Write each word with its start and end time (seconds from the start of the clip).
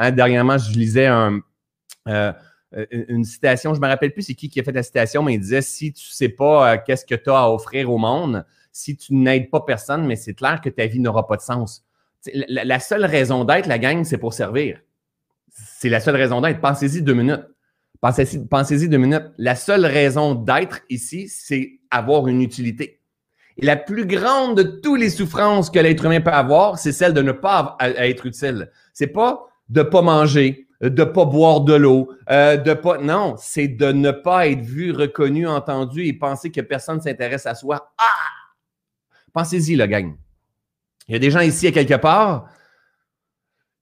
Hein, 0.00 0.12
dernièrement, 0.12 0.58
je 0.58 0.72
lisais 0.72 1.08
euh, 1.08 2.32
une 2.90 3.24
citation, 3.24 3.74
je 3.74 3.80
ne 3.80 3.84
me 3.84 3.90
rappelle 3.90 4.12
plus 4.12 4.22
c'est 4.22 4.34
qui 4.34 4.48
qui 4.48 4.60
a 4.60 4.62
fait 4.62 4.72
la 4.72 4.82
citation, 4.82 5.22
mais 5.22 5.34
il 5.34 5.40
disait 5.40 5.62
si 5.62 5.92
tu 5.92 6.06
ne 6.08 6.12
sais 6.12 6.28
pas 6.28 6.78
qu'est-ce 6.78 7.04
que 7.04 7.14
tu 7.14 7.30
as 7.30 7.42
à 7.42 7.50
offrir 7.50 7.90
au 7.90 7.98
monde, 7.98 8.44
si 8.72 8.96
tu 8.96 9.14
n'aides 9.14 9.50
pas 9.50 9.60
personne, 9.60 10.06
mais 10.06 10.16
c'est 10.16 10.34
clair 10.34 10.60
que 10.60 10.68
ta 10.68 10.86
vie 10.86 11.00
n'aura 11.00 11.26
pas 11.26 11.36
de 11.36 11.42
sens. 11.42 11.84
La, 12.32 12.64
la, 12.64 12.80
seule 12.80 13.04
raison 13.04 13.44
d'être, 13.44 13.66
la 13.66 13.78
gang, 13.78 14.04
c'est 14.04 14.18
pour 14.18 14.34
servir. 14.34 14.80
C'est 15.50 15.88
la 15.88 16.00
seule 16.00 16.16
raison 16.16 16.40
d'être. 16.40 16.60
Pensez-y 16.60 17.02
deux 17.02 17.14
minutes. 17.14 17.46
Pensez-y 18.00 18.38
pensez 18.46 18.88
deux 18.88 18.98
minutes. 18.98 19.30
La 19.38 19.56
seule 19.56 19.84
raison 19.84 20.34
d'être 20.34 20.80
ici, 20.88 21.28
c'est 21.28 21.80
avoir 21.90 22.28
une 22.28 22.42
utilité. 22.42 23.00
Et 23.56 23.66
la 23.66 23.76
plus 23.76 24.06
grande 24.06 24.56
de 24.56 24.62
toutes 24.62 25.00
les 25.00 25.10
souffrances 25.10 25.68
que 25.68 25.80
l'être 25.80 26.04
humain 26.04 26.20
peut 26.20 26.30
avoir, 26.30 26.78
c'est 26.78 26.92
celle 26.92 27.12
de 27.12 27.22
ne 27.22 27.32
pas 27.32 27.76
être 27.80 28.26
utile. 28.26 28.70
C'est 28.92 29.08
pas 29.08 29.48
de 29.68 29.82
pas 29.82 30.02
manger, 30.02 30.68
de 30.80 31.04
pas 31.04 31.24
boire 31.24 31.60
de 31.60 31.74
l'eau, 31.74 32.12
euh, 32.30 32.56
de 32.56 32.74
pas. 32.74 32.98
Non, 32.98 33.34
c'est 33.38 33.68
de 33.68 33.92
ne 33.92 34.10
pas 34.10 34.48
être 34.48 34.60
vu, 34.60 34.92
reconnu, 34.92 35.46
entendu 35.46 36.04
et 36.06 36.12
penser 36.12 36.50
que 36.50 36.60
personne 36.60 37.00
s'intéresse 37.00 37.46
à 37.46 37.54
soi. 37.54 37.92
Ah! 37.98 38.04
Pensez-y, 39.32 39.76
la 39.76 39.86
gang. 39.86 40.16
Il 41.06 41.12
y 41.12 41.16
a 41.16 41.18
des 41.18 41.30
gens 41.30 41.40
ici 41.40 41.66
à 41.66 41.72
quelque 41.72 41.94
part 41.94 42.50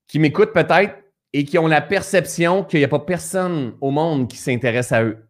qui 0.06 0.18
m'écoutent 0.18 0.52
peut-être 0.52 0.94
et 1.32 1.44
qui 1.44 1.58
ont 1.58 1.66
la 1.66 1.80
perception 1.80 2.64
qu'il 2.64 2.78
n'y 2.78 2.84
a 2.84 2.88
pas 2.88 3.00
personne 3.00 3.76
au 3.80 3.90
monde 3.90 4.28
qui 4.28 4.36
s'intéresse 4.36 4.92
à 4.92 5.02
eux. 5.02 5.25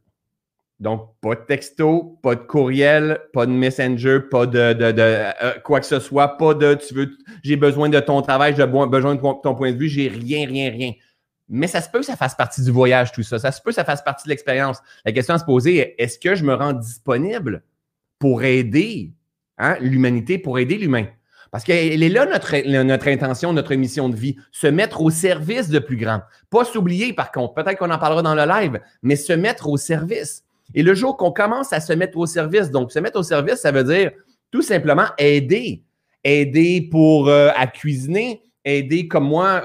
Donc, 0.78 1.14
pas 1.22 1.34
de 1.34 1.40
texto, 1.40 2.18
pas 2.22 2.34
de 2.34 2.42
courriel, 2.42 3.18
pas 3.32 3.46
de 3.46 3.50
messenger, 3.50 4.20
pas 4.20 4.44
de, 4.44 4.58
euh, 4.58 5.52
quoi 5.64 5.80
que 5.80 5.86
ce 5.86 5.98
soit, 5.98 6.36
pas 6.36 6.52
de 6.52 6.74
tu 6.74 6.92
veux, 6.92 7.16
j'ai 7.42 7.56
besoin 7.56 7.88
de 7.88 7.98
ton 7.98 8.20
travail, 8.20 8.54
j'ai 8.54 8.66
besoin 8.66 9.14
de 9.14 9.20
ton, 9.20 9.54
point 9.54 9.72
de 9.72 9.78
vue, 9.78 9.88
j'ai 9.88 10.08
rien, 10.08 10.46
rien, 10.46 10.70
rien. 10.70 10.92
Mais 11.48 11.66
ça 11.66 11.80
se 11.80 11.88
peut 11.88 12.00
que 12.00 12.04
ça 12.04 12.16
fasse 12.16 12.34
partie 12.34 12.62
du 12.62 12.70
voyage, 12.70 13.12
tout 13.12 13.22
ça. 13.22 13.38
Ça 13.38 13.52
se 13.52 13.62
peut 13.62 13.70
que 13.70 13.74
ça 13.74 13.84
fasse 13.84 14.02
partie 14.02 14.24
de 14.24 14.30
l'expérience. 14.30 14.82
La 15.04 15.12
question 15.12 15.34
à 15.34 15.38
se 15.38 15.44
poser 15.44 15.76
est 15.76 15.94
est-ce 15.98 16.18
que 16.18 16.34
je 16.34 16.44
me 16.44 16.52
rends 16.52 16.74
disponible 16.74 17.62
pour 18.18 18.42
aider 18.42 19.12
hein, 19.56 19.76
l'humanité, 19.80 20.38
pour 20.38 20.58
aider 20.58 20.76
l'humain? 20.76 21.06
Parce 21.50 21.64
qu'elle 21.64 22.02
est 22.02 22.08
là 22.08 22.26
notre, 22.26 22.54
notre 22.82 23.08
intention, 23.08 23.52
notre 23.52 23.74
mission 23.76 24.08
de 24.10 24.16
vie, 24.16 24.36
se 24.50 24.66
mettre 24.66 25.00
au 25.00 25.08
service 25.08 25.70
de 25.70 25.78
plus 25.78 25.96
grand. 25.96 26.20
Pas 26.50 26.64
s'oublier, 26.64 27.14
par 27.14 27.32
contre, 27.32 27.54
peut-être 27.54 27.78
qu'on 27.78 27.90
en 27.90 27.98
parlera 27.98 28.20
dans 28.20 28.34
le 28.34 28.44
live, 28.44 28.80
mais 29.02 29.16
se 29.16 29.32
mettre 29.32 29.68
au 29.68 29.76
service. 29.76 30.45
Et 30.74 30.82
le 30.82 30.94
jour 30.94 31.16
qu'on 31.16 31.32
commence 31.32 31.72
à 31.72 31.80
se 31.80 31.92
mettre 31.92 32.18
au 32.18 32.26
service, 32.26 32.70
donc 32.70 32.92
se 32.92 32.98
mettre 32.98 33.18
au 33.18 33.22
service, 33.22 33.56
ça 33.56 33.72
veut 33.72 33.84
dire 33.84 34.10
tout 34.50 34.62
simplement 34.62 35.06
aider. 35.18 35.82
Aider 36.24 36.88
pour 36.90 37.28
euh, 37.28 37.50
à 37.54 37.68
cuisiner, 37.68 38.42
aider 38.66 39.06
comme 39.06 39.24
moi 39.24 39.62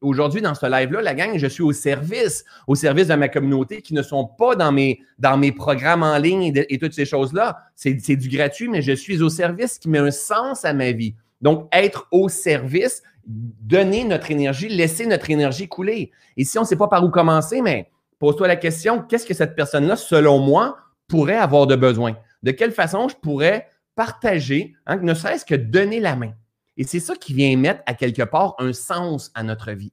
aujourd'hui 0.00 0.42
dans 0.42 0.54
ce 0.54 0.66
live-là, 0.66 1.00
la 1.02 1.14
gang, 1.14 1.38
je 1.38 1.46
suis 1.46 1.62
au 1.62 1.72
service, 1.72 2.44
au 2.66 2.74
service 2.74 3.06
de 3.06 3.14
ma 3.14 3.28
communauté 3.28 3.80
qui 3.80 3.94
ne 3.94 4.02
sont 4.02 4.26
pas 4.26 4.56
dans 4.56 4.72
mes, 4.72 5.00
dans 5.18 5.38
mes 5.38 5.52
programmes 5.52 6.02
en 6.02 6.18
ligne 6.18 6.52
et, 6.68 6.78
toutes 6.78 6.92
ces 6.92 7.06
choses-là. 7.06 7.58
C'est 7.76 8.16
du 8.16 8.28
gratuit, 8.28 8.68
mais 8.68 8.82
je 8.82 8.92
suis 8.92 9.22
au 9.22 9.28
service 9.28 9.78
qui 9.78 9.88
met 9.88 9.98
un 9.98 10.10
sens 10.10 10.64
à 10.64 10.72
ma 10.72 10.90
vie. 10.90 11.14
Donc, 11.40 11.68
être 11.72 12.08
au 12.10 12.28
service, 12.28 13.02
donner 13.24 14.04
notre 14.04 14.30
énergie, 14.32 14.68
laisser 14.68 15.06
notre 15.06 15.30
énergie 15.30 15.68
couler. 15.68 16.10
Et 16.36 16.44
si 16.44 16.58
on 16.58 16.62
ne 16.62 16.66
sait 16.66 16.76
pas 16.76 16.88
par 16.88 17.04
où 17.04 17.08
commencer, 17.08 17.62
mais 17.62 17.88
pose-toi 18.20 18.46
la 18.46 18.56
question, 18.56 19.02
qu'est-ce 19.02 19.26
que 19.26 19.34
cette 19.34 19.56
personne-là, 19.56 19.96
selon 19.96 20.38
moi, 20.38 20.76
pourrait 21.08 21.36
avoir 21.36 21.66
de 21.66 21.74
besoin? 21.74 22.16
De 22.44 22.52
quelle 22.52 22.70
façon 22.70 23.08
je 23.08 23.16
pourrais 23.16 23.66
partager, 23.96 24.74
hein, 24.86 24.98
ne 24.98 25.14
serait-ce 25.14 25.44
que 25.44 25.56
donner 25.56 25.98
la 25.98 26.14
main? 26.14 26.32
Et 26.76 26.84
c'est 26.84 27.00
ça 27.00 27.16
qui 27.16 27.34
vient 27.34 27.56
mettre 27.56 27.82
à 27.86 27.94
quelque 27.94 28.22
part 28.22 28.54
un 28.58 28.72
sens 28.72 29.32
à 29.34 29.42
notre 29.42 29.72
vie. 29.72 29.92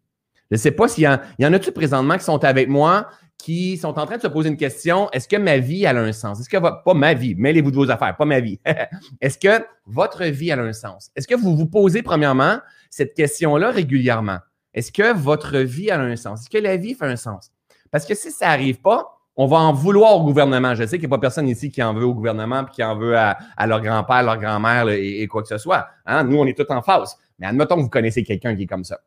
Je 0.52 0.56
ne 0.56 0.58
sais 0.58 0.72
pas 0.72 0.88
s'il 0.88 1.04
y, 1.04 1.08
en, 1.46 1.54
a-tu 1.54 1.72
présentement 1.72 2.18
qui 2.18 2.24
sont 2.24 2.44
avec 2.44 2.70
moi, 2.70 3.10
qui 3.38 3.78
sont 3.78 3.98
en 3.98 4.06
train 4.06 4.18
de 4.18 4.22
se 4.22 4.28
poser 4.28 4.50
une 4.50 4.58
question, 4.58 5.10
est-ce 5.12 5.28
que 5.28 5.36
ma 5.38 5.58
vie 5.58 5.86
a 5.86 5.96
un 5.96 6.12
sens? 6.12 6.40
Est-ce 6.40 6.50
que, 6.50 6.58
pas 6.58 6.94
ma 6.94 7.14
vie, 7.14 7.34
mêlez-vous 7.36 7.72
de 7.72 7.76
vos 7.76 7.90
affaires, 7.90 8.16
pas 8.16 8.26
ma 8.26 8.40
vie. 8.40 8.60
est-ce 9.22 9.38
que 9.38 9.66
votre 9.86 10.26
vie 10.26 10.52
a 10.52 10.60
un 10.60 10.74
sens? 10.74 11.12
Est-ce 11.16 11.28
que 11.28 11.36
vous 11.36 11.56
vous 11.56 11.68
posez 11.68 12.02
premièrement 12.02 12.60
cette 12.90 13.14
question-là 13.14 13.72
régulièrement? 13.72 14.40
Est-ce 14.74 14.92
que 14.92 15.14
votre 15.14 15.58
vie 15.60 15.92
a 15.92 16.00
un 16.00 16.16
sens? 16.16 16.42
Est-ce 16.42 16.50
que 16.50 16.58
la 16.58 16.78
vie 16.78 16.94
fait 16.94 17.06
un 17.06 17.16
sens? 17.16 17.52
Parce 17.98 18.06
que 18.06 18.14
si 18.14 18.30
ça 18.30 18.50
n'arrive 18.50 18.80
pas, 18.80 19.18
on 19.36 19.48
va 19.48 19.58
en 19.58 19.74
vouloir 19.74 20.18
au 20.18 20.24
gouvernement. 20.24 20.76
Je 20.76 20.84
sais 20.86 21.00
qu'il 21.00 21.10
n'y 21.10 21.16
a 21.16 21.18
pas 21.18 21.20
personne 21.20 21.50
ici 21.50 21.72
qui 21.72 21.82
en 21.82 21.96
veut 21.96 22.06
au 22.06 22.14
gouvernement 22.14 22.64
puis 22.64 22.76
qui 22.76 22.84
en 22.84 22.96
veut 22.96 23.18
à, 23.18 23.40
leur 23.66 23.82
grand-père, 23.82 24.22
leur 24.22 24.38
grand-mère 24.38 24.88
et, 24.90 25.26
quoi 25.26 25.42
que 25.42 25.48
ce 25.48 25.58
soit. 25.58 25.88
Hein? 26.06 26.24
Nous, 26.24 26.38
on 26.38 26.46
est 26.46 26.56
tous 26.56 26.72
en 26.72 26.84
face. 26.84 27.18
Mais 27.40 27.48
admettons 27.48 27.76
que 27.78 27.82
vous 27.82 27.90
connaissez 27.90 28.24
quelqu'un 28.24 28.56
qui 28.56 28.62
est 28.62 28.68
comme 28.68 28.84
ça. 28.84 29.00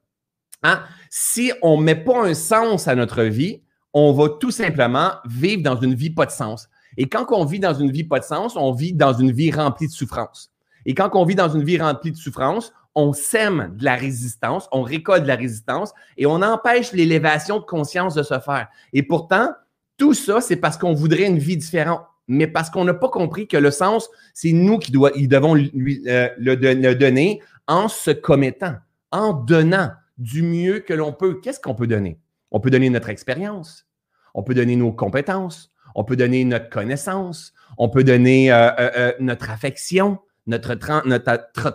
Hein? 0.64 0.82
Si 1.08 1.52
on 1.62 1.78
ne 1.78 1.84
met 1.84 1.94
pas 1.94 2.26
un 2.26 2.34
sens 2.34 2.88
à 2.88 2.96
notre 2.96 3.22
vie, 3.22 3.62
on 3.94 4.12
va 4.12 4.28
tout 4.40 4.50
simplement 4.50 5.12
vivre 5.24 5.62
dans 5.62 5.80
une 5.80 5.94
vie 5.94 6.10
pas 6.10 6.26
de 6.26 6.32
sens. 6.32 6.68
Et 6.96 7.08
quand 7.08 7.26
on 7.30 7.44
vit 7.44 7.60
dans 7.60 7.74
une 7.74 7.92
vie 7.92 8.02
pas 8.02 8.18
de 8.18 8.24
sens, 8.24 8.56
on 8.56 8.72
vit 8.72 8.92
dans 8.92 9.12
une 9.12 9.30
vie 9.30 9.52
remplie 9.52 9.86
de 9.86 9.92
souffrance. 9.92 10.50
Et 10.84 10.94
quand 10.94 11.10
on 11.14 11.24
vit 11.24 11.36
dans 11.36 11.48
une 11.48 11.62
vie 11.62 11.78
remplie 11.78 12.10
de 12.10 12.16
souffrance, 12.16 12.72
on 12.94 13.12
sème 13.12 13.74
de 13.76 13.84
la 13.84 13.94
résistance, 13.94 14.68
on 14.72 14.82
récolte 14.82 15.22
de 15.22 15.28
la 15.28 15.36
résistance 15.36 15.92
et 16.16 16.26
on 16.26 16.42
empêche 16.42 16.92
l'élévation 16.92 17.58
de 17.58 17.64
conscience 17.64 18.14
de 18.14 18.22
se 18.22 18.38
faire. 18.40 18.68
Et 18.92 19.02
pourtant, 19.02 19.50
tout 19.96 20.14
ça, 20.14 20.40
c'est 20.40 20.56
parce 20.56 20.76
qu'on 20.76 20.94
voudrait 20.94 21.26
une 21.26 21.38
vie 21.38 21.56
différente, 21.56 22.02
mais 22.26 22.46
parce 22.46 22.70
qu'on 22.70 22.84
n'a 22.84 22.94
pas 22.94 23.08
compris 23.08 23.46
que 23.46 23.56
le 23.56 23.70
sens, 23.70 24.08
c'est 24.34 24.52
nous 24.52 24.78
qui 24.78 24.92
devons 24.92 25.54
lui, 25.54 26.02
euh, 26.08 26.28
le, 26.38 26.94
donner 26.94 27.42
en 27.66 27.88
se 27.88 28.10
commettant, 28.10 28.76
en 29.12 29.32
donnant 29.32 29.90
du 30.18 30.42
mieux 30.42 30.80
que 30.80 30.94
l'on 30.94 31.12
peut. 31.12 31.40
Qu'est-ce 31.40 31.60
qu'on 31.60 31.74
peut 31.74 31.86
donner? 31.86 32.18
On 32.50 32.60
peut 32.60 32.70
donner 32.70 32.90
notre 32.90 33.08
expérience, 33.08 33.86
on 34.34 34.42
peut 34.42 34.54
donner 34.54 34.76
nos 34.76 34.92
compétences, 34.92 35.72
on 35.94 36.04
peut 36.04 36.16
donner 36.16 36.44
notre 36.44 36.70
connaissance, 36.70 37.52
on 37.78 37.88
peut 37.88 38.04
donner 38.04 38.52
euh, 38.52 38.70
euh, 38.78 39.12
notre 39.20 39.50
affection, 39.50 40.18
notre, 40.46 40.76
notre, 41.06 41.74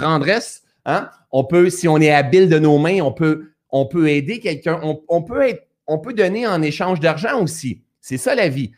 tendresse. 0.00 0.62
Hein? 0.84 1.10
On 1.30 1.44
peut, 1.44 1.70
si 1.70 1.88
on 1.88 1.98
est 1.98 2.10
habile 2.10 2.48
de 2.48 2.58
nos 2.58 2.78
mains, 2.78 3.00
on 3.00 3.12
peut, 3.12 4.08
aider 4.08 4.40
quelqu'un. 4.40 4.80
On, 5.08 5.22
peut 5.22 6.14
donner 6.14 6.46
en 6.46 6.62
échange 6.62 7.00
d'argent 7.00 7.42
aussi. 7.42 7.82
C'est 8.00 8.16
ça 8.16 8.34
la 8.34 8.48
vie. 8.48 8.72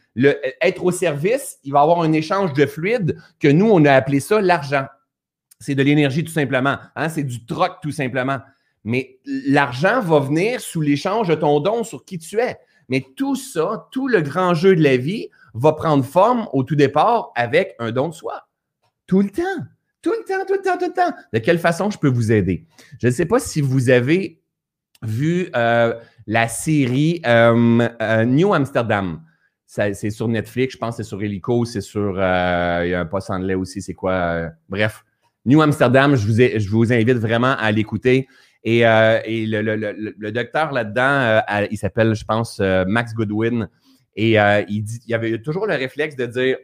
Être 0.60 0.84
au 0.84 0.90
service, 0.90 1.58
il 1.64 1.72
va 1.72 1.80
y 1.80 1.82
avoir 1.82 2.02
un 2.02 2.12
échange 2.12 2.52
de 2.52 2.66
fluide 2.66 3.16
que 3.38 3.48
nous, 3.48 3.70
on 3.70 3.84
a 3.84 3.92
appelé 3.92 4.20
ça 4.20 4.40
l'argent. 4.40 4.86
C'est 5.60 5.74
de 5.74 5.82
l'énergie 5.82 6.24
tout 6.24 6.32
simplement. 6.32 6.78
Hein? 6.96 7.08
C'est 7.08 7.22
du 7.22 7.44
troc 7.44 7.76
tout 7.82 7.92
simplement. 7.92 8.38
Mais 8.82 9.18
l'argent 9.26 10.00
va 10.00 10.20
venir 10.20 10.60
sous 10.60 10.80
l'échange 10.80 11.28
de 11.28 11.34
ton 11.34 11.60
don 11.60 11.84
sur 11.84 12.04
qui 12.04 12.18
tu 12.18 12.38
es. 12.40 12.56
Mais 12.88 13.06
tout 13.16 13.36
ça, 13.36 13.88
tout 13.92 14.08
le 14.08 14.20
grand 14.20 14.54
jeu 14.54 14.74
de 14.74 14.82
la 14.82 14.96
vie 14.96 15.28
va 15.54 15.72
prendre 15.72 16.04
forme 16.04 16.48
au 16.52 16.64
tout 16.64 16.76
départ 16.76 17.30
avec 17.36 17.76
un 17.78 17.92
don 17.92 18.08
de 18.08 18.14
soi. 18.14 18.48
Tout 19.10 19.22
le 19.22 19.30
temps. 19.30 19.42
Tout 20.02 20.12
le 20.12 20.24
temps, 20.24 20.44
tout 20.46 20.52
le 20.52 20.62
temps, 20.62 20.78
tout 20.78 20.86
le 20.86 20.92
temps. 20.92 21.12
De 21.32 21.40
quelle 21.40 21.58
façon 21.58 21.90
je 21.90 21.98
peux 21.98 22.08
vous 22.08 22.30
aider? 22.30 22.64
Je 23.02 23.08
ne 23.08 23.12
sais 23.12 23.26
pas 23.26 23.40
si 23.40 23.60
vous 23.60 23.90
avez 23.90 24.40
vu 25.02 25.48
euh, 25.56 25.94
la 26.28 26.46
série 26.46 27.20
euh, 27.26 27.88
euh, 28.00 28.24
New 28.24 28.54
Amsterdam. 28.54 29.20
C'est 29.66 30.10
sur 30.10 30.28
Netflix, 30.28 30.74
je 30.74 30.78
pense 30.78 30.96
que 30.96 31.02
c'est 31.02 31.08
sur 31.08 31.20
Helico, 31.20 31.64
c'est 31.64 31.80
sur. 31.80 32.12
il 32.12 32.90
y 32.90 32.94
a 32.94 33.00
un 33.00 33.06
post 33.06 33.30
anglais 33.30 33.54
aussi, 33.54 33.82
c'est 33.82 33.94
quoi? 33.94 34.48
bref, 34.68 35.04
New 35.44 35.60
Amsterdam, 35.60 36.14
je 36.14 36.26
vous, 36.26 36.36
je 36.60 36.70
vous 36.70 36.92
invite 36.92 37.18
vraiment 37.18 37.56
à 37.56 37.72
l'écouter. 37.72 38.28
Et, 38.62 38.82
le, 38.84 40.30
docteur 40.30 40.70
là-dedans, 40.70 41.42
il 41.68 41.78
s'appelle, 41.78 42.14
je 42.14 42.24
pense, 42.24 42.60
Max 42.86 43.12
Goodwin. 43.12 43.68
Et 44.14 44.36
il, 44.68 44.82
dit, 44.82 45.00
il 45.04 45.14
avait 45.14 45.42
toujours 45.42 45.66
le 45.66 45.74
réflexe 45.74 46.14
de 46.14 46.26
dire 46.26 46.56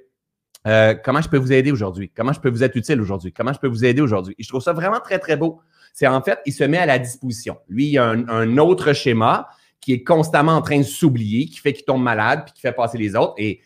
euh, 0.66 0.94
comment 1.02 1.20
je 1.20 1.28
peux 1.28 1.36
vous 1.36 1.52
aider 1.52 1.70
aujourd'hui? 1.70 2.10
Comment 2.14 2.32
je 2.32 2.40
peux 2.40 2.48
vous 2.48 2.64
être 2.64 2.74
utile 2.74 3.00
aujourd'hui? 3.00 3.32
Comment 3.32 3.52
je 3.52 3.58
peux 3.58 3.68
vous 3.68 3.84
aider 3.84 4.00
aujourd'hui? 4.00 4.34
Et 4.38 4.42
je 4.42 4.48
trouve 4.48 4.62
ça 4.62 4.72
vraiment 4.72 5.00
très, 5.00 5.18
très 5.18 5.36
beau. 5.36 5.60
C'est 5.92 6.06
en 6.06 6.20
fait, 6.20 6.40
il 6.44 6.52
se 6.52 6.64
met 6.64 6.78
à 6.78 6.86
la 6.86 6.98
disposition. 6.98 7.58
Lui, 7.68 7.86
il 7.86 7.98
a 7.98 8.06
un, 8.06 8.58
autre 8.58 8.92
schéma 8.92 9.48
qui 9.80 9.92
est 9.92 10.02
constamment 10.02 10.52
en 10.52 10.62
train 10.62 10.78
de 10.78 10.84
s'oublier, 10.84 11.46
qui 11.46 11.58
fait 11.58 11.72
qu'il 11.72 11.84
tombe 11.84 12.02
malade, 12.02 12.42
puis 12.44 12.54
qui 12.54 12.60
fait 12.60 12.72
passer 12.72 12.98
les 12.98 13.14
autres. 13.14 13.34
Et, 13.38 13.60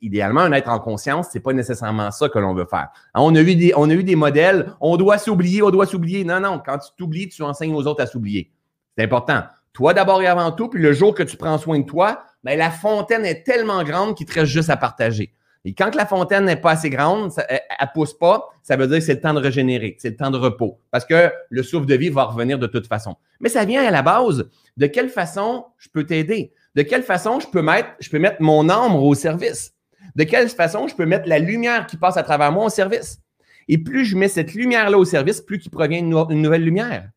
idéalement, 0.00 0.40
un 0.40 0.50
être 0.52 0.68
en 0.68 0.80
conscience, 0.80 1.28
c'est 1.30 1.40
pas 1.40 1.52
nécessairement 1.52 2.10
ça 2.10 2.28
que 2.28 2.38
l'on 2.40 2.52
veut 2.52 2.66
faire. 2.66 2.88
Hein, 3.14 3.20
on, 3.22 3.34
a 3.36 3.40
eu 3.40 3.54
des, 3.54 3.72
on 3.76 3.88
a 3.88 3.94
eu 3.94 4.02
des 4.02 4.16
modèles, 4.16 4.74
on 4.80 4.96
doit 4.96 5.18
s'oublier, 5.18 5.62
on 5.62 5.70
doit 5.70 5.86
s'oublier. 5.86 6.24
Non, 6.24 6.40
non, 6.40 6.60
quand 6.64 6.78
tu 6.78 6.90
t'oublies, 6.98 7.28
tu 7.28 7.42
enseignes 7.42 7.74
aux 7.74 7.86
autres 7.86 8.02
à 8.02 8.06
s'oublier. 8.06 8.50
C'est 8.98 9.04
important. 9.04 9.44
Toi 9.72 9.94
d'abord 9.94 10.20
et 10.20 10.26
avant 10.26 10.52
tout, 10.52 10.68
puis 10.68 10.82
le 10.82 10.92
jour 10.92 11.14
que 11.14 11.22
tu 11.22 11.36
prends 11.36 11.56
soin 11.56 11.78
de 11.78 11.86
toi, 11.86 12.24
ben, 12.44 12.58
la 12.58 12.70
fontaine 12.70 13.24
est 13.24 13.44
tellement 13.44 13.82
grande 13.84 14.16
qu'il 14.16 14.26
te 14.26 14.34
reste 14.34 14.52
juste 14.52 14.68
à 14.68 14.76
partager. 14.76 15.32
Et 15.64 15.74
quand 15.74 15.94
la 15.94 16.06
fontaine 16.06 16.44
n'est 16.44 16.56
pas 16.56 16.72
assez 16.72 16.90
grande, 16.90 17.32
elle 17.48 17.60
ne 17.80 17.86
pousse 17.94 18.14
pas, 18.14 18.48
ça 18.62 18.76
veut 18.76 18.88
dire 18.88 18.98
que 18.98 19.04
c'est 19.04 19.14
le 19.14 19.20
temps 19.20 19.34
de 19.34 19.40
régénérer, 19.40 19.96
c'est 19.98 20.10
le 20.10 20.16
temps 20.16 20.30
de 20.30 20.38
repos. 20.38 20.80
Parce 20.90 21.04
que 21.04 21.30
le 21.50 21.62
souffle 21.62 21.86
de 21.86 21.94
vie 21.94 22.08
va 22.08 22.24
revenir 22.24 22.58
de 22.58 22.66
toute 22.66 22.88
façon. 22.88 23.16
Mais 23.40 23.48
ça 23.48 23.64
vient 23.64 23.84
à 23.84 23.90
la 23.90 24.02
base 24.02 24.48
de 24.76 24.86
quelle 24.86 25.08
façon 25.08 25.66
je 25.78 25.88
peux 25.88 26.04
t'aider, 26.04 26.52
de 26.74 26.82
quelle 26.82 27.04
façon 27.04 27.38
je 27.38 27.46
peux 27.46 27.62
mettre, 27.62 27.90
je 28.00 28.10
peux 28.10 28.18
mettre 28.18 28.42
mon 28.42 28.68
ombre 28.70 29.04
au 29.04 29.14
service, 29.14 29.74
de 30.16 30.24
quelle 30.24 30.48
façon 30.48 30.88
je 30.88 30.96
peux 30.96 31.06
mettre 31.06 31.28
la 31.28 31.38
lumière 31.38 31.86
qui 31.86 31.96
passe 31.96 32.16
à 32.16 32.24
travers 32.24 32.50
moi 32.50 32.64
au 32.64 32.70
service? 32.70 33.20
Et 33.68 33.78
plus 33.78 34.04
je 34.04 34.16
mets 34.16 34.28
cette 34.28 34.54
lumière-là 34.54 34.98
au 34.98 35.04
service, 35.04 35.40
plus 35.40 35.58
qu'il 35.58 35.70
provient 35.70 35.98
une, 35.98 36.10
nouvelle 36.10 36.64
lumière. 36.64 37.08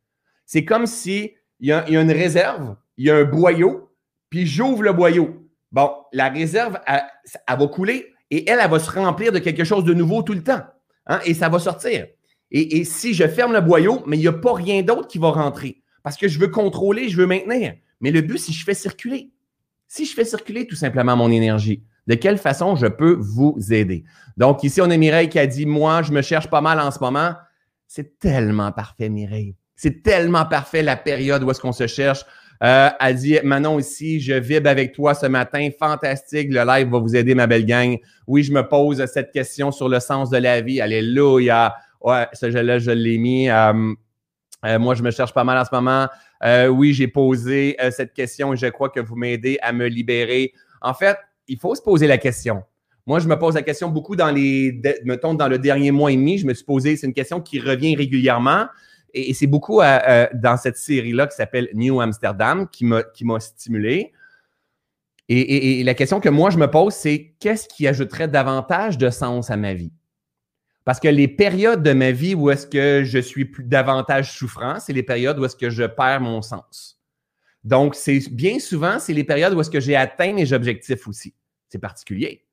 C'est 0.45 0.65
comme 0.65 0.85
si 0.85 1.33
il 1.59 1.69
y, 1.69 1.71
a, 1.71 1.87
une 1.89 2.11
réserve, 2.11 2.75
il 2.97 3.05
y 3.07 3.09
a 3.09 3.15
un 3.15 3.23
boyau, 3.23 3.89
puis 4.29 4.45
j'ouvre 4.45 4.83
le 4.83 4.93
boyau. 4.93 5.49
Bon, 5.71 5.91
la 6.13 6.29
réserve, 6.29 6.79
elle, 6.85 7.03
va 7.47 7.67
couler 7.67 8.13
et 8.35 8.49
elle, 8.49 8.59
elle 8.61 8.69
va 8.69 8.79
se 8.79 8.91
remplir 8.91 9.31
de 9.31 9.39
quelque 9.39 9.63
chose 9.63 9.85
de 9.85 9.93
nouveau 9.93 10.21
tout 10.21 10.33
le 10.33 10.43
temps. 10.43 10.61
Hein, 11.07 11.21
et 11.25 11.33
ça 11.33 11.47
va 11.47 11.57
sortir. 11.57 12.07
Et, 12.51 12.83
si 12.83 13.13
je 13.13 13.25
ferme 13.27 13.53
le 13.53 13.61
boyau, 13.61 14.03
mais 14.05 14.17
il 14.17 14.21
n'y 14.21 14.27
a 14.27 14.33
pas 14.33 14.53
rien 14.53 14.81
d'autre 14.81 15.07
qui 15.07 15.19
va 15.19 15.31
rentrer. 15.31 15.81
Parce 16.03 16.17
que 16.17 16.27
je 16.27 16.37
veux 16.37 16.49
contrôler, 16.49 17.07
je 17.07 17.15
veux 17.15 17.27
maintenir. 17.27 17.75
Mais 18.01 18.11
le 18.11 18.21
but, 18.21 18.37
si 18.37 18.51
je 18.51 18.65
fais 18.65 18.73
circuler. 18.73 19.31
Si 19.87 20.05
je 20.05 20.13
fais 20.13 20.25
circuler 20.25 20.67
tout 20.67 20.75
simplement 20.75 21.15
mon 21.15 21.31
énergie, 21.31 21.83
de 22.07 22.15
quelle 22.15 22.37
façon 22.37 22.75
je 22.75 22.87
peux 22.87 23.17
vous 23.19 23.55
aider? 23.71 24.03
Donc, 24.35 24.63
ici, 24.63 24.81
on 24.81 24.89
a 24.89 24.97
Mireille 24.97 25.29
qui 25.29 25.39
a 25.39 25.47
dit 25.47 25.65
Moi, 25.65 26.01
je 26.03 26.11
me 26.11 26.21
cherche 26.21 26.49
pas 26.49 26.61
mal 26.61 26.79
en 26.79 26.91
ce 26.91 26.99
moment. 26.99 27.33
C'est 27.87 28.19
tellement 28.19 28.71
parfait, 28.73 29.09
Mireille. 29.09 29.55
C'est 29.75 30.03
tellement 30.03 30.45
parfait 30.45 30.83
la 30.83 30.97
période 30.97 31.43
où 31.43 31.51
est-ce 31.51 31.61
qu'on 31.61 31.71
se 31.71 31.87
cherche. 31.87 32.25
Euh, 32.63 32.89
elle 32.99 33.15
dit 33.15 33.37
Manon 33.43 33.79
ici, 33.79 34.19
je 34.19 34.33
vibre 34.33 34.69
avec 34.69 34.93
toi 34.93 35.13
ce 35.13 35.25
matin. 35.25 35.69
Fantastique. 35.77 36.49
Le 36.51 36.65
live 36.65 36.89
va 36.89 36.99
vous 36.99 37.15
aider, 37.15 37.35
ma 37.35 37.47
belle 37.47 37.65
gang. 37.65 37.97
Oui, 38.27 38.43
je 38.43 38.51
me 38.51 38.67
pose 38.67 39.05
cette 39.05 39.31
question 39.31 39.71
sur 39.71 39.89
le 39.89 39.99
sens 39.99 40.29
de 40.29 40.37
la 40.37 40.61
vie. 40.61 40.81
Alléluia. 40.81 41.75
Ouais, 42.01 42.27
ce 42.33 42.51
jeu-là, 42.51 42.79
je 42.79 42.91
l'ai 42.91 43.17
mis. 43.17 43.49
Euh, 43.49 43.93
euh, 44.65 44.79
moi, 44.79 44.95
je 44.95 45.03
me 45.03 45.11
cherche 45.11 45.33
pas 45.33 45.43
mal 45.43 45.57
en 45.57 45.65
ce 45.65 45.73
moment. 45.73 46.07
Euh, 46.43 46.67
oui, 46.67 46.93
j'ai 46.93 47.07
posé 47.07 47.75
cette 47.91 48.13
question 48.13 48.53
et 48.53 48.57
je 48.57 48.67
crois 48.67 48.89
que 48.89 48.99
vous 48.99 49.15
m'aidez 49.15 49.57
à 49.61 49.73
me 49.73 49.87
libérer. 49.87 50.53
En 50.81 50.93
fait, 50.93 51.17
il 51.47 51.57
faut 51.57 51.75
se 51.75 51.81
poser 51.81 52.07
la 52.07 52.17
question. 52.17 52.63
Moi, 53.07 53.19
je 53.19 53.27
me 53.27 53.37
pose 53.37 53.55
la 53.55 53.61
question 53.61 53.89
beaucoup 53.89 54.15
dans 54.15 54.31
les, 54.31 54.81
mettons, 55.03 55.33
dans 55.33 55.47
le 55.47 55.59
dernier 55.59 55.91
mois 55.91 56.11
et 56.11 56.15
demi. 56.15 56.37
Je 56.37 56.45
me 56.45 56.53
suis 56.53 56.65
posé, 56.65 56.95
c'est 56.97 57.07
une 57.07 57.13
question 57.13 57.39
qui 57.39 57.59
revient 57.59 57.95
régulièrement. 57.95 58.65
Et, 59.17 59.33
c'est 59.33 59.47
beaucoup 59.47 59.79
dans 59.79 60.57
cette 60.57 60.77
série-là 60.77 61.27
qui 61.27 61.35
s'appelle 61.35 61.69
New 61.73 62.01
Amsterdam 62.01 62.67
qui 62.69 62.85
m'a 62.85 63.39
stimulé. 63.39 64.11
et, 65.29 65.83
la 65.83 65.93
question 65.93 66.19
que 66.19 66.29
moi, 66.29 66.49
je 66.49 66.57
me 66.57 66.69
pose, 66.69 66.93
c'est 66.93 67.33
qu'est-ce 67.39 67.67
qui 67.67 67.87
ajouterait 67.87 68.27
davantage 68.27 68.97
de 68.97 69.09
sens 69.09 69.49
à 69.49 69.57
ma 69.57 69.73
vie? 69.73 69.91
Parce 70.85 70.99
que 70.99 71.07
les 71.07 71.27
périodes 71.27 71.81
de 71.81 71.93
ma 71.93 72.11
vie 72.11 72.35
où 72.35 72.51
est-ce 72.51 72.67
que 72.67 73.03
je 73.03 73.17
suis 73.17 73.45
plus 73.45 73.63
davantage 73.63 74.31
souffrant, 74.31 74.79
c'est 74.79 74.93
les 74.93 75.01
périodes 75.01 75.39
où 75.39 75.45
est-ce 75.45 75.55
que 75.55 75.71
je 75.71 75.83
perds 75.83 76.21
mon 76.21 76.43
sens. 76.43 77.01
Donc, 77.63 77.95
c'est 77.95 78.19
bien 78.29 78.59
souvent, 78.59 78.99
c'est 78.99 79.13
les 79.13 79.23
périodes 79.23 79.53
où 79.55 79.61
est-ce 79.61 79.71
que 79.71 79.79
j'ai 79.79 79.95
atteint 79.95 80.31
mes 80.33 80.53
objectifs 80.53 81.07
aussi. 81.07 81.33
C'est 81.69 81.79
particulier. 81.79 82.44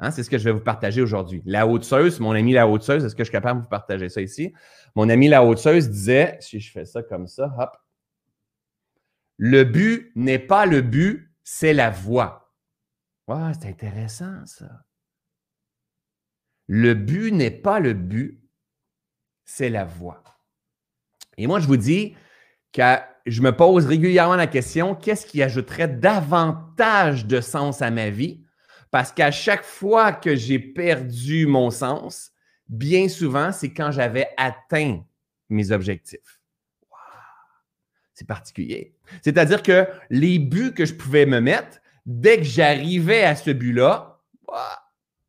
Hein? 0.00 0.10
C'est 0.10 0.22
ce 0.22 0.30
que 0.30 0.38
je 0.38 0.44
vais 0.44 0.52
vous 0.52 0.60
partager 0.60 1.02
aujourd'hui. 1.02 1.42
La 1.44 1.66
haute-seuse, 1.66 2.20
mon 2.20 2.32
ami 2.32 2.52
la 2.52 2.68
haute-seuse, 2.68 3.04
est-ce 3.04 3.14
que 3.14 3.24
je 3.24 3.28
suis 3.28 3.32
capable 3.32 3.60
de 3.60 3.64
vous 3.64 3.70
partager 3.70 4.08
ça 4.08 4.20
ici? 4.20 4.52
Mon 4.94 5.08
ami 5.08 5.28
la 5.28 5.44
haute-seuse 5.44 5.90
disait, 5.90 6.36
si 6.40 6.60
je 6.60 6.70
fais 6.70 6.84
ça 6.84 7.02
comme 7.02 7.26
ça, 7.26 7.54
hop, 7.58 7.76
le 9.36 9.64
but 9.64 10.12
n'est 10.14 10.38
pas 10.38 10.66
le 10.66 10.82
but, 10.82 11.32
c'est 11.44 11.72
la 11.72 11.90
voie. 11.90 12.54
Ouais, 13.28 13.52
c'est 13.60 13.68
intéressant 13.68 14.44
ça. 14.46 14.84
Le 16.66 16.94
but 16.94 17.32
n'est 17.32 17.50
pas 17.50 17.80
le 17.80 17.94
but, 17.94 18.42
c'est 19.44 19.70
la 19.70 19.84
voie. 19.84 20.22
Et 21.36 21.46
moi, 21.46 21.60
je 21.60 21.66
vous 21.66 21.76
dis 21.76 22.16
que 22.72 22.82
je 23.26 23.42
me 23.42 23.54
pose 23.56 23.86
régulièrement 23.86 24.36
la 24.36 24.46
question, 24.46 24.94
qu'est-ce 24.94 25.24
qui 25.24 25.42
ajouterait 25.42 25.88
davantage 25.88 27.26
de 27.26 27.40
sens 27.40 27.80
à 27.80 27.90
ma 27.90 28.10
vie? 28.10 28.44
Parce 28.90 29.12
qu'à 29.12 29.30
chaque 29.30 29.64
fois 29.64 30.12
que 30.12 30.34
j'ai 30.34 30.58
perdu 30.58 31.46
mon 31.46 31.70
sens, 31.70 32.32
bien 32.68 33.08
souvent, 33.08 33.52
c'est 33.52 33.72
quand 33.72 33.90
j'avais 33.90 34.28
atteint 34.36 35.02
mes 35.48 35.70
objectifs. 35.72 36.40
C'est 38.14 38.26
particulier. 38.26 38.94
C'est-à-dire 39.22 39.62
que 39.62 39.86
les 40.10 40.38
buts 40.38 40.74
que 40.74 40.84
je 40.84 40.94
pouvais 40.94 41.26
me 41.26 41.40
mettre, 41.40 41.78
dès 42.04 42.38
que 42.38 42.44
j'arrivais 42.44 43.22
à 43.22 43.36
ce 43.36 43.50
but-là, 43.50 44.18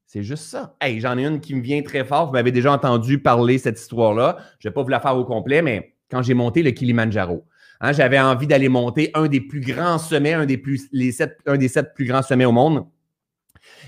c'est 0.08 0.24
juste 0.24 0.46
ça. 0.46 0.76
Hey, 0.82 1.00
j'en 1.00 1.18
ai 1.20 1.26
une 1.26 1.40
qui 1.40 1.54
me 1.54 1.62
vient 1.62 1.84
très 1.84 2.04
fort. 2.04 2.28
Vous 2.28 2.34
m'avez 2.34 2.52
déjà 2.52 2.72
entendu 2.72 3.20
parler 3.20 3.60
cette 3.60 3.80
histoire-là. 3.80 4.38
Je 4.58 4.68
ne 4.68 4.72
vais 4.72 4.74
pas 4.74 4.82
vous 4.82 4.90
la 4.90 5.00
faire 5.00 5.16
au 5.16 5.24
complet, 5.24 5.62
mais 5.62 5.94
quand 6.10 6.24
j'ai 6.24 6.34
monté 6.34 6.64
le 6.64 6.72
Kilimanjaro, 6.72 7.46
hein, 7.80 7.92
j'avais 7.92 8.20
envie 8.20 8.48
d'aller 8.48 8.70
monter 8.70 9.12
un 9.14 9.28
des 9.28 9.40
plus 9.40 9.60
grands 9.60 10.00
sommets, 10.00 10.34
un 10.34 10.48
des, 10.48 11.12
sept 11.12 11.94
plus 11.94 12.06
grands 12.06 12.24
sommets 12.24 12.46
au 12.46 12.52
monde. 12.52 12.88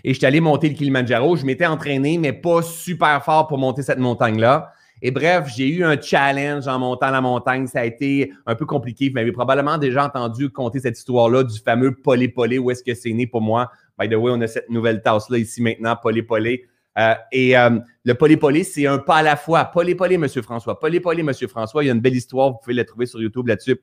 Et 0.03 0.13
je 0.13 0.18
suis 0.18 0.25
allé 0.25 0.42
monter 0.42 0.69
le 0.69 0.75
Kilimanjaro. 0.75 1.36
Je 1.36 1.45
m'étais 1.45 1.65
entraîné, 1.65 2.18
mais 2.18 2.33
pas 2.33 2.62
super 2.62 3.24
fort 3.24 3.48
pour 3.48 3.57
monter 3.57 3.83
cette 3.83 4.00
montagne-là. 4.00 4.74
Et 5.03 5.09
bref, 5.09 5.48
j'ai 5.56 5.68
eu 5.68 5.83
un 5.83 6.00
challenge 6.00 6.68
en 6.68 6.77
montant 6.77 7.09
la 7.09 7.21
montagne. 7.21 7.65
Ça 7.65 7.81
a 7.81 7.86
été 7.86 8.31
un 8.45 8.53
peu 8.53 8.65
compliqué. 8.65 9.09
Vous 9.09 9.15
m'avez 9.15 9.31
probablement 9.31 9.77
déjà 9.77 10.06
entendu 10.06 10.50
compter 10.51 10.80
cette 10.80 10.98
histoire-là 10.98 11.44
du 11.44 11.59
fameux 11.59 11.95
polé-polé, 11.95 12.59
où 12.59 12.69
est-ce 12.69 12.83
que 12.83 12.94
c'est 12.94 13.12
né 13.12 13.25
pour 13.25 13.42
moi? 13.42 13.71
By 14.00 14.09
the 14.09 14.13
way, 14.13 14.31
on 14.36 14.42
a 14.42 14.48
cette 14.48 14.69
nouvelle 14.69 15.01
tasse-là 15.01 15.39
ici 15.39 15.62
maintenant, 15.62 15.95
polé-polé. 15.95 16.65
Euh, 17.00 17.15
et 17.31 17.57
euh, 17.57 17.80
le 18.04 18.13
polé-polé, 18.13 18.63
c'est 18.63 18.86
un 18.86 19.00
pas 19.00 19.18
à 19.18 19.24
la 19.24 19.36
fois. 19.36 19.65
Polé-polé, 19.65 20.18
Monsieur 20.18 20.44
François. 20.44 20.80
Polé-polé, 20.80 21.24
Monsieur 21.24 21.47
François. 21.47 21.83
Il 21.83 21.88
y 21.88 21.89
a 21.89 21.94
une 21.94 22.01
belle 22.01 22.15
histoire. 22.15 22.51
Vous 22.51 22.57
pouvez 22.62 22.75
la 22.75 22.86
trouver 22.86 23.07
sur 23.07 23.19
YouTube 23.19 23.47
là-dessus. 23.47 23.81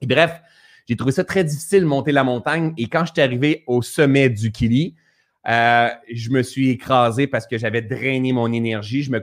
Et 0.00 0.06
bref, 0.06 0.40
j'ai 0.86 0.96
trouvé 0.96 1.12
ça 1.12 1.24
très 1.24 1.42
difficile 1.42 1.84
monter 1.84 2.12
la 2.12 2.22
montagne. 2.22 2.74
Et 2.76 2.86
quand 2.86 3.04
je 3.06 3.12
suis 3.12 3.22
arrivé 3.22 3.64
au 3.66 3.82
sommet 3.82 4.28
du 4.28 4.52
Kili, 4.52 4.94
euh, 5.48 5.88
je 6.12 6.30
me 6.30 6.42
suis 6.42 6.70
écrasé 6.70 7.26
parce 7.26 7.46
que 7.46 7.58
j'avais 7.58 7.82
drainé 7.82 8.32
mon 8.32 8.52
énergie. 8.52 9.02
Je 9.02 9.10
me, 9.10 9.20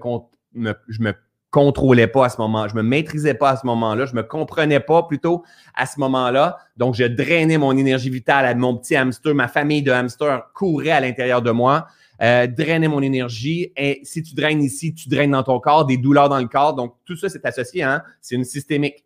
me, 0.53 0.73
je 0.87 1.01
me 1.01 1.13
contrôlais 1.51 2.07
pas 2.07 2.25
à 2.25 2.29
ce 2.29 2.37
moment, 2.37 2.67
je 2.69 2.75
me 2.75 2.81
maîtrisais 2.81 3.33
pas 3.33 3.51
à 3.51 3.57
ce 3.57 3.65
moment-là, 3.67 4.05
je 4.05 4.15
me 4.15 4.23
comprenais 4.23 4.79
pas 4.79 5.03
plutôt 5.03 5.43
à 5.75 5.85
ce 5.85 5.99
moment-là. 5.99 6.57
Donc, 6.77 6.95
je 6.95 7.03
drainais 7.03 7.57
mon 7.57 7.75
énergie 7.77 8.09
vitale 8.09 8.45
à 8.45 8.55
mon 8.55 8.77
petit 8.77 8.95
hamster, 8.95 9.35
ma 9.35 9.49
famille 9.49 9.83
de 9.83 9.91
hamsters 9.91 10.51
courait 10.53 10.91
à 10.91 11.01
l'intérieur 11.01 11.41
de 11.41 11.51
moi, 11.51 11.87
euh, 12.21 12.47
mon 12.87 13.01
énergie. 13.01 13.73
Et 13.75 13.99
si 14.03 14.23
tu 14.23 14.33
draines 14.33 14.63
ici, 14.63 14.93
tu 14.93 15.09
draines 15.09 15.31
dans 15.31 15.43
ton 15.43 15.59
corps, 15.59 15.85
des 15.85 15.97
douleurs 15.97 16.29
dans 16.29 16.39
le 16.39 16.47
corps. 16.47 16.73
Donc, 16.73 16.95
tout 17.03 17.17
ça, 17.17 17.27
c'est 17.27 17.45
associé, 17.45 17.83
hein? 17.83 18.01
C'est 18.21 18.35
une 18.35 18.45
systémique. 18.45 19.05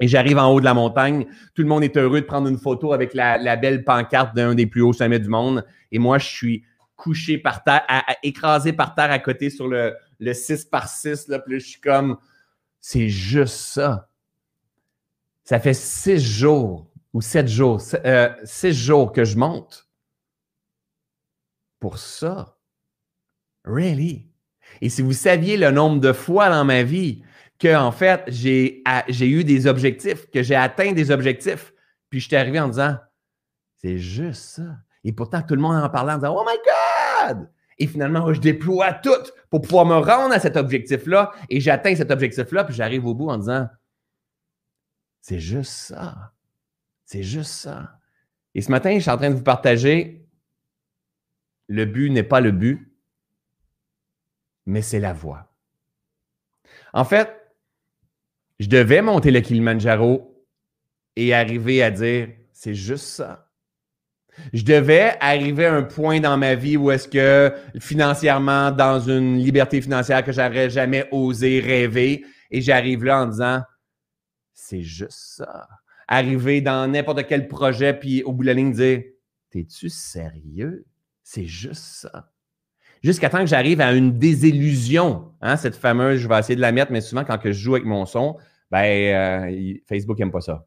Et 0.00 0.08
j'arrive 0.08 0.38
en 0.38 0.50
haut 0.50 0.60
de 0.60 0.64
la 0.64 0.74
montagne. 0.74 1.26
Tout 1.54 1.62
le 1.62 1.68
monde 1.68 1.84
est 1.84 1.96
heureux 1.96 2.22
de 2.22 2.26
prendre 2.26 2.48
une 2.48 2.58
photo 2.58 2.94
avec 2.94 3.12
la, 3.12 3.56
belle 3.56 3.84
pancarte 3.84 4.34
d'un 4.34 4.54
des 4.54 4.66
plus 4.66 4.80
hauts 4.80 4.94
sommets 4.94 5.18
du 5.18 5.28
monde. 5.28 5.64
Et 5.92 5.98
moi, 5.98 6.18
je 6.18 6.26
suis 6.26 6.64
couché 6.96 7.38
par 7.38 7.64
terre, 7.64 7.82
écrasé 8.22 8.72
par 8.72 8.94
terre 8.94 9.10
à 9.10 9.18
côté 9.18 9.50
sur 9.50 9.68
le, 9.68 9.96
le 10.18 10.34
6 10.34 10.66
par 10.66 10.88
6, 10.88 11.28
là, 11.28 11.38
puis 11.38 11.58
je 11.58 11.66
suis 11.66 11.80
comme, 11.80 12.18
c'est 12.80 13.08
juste 13.08 13.56
ça. 13.56 14.10
Ça 15.44 15.58
fait 15.58 15.74
six 15.74 16.18
jours 16.18 16.90
ou 17.12 17.20
sept 17.20 17.48
jours, 17.48 17.80
euh, 18.04 18.30
six 18.44 18.72
jours 18.72 19.12
que 19.12 19.24
je 19.24 19.36
monte 19.36 19.88
pour 21.80 21.98
ça. 21.98 22.56
Really? 23.64 24.30
Et 24.80 24.88
si 24.88 25.02
vous 25.02 25.12
saviez 25.12 25.56
le 25.56 25.70
nombre 25.70 26.00
de 26.00 26.12
fois 26.12 26.48
dans 26.48 26.64
ma 26.64 26.82
vie 26.82 27.22
que, 27.58 27.74
en 27.74 27.92
fait, 27.92 28.22
j'ai, 28.28 28.82
j'ai 29.08 29.28
eu 29.28 29.44
des 29.44 29.66
objectifs, 29.66 30.30
que 30.30 30.42
j'ai 30.42 30.54
atteint 30.54 30.92
des 30.92 31.10
objectifs, 31.10 31.72
puis 32.08 32.20
je 32.20 32.26
suis 32.28 32.36
arrivé 32.36 32.60
en 32.60 32.68
disant, 32.68 32.96
c'est 33.76 33.98
juste 33.98 34.42
ça. 34.42 34.76
Et 35.04 35.12
pourtant, 35.12 35.42
tout 35.42 35.54
le 35.54 35.60
monde 35.60 35.82
en 35.82 35.88
parlait 35.88 36.12
en 36.12 36.18
disant, 36.18 36.36
Oh 36.38 36.44
my 36.46 36.56
God! 37.36 37.48
Et 37.78 37.86
finalement, 37.86 38.32
je 38.32 38.40
déploie 38.40 38.92
tout 38.92 39.32
pour 39.48 39.62
pouvoir 39.62 39.86
me 39.86 39.96
rendre 39.96 40.34
à 40.34 40.38
cet 40.38 40.56
objectif-là. 40.56 41.32
Et 41.48 41.60
j'atteins 41.60 41.96
cet 41.96 42.10
objectif-là, 42.10 42.64
puis 42.64 42.74
j'arrive 42.74 43.06
au 43.06 43.14
bout 43.14 43.30
en 43.30 43.38
disant, 43.38 43.68
c'est 45.22 45.40
juste 45.40 45.72
ça. 45.72 46.32
C'est 47.06 47.22
juste 47.22 47.52
ça. 47.52 47.98
Et 48.54 48.62
ce 48.62 48.70
matin, 48.70 48.94
je 48.94 49.00
suis 49.00 49.10
en 49.10 49.16
train 49.16 49.30
de 49.30 49.34
vous 49.34 49.42
partager, 49.42 50.26
le 51.68 51.84
but 51.84 52.10
n'est 52.10 52.22
pas 52.22 52.40
le 52.40 52.50
but, 52.50 52.94
mais 54.66 54.82
c'est 54.82 55.00
la 55.00 55.12
voie. 55.12 55.54
En 56.92 57.04
fait, 57.04 57.30
je 58.58 58.68
devais 58.68 59.02
monter 59.02 59.30
le 59.30 59.40
Kilimanjaro 59.40 60.46
et 61.16 61.32
arriver 61.32 61.82
à 61.82 61.90
dire, 61.90 62.28
c'est 62.52 62.74
juste 62.74 63.06
ça. 63.06 63.49
Je 64.52 64.64
devais 64.64 65.16
arriver 65.20 65.66
à 65.66 65.74
un 65.74 65.82
point 65.82 66.20
dans 66.20 66.36
ma 66.36 66.54
vie 66.54 66.76
où 66.76 66.90
est-ce 66.90 67.08
que 67.08 67.52
financièrement, 67.78 68.70
dans 68.70 69.00
une 69.00 69.38
liberté 69.38 69.80
financière 69.80 70.24
que 70.24 70.32
j'aurais 70.32 70.70
jamais 70.70 71.06
osé 71.10 71.60
rêver, 71.60 72.24
et 72.50 72.60
j'arrive 72.60 73.04
là 73.04 73.22
en 73.22 73.26
disant, 73.26 73.62
c'est 74.52 74.82
juste 74.82 75.36
ça. 75.36 75.68
Arriver 76.08 76.60
dans 76.60 76.90
n'importe 76.90 77.26
quel 77.26 77.48
projet, 77.48 77.94
puis 77.94 78.22
au 78.24 78.32
bout 78.32 78.42
de 78.42 78.48
la 78.48 78.54
ligne 78.54 78.72
dire, 78.72 79.02
t'es-tu 79.50 79.88
sérieux? 79.88 80.84
C'est 81.22 81.46
juste 81.46 81.82
ça. 81.82 82.30
Jusqu'à 83.02 83.30
temps 83.30 83.40
que 83.40 83.46
j'arrive 83.46 83.80
à 83.80 83.92
une 83.92 84.18
désillusion, 84.18 85.32
hein, 85.40 85.56
cette 85.56 85.76
fameuse, 85.76 86.20
je 86.20 86.28
vais 86.28 86.38
essayer 86.38 86.56
de 86.56 86.60
la 86.60 86.72
mettre, 86.72 86.92
mais 86.92 87.00
souvent 87.00 87.24
quand 87.24 87.38
je 87.42 87.52
joue 87.52 87.74
avec 87.74 87.86
mon 87.86 88.04
son, 88.04 88.36
ben, 88.70 89.48
euh, 89.48 89.74
Facebook 89.88 90.18
n'aime 90.18 90.30
pas 90.30 90.40
ça. 90.40 90.66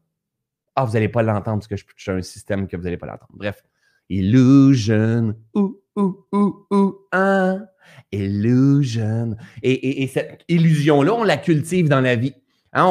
Ah, 0.76 0.84
vous 0.84 0.92
n'allez 0.92 1.08
pas 1.08 1.22
l'entendre 1.22 1.58
parce 1.58 1.68
que 1.68 1.76
je 1.76 2.02
suis 2.02 2.10
un 2.10 2.22
système 2.22 2.66
que 2.66 2.76
vous 2.76 2.82
n'allez 2.82 2.96
pas 2.96 3.06
l'entendre. 3.06 3.32
Bref. 3.34 3.62
Illusion. 4.08 5.34
Ouh, 5.54 5.80
ouh, 5.96 6.26
ouh, 6.32 6.66
ouh, 6.70 6.98
hein. 7.12 7.66
Illusion. 8.10 9.36
Et, 9.62 10.02
et, 10.02 10.06
cette 10.08 10.42
illusion-là, 10.48 11.14
on 11.14 11.24
la 11.24 11.36
cultive 11.36 11.88
dans 11.88 12.00
la 12.00 12.16
vie. 12.16 12.34
Hein, 12.76 12.86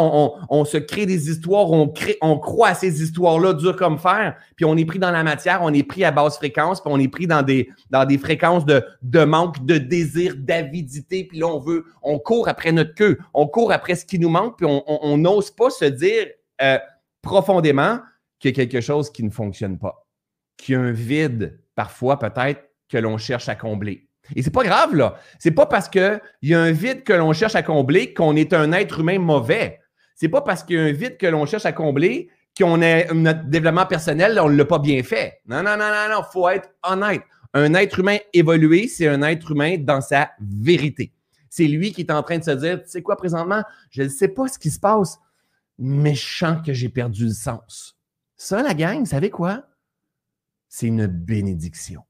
on, 0.50 0.63
se 0.63 0.78
crée 0.78 1.06
des 1.06 1.30
histoires, 1.30 1.70
on, 1.70 2.40
croit 2.40 2.70
à 2.70 2.74
ces 2.74 3.04
histoires-là 3.04 3.54
dur 3.54 3.75
comme 3.75 4.00
fer, 4.00 4.38
puis 4.56 4.63
on 4.63 4.78
est 4.78 4.86
pris 4.86 4.98
dans 4.98 5.12
la 5.12 5.24
matière, 5.24 5.60
on 5.62 5.74
est 5.74 5.84
pris 5.84 6.06
à 6.06 6.12
basse 6.12 6.38
fréquence, 6.38 6.80
puis 6.80 6.90
on 6.94 6.98
est 7.00 7.10
pris 7.10 7.28
dans 7.28 7.42
des, 7.42 7.70
dans 7.90 8.06
des 8.06 8.18
fréquences 8.18 8.66
de, 8.66 8.82
de 9.02 9.25
manque, 9.25 9.66
de 9.66 9.78
désir, 9.78 10.36
d'avidité, 10.38 11.25
puis 11.25 11.40
là, 11.40 11.48
on 11.48 11.60
veut, 11.60 11.84
on 12.02 12.18
court 12.18 12.48
après 12.48 12.72
notre 12.72 12.96
queue, 12.96 13.18
on 13.34 13.46
court 13.46 13.74
après 13.74 13.96
ce 13.96 14.06
qui 14.06 14.20
nous 14.20 14.30
manque, 14.30 14.58
puis 14.58 14.66
on 14.66 15.18
n'ose 15.18 15.52
pas 15.52 15.70
se 15.70 15.84
dire 15.84 16.28
euh, 16.62 16.78
profondément 17.24 18.00
qu'il 18.39 18.51
y 18.51 18.53
a 18.53 18.56
quelque 18.56 18.82
chose 18.82 19.12
qui 19.12 19.24
ne 19.24 19.32
fonctionne 19.32 19.80
pas, 19.80 20.06
qu'il 20.58 20.74
y 20.74 20.75
a 20.75 20.82
un 20.82 20.92
vide, 20.92 21.60
parfois 21.74 22.20
peut-être, 22.20 22.70
que 22.88 23.00
l'on 23.00 23.18
cherche 23.18 23.50
à 23.50 23.56
combler. 23.56 24.08
Et 24.36 24.44
c'est 24.44 24.51
pas 24.51 24.63
grave, 24.63 24.94
là. 24.94 25.15
C'est 25.39 25.51
pas 25.51 25.65
parce 25.65 25.89
qu'il 25.89 26.22
y 26.44 26.53
a 26.53 26.62
un 26.62 26.72
vide 26.72 27.03
que 27.03 27.13
l'on 27.13 27.34
cherche 27.34 27.56
à 27.56 27.63
combler 27.63 28.13
qu'on 28.13 28.36
est 28.36 28.53
un 28.53 28.72
être 28.74 29.00
humain 29.00 29.18
mauvais. 29.18 29.80
C'est 30.15 30.30
pas 30.30 30.42
parce 30.42 30.63
qu'il 30.63 30.75
y 30.75 30.80
a 30.80 30.84
un 30.84 30.92
vide 30.92 31.18
que 31.18 31.25
l'on 31.25 31.46
cherche 31.46 31.65
à 31.65 31.72
combler 31.72 32.30
qu'on 32.58 32.82
est 32.82 33.12
notre 33.13 33.46
développement 33.46 33.88
personnel, 33.88 34.39
on 34.39 34.50
ne 34.50 34.56
l'a 34.56 34.65
pas 34.65 34.80
bien 34.80 35.01
fait. 35.01 35.39
Non, 35.48 35.63
non, 35.63 35.75
non, 35.77 35.89
non, 35.89 36.10
non. 36.12 36.20
Il 36.20 36.32
faut 36.32 36.48
être 36.50 36.70
honnête. 36.84 37.24
Un 37.56 37.74
être 37.74 38.00
humain 38.00 38.18
évolué, 38.34 38.88
c'est 38.88 39.08
un 39.08 39.22
être 39.24 39.51
humain 39.51 39.77
dans 39.80 40.01
sa 40.01 40.32
vérité. 40.39 41.12
C'est 41.50 41.65
lui 41.65 41.92
qui 41.92 42.01
est 42.01 42.12
en 42.12 42.24
train 42.24 42.38
de 42.38 42.44
se 42.44 42.51
dire, 42.51 42.82
tu 42.82 42.89
sais 42.89 43.01
quoi, 43.01 43.15
présentement, 43.15 43.63
je 43.92 44.03
ne 44.03 44.10
sais 44.10 44.27
pas 44.27 44.48
ce 44.48 44.58
qui 44.58 44.72
se 44.72 44.80
passe, 44.80 45.20
sens 45.80 46.65
que 46.65 46.74
j'ai 46.74 46.89
perdu 46.89 47.25
le 47.25 47.34
sens. 47.34 47.98
Ça, 48.36 48.62
la 48.62 48.74
gang, 48.74 49.00
vous 49.00 49.06
savez 49.06 49.30
quoi? 49.30 49.65
C'est 50.70 50.88
une 50.88 51.08
bénédiction 51.08 52.03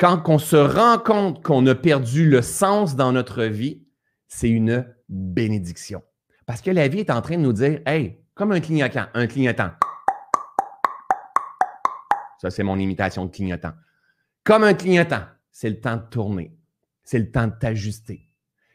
quand 0.00 0.26
on 0.30 0.38
se 0.38 0.56
rend 0.56 0.98
compte 0.98 1.44
qu'on 1.44 1.66
a 1.66 1.74
perdu 1.74 2.28
le 2.28 2.40
sens 2.40 2.96
dans 2.96 3.12
notre 3.12 3.44
vie, 3.44 3.84
c'est 4.28 4.48
une 4.48 4.86
bénédiction. 5.10 6.02
Parce 6.46 6.62
que 6.62 6.70
la 6.70 6.88
vie 6.88 7.00
est 7.00 7.10
en 7.10 7.20
train 7.20 7.36
de 7.36 7.42
nous 7.42 7.52
dire, 7.52 7.82
hey, 7.84 8.18
comme 8.34 8.50
un 8.52 8.60
clignotant, 8.60 9.04
un 9.12 9.26
clignotant. 9.26 9.72
Ça, 12.38 12.48
c'est 12.48 12.62
mon 12.62 12.78
imitation 12.78 13.26
de 13.26 13.30
clignotant. 13.30 13.74
Comme 14.42 14.64
un 14.64 14.72
clignotant, 14.72 15.24
c'est 15.52 15.68
le 15.68 15.78
temps 15.78 15.98
de 15.98 16.08
tourner. 16.08 16.56
C'est 17.04 17.18
le 17.18 17.30
temps 17.30 17.48
de 17.48 17.54
t'ajuster. 17.60 18.30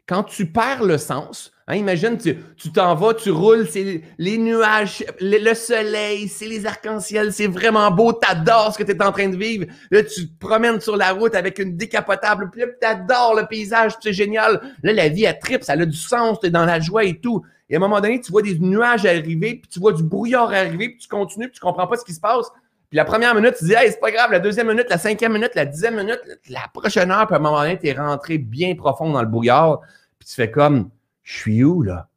Quand 0.06 0.24
tu 0.26 0.52
perds 0.52 0.84
le 0.84 1.00
sens, 1.00 1.52
hein, 1.68 1.76
imagine, 1.76 2.18
tu 2.18 2.72
t'en 2.72 2.96
vas, 2.96 3.14
tu 3.14 3.32
roules, 3.32 3.68
c'est 3.68 4.02
les 4.18 4.38
nuages, 4.38 5.04
le, 5.20 5.54
soleil, 5.54 6.28
c'est 6.28 6.48
les 6.48 6.66
arcs-en-ciel, 6.66 7.34
c'est 7.34 7.48
vraiment 7.48 7.90
beau, 7.92 8.14
t'adores 8.14 8.74
ce 8.74 8.78
que 8.78 8.84
tu 8.84 8.92
es 8.92 9.04
en 9.04 9.12
train 9.12 9.30
de 9.30 9.38
vivre. 9.38 9.66
Là, 9.92 10.04
tu 10.04 10.28
te 10.28 10.40
promènes 10.40 10.80
sur 10.80 10.96
la 10.96 11.12
route 11.12 11.36
avec 11.36 11.60
une 11.60 11.76
décapotable, 11.76 12.50
puis 12.52 12.62
là, 12.62 12.68
t'adores 12.80 13.36
le 13.36 13.48
paysage, 13.48 13.94
c'est 14.02 14.14
génial. 14.14 14.62
Là, 14.84 14.94
la 14.94 15.10
vie, 15.10 15.24
elle 15.24 15.40
tripe, 15.40 15.64
ça 15.64 15.74
a 15.74 15.86
du 15.86 15.98
sens, 15.98 16.40
tu 16.40 16.48
es 16.48 16.50
dans 16.50 16.66
la 16.66 16.80
joie 16.80 17.04
et 17.04 17.20
tout. 17.20 17.44
Et 17.70 17.76
à 17.76 17.78
un 17.78 17.80
moment 17.80 18.00
donné, 18.00 18.22
tu 18.22 18.32
vois 18.32 18.44
des 18.44 18.60
nuages 18.60 19.06
arriver, 19.06 19.56
puis 19.56 19.70
tu 19.70 19.80
vois 19.80 19.94
du 19.94 20.04
brouillard 20.04 20.52
arriver, 20.52 20.90
puis 20.90 21.00
tu 21.00 21.08
continues, 21.08 21.48
puis 21.48 21.56
tu 21.56 21.62
comprends 21.62 21.88
pas 21.88 21.98
ce 21.98 22.06
qui 22.06 22.14
se 22.14 22.20
passe. 22.20 22.52
Puis 22.90 22.98
la 22.98 23.06
première 23.06 23.34
minute, 23.34 23.56
tu 23.58 23.66
dis, 23.66 23.74
hey, 23.74 23.90
c'est 23.90 24.00
pas 24.00 24.12
grave. 24.12 24.32
La 24.32 24.40
deuxième 24.40 24.68
minute, 24.68 24.86
la 24.90 25.00
cinquième 25.00 25.34
minute, 25.34 25.56
la 25.56 25.66
dixième 25.66 25.96
minute, 25.96 26.22
la 26.50 26.68
prochaine 26.72 27.10
heure, 27.10 27.26
puis 27.26 27.36
à 27.36 27.40
un 27.40 27.42
moment 27.42 27.62
donné, 27.62 27.80
tu 27.80 27.88
es 27.88 27.94
rentré 27.94 28.38
bien 28.38 28.76
profond 28.76 29.10
dans 29.10 29.22
le 29.22 29.28
brouillard. 29.28 29.80
Puis 30.20 30.30
tu 30.30 30.36
fais 30.36 30.52
comme, 30.52 30.92
je 31.26 31.38
suis 31.38 31.64
où, 31.64 31.82
là? 31.82 32.08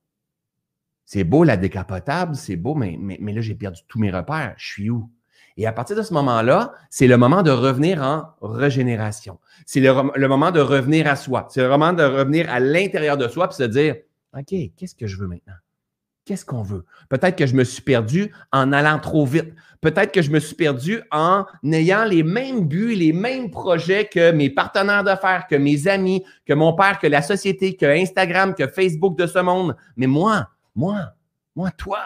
C'est 1.06 1.24
beau 1.24 1.42
la 1.42 1.56
décapotable, 1.56 2.36
c'est 2.36 2.56
beau, 2.56 2.74
mais, 2.74 2.96
mais, 3.00 3.32
là, 3.32 3.40
j'ai 3.40 3.54
perdu 3.54 3.80
tous 3.88 3.98
mes 3.98 4.10
repères. 4.10 4.54
Je 4.58 4.66
suis 4.66 4.90
où? 4.90 5.10
Et 5.56 5.66
à 5.66 5.72
partir 5.72 5.96
de 5.96 6.02
ce 6.02 6.12
moment-là, 6.12 6.74
c'est 6.90 7.06
le 7.06 7.16
moment 7.16 7.42
de 7.42 7.50
revenir 7.50 8.02
en 8.02 8.34
régénération. 8.42 9.40
C'est 9.64 9.80
le, 9.80 9.92
le, 10.14 10.28
moment 10.28 10.50
de 10.50 10.60
revenir 10.60 11.08
à 11.08 11.16
soi. 11.16 11.46
C'est 11.50 11.62
le 11.62 11.68
moment 11.68 11.94
de 11.94 12.04
revenir 12.04 12.48
à 12.50 12.60
l'intérieur 12.60 13.16
de 13.16 13.26
soi 13.26 13.48
puis 13.48 13.56
se 13.56 13.62
dire, 13.62 13.96
OK, 14.36 14.54
qu'est-ce 14.76 14.94
que 14.94 15.06
je 15.06 15.16
veux 15.16 15.26
maintenant? 15.26 15.54
Qu'est-ce 16.26 16.44
qu'on 16.44 16.62
veut? 16.62 16.84
Peut-être 17.08 17.36
que 17.36 17.46
je 17.46 17.54
me 17.54 17.64
suis 17.64 17.80
perdu 17.80 18.30
en 18.52 18.70
allant 18.72 18.98
trop 18.98 19.24
vite. 19.24 19.54
Peut-être 19.80 20.12
que 20.12 20.22
je 20.22 20.30
me 20.30 20.40
suis 20.40 20.56
perdu 20.56 21.00
en 21.10 21.44
ayant 21.64 22.04
les 22.04 22.22
mêmes 22.22 22.66
buts, 22.66 22.94
les 22.94 23.12
mêmes 23.12 23.50
projets 23.50 24.06
que 24.06 24.32
mes 24.32 24.50
partenaires 24.50 25.04
d'affaires, 25.04 25.46
que 25.46 25.54
mes 25.54 25.86
amis, 25.86 26.24
que 26.46 26.52
mon 26.52 26.74
père, 26.74 26.98
que 26.98 27.06
la 27.06 27.22
société, 27.22 27.76
que 27.76 27.86
Instagram, 27.86 28.54
que 28.54 28.66
Facebook 28.66 29.16
de 29.16 29.26
ce 29.26 29.38
monde. 29.38 29.76
Mais 29.96 30.08
moi, 30.08 30.48
moi, 30.74 31.12
moi, 31.54 31.70
toi, 31.70 32.00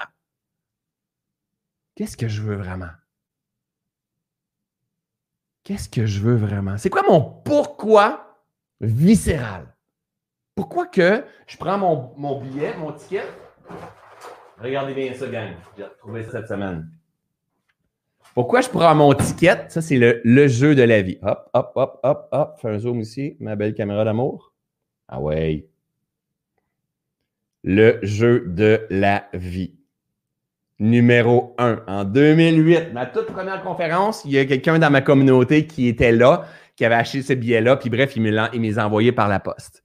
qu'est-ce 1.95 2.17
que 2.17 2.29
je 2.29 2.43
veux 2.43 2.57
vraiment? 2.57 2.91
Qu'est-ce 5.65 5.89
que 5.89 6.07
je 6.07 6.21
veux 6.21 6.37
vraiment? 6.37 6.77
C'est 6.77 6.91
quoi 6.91 7.03
mon 7.09 7.21
pourquoi 7.21 8.39
viscéral? 8.81 9.73
Pourquoi 10.55 10.87
que 10.87 11.25
je 11.47 11.57
prends 11.57 11.79
mon, 11.79 12.41
billet, 12.41 12.77
mon 12.77 12.93
ticket, 12.93 13.25
Regardez 14.59 14.95
bien 14.95 15.15
ça, 15.15 15.27
gang. 15.27 15.55
J'ai 15.77 15.85
retrouvé 15.85 16.25
ça 16.25 16.33
cette 16.33 16.49
semaine. 16.49 16.91
Pourquoi 18.35 18.63
je 18.63 18.69
prends 18.69 18.95
mon 18.95 19.13
ticket? 19.13 19.67
Ça, 19.69 19.83
c'est 19.83 19.99
le, 19.99 20.49
jeu 20.49 20.75
de 20.75 20.83
la 20.83 21.03
vie. 21.03 21.19
Hop, 21.23 21.51
hop, 21.53 21.73
hop, 21.75 22.01
hop, 22.03 22.29
hop. 22.33 22.59
Fais 22.61 22.69
un 22.71 22.79
zoom 22.79 23.01
ici, 23.01 23.37
ma 23.41 23.57
belle 23.57 23.75
caméra 23.75 24.05
d'amour. 24.05 24.55
Ah 25.09 25.21
ouais. 25.21 25.67
Le 27.63 27.99
jeu 28.03 28.45
de 28.47 28.87
la 28.89 29.25
vie. 29.35 29.75
Numéro 30.79 31.55
1. 31.59 31.83
En 31.87 32.05
2008, 32.05 32.93
ma 32.95 33.07
toute 33.07 33.27
première 33.27 33.63
conférence, 33.63 34.25
il 34.25 34.33
y 34.33 34.39
a 34.39 34.47
quelqu'un 34.47 34.79
dans 34.79 34.91
ma 34.91 35.03
communauté 35.03 35.67
qui 35.67 35.87
était 35.87 36.13
là, 36.13 36.47
qui 36.75 36.85
avait 36.87 36.95
acheté 36.95 37.23
ce 37.23 37.35
billet-là, 37.35 37.77
puis 37.77 37.91
bref, 37.91 38.17
il 38.17 38.23
me 38.23 38.31
les 38.59 38.79
a 38.79 38.87
envoyés 38.87 39.13
par 39.13 39.29
la 39.29 39.39
poste. 39.41 39.82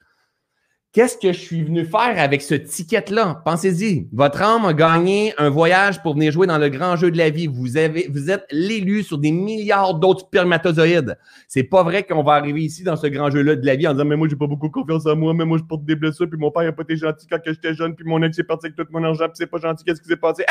Qu'est-ce 0.94 1.18
que 1.18 1.32
je 1.32 1.40
suis 1.40 1.64
venu 1.64 1.86
faire 1.86 2.16
avec 2.18 2.42
ce 2.42 2.56
ticket-là? 2.56 3.42
Pensez-y. 3.46 4.08
Votre 4.14 4.42
âme 4.42 4.66
a 4.66 4.74
gagné 4.74 5.34
un 5.38 5.50
voyage 5.50 6.02
pour 6.02 6.16
venir 6.16 6.32
jouer 6.32 6.48
dans 6.48 6.58
le 6.58 6.70
grand 6.70 6.96
jeu 6.96 7.12
de 7.12 7.18
la 7.18 7.30
vie. 7.30 7.46
Vous, 7.46 7.78
êtes 7.78 8.48
l'élu 8.52 9.04
sur 9.04 9.18
des 9.18 9.32
milliards 9.32 9.96
d'autres 9.96 10.22
spermatozoïdes. 10.22 11.18
C'est 11.48 11.64
pas 11.64 11.84
vrai 11.84 12.04
qu'on 12.04 12.24
va 12.24 12.34
arriver 12.34 12.62
ici 12.62 12.84
dans 12.84 12.96
ce 12.96 13.08
grand 13.08 13.30
jeu-là 13.30 13.56
de 13.56 13.66
la 13.66 13.76
vie 13.76 13.88
en 13.88 13.92
disant, 13.94 14.06
mais 14.06 14.16
moi, 14.16 14.28
j'ai 14.30 14.38
pas 14.38 14.48
beaucoup 14.48 14.70
confiance 14.70 15.06
en 15.06 15.16
moi, 15.16 15.34
mais 15.34 15.46
moi, 15.46 15.58
je 15.60 15.64
porte 15.64 15.86
des 15.86 15.96
blessures, 15.96 16.30
puis 16.30 16.40
mon 16.40 16.52
père 16.52 16.64
n'a 16.64 16.72
pas 16.72 16.84
été 16.84 16.96
gentil 16.96 17.28
quand 17.28 17.38
j'étais 17.46 17.74
jeune, 17.74 17.94
puis 17.94 18.06
mon 18.06 18.24
ex 18.24 18.40
est 18.40 18.44
parti 18.44 18.68
avec 18.68 18.78
tout 18.78 18.86
mon 18.90 19.04
argent, 19.04 19.26
puis 19.26 19.36
c'est 19.36 19.48
pas 19.48 19.60
gentil, 19.60 19.84
qu'est-ce 19.84 20.02
qui 20.02 20.08
s'est 20.08 20.18
passé? 20.18 20.46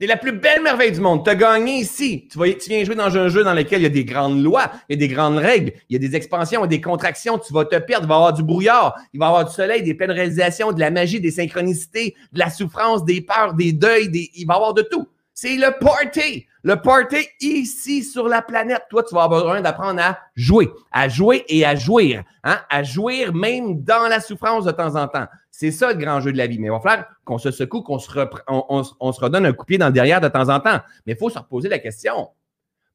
C'est 0.00 0.08
la 0.08 0.16
plus 0.16 0.32
belle 0.32 0.60
merveille 0.60 0.90
du 0.90 1.00
monde. 1.00 1.24
Tu 1.24 1.30
as 1.30 1.36
gagné 1.36 1.78
ici. 1.78 2.26
Tu, 2.28 2.38
tu 2.58 2.70
viens 2.70 2.84
jouer 2.84 2.96
dans 2.96 3.16
un 3.16 3.28
jeu 3.28 3.44
dans 3.44 3.54
lequel 3.54 3.80
il 3.80 3.84
y 3.84 3.86
a 3.86 3.90
des 3.90 4.04
grandes 4.04 4.42
lois, 4.42 4.72
il 4.88 4.94
y 4.94 4.96
a 4.96 5.06
des 5.06 5.12
grandes 5.12 5.38
règles, 5.38 5.72
il 5.88 5.92
y 5.92 5.96
a 5.96 5.98
des 6.00 6.16
expansions, 6.16 6.66
des 6.66 6.80
contractions. 6.80 7.38
Tu 7.38 7.52
vas 7.52 7.64
te 7.64 7.76
perdre, 7.76 8.06
il 8.06 8.08
va 8.08 8.14
y 8.14 8.18
avoir 8.18 8.32
du 8.32 8.42
brouillard, 8.42 8.96
il 9.12 9.20
va 9.20 9.26
y 9.26 9.28
avoir 9.28 9.44
du 9.44 9.54
soleil, 9.54 9.84
des 9.84 9.94
pleines 9.94 10.10
réalisations, 10.10 10.72
de 10.72 10.80
la 10.80 10.90
magie, 10.90 11.20
des 11.20 11.30
synchronicités, 11.30 12.16
de 12.32 12.40
la 12.40 12.50
souffrance, 12.50 13.04
des 13.04 13.20
peurs, 13.20 13.54
des 13.54 13.72
deuils, 13.72 14.08
des... 14.08 14.32
il 14.34 14.46
va 14.46 14.54
y 14.54 14.56
avoir 14.56 14.74
de 14.74 14.82
tout. 14.82 15.06
C'est 15.32 15.56
le 15.56 15.78
party. 15.78 16.46
Le 16.64 16.76
party 16.76 17.28
ici 17.40 18.02
sur 18.02 18.26
la 18.28 18.42
planète. 18.42 18.82
Toi, 18.90 19.04
tu 19.04 19.14
vas 19.14 19.24
avoir 19.24 19.42
besoin 19.42 19.60
d'apprendre 19.60 20.00
à 20.00 20.18
jouer, 20.34 20.70
à 20.90 21.08
jouer 21.08 21.44
et 21.48 21.64
à 21.64 21.76
jouir, 21.76 22.24
hein? 22.42 22.58
à 22.68 22.82
jouir 22.82 23.32
même 23.32 23.82
dans 23.82 24.08
la 24.08 24.18
souffrance 24.20 24.64
de 24.64 24.72
temps 24.72 24.96
en 24.96 25.06
temps. 25.06 25.26
C'est 25.56 25.70
ça 25.70 25.92
le 25.92 25.94
grand 25.94 26.20
jeu 26.20 26.32
de 26.32 26.36
la 26.36 26.48
vie. 26.48 26.58
Mais 26.58 26.66
il 26.66 26.70
va 26.72 26.80
falloir 26.80 27.06
qu'on 27.24 27.38
se 27.38 27.52
secoue, 27.52 27.80
qu'on 27.80 28.00
se, 28.00 28.10
on, 28.48 29.12
se 29.12 29.20
redonne 29.20 29.46
un 29.46 29.52
coup 29.52 29.62
de 29.62 29.66
pied 29.66 29.78
dans 29.78 29.86
le 29.86 29.92
derrière 29.92 30.20
de 30.20 30.26
temps 30.26 30.48
en 30.48 30.58
temps. 30.58 30.80
Mais 31.06 31.12
il 31.12 31.16
faut 31.16 31.30
se 31.30 31.38
reposer 31.38 31.68
la 31.68 31.78
question. 31.78 32.30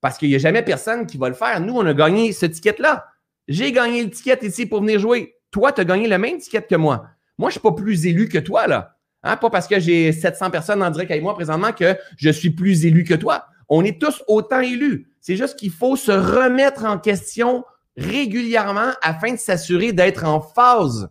Parce 0.01 0.17
qu'il 0.17 0.27
n'y 0.27 0.35
a 0.35 0.39
jamais 0.39 0.61
personne 0.61 1.07
qui 1.07 1.17
va 1.17 1.29
le 1.29 1.35
faire. 1.35 1.61
Nous, 1.61 1.73
on 1.73 1.85
a 1.85 1.93
gagné 1.93 2.33
ce 2.33 2.45
ticket-là. 2.45 3.05
J'ai 3.47 3.71
gagné 3.71 4.03
le 4.03 4.09
ticket 4.09 4.39
ici 4.41 4.65
pour 4.65 4.81
venir 4.81 4.99
jouer. 4.99 5.37
Toi, 5.51 5.71
tu 5.71 5.79
as 5.79 5.85
gagné 5.85 6.09
le 6.09 6.17
même 6.17 6.37
ticket 6.37 6.63
que 6.63 6.75
moi. 6.75 7.05
Moi, 7.37 7.49
je 7.49 7.51
ne 7.55 7.61
suis 7.61 7.61
pas 7.61 7.71
plus 7.71 8.05
élu 8.05 8.27
que 8.27 8.39
toi, 8.39 8.67
là. 8.67 8.97
Hein? 9.23 9.37
Pas 9.37 9.49
parce 9.49 9.65
que 9.65 9.79
j'ai 9.79 10.11
700 10.11 10.51
personnes 10.51 10.83
en 10.83 10.89
direct 10.89 11.11
avec 11.11 11.23
moi 11.23 11.35
présentement 11.35 11.71
que 11.71 11.95
je 12.17 12.29
suis 12.29 12.49
plus 12.49 12.85
élu 12.85 13.05
que 13.05 13.13
toi. 13.13 13.45
On 13.69 13.85
est 13.85 14.01
tous 14.01 14.21
autant 14.27 14.59
élus. 14.59 15.07
C'est 15.21 15.37
juste 15.37 15.57
qu'il 15.57 15.71
faut 15.71 15.95
se 15.95 16.11
remettre 16.11 16.83
en 16.83 16.97
question 16.97 17.63
régulièrement 17.95 18.91
afin 19.01 19.31
de 19.31 19.39
s'assurer 19.39 19.93
d'être 19.93 20.25
en 20.25 20.41
phase 20.41 21.09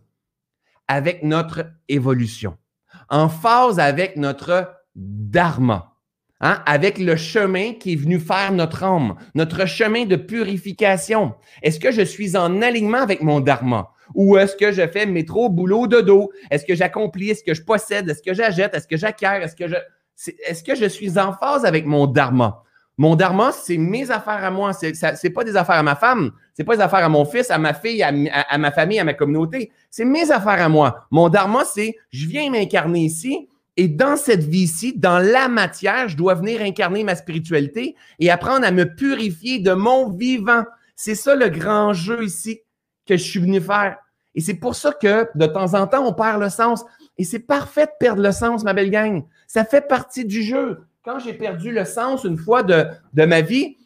avec 0.89 1.23
notre 1.23 1.67
évolution, 1.87 2.57
en 3.09 3.29
phase 3.29 3.79
avec 3.79 4.17
notre 4.17 4.69
dharma, 4.95 5.93
hein, 6.41 6.61
avec 6.65 6.97
le 6.97 7.15
chemin 7.15 7.73
qui 7.73 7.93
est 7.93 7.95
venu 7.95 8.19
faire 8.19 8.51
notre 8.51 8.83
âme, 8.83 9.15
notre 9.35 9.65
chemin 9.65 10.05
de 10.05 10.17
purification. 10.17 11.35
Est-ce 11.61 11.79
que 11.79 11.91
je 11.91 12.01
suis 12.01 12.35
en 12.35 12.61
alignement 12.61 12.97
avec 12.97 13.21
mon 13.21 13.39
dharma? 13.39 13.91
Ou 14.15 14.37
est-ce 14.37 14.55
que 14.55 14.71
je 14.71 14.87
fais 14.87 15.05
métro, 15.05 15.49
boulot, 15.49 15.85
dodo? 15.85 16.31
Est-ce 16.49 16.65
que 16.65 16.73
j'accomplis? 16.73 17.29
Est-ce 17.29 17.43
que 17.43 17.53
je 17.53 17.61
possède? 17.61 18.09
Est-ce 18.09 18.23
que 18.23 18.33
j'achète? 18.33 18.73
Est-ce 18.73 18.87
que 18.87 18.97
j'acquiers? 18.97 19.43
Est-ce 19.43 19.55
que 19.55 19.67
je, 19.67 19.75
est-ce 20.47 20.63
que 20.63 20.73
je 20.73 20.85
suis 20.85 21.19
en 21.19 21.33
phase 21.33 21.63
avec 21.65 21.85
mon 21.85 22.07
dharma? 22.07 22.63
Mon 22.97 23.15
dharma, 23.15 23.51
c'est 23.51 23.77
mes 23.77 24.09
affaires 24.11 24.43
à 24.43 24.51
moi. 24.51 24.73
C'est, 24.73 24.93
n'est 25.23 25.29
pas 25.29 25.43
des 25.43 25.55
affaires 25.55 25.77
à 25.77 25.83
ma 25.83 25.95
femme. 25.95 26.31
C'est 26.59 26.65
pas 26.65 26.75
des 26.75 26.81
affaires 26.81 27.05
à 27.05 27.07
mon 27.07 27.23
fils, 27.23 27.51
à 27.51 27.57
ma 27.57 27.73
fille, 27.73 28.03
à, 28.03 28.57
ma 28.57 28.71
famille, 28.71 28.99
à 28.99 29.05
ma 29.05 29.13
communauté. 29.13 29.71
C'est 29.89 30.03
mes 30.03 30.29
affaires 30.29 30.61
à 30.61 30.67
moi. 30.67 31.07
Mon 31.09 31.29
dharma, 31.29 31.63
c'est 31.63 31.95
je 32.09 32.27
viens 32.27 32.51
m'incarner 32.51 32.99
ici 32.99 33.47
et 33.77 33.87
dans 33.87 34.17
cette 34.17 34.43
vie-ci, 34.43 34.91
dans 34.97 35.19
la 35.19 35.47
matière, 35.47 36.09
je 36.09 36.17
dois 36.17 36.33
venir 36.33 36.61
incarner 36.61 37.05
ma 37.05 37.15
spiritualité 37.15 37.95
et 38.19 38.29
apprendre 38.29 38.65
à 38.65 38.71
me 38.71 38.93
purifier 38.93 39.59
de 39.59 39.71
mon 39.71 40.09
vivant. 40.09 40.65
C'est 40.97 41.15
ça 41.15 41.33
le 41.33 41.47
grand 41.47 41.93
jeu 41.93 42.25
ici 42.25 42.59
que 43.07 43.15
je 43.15 43.23
suis 43.23 43.39
venu 43.39 43.61
faire. 43.61 43.95
Et 44.35 44.41
c'est 44.41 44.55
pour 44.55 44.75
ça 44.75 44.91
que 44.91 45.29
de 45.35 45.45
temps 45.45 45.75
en 45.75 45.87
temps, 45.87 46.05
on 46.05 46.11
perd 46.11 46.41
le 46.41 46.49
sens. 46.49 46.83
Et 47.17 47.23
c'est 47.23 47.39
parfait 47.39 47.85
de 47.85 47.91
perdre 48.01 48.21
le 48.21 48.33
sens, 48.33 48.65
ma 48.65 48.73
belle 48.73 48.91
gang. 48.91 49.23
Ça 49.47 49.63
fait 49.63 49.87
partie 49.87 50.25
du 50.25 50.43
jeu. 50.43 50.81
Quand 51.05 51.19
j'ai 51.19 51.33
perdu 51.33 51.71
le 51.71 51.85
sens 51.85 52.25
une 52.25 52.37
fois 52.37 52.63
de, 52.63 52.85
ma 53.15 53.39
vie, 53.39 53.77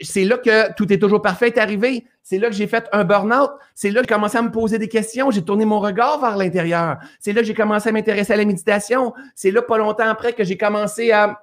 c'est 0.00 0.24
là 0.24 0.38
que 0.38 0.72
tout 0.74 0.92
est 0.92 0.98
toujours 0.98 1.22
parfait 1.22 1.56
arrivé. 1.58 2.06
C'est 2.22 2.38
là 2.38 2.48
que 2.48 2.54
j'ai 2.54 2.66
fait 2.66 2.88
un 2.92 3.04
burn-out. 3.04 3.50
C'est 3.74 3.90
là 3.90 4.00
que 4.00 4.08
j'ai 4.08 4.14
commencé 4.14 4.38
à 4.38 4.42
me 4.42 4.50
poser 4.50 4.78
des 4.78 4.88
questions. 4.88 5.30
J'ai 5.30 5.42
tourné 5.42 5.64
mon 5.64 5.78
regard 5.78 6.20
vers 6.20 6.36
l'intérieur. 6.36 6.98
C'est 7.20 7.32
là 7.32 7.42
que 7.42 7.46
j'ai 7.46 7.54
commencé 7.54 7.90
à 7.90 7.92
m'intéresser 7.92 8.32
à 8.32 8.36
la 8.36 8.44
méditation. 8.44 9.12
C'est 9.34 9.50
là, 9.50 9.62
pas 9.62 9.78
longtemps 9.78 10.08
après, 10.08 10.32
que 10.32 10.42
j'ai 10.42 10.56
commencé 10.56 11.12
à, 11.12 11.40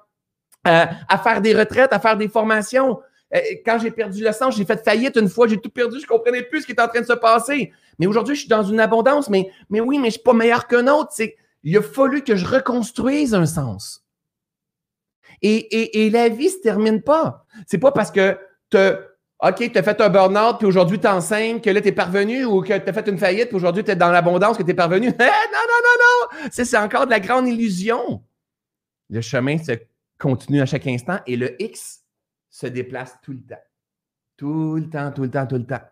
à, 0.64 1.18
faire 1.18 1.40
des 1.40 1.54
retraites, 1.54 1.92
à 1.92 2.00
faire 2.00 2.16
des 2.16 2.28
formations. 2.28 3.00
Euh, 3.34 3.38
quand 3.64 3.78
j'ai 3.78 3.90
perdu 3.90 4.22
le 4.22 4.32
sens, 4.32 4.56
j'ai 4.56 4.64
fait 4.64 4.82
faillite 4.84 5.16
une 5.16 5.28
fois, 5.28 5.46
j'ai 5.46 5.56
tout 5.56 5.70
perdu, 5.70 5.98
je 6.00 6.06
comprenais 6.06 6.42
plus 6.42 6.62
ce 6.62 6.66
qui 6.66 6.72
était 6.72 6.82
en 6.82 6.88
train 6.88 7.00
de 7.00 7.06
se 7.06 7.14
passer. 7.14 7.72
Mais 7.98 8.06
aujourd'hui, 8.06 8.34
je 8.34 8.40
suis 8.40 8.48
dans 8.48 8.62
une 8.62 8.80
abondance, 8.80 9.30
mais, 9.30 9.50
mais 9.70 9.80
oui, 9.80 9.98
mais 9.98 10.08
je 10.08 10.14
suis 10.14 10.22
pas 10.22 10.34
meilleur 10.34 10.66
qu'un 10.66 10.86
autre. 10.88 11.10
C'est, 11.12 11.36
il 11.62 11.76
a 11.78 11.82
fallu 11.82 12.22
que 12.22 12.36
je 12.36 12.46
reconstruise 12.46 13.34
un 13.34 13.46
sens. 13.46 14.01
Et, 15.42 16.10
la 16.10 16.28
vie 16.28 16.50
se 16.50 16.60
termine 16.60 17.02
pas. 17.02 17.44
C'est 17.66 17.78
pas 17.78 17.92
parce 17.92 18.10
que 18.10 18.38
tu 18.70 18.78
OK, 19.44 19.72
tu 19.72 19.76
as 19.76 19.82
fait 19.82 20.00
un 20.00 20.08
burn-out, 20.08 20.58
puis 20.58 20.66
aujourd'hui 20.68 21.00
tu 21.00 21.08
enseignes 21.08 21.60
que 21.60 21.68
là 21.68 21.80
tu 21.80 21.88
es 21.88 21.92
parvenu 21.92 22.44
ou 22.44 22.60
que 22.62 22.78
tu 22.78 22.88
as 22.88 22.92
fait 22.92 23.08
une 23.08 23.18
faillite, 23.18 23.48
puis 23.48 23.56
aujourd'hui 23.56 23.82
tu 23.82 23.90
es 23.90 23.96
dans 23.96 24.12
l'abondance, 24.12 24.56
que 24.56 24.62
tu 24.62 24.70
es 24.70 24.74
parvenu. 24.74 25.06
non, 25.18 25.18
non, 25.18 25.24
non, 25.24 26.38
non! 26.44 26.48
C'est 26.52 26.78
encore 26.78 27.06
de 27.06 27.10
la 27.10 27.18
grande 27.18 27.48
illusion. 27.48 28.22
Le 29.10 29.20
chemin 29.20 29.58
se 29.58 29.72
continue 30.16 30.60
à 30.60 30.66
chaque 30.66 30.86
instant 30.86 31.18
et 31.26 31.36
le 31.36 31.60
X 31.60 32.02
se 32.50 32.68
déplace 32.68 33.16
tout 33.22 33.32
le 33.32 33.40
temps. 33.40 33.62
Tout 34.36 34.76
le 34.76 34.88
temps, 34.88 35.10
tout 35.10 35.22
le 35.22 35.30
temps, 35.30 35.46
tout 35.46 35.56
le 35.56 35.66
temps. 35.66 35.82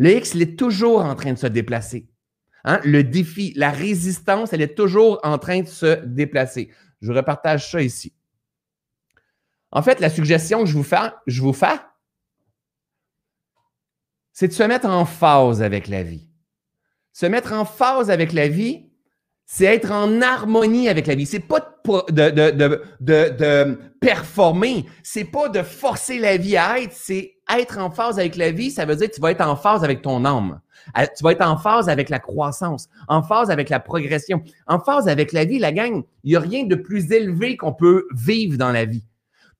Le 0.00 0.10
X, 0.16 0.34
il 0.34 0.42
est 0.42 0.58
toujours 0.58 1.04
en 1.04 1.14
train 1.14 1.32
de 1.32 1.38
se 1.38 1.46
déplacer. 1.46 2.08
Hein? 2.64 2.80
Le 2.84 3.04
défi, 3.04 3.52
la 3.54 3.70
résistance, 3.70 4.52
elle 4.52 4.62
est 4.62 4.74
toujours 4.74 5.20
en 5.22 5.38
train 5.38 5.60
de 5.60 5.68
se 5.68 6.04
déplacer. 6.04 6.70
Je 7.00 7.12
repartage 7.12 7.70
ça 7.70 7.80
ici. 7.80 8.12
En 9.72 9.82
fait, 9.82 10.00
la 10.00 10.10
suggestion 10.10 10.60
que 10.60 10.66
je 10.66 10.74
vous 10.74 10.84
fais, 10.84 11.10
je 11.26 11.42
vous 11.42 11.52
fais 11.52 11.78
c'est 14.36 14.48
de 14.48 14.52
se 14.52 14.62
mettre 14.64 14.86
en 14.86 15.06
phase 15.06 15.62
avec 15.62 15.88
la 15.88 16.02
vie. 16.02 16.28
Se 17.14 17.24
mettre 17.24 17.54
en 17.54 17.64
phase 17.64 18.10
avec 18.10 18.34
la 18.34 18.48
vie, 18.48 18.90
c'est 19.46 19.64
être 19.64 19.90
en 19.90 20.20
harmonie 20.20 20.90
avec 20.90 21.06
la 21.06 21.14
vie. 21.14 21.24
C'est 21.24 21.40
pas 21.40 21.60
de, 22.10 22.28
de, 22.28 22.50
de, 22.50 22.82
de, 23.00 23.78
pas 25.24 25.48
de 25.48 25.62
forcer 25.62 26.18
la 26.18 26.36
vie 26.36 26.58
à 26.58 26.80
être, 26.80 26.92
c'est 26.92 27.36
être 27.56 27.78
en 27.78 27.90
phase 27.90 28.18
avec 28.18 28.36
la 28.36 28.50
vie, 28.50 28.70
ça 28.70 28.84
veut 28.84 28.96
dire 28.96 29.08
que 29.08 29.14
tu 29.14 29.22
vas 29.22 29.30
être 29.30 29.40
en 29.40 29.56
phase 29.56 29.82
avec 29.82 30.02
ton 30.02 30.26
âme. 30.26 30.60
Euh, 30.98 31.06
tu 31.16 31.24
vas 31.24 31.32
être 31.32 31.46
en 31.46 31.56
phase 31.56 31.88
avec 31.88 32.10
la 32.10 32.18
croissance, 32.18 32.90
en 33.08 33.22
phase 33.22 33.50
avec 33.50 33.70
la 33.70 33.80
progression, 33.80 34.42
en 34.66 34.80
phase 34.80 35.08
avec 35.08 35.32
la 35.32 35.46
vie, 35.46 35.58
la 35.58 35.72
gang. 35.72 36.02
Il 36.24 36.30
n'y 36.32 36.36
a 36.36 36.40
rien 36.40 36.64
de 36.64 36.74
plus 36.74 37.10
élevé 37.10 37.56
qu'on 37.56 37.72
peut 37.72 38.06
vivre 38.14 38.58
dans 38.58 38.70
la 38.70 38.84
vie. 38.84 39.04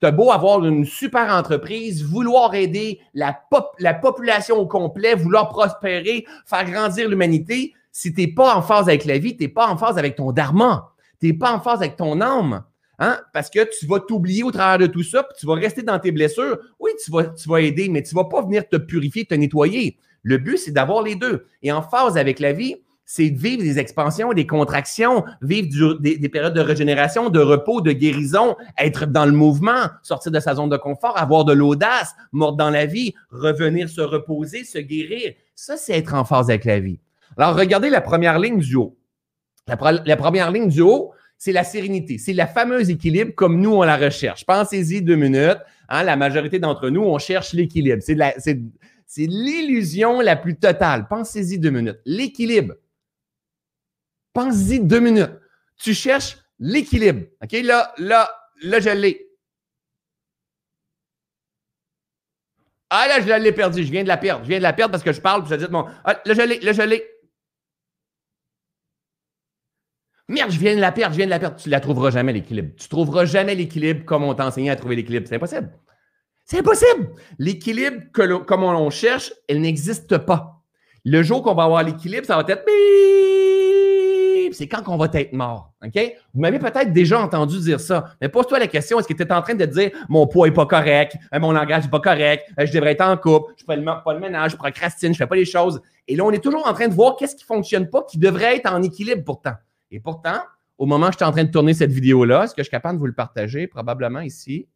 Tu 0.00 0.07
as 0.07 0.11
beau 0.11 0.31
avoir 0.31 0.65
une 0.65 0.85
super 0.85 1.33
entreprise, 1.33 2.05
vouloir 2.05 2.55
aider 2.55 3.00
la, 3.15 3.41
la 3.79 3.95
population 3.95 4.57
au 4.57 4.67
complet, 4.67 5.15
vouloir 5.15 5.49
prospérer, 5.49 6.26
faire 6.45 6.71
grandir 6.71 7.09
l'humanité. 7.09 7.73
Si 7.93 8.12
tu 8.12 8.21
n'es 8.21 8.26
pas 8.29 8.55
en 8.55 8.62
phase 8.62 8.88
avec 8.88 9.07
la 9.07 9.17
vie, 9.17 9.37
tu 9.37 9.45
n'es 9.45 9.49
pas 9.49 9.69
en 9.69 9.76
phase 9.76 9.97
avec 9.97 10.17
ton 10.17 10.33
dharma. 10.33 10.93
Tu 11.21 11.29
n'es 11.29 11.33
pas 11.33 11.53
en 11.53 11.61
phase 11.61 11.81
avec 11.81 11.97
ton 11.97 12.21
âme. 12.21 12.62
Hein? 12.99 13.21
Parce 13.33 13.50
que 13.50 13.61
tu 13.79 13.87
vas 13.87 14.00
t'oublier 14.00 14.43
au 14.43 14.50
travers 14.50 14.79
de 14.79 14.87
tout 14.87 15.03
ça, 15.03 15.23
puis 15.23 15.37
tu 15.38 15.47
vas 15.47 15.55
rester 15.55 15.83
dans 15.83 15.99
tes 15.99 16.12
blessures. 16.12 16.59
Oui, 16.79 16.93
tu 17.03 17.11
vas, 17.11 17.25
tu 17.25 17.49
vas 17.49 17.61
aider, 17.61 17.88
mais 17.88 18.03
tu 18.03 18.15
ne 18.15 18.21
vas 18.21 18.29
pas 18.29 18.43
venir 18.43 18.69
te 18.69 18.76
purifier, 18.76 19.25
te 19.25 19.35
nettoyer. 19.35 19.99
Le 20.23 20.38
but, 20.38 20.59
c'est 20.59 20.73
d'avoir 20.73 21.03
les 21.03 21.15
deux. 21.15 21.47
Et 21.62 21.73
en 21.73 21.83
phase 21.83 22.17
avec 22.17 22.41
la 22.41 22.53
vie, 22.53 22.76
c'est 23.08 23.30
de 23.30 23.38
vivre 23.38 23.62
des 23.62 23.78
expansions, 23.78 24.32
des 24.32 24.48
contractions, 24.48 25.25
vivre 25.40 25.94
des, 26.00 26.28
périodes 26.28 26.54
de 26.54 26.60
régénération, 26.60 27.30
de 27.30 27.38
repos, 27.38 27.80
de 27.80 27.92
guérison, 27.92 28.56
être 28.76 29.06
dans 29.06 29.25
le 29.25 29.32
mouvement, 29.32 29.86
sortir 30.02 30.32
de 30.32 30.40
sa 30.40 30.56
zone 30.56 30.68
de 30.68 30.76
confort, 30.76 31.16
avoir 31.16 31.44
de 31.44 31.52
l'audace, 31.52 32.14
mordre 32.32 32.58
dans 32.58 32.70
la 32.70 32.84
vie, 32.84 33.14
revenir 33.30 33.88
se 33.88 34.00
reposer, 34.00 34.64
se 34.64 34.78
guérir. 34.78 35.34
Ça, 35.54 35.76
c'est 35.76 35.97
être 35.97 36.14
en 36.14 36.25
phase 36.25 36.50
avec 36.50 36.64
la 36.64 36.80
vie. 36.80 36.99
Alors, 37.36 37.56
regardez 37.56 37.90
la 37.90 38.00
première 38.00 38.40
ligne 38.40 38.58
du 38.58 38.75
haut. 38.75 38.99
La, 39.69 39.76
première 40.16 40.50
ligne 40.50 40.69
du 40.69 40.80
haut, 40.80 41.12
c'est 41.38 41.52
la 41.52 41.62
sérénité. 41.62 42.19
C'est 42.19 42.32
la 42.32 42.49
fameuse 42.49 42.90
équilibre 42.90 43.34
comme 43.36 43.60
nous, 43.60 43.73
on 43.73 43.82
la 43.82 43.97
recherche. 43.97 44.45
Pensez-y 44.45 45.00
deux 45.00 45.16
minutes. 45.16 45.58
Hein, 45.88 46.02
la 46.02 46.16
majorité 46.16 46.58
d'entre 46.58 46.90
nous, 46.90 47.02
on 47.02 47.19
cherche 47.19 47.52
l'équilibre. 47.52 48.02
C'est 48.02 49.26
l'illusion 49.26 50.21
la 50.21 50.34
plus 50.34 50.56
totale. 50.56 51.06
Pensez-y 51.08 51.60
deux 51.60 51.71
minutes. 51.71 52.00
L'équilibre. 52.04 52.75
Pense-y 54.36 54.80
deux 54.80 55.00
minutes. 55.00 55.30
Tu 55.78 55.94
cherches 55.94 56.36
l'équilibre. 56.58 57.26
OK? 57.42 57.52
Là, 57.52 57.94
là, 57.96 58.30
là, 58.64 58.80
je 58.80 58.90
l'ai. 58.90 59.30
Ah 62.90 63.06
là, 63.08 63.22
je 63.22 63.42
l'ai 63.42 63.52
perdu. 63.52 63.82
Je 63.82 63.90
viens 63.90 64.02
de 64.02 64.08
la 64.08 64.18
perdre. 64.18 64.44
Je 64.44 64.50
viens 64.50 64.58
de 64.58 64.62
la 64.62 64.75
perdre 64.75 64.92
parce 64.92 65.02
que 65.02 65.14
je 65.14 65.22
parle, 65.22 65.42
puis 65.42 65.52
je 65.52 65.64
dis 65.64 65.72
mon. 65.72 65.86
Ah, 66.04 66.20
là, 66.22 66.34
je 66.34 66.42
l'ai, 66.42 66.60
là, 66.60 66.75
je 66.75 66.82
l'ai. 66.82 67.02
Merde, 70.28 70.50
je 70.50 70.58
viens 70.58 70.76
de 70.76 70.80
la 70.82 70.92
perdre, 70.92 71.14
je 71.14 71.16
viens 71.16 71.26
de 71.26 71.30
la 71.30 71.38
perdre. 71.38 71.56
Tu 71.56 71.70
ne 71.70 71.72
la 71.72 71.80
trouveras 71.80 72.10
jamais, 72.10 72.34
l'équilibre. 72.34 72.75
Tu 72.76 72.84
ne 72.84 72.88
trouveras 72.90 73.25
jamais 73.25 73.54
l'équilibre 73.54 74.04
comme 74.04 74.22
on 74.22 74.34
t'a 74.34 74.46
enseigné 74.46 74.68
à 74.68 74.76
trouver 74.76 74.96
l'équilibre. 74.96 75.26
C'est 75.26 75.36
impossible. 75.36 75.72
C'est 76.44 76.58
impossible. 76.58 77.14
L'équilibre 77.38 78.02
comme 78.44 78.64
on 78.64 78.90
cherche, 78.90 79.32
elle 79.49 79.62
n'existe 79.62 80.18
pas. 80.18 80.62
Le 81.06 81.22
jour 81.22 81.42
qu'on 81.42 81.54
va 81.54 81.62
avoir 81.62 81.82
l'équilibre, 81.84 82.26
ça 82.26 82.36
va 82.36 82.44
être 82.46 82.66
c'est 84.56 84.66
quand 84.66 84.82
qu'on 84.82 84.97
va 84.97 85.08
être 85.12 85.32
mort. 85.32 85.73
OK? 85.84 86.14
Vous 86.34 86.40
m'avez 86.40 86.58
peut-être 86.58 86.92
déjà 86.92 87.21
entendu 87.21 87.58
dire 87.60 87.78
ça, 87.80 88.06
mais 88.21 88.28
pose-toi 88.28 88.58
la 88.58 88.66
question, 88.66 88.99
est-ce 88.99 89.06
que 89.06 89.12
tu 89.12 89.23
es 89.23 89.32
en 89.32 89.42
train 89.42 89.54
de 89.54 89.64
dire 89.66 89.90
mon 90.08 90.26
poids 90.26 90.49
n'est 90.49 90.54
pas 90.54 90.66
correct, 90.66 91.16
euh, 91.34 91.38
mon 91.38 91.52
langage 91.52 91.84
n'est 91.84 91.90
pas 91.90 92.00
correct, 92.00 92.45
euh, 92.58 92.66
je 92.66 92.73
devrais 92.73 92.92
être 92.92 93.02
en 93.02 93.16
couple, 93.16 93.52
je 93.56 93.64
ne 93.71 93.78
fais 93.78 93.84
pas 94.04 94.14
le 94.14 94.21
ménage, 94.21 94.52
je 94.52 94.56
procrastine, 94.56 95.08
je 95.08 95.19
ne 95.19 95.25
fais 95.25 95.26
pas 95.26 95.36
les 95.36 95.45
choses. 95.45 95.80
Et 96.08 96.16
là, 96.16 96.25
on 96.25 96.30
est 96.30 96.42
toujours 96.42 96.66
en 96.66 96.73
train 96.73 96.88
de 96.88 96.95
voir 96.95 97.16
qu'est-ce 97.16 97.36
qui 97.36 97.45
ne 97.45 97.54
fonctionne 97.54 97.90
pas, 97.90 98.02
qui 98.04 98.19
devrait 98.19 98.56
être 98.56 98.73
en 98.73 98.82
équilibre 98.82 99.25
pourtant. 99.25 99.54
Et 99.90 100.00
pourtant, 100.00 100.38
au 100.78 100.86
moment 100.86 101.08
où 101.08 101.12
je 101.12 101.16
suis 101.16 101.25
en 101.25 101.32
train 101.32 101.45
de 101.45 101.50
tourner 101.50 101.75
cette 101.75 101.92
vidéo-là, 101.92 102.45
est-ce 102.45 102.54
que 102.54 102.62
je 102.62 102.64
suis 102.64 102.71
capable 102.71 102.97
de 102.97 103.00
vous 103.00 103.06
le 103.06 103.14
partager? 103.14 103.66
Probablement 103.66 104.21
ici. 104.21 104.69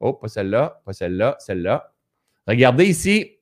Oh, 0.00 0.14
pas 0.14 0.28
celle-là, 0.28 0.80
pas 0.84 0.92
celle-là, 0.92 1.36
celle-là. 1.38 1.92
Regardez 2.46 2.86
ici. 2.86 3.38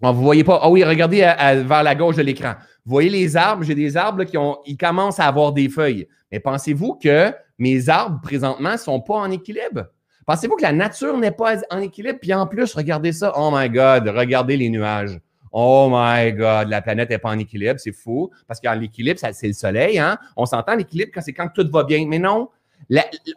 vous 0.00 0.08
ne 0.08 0.12
voyez 0.12 0.44
pas. 0.44 0.60
Ah 0.62 0.68
oui, 0.68 0.84
regardez 0.84 1.18
vers 1.18 1.82
la 1.82 1.94
gauche 1.94 2.16
de 2.16 2.22
l'écran. 2.22 2.54
Vous 2.86 2.90
voyez 2.90 3.08
les 3.08 3.34
arbres, 3.34 3.62
j'ai 3.64 3.74
des 3.74 3.96
arbres 3.96 4.24
qui 4.24 4.36
ont, 4.36 4.58
ils 4.66 4.76
commencent 4.76 5.18
à 5.18 5.26
avoir 5.26 5.52
des 5.52 5.70
feuilles. 5.70 6.06
Mais 6.30 6.38
pensez-vous 6.38 6.94
que 7.02 7.32
mes 7.58 7.88
arbres 7.88 8.20
présentement 8.22 8.76
sont 8.76 9.00
pas 9.00 9.14
en 9.14 9.30
équilibre? 9.30 9.86
Pensez-vous 10.26 10.56
que 10.56 10.62
la 10.62 10.72
nature 10.72 11.16
n'est 11.16 11.30
pas 11.30 11.56
en 11.70 11.80
équilibre? 11.80 12.18
Puis 12.20 12.34
en 12.34 12.46
plus, 12.46 12.74
regardez 12.74 13.12
ça. 13.12 13.32
Oh 13.36 13.50
my 13.52 13.70
God, 13.70 14.08
regardez 14.08 14.58
les 14.58 14.68
nuages. 14.68 15.18
Oh 15.50 15.88
my 15.90 16.32
God, 16.32 16.68
la 16.68 16.82
planète 16.82 17.08
n'est 17.08 17.18
pas 17.18 17.30
en 17.30 17.38
équilibre, 17.38 17.78
c'est 17.78 17.92
fou. 17.92 18.30
Parce 18.46 18.60
qu'en 18.60 18.74
l'équilibre, 18.74 19.18
c'est 19.18 19.46
le 19.46 19.52
soleil. 19.54 19.98
Hein? 19.98 20.18
On 20.36 20.44
s'entend 20.44 20.74
l'équilibre 20.74 21.10
quand 21.14 21.22
c'est 21.22 21.32
quand 21.32 21.48
tout 21.54 21.66
va 21.72 21.84
bien. 21.84 22.06
Mais 22.06 22.18
non, 22.18 22.50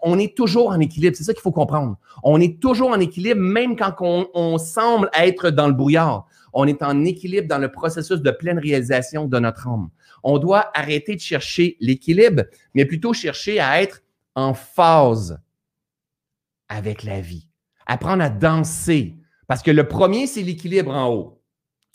on 0.02 0.20
est 0.20 0.36
toujours 0.36 0.72
en 0.72 0.80
équilibre. 0.82 1.16
C'est 1.16 1.24
ça 1.24 1.32
qu'il 1.32 1.42
faut 1.42 1.52
comprendre. 1.52 1.96
On 2.22 2.42
est 2.42 2.60
toujours 2.60 2.90
en 2.90 3.00
équilibre, 3.00 3.40
même 3.40 3.78
quand 3.78 3.96
on 4.02 4.58
semble 4.58 5.10
être 5.18 5.52
dans 5.52 5.68
le 5.68 5.74
brouillard 5.74 6.26
on 6.60 6.66
est 6.66 6.82
en 6.82 7.06
équilibre 7.06 7.48
dans 7.48 7.60
le 7.60 7.72
processus 7.72 8.20
de 8.20 8.32
pleine 8.32 8.58
réalisation 8.58 9.28
de 9.28 9.38
notre 9.38 9.68
âme. 9.68 9.90
On 10.24 10.40
doit 10.40 10.72
arrêter 10.74 11.14
de 11.14 11.22
chercher 11.22 11.78
l'équilibre, 11.80 12.46
mais 12.74 12.86
plutôt 12.86 13.14
chercher 13.14 13.60
à 13.60 13.80
être 13.80 14.02
en 14.34 14.56
phase 14.56 15.40
avec 16.68 17.04
la 17.04 17.22
vie. 17.22 17.48
Apprendre 17.86 18.24
à 18.24 18.30
danser. 18.30 19.16
Parce 19.46 19.62
que 19.62 19.70
le 19.70 19.88
premier, 19.88 20.26
c'est 20.26 20.42
l'équilibre 20.42 20.96
en 20.96 21.14
haut. 21.14 21.44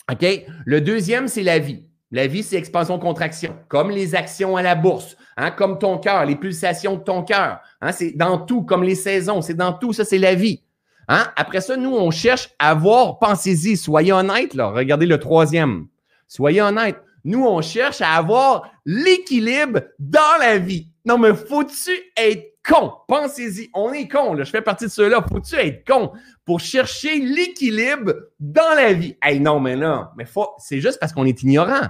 OK? 0.09 0.25
Le 0.65 0.79
deuxième, 0.79 1.27
c'est 1.27 1.43
la 1.43 1.59
vie. 1.59 1.83
La 2.11 2.27
vie, 2.27 2.41
c'est 2.41 2.55
expansion-contraction, 2.55 3.57
comme 3.67 3.91
les 3.91 4.15
actions 4.15 4.55
à 4.55 4.61
la 4.61 4.75
bourse, 4.75 5.17
hein, 5.35 5.51
comme 5.51 5.77
ton 5.77 5.97
cœur, 5.97 6.25
les 6.25 6.37
pulsations 6.37 6.95
de 6.95 7.03
ton 7.03 7.23
cœur. 7.23 7.59
Hein, 7.81 7.91
c'est 7.91 8.11
dans 8.11 8.37
tout, 8.37 8.63
comme 8.63 8.83
les 8.83 8.95
saisons, 8.95 9.41
c'est 9.41 9.55
dans 9.55 9.73
tout, 9.73 9.91
ça, 9.91 10.05
c'est 10.05 10.19
la 10.19 10.35
vie. 10.35 10.62
Hein? 11.07 11.25
Après 11.35 11.61
ça, 11.61 11.77
nous, 11.77 11.95
on 11.95 12.11
cherche 12.11 12.49
à 12.59 12.73
voir, 12.73 13.19
pensez-y, 13.19 13.77
soyez 13.77 14.13
honnêtes, 14.13 14.53
là. 14.53 14.67
Regardez 14.67 15.05
le 15.05 15.19
troisième. 15.19 15.87
Soyez 16.27 16.61
honnêtes. 16.61 17.01
Nous, 17.25 17.45
on 17.45 17.61
cherche 17.61 18.01
à 18.01 18.13
avoir 18.13 18.71
l'équilibre 18.85 19.81
dans 19.99 20.39
la 20.39 20.57
vie. 20.57 20.89
Non, 21.05 21.17
mais 21.17 21.33
faut-tu 21.33 21.91
être 22.17 22.57
con? 22.67 22.93
Pensez-y. 23.07 23.69
On 23.73 23.93
est 23.93 24.07
con, 24.07 24.33
là. 24.33 24.43
Je 24.43 24.49
fais 24.49 24.61
partie 24.61 24.85
de 24.85 24.89
ceux-là. 24.89 25.23
Faut-tu 25.29 25.55
être 25.55 25.85
con 25.85 26.11
pour 26.45 26.59
chercher 26.59 27.19
l'équilibre 27.19 28.13
dans 28.39 28.75
la 28.75 28.93
vie? 28.93 29.17
Hey, 29.21 29.39
non, 29.39 29.59
mais 29.59 29.75
là, 29.75 30.11
mais 30.17 30.25
faut, 30.25 30.49
c'est 30.57 30.79
juste 30.79 30.99
parce 30.99 31.13
qu'on 31.13 31.25
est 31.25 31.43
ignorant. 31.43 31.87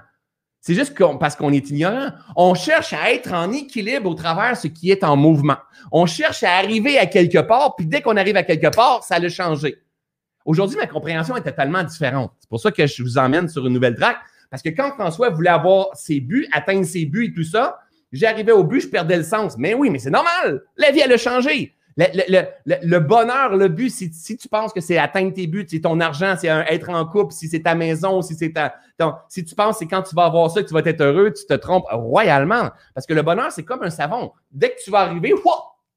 C'est 0.64 0.74
juste 0.74 0.98
parce 1.20 1.36
qu'on 1.36 1.52
est 1.52 1.70
ignorant. 1.70 2.08
On 2.36 2.56
cherche 2.56 2.94
à 2.94 3.12
être 3.12 3.34
en 3.34 3.52
équilibre 3.52 4.10
au 4.10 4.14
travers 4.14 4.54
de 4.54 4.58
ce 4.58 4.68
qui 4.68 4.90
est 4.90 5.04
en 5.04 5.16
mouvement. 5.16 5.58
On 5.92 6.06
cherche 6.06 6.42
à 6.42 6.56
arriver 6.56 6.98
à 6.98 7.06
quelque 7.06 7.40
part, 7.40 7.76
puis 7.76 7.86
dès 7.86 8.02
qu'on 8.02 8.18
arrive 8.18 8.38
à 8.38 8.44
quelque 8.44 8.74
part, 8.74 9.04
ça 9.04 9.16
a 9.16 9.30
changé. 9.30 9.78
Aujourd'hui, 10.46 10.78
ma 10.78 10.88
compréhension 10.88 11.36
est 11.36 11.44
totalement 11.44 11.84
différente. 11.84 12.32
C'est 12.40 12.50
pour 12.50 12.60
ça 12.60 12.72
que 12.72 12.88
je 12.88 13.04
vous 13.04 13.18
emmène 13.18 13.50
sur 13.50 13.68
une 13.68 13.74
nouvelle 13.74 13.96
track. 13.96 14.18
Parce 14.50 14.64
que 14.64 14.70
quand 14.70 14.92
François 14.94 15.30
voulait 15.30 15.50
avoir 15.50 15.88
ses 15.96 16.22
buts, 16.22 16.48
atteindre 16.54 16.86
ses 16.86 17.06
buts 17.06 17.26
et 17.26 17.34
tout 17.34 17.44
ça, 17.44 17.80
J'arrivais 18.14 18.52
au 18.52 18.64
but, 18.64 18.82
je 18.82 18.88
perdais 18.88 19.18
le 19.18 19.24
sens. 19.24 19.58
Mais 19.58 19.74
oui, 19.74 19.90
mais 19.90 19.98
c'est 19.98 20.12
normal. 20.12 20.62
La 20.78 20.92
vie, 20.92 21.02
elle 21.04 21.12
a 21.12 21.18
changé. 21.18 21.74
Le, 21.96 23.00
bonheur, 23.00 23.56
le 23.56 23.68
but, 23.68 23.90
si, 23.90 24.38
tu 24.38 24.48
penses 24.48 24.74
que 24.74 24.82
c'est 24.82 24.98
atteindre 24.98 25.34
tes 25.34 25.48
buts, 25.48 25.66
c'est 25.70 25.82
ton 25.82 26.00
argent, 26.00 26.36
c'est 26.40 26.48
être 26.48 26.90
en 26.90 27.06
couple, 27.06 27.34
si 27.34 27.48
c'est 27.48 27.62
ta 27.62 27.76
maison, 27.76 28.22
si 28.22 28.36
c'est 28.36 28.52
ta. 28.52 28.76
si 29.30 29.46
tu 29.46 29.54
penses 29.54 29.76
que 29.76 29.80
c'est 29.80 29.88
quand 29.88 30.02
tu 30.02 30.16
vas 30.16 30.26
avoir 30.26 30.50
ça 30.50 30.64
que 30.64 30.68
tu 30.68 30.74
vas 30.74 30.82
être 30.86 31.02
heureux, 31.02 31.32
tu 31.32 31.46
te 31.46 31.54
trompes 31.54 31.86
royalement. 31.92 32.72
Parce 32.94 33.06
que 33.06 33.14
le 33.14 33.22
bonheur, 33.22 33.52
c'est 33.52 33.64
comme 33.64 33.84
un 33.84 33.90
savon. 33.90 34.32
Dès 34.52 34.72
que 34.72 34.84
tu 34.84 34.92
vas 34.92 35.02
arriver, 35.02 35.34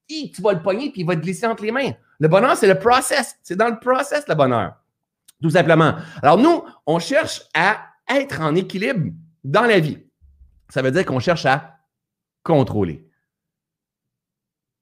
tu 0.09 0.43
vas 0.43 0.53
le 0.53 0.63
pogner 0.63 0.91
puis 0.91 1.03
il 1.03 1.07
va 1.07 1.17
te 1.17 1.21
glisser 1.21 1.47
entre 1.47 1.65
les 1.65 1.73
mains. 1.73 1.93
Le 2.19 2.29
bonheur, 2.29 2.57
c'est 2.57 2.69
le 2.69 2.79
process. 2.79 3.37
C'est 3.43 3.57
dans 3.57 3.69
le 3.69 3.79
process, 3.79 4.27
le 4.29 4.35
bonheur. 4.35 4.75
Tout 5.43 5.51
simplement. 5.51 5.95
Alors, 6.23 6.39
nous, 6.39 6.65
on 6.87 6.99
cherche 6.99 7.43
à 7.55 7.79
être 8.09 8.41
en 8.41 8.55
équilibre 8.55 9.13
dans 9.45 9.65
la 9.65 9.81
vie. 9.81 9.99
Ça 10.71 10.83
veut 10.83 10.91
dire 10.91 11.05
qu'on 11.05 11.21
cherche 11.21 11.47
à 11.47 11.79
contrôler. 12.43 13.07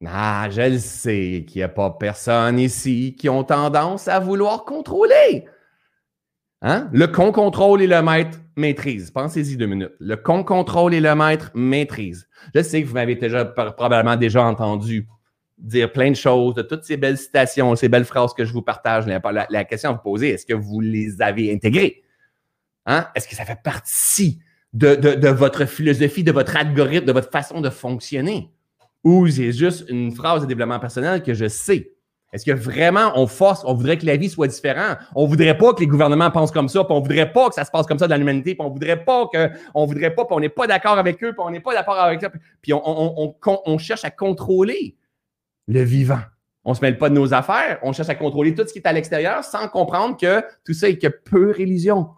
Ah, 0.07 0.49
je 0.51 0.61
le 0.61 0.79
sais 0.79 1.45
qu'il 1.47 1.61
n'y 1.61 1.63
a 1.63 1.69
pas 1.69 1.91
personne 1.91 2.59
ici 2.59 3.15
qui 3.19 3.29
ont 3.29 3.45
tendance 3.45 4.09
à 4.09 4.19
vouloir 4.19 4.65
contrôler. 4.65 5.47
Hein? 6.63 6.89
Le 6.93 7.07
con 7.07 7.31
contrôle 7.33 7.83
et 7.83 7.87
le 7.87 8.03
maître 8.03 8.39
maîtrise. 8.57 9.11
Pensez-y 9.11 9.57
deux 9.57 9.67
minutes. 9.67 9.93
Le 10.01 10.17
con 10.17 10.45
contrôle 10.45 10.95
et 10.95 11.01
le 11.01 11.15
maître 11.15 11.51
maîtrise. 11.55 12.27
Je 12.55 12.63
sais 12.63 12.83
que 12.83 12.89
vous 12.89 12.95
m'avez 12.95 13.17
déjà, 13.17 13.45
probablement 13.45 14.17
déjà 14.17 14.43
entendu 14.43 15.07
dire 15.59 15.93
plein 15.93 16.11
de 16.11 16.17
choses, 16.17 16.55
de 16.55 16.63
toutes 16.63 16.85
ces 16.85 16.97
belles 16.97 17.19
citations, 17.19 17.77
ces 17.77 17.89
belles 17.89 18.05
phrases 18.05 18.35
que 18.35 18.45
je 18.45 18.53
vous 18.53 18.63
partage. 18.63 19.07
La, 19.07 19.21
la 19.49 19.65
question 19.65 19.91
à 19.91 19.93
vous 19.93 20.03
poser, 20.03 20.31
est-ce 20.31 20.47
que 20.47 20.55
vous 20.55 20.81
les 20.81 21.21
avez 21.21 21.53
intégrées? 21.53 22.03
Hein? 22.87 23.07
Est-ce 23.15 23.29
que 23.29 23.35
ça 23.35 23.45
fait 23.45 23.63
partie 23.63 24.41
de 24.73 25.29
votre 25.31 25.67
philosophie, 25.67 26.25
de 26.25 26.33
votre 26.33 26.57
algorithme, 26.57 27.07
de 27.07 27.13
votre 27.13 27.31
façon 27.31 27.61
de 27.61 27.71
fonctionner? 27.71 28.51
Ou 29.05 29.29
c'est 29.29 29.53
juste 29.53 29.89
une 29.89 30.13
phrase 30.13 30.43
de 30.43 30.47
développement 30.47 30.81
personnel 30.81 31.23
que 31.23 31.35
je 31.35 31.47
sais? 31.47 31.95
Est-ce 32.35 32.45
que 32.45 32.51
vraiment 32.51 33.13
on 33.15 33.29
force, 33.29 33.63
on 33.65 33.75
voudrait 33.75 33.97
que 33.97 34.05
la 34.05 34.17
vie 34.17 34.29
soit 34.29 34.49
différente? 34.49 34.99
On 35.15 35.25
voudrait 35.25 35.57
pas 35.57 35.73
que 35.73 35.81
les 35.81 35.87
gouvernements 35.87 36.33
pensent 36.33 36.51
comme 36.51 36.69
ça, 36.69 36.83
puis 36.83 36.93
on 36.93 37.01
voudrait 37.01 37.33
pas 37.33 37.49
que 37.49 37.55
ça 37.55 37.65
se 37.65 37.71
passe 37.71 37.87
comme 37.87 38.01
ça 38.01 38.09
dans 38.09 38.17
l'humanité, 38.17 38.57
puis 38.57 38.67
on 38.67 38.71
voudrait 38.71 39.05
pas 39.05 39.29
que, 39.33 39.51
on 39.73 39.87
voudrait 39.87 40.13
pas, 40.13 40.27
on 40.31 40.41
n'est 40.41 40.49
pas 40.49 40.67
d'accord 40.67 40.99
avec 40.99 41.23
eux, 41.23 41.33
puis 41.33 41.41
on 41.41 41.51
n'est 41.51 41.61
pas 41.61 41.75
d'accord 41.75 41.95
avec 41.95 42.21
ça, 42.21 42.31
puis 42.61 42.73
on, 42.75 43.79
cherche 43.79 44.05
à 44.05 44.11
contrôler 44.11 44.97
le 45.69 45.83
vivant. 45.83 46.19
On 46.65 46.75
se 46.75 46.81
mêle 46.81 46.99
pas 46.99 47.09
de 47.09 47.15
nos 47.15 47.33
affaires, 47.33 47.79
on 47.83 47.93
cherche 47.93 48.09
à 48.09 48.17
contrôler 48.17 48.53
tout 48.53 48.67
ce 48.67 48.73
qui 48.73 48.81
est 48.81 48.87
à 48.89 48.93
l'extérieur 48.93 49.45
sans 49.45 49.69
comprendre 49.69 50.17
que 50.17 50.43
tout 50.65 50.75
ça 50.75 50.89
est 50.89 50.99
que 50.99 51.07
pure 51.07 51.61
illusion. 51.61 52.09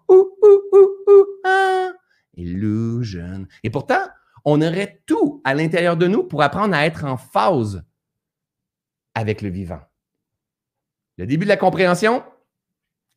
Ah. 1.44 1.90
Illusion. 2.38 3.46
Et 3.62 3.68
pourtant, 3.68 4.02
on 4.46 4.62
aurait 4.62 5.02
tout 5.06 5.42
à 5.44 5.54
l'intérieur 5.54 5.96
de 5.96 6.06
nous 6.06 6.22
pour 6.22 6.40
apprendre 6.40 6.74
à 6.74 6.86
être 6.86 7.04
en 7.04 7.16
phase 7.16 7.84
avec 9.14 9.42
le 9.42 9.48
vivant. 9.50 9.80
Le 11.18 11.26
début 11.26 11.44
de 11.44 11.48
la 11.50 11.56
compréhension, 11.56 12.22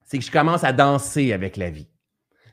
c'est 0.03 0.17
que 0.17 0.25
je 0.25 0.31
commence 0.31 0.63
à 0.63 0.73
danser 0.73 1.31
avec 1.31 1.55
la 1.55 1.69
vie. 1.69 1.87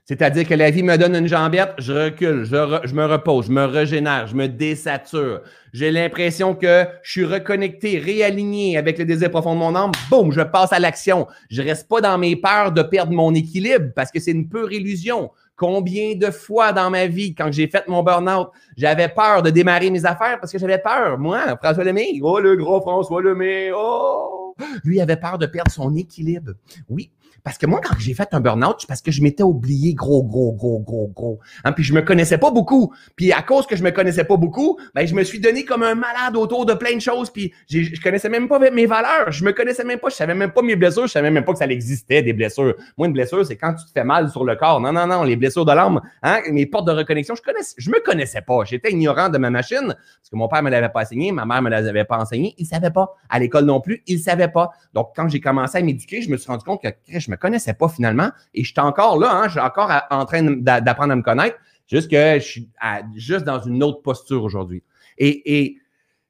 C'est-à-dire 0.04 0.46
que 0.46 0.54
la 0.54 0.70
vie 0.70 0.84
me 0.84 0.96
donne 0.98 1.16
une 1.16 1.26
jambette, 1.26 1.72
je 1.78 1.92
recule, 1.92 2.44
je, 2.44 2.94
me 2.94 3.06
repose, 3.06 3.46
je 3.46 3.50
me 3.50 3.64
régénère, 3.64 4.28
je 4.28 4.36
me 4.36 4.46
désature. 4.46 5.40
J'ai 5.72 5.90
l'impression 5.90 6.54
que 6.54 6.84
je 7.02 7.10
suis 7.10 7.24
reconnecté, 7.24 7.98
réaligné 7.98 8.76
avec 8.76 8.98
le 8.98 9.04
désir 9.04 9.30
profond 9.30 9.54
de 9.54 9.58
mon 9.58 9.74
âme. 9.74 9.90
Boum, 10.10 10.30
je 10.30 10.42
passe 10.42 10.72
à 10.72 10.78
l'action. 10.78 11.26
Je 11.50 11.60
reste 11.62 11.88
pas 11.88 12.00
dans 12.00 12.18
mes 12.18 12.36
peurs 12.36 12.70
de 12.70 12.82
perdre 12.82 13.12
mon 13.12 13.34
équilibre 13.34 13.90
parce 13.96 14.12
que 14.12 14.20
c'est 14.20 14.30
une 14.30 14.48
pure 14.48 14.70
illusion. 14.70 15.32
Combien 15.56 16.14
de 16.14 16.30
fois 16.30 16.72
dans 16.72 16.90
ma 16.90 17.06
vie, 17.06 17.34
quand 17.34 17.50
j'ai 17.50 17.66
fait 17.66 17.88
mon 17.88 18.02
burn-out, 18.02 18.48
j'avais 18.76 19.08
peur 19.08 19.42
de 19.42 19.50
démarrer 19.50 19.90
mes 19.90 20.04
affaires 20.04 20.38
parce 20.38 20.52
que 20.52 20.58
j'avais 20.58 20.78
peur. 20.78 21.18
Moi, 21.18 21.56
François 21.62 21.84
Lemay, 21.84 22.20
oh 22.22 22.38
le 22.38 22.56
gros 22.56 22.80
François 22.82 23.22
Lemay, 23.22 23.70
oh! 23.74 24.54
Lui 24.84 25.00
avait 25.00 25.16
peur 25.16 25.38
de 25.38 25.46
perdre 25.46 25.70
son 25.70 25.94
équilibre. 25.96 26.52
Oui, 26.88 27.10
parce 27.46 27.58
que 27.58 27.66
moi, 27.66 27.80
quand 27.80 27.94
j'ai 28.00 28.12
fait 28.12 28.28
un 28.32 28.40
burn-out, 28.40 28.74
c'est 28.80 28.88
parce 28.88 29.00
que 29.00 29.12
je 29.12 29.22
m'étais 29.22 29.44
oublié 29.44 29.94
gros, 29.94 30.24
gros, 30.24 30.50
gros, 30.50 30.80
gros, 30.80 31.06
gros. 31.14 31.38
Hein, 31.62 31.70
puis 31.70 31.84
je 31.84 31.94
me 31.94 32.02
connaissais 32.02 32.38
pas 32.38 32.50
beaucoup. 32.50 32.92
Puis 33.14 33.30
à 33.32 33.40
cause 33.40 33.68
que 33.68 33.76
je 33.76 33.84
me 33.84 33.92
connaissais 33.92 34.24
pas 34.24 34.36
beaucoup, 34.36 34.80
ben, 34.96 35.06
je 35.06 35.14
me 35.14 35.22
suis 35.22 35.38
donné 35.38 35.64
comme 35.64 35.84
un 35.84 35.94
malade 35.94 36.34
autour 36.34 36.66
de 36.66 36.74
plein 36.74 36.96
de 36.96 37.00
choses. 37.00 37.30
Puis 37.30 37.54
je 37.68 38.02
connaissais 38.02 38.28
même 38.28 38.48
pas 38.48 38.58
mes 38.58 38.86
valeurs. 38.86 39.30
Je 39.30 39.44
me 39.44 39.52
connaissais 39.52 39.84
même 39.84 40.00
pas. 40.00 40.08
Je 40.08 40.16
savais 40.16 40.34
même 40.34 40.50
pas 40.50 40.62
mes 40.62 40.74
blessures. 40.74 41.06
Je 41.06 41.12
savais 41.12 41.30
même 41.30 41.44
pas 41.44 41.52
que 41.52 41.60
ça 41.60 41.66
existait, 41.66 42.20
des 42.20 42.32
blessures. 42.32 42.74
Moi, 42.98 43.06
une 43.06 43.12
blessure, 43.12 43.46
c'est 43.46 43.56
quand 43.56 43.74
tu 43.74 43.84
te 43.84 43.92
fais 43.92 44.02
mal 44.02 44.28
sur 44.28 44.44
le 44.44 44.56
corps. 44.56 44.80
Non, 44.80 44.92
non, 44.92 45.06
non. 45.06 45.22
Les 45.22 45.36
blessures 45.36 45.64
de 45.64 45.72
l'âme, 45.72 46.00
hein, 46.24 46.40
mes 46.50 46.66
portes 46.66 46.88
de 46.88 46.92
reconnexion, 46.92 47.36
je 47.36 47.42
connaissais, 47.42 47.76
je 47.78 47.90
me 47.90 48.00
connaissais 48.04 48.42
pas. 48.42 48.64
J'étais 48.64 48.90
ignorant 48.90 49.28
de 49.28 49.38
ma 49.38 49.50
machine 49.50 49.86
parce 49.86 50.30
que 50.32 50.34
mon 50.34 50.48
père 50.48 50.64
me 50.64 50.70
l'avait 50.70 50.88
pas 50.88 51.02
enseigné, 51.02 51.30
ma 51.30 51.46
mère 51.46 51.62
me 51.62 51.70
l'avait 51.70 52.04
pas 52.04 52.18
enseigné. 52.18 52.56
Il 52.58 52.66
savait 52.66 52.90
pas. 52.90 53.14
À 53.28 53.38
l'école 53.38 53.66
non 53.66 53.80
plus, 53.80 54.02
il 54.08 54.18
savait 54.18 54.48
pas. 54.48 54.72
Donc, 54.94 55.12
quand 55.14 55.28
j'ai 55.28 55.40
commencé 55.40 55.78
à 55.78 55.82
m'éduquer, 55.82 56.22
je 56.22 56.28
me 56.28 56.36
suis 56.36 56.48
rendu 56.48 56.64
compte 56.64 56.82
que 56.82 56.88
je 57.06 57.30
me 57.30 57.35
connaissais 57.36 57.74
pas 57.74 57.88
finalement 57.88 58.30
et 58.54 58.64
je 58.64 58.72
suis 58.72 58.80
encore 58.80 59.18
là, 59.18 59.32
hein, 59.32 59.44
je 59.44 59.52
suis 59.52 59.60
encore 59.60 59.90
en 60.10 60.24
train 60.24 60.42
d'apprendre 60.42 61.12
à 61.12 61.16
me 61.16 61.22
connaître, 61.22 61.56
juste 61.86 62.10
que 62.10 62.38
je 62.38 62.44
suis 62.44 62.68
juste 63.14 63.44
dans 63.44 63.60
une 63.60 63.82
autre 63.82 64.02
posture 64.02 64.42
aujourd'hui. 64.42 64.82
Et, 65.18 65.78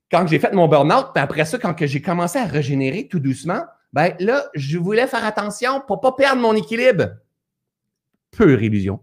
quand 0.08 0.24
j'ai 0.28 0.38
fait 0.38 0.52
mon 0.52 0.68
burn-out, 0.68 1.06
puis 1.12 1.20
après 1.20 1.44
ça, 1.44 1.58
quand 1.58 1.74
j'ai 1.76 2.00
commencé 2.00 2.38
à 2.38 2.44
régénérer 2.44 3.08
tout 3.08 3.18
doucement, 3.18 3.64
ben 3.92 4.14
là, 4.20 4.44
je 4.54 4.78
voulais 4.78 5.08
faire 5.08 5.24
attention 5.24 5.82
pour 5.84 6.00
pas 6.00 6.12
perdre 6.12 6.40
mon 6.40 6.54
équilibre. 6.54 7.16
Pure 8.30 8.62
illusion. 8.62 9.00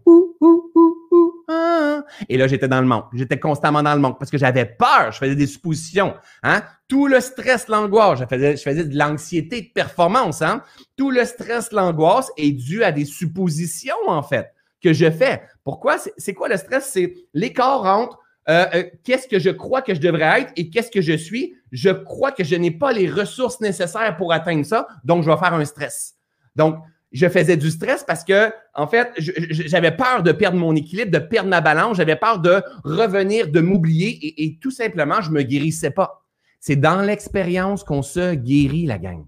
Et 2.28 2.36
là, 2.36 2.46
j'étais 2.46 2.68
dans 2.68 2.80
le 2.80 2.86
manque. 2.86 3.06
J'étais 3.12 3.38
constamment 3.38 3.82
dans 3.82 3.94
le 3.94 4.00
manque 4.00 4.18
parce 4.18 4.30
que 4.30 4.38
j'avais 4.38 4.64
peur. 4.64 5.12
Je 5.12 5.18
faisais 5.18 5.34
des 5.34 5.46
suppositions. 5.46 6.14
Hein? 6.42 6.62
Tout 6.88 7.06
le 7.06 7.20
stress, 7.20 7.68
l'angoisse, 7.68 8.20
je 8.20 8.24
faisais, 8.26 8.56
je 8.56 8.62
faisais 8.62 8.84
de 8.84 8.96
l'anxiété 8.96 9.62
de 9.62 9.72
performance. 9.72 10.42
Hein? 10.42 10.62
Tout 10.96 11.10
le 11.10 11.24
stress, 11.24 11.72
l'angoisse 11.72 12.30
est 12.36 12.52
dû 12.52 12.84
à 12.84 12.92
des 12.92 13.04
suppositions, 13.04 13.94
en 14.06 14.22
fait, 14.22 14.52
que 14.82 14.92
je 14.92 15.10
fais. 15.10 15.42
Pourquoi? 15.64 15.96
C'est 16.16 16.34
quoi 16.34 16.48
le 16.48 16.56
stress? 16.56 16.90
C'est 16.92 17.14
l'écart 17.32 17.84
entre 17.84 18.18
euh, 18.48 18.66
euh, 18.74 18.84
qu'est-ce 19.04 19.26
que 19.26 19.38
je 19.38 19.50
crois 19.50 19.80
que 19.80 19.94
je 19.94 20.00
devrais 20.00 20.42
être 20.42 20.52
et 20.56 20.68
qu'est-ce 20.68 20.90
que 20.90 21.00
je 21.00 21.16
suis. 21.16 21.54
Je 21.72 21.90
crois 21.90 22.32
que 22.32 22.44
je 22.44 22.54
n'ai 22.54 22.70
pas 22.70 22.92
les 22.92 23.08
ressources 23.08 23.60
nécessaires 23.60 24.16
pour 24.16 24.32
atteindre 24.32 24.66
ça, 24.66 24.86
donc 25.02 25.22
je 25.22 25.30
vais 25.30 25.36
faire 25.36 25.54
un 25.54 25.64
stress. 25.64 26.14
Donc, 26.54 26.76
je 27.14 27.28
faisais 27.28 27.56
du 27.56 27.70
stress 27.70 28.04
parce 28.04 28.24
que, 28.24 28.52
en 28.74 28.88
fait, 28.88 29.08
j'avais 29.16 29.92
peur 29.92 30.24
de 30.24 30.32
perdre 30.32 30.58
mon 30.58 30.74
équilibre, 30.74 31.12
de 31.12 31.18
perdre 31.18 31.48
ma 31.48 31.60
balance, 31.60 31.96
j'avais 31.96 32.16
peur 32.16 32.40
de 32.40 32.60
revenir, 32.82 33.48
de 33.48 33.60
m'oublier 33.60 34.34
et, 34.42 34.58
tout 34.60 34.72
simplement, 34.72 35.22
je 35.22 35.30
me 35.30 35.42
guérissais 35.42 35.90
pas. 35.90 36.24
C'est 36.58 36.76
dans 36.76 37.00
l'expérience 37.00 37.84
qu'on 37.84 38.02
se 38.02 38.34
guérit, 38.34 38.86
la 38.86 38.98
gang. 38.98 39.24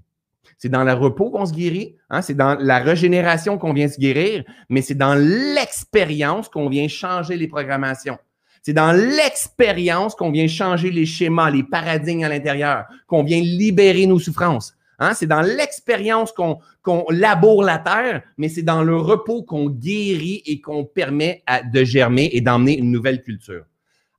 C'est 0.58 0.68
dans 0.68 0.82
le 0.82 0.92
repos 0.94 1.30
qu'on 1.30 1.46
se 1.46 1.52
guérit, 1.52 1.96
hein? 2.10 2.22
c'est 2.22 2.34
dans 2.34 2.56
la 2.58 2.78
régénération 2.78 3.56
qu'on 3.58 3.72
vient 3.72 3.88
se 3.88 4.00
guérir, 4.00 4.42
mais 4.68 4.82
c'est 4.82 4.94
dans 4.94 5.14
l'expérience 5.14 6.48
qu'on 6.48 6.68
vient 6.68 6.88
changer 6.88 7.36
les 7.36 7.46
programmations. 7.46 8.18
C'est 8.62 8.72
dans 8.72 8.90
l'expérience 8.90 10.16
qu'on 10.16 10.32
vient 10.32 10.48
changer 10.48 10.90
les 10.90 11.06
schémas, 11.06 11.50
les 11.50 11.62
paradigmes 11.62 12.24
à 12.24 12.28
l'intérieur, 12.28 12.86
qu'on 13.06 13.22
vient 13.22 13.40
libérer 13.40 14.06
nos 14.06 14.18
souffrances. 14.18 14.75
Hein? 14.98 15.14
C'est 15.14 15.26
dans 15.26 15.42
l'expérience 15.42 16.32
qu'on 16.32 17.04
laboure 17.10 17.62
la 17.62 17.78
terre, 17.78 18.22
mais 18.36 18.48
c'est 18.48 18.62
dans 18.62 18.82
le 18.82 18.96
repos 18.96 19.42
qu'on 19.42 19.68
guérit 19.68 20.42
et 20.46 20.60
qu'on 20.60 20.84
permet 20.84 21.42
de 21.72 21.84
germer 21.84 22.30
et 22.32 22.40
d'emmener 22.40 22.78
une 22.78 22.90
nouvelle 22.90 23.22
culture. 23.22 23.64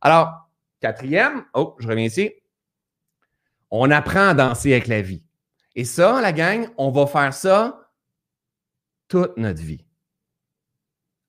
Alors, 0.02 0.50
quatrième, 0.80 1.44
oh, 1.54 1.76
je 1.80 1.88
reviens 1.88 2.06
ici. 2.06 2.32
On 3.72 3.92
apprend 3.92 4.30
à 4.30 4.34
danser 4.34 4.74
avec 4.74 4.88
la 4.88 5.02
vie. 5.02 5.24
Et 5.76 5.84
ça, 5.84 6.22
la 6.22 6.34
gang, 6.34 6.68
on 6.78 6.92
va 6.92 7.06
faire 7.06 7.34
ça 7.34 7.92
toute 9.08 9.38
notre 9.38 9.62
vie. 9.62 9.84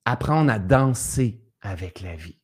Apprendre 0.04 0.50
à 0.50 0.58
danser 0.58 1.40
avec 1.60 2.00
la 2.00 2.14
vie. 2.14 2.38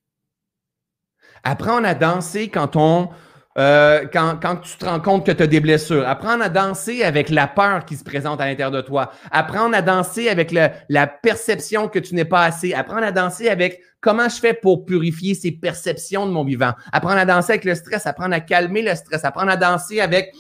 Apprendre 1.45 1.87
à 1.87 1.95
danser 1.95 2.49
quand 2.49 2.77
on 2.77 3.11
euh, 3.57 4.05
quand, 4.13 4.57
tu 4.63 4.77
te 4.77 4.85
rends 4.85 5.01
compte 5.01 5.25
que 5.25 5.33
tu 5.33 5.43
as 5.43 5.47
des 5.47 5.61
blessures. 5.61 6.07
Apprendre 6.09 6.43
à 6.43 6.49
danser 6.49 7.05
avec 7.05 7.29
la 7.31 7.47
peur 7.47 7.85
qui 7.85 7.97
se 7.97 8.05
présente 8.05 8.41
à 8.41 8.47
l'intérieur 8.47 8.73
de 8.73 8.81
toi. 8.81 9.13
Apprendre 9.31 9.77
à 9.77 9.83
danser 9.83 10.29
avec 10.29 10.53
la 10.53 11.07
perception 11.07 11.89
que 11.89 11.99
tu 11.99 12.15
n'es 12.15 12.25
pas 12.25 12.45
assez. 12.45 12.75
Apprendre 12.75 13.05
à 13.05 13.13
danser 13.13 13.49
avec 13.49 13.81
comment 14.01 14.29
je 14.29 14.37
fais 14.41 14.55
pour 14.55 14.85
purifier 14.85 15.35
ces 15.35 15.53
perceptions 15.53 16.27
de 16.27 16.33
mon 16.33 16.45
vivant. 16.45 16.73
Apprendre 16.93 17.19
à 17.19 17.25
danser 17.25 17.53
avec 17.53 17.65
le 17.65 17.75
stress. 17.75 18.07
Apprendre 18.07 18.35
à 18.35 18.41
calmer 18.41 18.83
le 18.83 18.95
stress. 18.95 19.25
Apprendre 19.25 19.53
à 19.53 19.57
danser 19.57 20.01
avec 20.01 20.33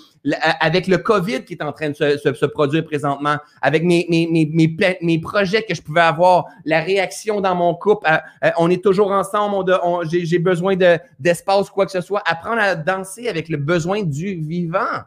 avec 0.60 0.87
le 0.87 0.98
COVID 0.98 1.44
qui 1.44 1.54
est 1.54 1.62
en 1.62 1.72
train 1.72 1.90
de 1.90 1.94
se, 1.94 2.46
produire 2.46 2.84
présentement, 2.84 3.37
avec 3.60 3.84
mes, 3.84 4.06
mes, 4.08 4.26
mes, 4.30 4.96
mes, 5.02 5.18
projets 5.18 5.62
que 5.62 5.74
je 5.74 5.82
pouvais 5.82 6.00
avoir, 6.00 6.46
la 6.64 6.80
réaction 6.80 7.40
dans 7.40 7.54
mon 7.54 7.74
couple, 7.74 8.06
euh, 8.08 8.16
euh, 8.44 8.50
on 8.58 8.70
est 8.70 8.82
toujours 8.82 9.12
ensemble, 9.12 9.70
j'ai 10.04 10.38
besoin 10.38 10.76
d'espace, 11.18 11.68
quoi 11.68 11.84
que 11.84 11.92
ce 11.92 12.00
soit, 12.00 12.22
apprendre 12.26 12.62
à 12.62 12.74
danser 12.74 13.28
avec 13.28 13.48
le 13.48 13.58
besoin 13.58 14.02
du 14.02 14.34
vivant. 14.34 15.02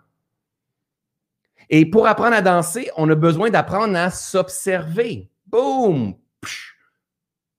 Et 1.69 1.85
pour 1.89 2.07
apprendre 2.07 2.35
à 2.35 2.41
danser, 2.41 2.89
on 2.95 3.09
a 3.09 3.15
besoin 3.15 3.49
d'apprendre 3.49 3.97
à 3.97 4.09
s'observer. 4.09 5.29
Boum! 5.47 6.13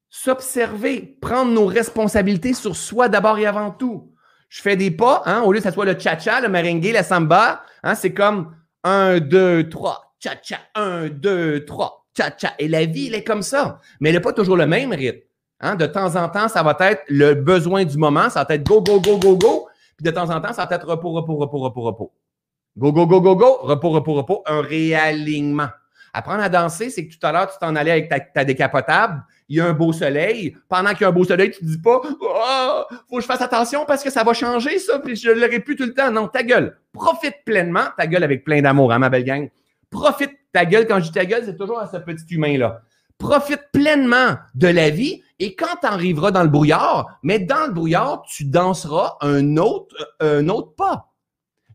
S'observer, 0.09 1.17
prendre 1.21 1.53
nos 1.53 1.67
responsabilités 1.67 2.55
sur 2.55 2.75
soi 2.75 3.09
d'abord 3.09 3.39
et 3.39 3.47
avant 3.47 3.71
tout. 3.71 4.13
Je 4.49 4.63
fais 4.63 4.77
des 4.77 4.91
pas, 4.91 5.23
hein, 5.27 5.43
au 5.43 5.53
lieu 5.53 5.61
que 5.61 5.69
ce 5.69 5.73
soit 5.73 5.85
le 5.85 5.99
cha-cha, 5.99 6.41
le 6.41 6.49
merengue, 6.49 6.85
la 6.93 7.03
samba, 7.03 7.63
hein, 7.83 7.95
c'est 7.95 8.15
comme 8.15 8.55
un, 8.83 9.19
deux, 9.21 9.69
trois, 9.69 10.15
cha-cha, 10.19 10.59
un, 10.75 11.09
deux, 11.09 11.65
trois, 11.65 12.07
cha-cha. 12.17 12.55
Et 12.59 12.69
la 12.69 12.85
vie, 12.87 13.09
elle 13.09 13.17
est 13.17 13.25
comme 13.25 13.43
ça. 13.43 13.81
Mais 14.01 14.09
elle 14.09 14.17
n'est 14.17 14.23
pas 14.23 14.33
toujours 14.33 14.57
le 14.57 14.67
même 14.67 14.93
rythme. 14.93 15.21
Hein. 15.61 15.75
De 15.75 15.87
temps 15.87 16.17
en 16.17 16.29
temps, 16.29 16.49
ça 16.49 16.63
va 16.63 16.77
être 16.81 17.03
le 17.09 17.35
besoin 17.35 17.85
du 17.85 17.99
moment, 17.99 18.31
ça 18.31 18.45
va 18.45 18.55
être 18.55 18.67
go, 18.67 18.81
go, 18.81 19.01
go, 19.01 19.19
go, 19.19 19.37
go. 19.37 19.69
Puis 19.97 20.05
de 20.05 20.11
temps 20.11 20.31
en 20.31 20.41
temps, 20.41 20.53
ça 20.53 20.65
va 20.65 20.77
être 20.77 20.87
repos, 20.87 21.13
repos, 21.13 21.37
repos, 21.37 21.59
repos, 21.59 21.83
repos. 21.83 22.13
Go, 22.77 22.93
go, 22.93 23.07
go, 23.07 23.21
go, 23.21 23.35
go, 23.35 23.59
repos, 23.63 23.91
repos, 23.91 24.15
repos, 24.15 24.43
un 24.47 24.63
réalignement. 24.63 25.69
Apprendre 26.13 26.43
à 26.43 26.49
danser, 26.49 26.91
c'est 26.91 27.07
que 27.07 27.13
tout 27.15 27.27
à 27.27 27.33
l'heure, 27.33 27.51
tu 27.51 27.59
t'en 27.59 27.75
allais 27.77 27.91
avec 27.91 28.33
ta, 28.33 28.45
décapotable, 28.45 29.23
il 29.49 29.57
y 29.57 29.61
a 29.61 29.67
un 29.67 29.73
beau 29.73 29.93
soleil. 29.93 30.57
Pendant 30.69 30.91
qu'il 30.91 31.03
y 31.03 31.05
a 31.05 31.09
un 31.09 31.13
beau 31.13 31.25
soleil, 31.25 31.51
tu 31.51 31.61
te 31.61 31.65
dis 31.65 31.79
pas 31.79 32.01
oh, 32.05 32.83
faut 33.09 33.17
que 33.17 33.23
je 33.23 33.27
fasse 33.27 33.43
attention 33.43 33.85
parce 33.87 34.03
que 34.03 34.11
ça 34.11 34.25
va 34.25 34.33
changer, 34.33 34.79
ça, 34.79 34.99
puis 34.99 35.17
je 35.17 35.31
ne 35.31 35.35
l'aurai 35.35 35.61
plus 35.61 35.77
tout 35.77 35.85
le 35.85 35.95
temps. 35.95 36.11
Non, 36.11 36.29
ta 36.29 36.43
gueule. 36.43 36.79
Profite 36.93 37.37
pleinement, 37.45 37.85
ta 37.97 38.07
gueule 38.07 38.25
avec 38.25 38.45
plein 38.45 38.61
d'amour, 38.61 38.93
hein, 38.93 38.99
ma 38.99 39.09
belle 39.11 39.25
gang. 39.25 39.49
Profite 39.91 40.33
ta 40.53 40.65
gueule. 40.65 40.87
Quand 40.87 40.99
je 40.99 41.05
dis 41.05 41.13
ta 41.13 41.25
gueule, 41.25 41.43
c'est 41.45 41.57
toujours 41.57 41.79
à 41.79 41.87
ce 41.87 41.97
petit 41.97 42.35
humain-là. 42.35 42.83
Profite 43.19 43.63
pleinement 43.73 44.37
de 44.55 44.69
la 44.69 44.91
vie 44.91 45.23
et 45.41 45.55
quand 45.55 45.77
tu 45.81 45.87
arriveras 45.87 46.31
dans 46.31 46.43
le 46.43 46.49
brouillard, 46.49 47.19
mais 47.23 47.39
dans 47.39 47.67
le 47.67 47.73
brouillard, 47.73 48.23
tu 48.23 48.45
danseras 48.45 49.17
un 49.21 49.57
autre, 49.57 49.97
un 50.21 50.49
autre 50.49 50.75
pas. 50.75 51.08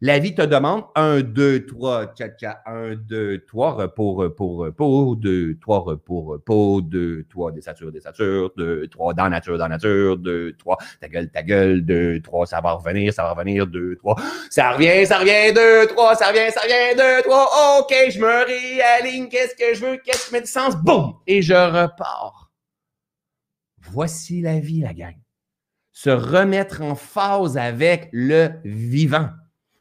La 0.06 0.20
vie 0.20 0.36
te 0.36 0.42
demande 0.42 0.84
un, 0.96 1.22
deux, 1.22 1.66
trois, 1.66 2.08
tcha, 2.08 2.28
tcha, 2.28 2.62
un, 2.66 2.94
deux, 2.94 3.42
trois, 3.46 3.72
repos, 3.72 4.16
repos, 4.16 4.58
repos, 4.58 5.16
deux, 5.16 5.58
trois, 5.62 5.80
repos, 5.80 6.24
repos, 6.24 6.82
deux, 6.82 7.26
trois, 7.30 7.54
des 7.54 7.62
satures, 7.62 7.90
des 7.90 8.02
satures, 8.02 8.52
deux, 8.58 8.86
trois, 8.90 9.14
dans 9.14 9.30
nature, 9.30 9.58
dans 9.58 9.70
nature, 9.70 10.18
deux, 10.18 10.58
trois, 10.58 10.78
ta 11.00 11.08
gueule, 11.08 11.32
ta 11.32 11.42
gueule, 11.42 11.86
deux, 11.86 12.20
trois, 12.20 12.46
ça 12.46 12.60
va 12.60 12.74
revenir, 12.74 13.14
ça 13.14 13.24
va 13.24 13.32
revenir, 13.32 13.66
deux, 13.66 13.96
trois, 13.96 14.18
ça 14.50 14.74
revient, 14.74 15.06
ça 15.06 15.20
revient, 15.20 15.54
deux, 15.54 15.88
trois, 15.88 16.16
ça 16.16 16.28
revient, 16.28 16.52
ça 16.52 16.60
revient, 16.60 16.98
deux, 16.98 17.22
trois, 17.24 17.80
ok, 17.80 17.96
je 18.10 18.20
me 18.20 18.46
réaligne, 18.46 19.30
qu'est-ce 19.30 19.56
que 19.56 19.74
je 19.74 19.86
veux, 19.86 19.98
qu'est-ce 20.04 20.28
qui 20.28 20.34
met 20.34 20.42
du 20.42 20.48
sens, 20.48 20.76
boum, 20.76 21.14
et 21.28 21.42
je 21.42 21.54
repars. 21.54 22.52
Voici 23.80 24.42
la 24.42 24.60
vie, 24.60 24.82
la 24.82 24.94
gang. 24.94 25.16
Se 25.94 26.10
remettre 26.10 26.82
en 26.82 26.96
phase 26.96 27.58
avec 27.58 28.10
le 28.12 28.50
vivant. 28.66 29.30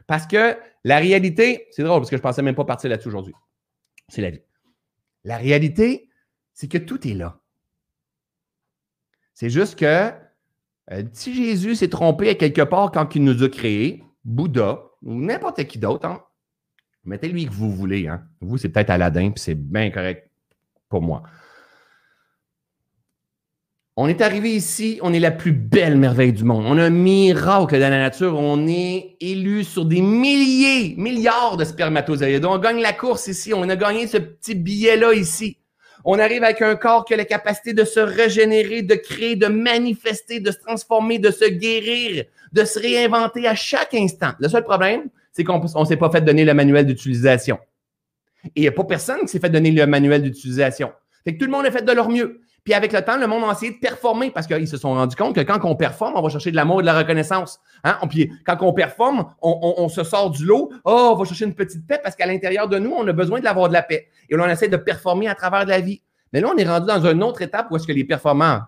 Parce 0.07 0.27
que 0.27 0.57
la 0.85 0.99
réalité, 0.99 1.67
c'est 1.71 1.83
drôle 1.83 2.01
parce 2.01 2.11
que 2.11 2.17
je 2.17 2.21
ne 2.21 2.23
pensais 2.23 2.43
même 2.43 2.55
pas 2.55 2.65
partir 2.65 2.91
là-dessus 2.91 3.09
aujourd'hui. 3.09 3.35
C'est 4.09 4.23
la 4.23 4.31
vie. 4.31 4.43
La 5.25 5.37
réalité, 5.37 6.09
c'est 6.53 6.69
que 6.69 6.79
tout 6.79 7.07
est 7.07 7.15
là. 7.15 7.41
C'est 9.35 9.51
juste 9.51 9.79
que 9.79 10.13
euh, 10.91 11.03
si 11.13 11.35
Jésus 11.35 11.77
s'est 11.77 11.89
trompé 11.89 12.29
à 12.29 12.35
quelque 12.35 12.63
part 12.63 12.91
quand 12.91 13.15
il 13.15 13.25
nous 13.25 13.43
a 13.43 13.49
créés, 13.49 14.05
Bouddha 14.25 14.83
ou 15.03 15.15
n'importe 15.15 15.65
qui 15.65 15.79
d'autre, 15.79 16.07
hein, 16.07 16.23
mettez-lui 17.05 17.47
que 17.47 17.53
vous 17.53 17.71
voulez. 17.71 18.09
Hein. 18.09 18.25
Vous, 18.41 18.59
c'est 18.59 18.69
peut-être 18.69 18.91
Aladdin, 18.91 19.31
puis 19.31 19.43
c'est 19.43 19.55
bien 19.55 19.91
correct 19.91 20.31
pour 20.89 21.03
moi. 21.03 21.23
On 23.95 24.09
est 24.09 24.23
arrivé 24.23 24.55
ici, 24.55 24.99
on 25.03 25.13
est 25.13 25.21
la 25.21 25.31
plus 25.31 25.53
belle 25.53 25.99
merveille 25.99 26.33
du 26.33 26.45
monde. 26.45 26.65
On 26.67 26.79
a 26.79 26.85
un 26.85 26.91
miracle 26.91 27.79
dans 27.79 27.91
la 27.91 27.99
nature. 27.99 28.39
On 28.39 28.67
est 28.67 29.17
élu 29.21 29.65
sur 29.65 29.85
des 29.85 30.01
milliers, 30.01 30.95
milliards 30.97 31.59
de 31.59 31.65
spermatozoïdes. 31.65 32.47
On 32.47 32.57
gagne 32.59 32.81
la 32.81 32.95
course 32.95 33.27
ici. 33.27 33.53
On 33.53 33.69
a 33.69 33.77
gagné 33.77 34.07
ce 34.07 34.17
petit 34.17 34.55
billet-là 34.55 35.13
ici. 35.13 35.59
On 36.07 36.19
arrive 36.19 36.43
avec 36.43 36.63
un 36.63 36.75
corps 36.75 37.05
qui 37.05 37.13
a 37.13 37.19
la 37.19 37.27
capacité 37.27 37.75
de 37.75 37.85
se 37.85 38.01
régénérer, 38.01 38.81
de 38.81 38.95
créer, 38.95 39.37
de 39.37 39.49
manifester, 39.49 40.41
de 40.41 40.51
se 40.51 40.59
transformer, 40.59 41.19
de 41.19 41.31
se 41.31 41.45
guérir, 41.45 42.25
de 42.51 42.65
se 42.65 42.79
réinventer 42.79 43.47
à 43.47 43.55
chaque 43.55 43.93
instant. 43.93 44.33
Le 44.39 44.49
seul 44.49 44.65
problème, 44.65 45.11
c'est 45.35 45.45
qu'on 45.45 45.61
ne 45.63 45.85
s'est 45.85 45.99
pas 45.99 46.11
fait 46.11 46.23
donner 46.23 46.47
le 46.47 46.55
manuel 46.55 46.87
d'utilisation. 46.87 47.59
Et 48.47 48.51
il 48.57 48.63
n'y 48.63 48.69
a 48.69 48.73
pas 48.73 48.85
personne 48.85 49.21
qui 49.21 49.29
s'est 49.29 49.39
fait 49.39 49.51
donner 49.51 49.71
le 49.71 49.87
manuel 49.87 50.23
d'utilisation. 50.23 50.93
Fait 51.25 51.35
que 51.35 51.39
tout 51.39 51.45
le 51.45 51.53
monde 51.53 51.67
a 51.67 51.71
fait 51.71 51.85
de 51.85 51.93
leur 51.93 52.09
mieux. 52.09 52.41
Puis 52.65 52.75
avec 52.75 52.93
le 52.93 53.03
temps, 53.03 53.17
le 53.17 53.27
monde 53.27 53.43
a 53.45 53.53
essayé 53.53 53.73
de 53.73 53.79
performer 53.79 54.31
parce 54.31 54.47
qu'ils 54.47 54.69
se 54.69 54.77
sont 54.77 54.95
rendus 54.95 55.17
compte 55.17 55.35
que 55.35 55.41
quand 55.41 55.59
on 55.65 55.75
performe, 55.75 56.15
on 56.17 56.23
va 56.23 56.29
chercher 56.29 56.53
de 56.53 56.57
l'amour 56.57 56.81
et 56.81 56.83
de 56.83 56.87
la 56.87 56.97
reconnaissance. 56.97 57.59
Hein? 57.83 57.99
Puis 58.09 58.31
quand 58.47 58.57
on 58.61 58.73
performe, 58.73 59.27
on, 59.43 59.75
on, 59.79 59.89
se 59.89 60.05
sort 60.05 60.31
du 60.31 60.45
lot. 60.45 60.71
Oh, 60.85 61.11
on 61.13 61.17
va 61.17 61.25
chercher 61.25 61.45
une 61.45 61.55
petite 61.55 61.87
paix 61.87 61.99
parce 62.03 62.15
qu'à 62.15 62.27
l'intérieur 62.27 62.69
de 62.69 62.79
nous, 62.79 62.93
on 62.93 63.07
a 63.09 63.13
besoin 63.13 63.41
de 63.41 63.45
l'avoir 63.45 63.69
de 63.69 63.73
la 63.73 63.83
paix. 63.83 64.07
Et 64.29 64.37
là, 64.37 64.45
on 64.47 64.49
essaie 64.49 64.69
de 64.69 64.77
performer 64.77 65.27
à 65.27 65.35
travers 65.35 65.65
de 65.65 65.71
la 65.71 65.81
vie. 65.81 66.03
Mais 66.33 66.41
là, 66.41 66.51
on 66.55 66.57
est 66.57 66.67
rendu 66.67 66.87
dans 66.87 67.05
une 67.05 67.23
autre 67.25 67.43
étape 67.43 67.67
où 67.71 67.77
est-ce 67.77 67.87
que 67.87 67.93
les 67.93 68.05
performants 68.05 68.61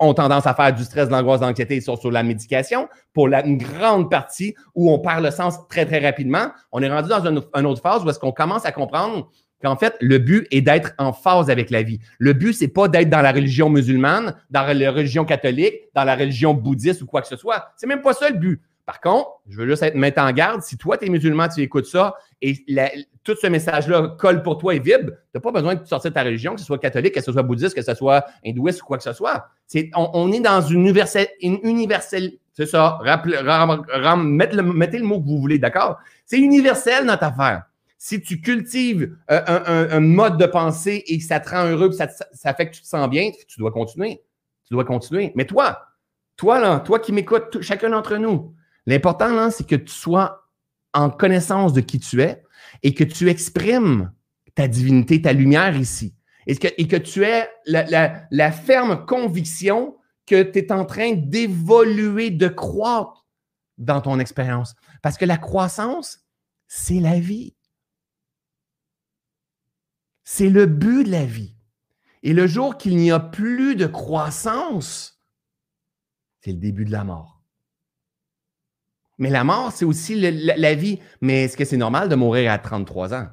ont 0.00 0.14
tendance 0.14 0.46
à 0.46 0.54
faire 0.54 0.72
du 0.72 0.82
stress, 0.82 1.08
de 1.08 1.12
l'angoisse, 1.12 1.40
de 1.40 1.46
l'anxiété 1.46 1.80
sur, 1.80 1.98
sur 1.98 2.10
la 2.10 2.22
médication. 2.22 2.88
Pour 3.12 3.28
une 3.28 3.58
grande 3.58 4.10
partie 4.10 4.54
où 4.74 4.90
on 4.90 4.98
perd 4.98 5.22
le 5.22 5.30
sens 5.30 5.58
très, 5.68 5.86
très 5.86 5.98
rapidement, 5.98 6.48
on 6.72 6.82
est 6.82 6.90
rendu 6.90 7.08
dans 7.10 7.24
une, 7.26 7.42
une 7.54 7.66
autre 7.66 7.82
phase 7.82 8.04
où 8.04 8.10
est-ce 8.10 8.18
qu'on 8.18 8.32
commence 8.32 8.64
à 8.64 8.72
comprendre 8.72 9.28
qu'en 9.64 9.76
fait, 9.76 9.96
le 10.00 10.18
but 10.18 10.46
est 10.50 10.60
d'être 10.60 10.92
en 10.98 11.12
phase 11.12 11.48
avec 11.48 11.70
la 11.70 11.82
vie. 11.82 11.98
Le 12.18 12.34
but, 12.34 12.52
c'est 12.52 12.68
pas 12.68 12.86
d'être 12.86 13.08
dans 13.08 13.22
la 13.22 13.32
religion 13.32 13.70
musulmane, 13.70 14.34
dans 14.50 14.78
la 14.78 14.92
religion 14.92 15.24
catholique, 15.24 15.74
dans 15.94 16.04
la 16.04 16.14
religion 16.14 16.52
bouddhiste 16.52 17.00
ou 17.00 17.06
quoi 17.06 17.22
que 17.22 17.28
ce 17.28 17.36
soit. 17.36 17.72
C'est 17.76 17.86
même 17.86 18.02
pas 18.02 18.12
ça 18.12 18.28
le 18.28 18.36
but. 18.36 18.60
Par 18.84 19.00
contre, 19.00 19.30
je 19.48 19.56
veux 19.56 19.66
juste 19.66 19.82
être 19.82 19.94
mettre 19.94 20.20
en 20.20 20.30
garde. 20.32 20.60
Si 20.60 20.76
toi, 20.76 20.98
tu 20.98 21.06
es 21.06 21.08
musulman, 21.08 21.48
tu 21.48 21.62
écoutes 21.62 21.86
ça 21.86 22.14
et 22.42 22.54
tout 23.22 23.34
ce 23.40 23.46
message-là 23.46 24.16
colle 24.18 24.42
pour 24.42 24.58
toi 24.58 24.74
et 24.74 24.78
vibre, 24.78 25.12
tu 25.12 25.16
n'as 25.34 25.40
pas 25.40 25.50
besoin 25.50 25.76
de 25.76 25.84
sortir 25.86 26.10
de 26.10 26.14
ta 26.14 26.22
religion, 26.22 26.52
que 26.52 26.60
ce 26.60 26.66
soit 26.66 26.78
catholique, 26.78 27.14
que 27.14 27.22
ce 27.22 27.32
soit 27.32 27.42
bouddhiste, 27.42 27.74
que 27.74 27.80
ce 27.80 27.94
soit 27.94 28.26
hindouiste 28.44 28.82
ou 28.82 28.84
quoi 28.84 28.98
que 28.98 29.02
ce 29.02 29.14
soit. 29.14 29.48
on, 29.94 30.30
est 30.30 30.40
dans 30.40 30.60
une 30.60 30.80
universelle, 30.80 31.28
une 31.40 31.58
universelle 31.62 32.32
c'est 32.52 32.66
ça. 32.66 32.98
mettez, 34.16 34.56
le, 34.56 34.62
mettez 34.62 34.98
le 34.98 35.04
mot 35.04 35.20
que 35.20 35.26
vous 35.26 35.40
voulez, 35.40 35.58
d'accord? 35.58 35.98
C'est 36.26 36.38
universel 36.38 37.04
notre 37.06 37.24
affaire 37.24 37.62
si 38.04 38.20
tu 38.20 38.42
cultives 38.42 39.16
euh, 39.30 39.88
un, 39.90 40.00
mode 40.00 40.36
de 40.36 40.44
pensée 40.44 41.02
et 41.06 41.20
ça 41.20 41.40
te 41.40 41.48
rend 41.48 41.64
heureux, 41.64 41.90
ça, 41.90 42.06
ça 42.34 42.52
fait 42.52 42.68
que 42.68 42.74
tu 42.74 42.82
te 42.82 42.86
sens 42.86 43.08
bien, 43.08 43.30
tu 43.48 43.58
dois 43.58 43.72
continuer. 43.72 44.22
Tu 44.68 44.74
dois 44.74 44.84
continuer. 44.84 45.32
Mais 45.36 45.46
toi, 45.46 45.86
toi, 46.36 46.60
là, 46.60 46.80
toi 46.80 46.98
qui 46.98 47.12
m'écoutes, 47.12 47.62
chacun 47.62 47.88
d'entre 47.88 48.18
nous, 48.18 48.54
l'important, 48.84 49.32
là, 49.32 49.50
c'est 49.50 49.66
que 49.66 49.76
tu 49.76 49.94
sois 49.94 50.50
en 50.92 51.08
connaissance 51.08 51.72
de 51.72 51.80
qui 51.80 51.98
tu 51.98 52.20
es 52.20 52.44
et 52.82 52.92
que 52.92 53.04
tu 53.04 53.30
exprimes 53.30 54.12
ta 54.54 54.68
divinité, 54.68 55.22
ta 55.22 55.32
lumière 55.32 55.74
ici. 55.74 56.14
Et 56.46 56.56
que, 56.56 56.68
et 56.76 56.86
que 56.86 56.96
tu 56.96 57.24
aies 57.24 57.48
la, 57.64 58.26
la 58.30 58.52
ferme 58.52 59.06
conviction 59.06 59.96
que 60.26 60.42
tu 60.42 60.58
es 60.58 60.72
en 60.72 60.84
train 60.84 61.12
d'évoluer, 61.12 62.28
de 62.28 62.48
croître 62.48 63.24
dans 63.78 64.02
ton 64.02 64.18
expérience. 64.18 64.74
Parce 65.00 65.16
que 65.16 65.24
la 65.24 65.38
croissance, 65.38 66.18
c'est 66.68 67.00
la 67.00 67.18
vie. 67.18 67.54
C'est 70.24 70.48
le 70.48 70.66
but 70.66 71.04
de 71.04 71.10
la 71.10 71.24
vie. 71.24 71.54
Et 72.22 72.32
le 72.32 72.46
jour 72.46 72.78
qu'il 72.78 72.96
n'y 72.96 73.12
a 73.12 73.20
plus 73.20 73.76
de 73.76 73.86
croissance, 73.86 75.20
c'est 76.40 76.52
le 76.52 76.58
début 76.58 76.86
de 76.86 76.92
la 76.92 77.04
mort. 77.04 77.42
Mais 79.18 79.30
la 79.30 79.44
mort, 79.44 79.70
c'est 79.72 79.84
aussi 79.84 80.14
la, 80.16 80.74
vie. 80.74 80.98
Mais 81.20 81.44
est-ce 81.44 81.56
que 81.56 81.64
c'est 81.64 81.76
normal 81.76 82.08
de 82.08 82.14
mourir 82.16 82.50
à 82.50 82.58
33 82.58 83.14
ans, 83.14 83.28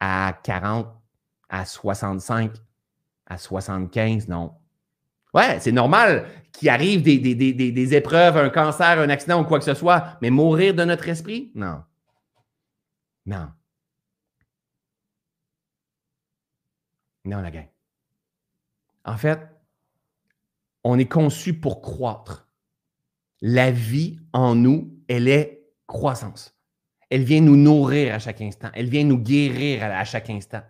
à 0.00 0.38
40, 0.42 0.88
à 1.48 1.64
65, 1.64 2.52
à 3.26 3.38
75? 3.38 4.28
Non. 4.28 4.52
Ouais, 5.32 5.58
c'est 5.60 5.72
normal 5.72 6.28
qu'il 6.52 6.68
arrive 6.68 7.02
des, 7.02 7.18
des, 7.18 7.94
épreuves, 7.94 8.36
un 8.36 8.50
cancer, 8.50 8.98
un 8.98 9.08
accident 9.08 9.40
ou 9.40 9.44
quoi 9.44 9.58
que 9.58 9.64
ce 9.64 9.74
soit, 9.74 10.18
mais 10.20 10.28
mourir 10.28 10.74
de 10.74 10.84
notre 10.84 11.08
esprit? 11.08 11.50
Non. 11.54 11.82
Non. 13.24 13.48
Non, 17.24 17.40
la 17.40 17.50
gang. 17.50 17.68
En 19.04 19.16
fait, 19.16 19.40
on 20.84 20.98
est 20.98 21.08
conçu 21.08 21.54
pour 21.54 21.80
croître. 21.80 22.48
La 23.40 23.70
vie 23.70 24.20
en 24.32 24.54
nous, 24.54 24.96
elle 25.08 25.28
est 25.28 25.64
croissance. 25.86 26.56
Elle 27.10 27.24
vient 27.24 27.40
nous 27.40 27.56
nourrir 27.56 28.14
à 28.14 28.18
chaque 28.18 28.40
instant. 28.40 28.70
Elle 28.74 28.88
vient 28.88 29.04
nous 29.04 29.18
guérir 29.18 29.84
à 29.84 30.04
chaque 30.04 30.30
instant. 30.30 30.62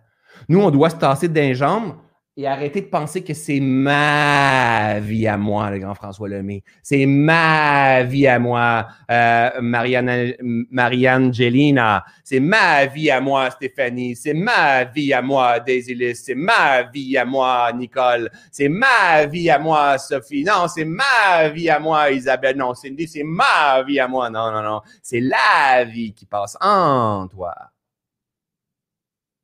Nous, 0.49 0.59
on 0.59 0.71
doit 0.71 0.89
se 0.89 0.95
tasser 0.95 1.29
d'un 1.29 1.53
jambes 1.53 1.95
et 2.35 2.47
arrêter 2.47 2.81
de 2.81 2.87
penser 2.87 3.23
que 3.23 3.33
c'est 3.35 3.59
ma 3.59 4.99
vie 4.99 5.27
à 5.27 5.37
moi, 5.37 5.69
le 5.69 5.77
grand 5.77 5.93
François 5.93 6.27
Lemay. 6.27 6.63
C'est 6.81 7.05
ma 7.05 8.01
vie 8.03 8.25
à 8.27 8.39
moi, 8.39 8.87
euh, 9.11 9.51
Marianne, 9.61 11.31
Gelina. 11.31 12.03
C'est 12.23 12.39
ma 12.39 12.87
vie 12.87 13.11
à 13.11 13.21
moi, 13.21 13.51
Stéphanie. 13.51 14.15
C'est 14.15 14.33
ma 14.33 14.83
vie 14.83 15.13
à 15.13 15.21
moi, 15.21 15.59
Daisy 15.59 16.15
C'est 16.15 16.33
ma 16.33 16.81
vie 16.83 17.15
à 17.17 17.25
moi, 17.25 17.71
Nicole. 17.73 18.31
C'est 18.51 18.69
ma 18.69 19.27
vie 19.27 19.51
à 19.51 19.59
moi, 19.59 19.99
Sophie. 19.99 20.43
Non, 20.43 20.67
c'est 20.67 20.85
ma 20.85 21.49
vie 21.49 21.69
à 21.69 21.79
moi, 21.79 22.09
Isabelle. 22.09 22.57
Non, 22.57 22.73
Cindy, 22.73 23.07
c'est 23.07 23.23
ma 23.23 23.83
vie 23.83 23.99
à 23.99 24.07
moi. 24.07 24.31
Non, 24.31 24.51
non, 24.51 24.63
non. 24.63 24.81
C'est 25.03 25.21
la 25.21 25.83
vie 25.83 26.13
qui 26.13 26.25
passe 26.25 26.57
en 26.59 27.27
toi. 27.27 27.53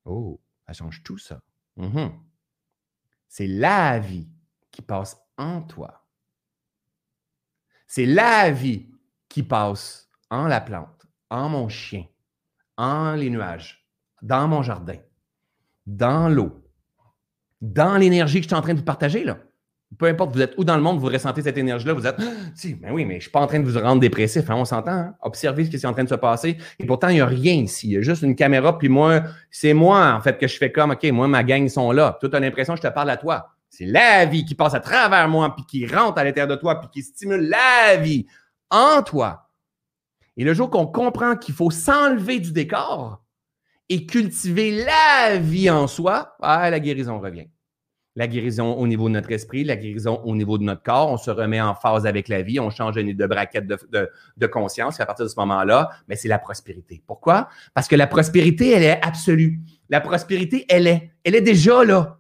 Oh, 0.06 0.40
ça 0.66 0.74
change 0.74 1.04
tout 1.04 1.20
ça. 1.20 1.40
Mm-hmm. 1.78 2.29
C'est 3.30 3.48
la 3.48 4.00
vie 4.00 4.28
qui 4.72 4.82
passe 4.82 5.16
en 5.38 5.62
toi. 5.62 6.06
C'est 7.88 8.08
la 8.08 8.52
vie 8.52 8.92
qui 9.30 9.44
passe 9.44 10.10
en 10.32 10.48
la 10.48 10.60
plante, 10.60 11.08
en 11.30 11.48
mon 11.48 11.70
chien, 11.70 12.06
en 12.76 13.14
les 13.14 13.30
nuages, 13.30 13.88
dans 14.24 14.48
mon 14.48 14.64
jardin, 14.64 14.98
dans 15.86 16.28
l'eau, 16.28 16.68
dans 17.62 17.98
l'énergie 17.98 18.40
que 18.40 18.44
je 18.44 18.50
suis 18.50 18.56
en 18.56 18.62
train 18.62 18.74
de 18.74 18.80
vous 18.80 18.86
partager 18.86 19.24
là. 19.24 19.38
Peu 20.00 20.06
importe, 20.06 20.34
vous 20.34 20.42
êtes 20.42 20.54
où 20.58 20.64
dans 20.64 20.78
le 20.78 20.82
monde, 20.82 20.98
vous 20.98 21.08
ressentez 21.08 21.42
cette 21.42 21.58
énergie-là, 21.58 21.92
vous 21.92 22.08
êtes, 22.08 22.16
si, 22.56 22.74
ben 22.74 22.94
oui, 22.94 23.04
mais 23.04 23.16
je 23.16 23.18
ne 23.18 23.22
suis 23.24 23.32
pas 23.32 23.42
en 23.42 23.48
train 23.48 23.60
de 23.60 23.70
vous 23.70 23.78
rendre 23.78 24.00
dépressif, 24.00 24.50
hein, 24.50 24.56
on 24.56 24.64
s'entend, 24.64 24.92
hein? 24.92 25.16
observez 25.22 25.66
ce 25.66 25.70
qui 25.70 25.76
est 25.76 25.86
en 25.86 25.92
train 25.92 26.06
de 26.06 26.10
se 26.10 26.16
passer. 26.16 26.58
Et 26.80 26.86
pourtant, 26.86 27.10
il 27.10 27.16
n'y 27.16 27.22
a 27.22 27.26
rien 27.26 27.56
ici, 27.56 27.88
il 27.88 27.94
y 27.94 27.98
a 27.98 28.02
juste 28.02 28.22
une 28.22 28.34
caméra, 28.34 28.78
puis 28.78 28.88
moi, 28.88 29.24
c'est 29.52 29.74
moi, 29.74 30.14
en 30.14 30.22
fait, 30.22 30.38
que 30.38 30.48
je 30.48 30.58
fais 30.58 30.72
comme, 30.72 30.92
OK, 30.92 31.04
moi, 31.12 31.28
ma 31.28 31.44
gang 31.44 31.68
sont 31.68 31.92
là. 31.92 32.18
Toi, 32.22 32.30
tu 32.30 32.36
as 32.38 32.40
l'impression 32.40 32.76
que 32.76 32.82
je 32.82 32.88
te 32.88 32.94
parle 32.94 33.10
à 33.10 33.18
toi. 33.18 33.50
C'est 33.70 33.86
la 33.86 34.26
vie 34.26 34.46
qui 34.46 34.56
passe 34.56 34.74
à 34.74 34.80
travers 34.80 35.28
moi, 35.28 35.54
puis 35.54 35.66
qui 35.66 35.86
rentre 35.86 36.18
à 36.18 36.24
l'intérieur 36.24 36.48
de 36.48 36.56
toi, 36.56 36.80
puis 36.80 36.90
qui 36.94 37.04
stimule 37.04 37.50
la 37.50 37.98
vie 37.98 38.26
en 38.70 39.04
toi. 39.04 39.50
Et 40.38 40.46
le 40.46 40.54
jour 40.54 40.70
qu'on 40.70 40.88
comprend 40.88 41.36
qu'il 41.36 41.54
faut 41.54 41.72
s'enlever 41.72 42.40
du 42.40 42.54
décor 42.54 43.22
et 43.90 44.06
cultiver 44.06 44.86
la 44.86 45.40
vie 45.40 45.70
en 45.70 45.88
soi, 45.88 46.38
ah, 46.42 46.70
la 46.70 46.80
guérison 46.80 47.20
revient 47.20 47.50
la 48.20 48.28
guérison 48.28 48.74
au 48.74 48.86
niveau 48.86 49.08
de 49.08 49.14
notre 49.14 49.32
esprit, 49.32 49.64
la 49.64 49.78
guérison 49.78 50.22
au 50.26 50.36
niveau 50.36 50.58
de 50.58 50.64
notre 50.64 50.84
corps. 50.84 51.10
On 51.10 51.16
se 51.16 51.32
remet 51.32 51.62
en 51.62 51.74
phase 51.74 52.06
avec 52.06 52.28
la 52.28 52.42
vie, 52.42 52.60
on 52.60 52.70
change 52.70 52.96
de 52.96 53.26
braquette 53.26 53.66
de, 53.66 54.48
conscience. 54.48 55.00
Et 55.00 55.02
à 55.02 55.06
partir 55.06 55.24
de 55.24 55.30
ce 55.30 55.40
moment-là, 55.40 55.90
mais 56.10 56.18
c'est 56.18 56.28
la 56.28 56.38
prospérité. 56.38 57.02
Pourquoi? 57.08 57.48
Parce 57.74 57.88
que 57.88 57.96
la 57.96 58.08
prospérité, 58.08 58.72
elle 58.72 58.84
est 58.84 59.00
absolue. 59.06 59.62
La 59.90 60.02
prospérité, 60.02 60.66
elle 60.68 60.88
est. 60.88 61.12
Elle 61.24 61.34
est 61.34 61.42
déjà 61.42 61.86
là. 61.86 62.20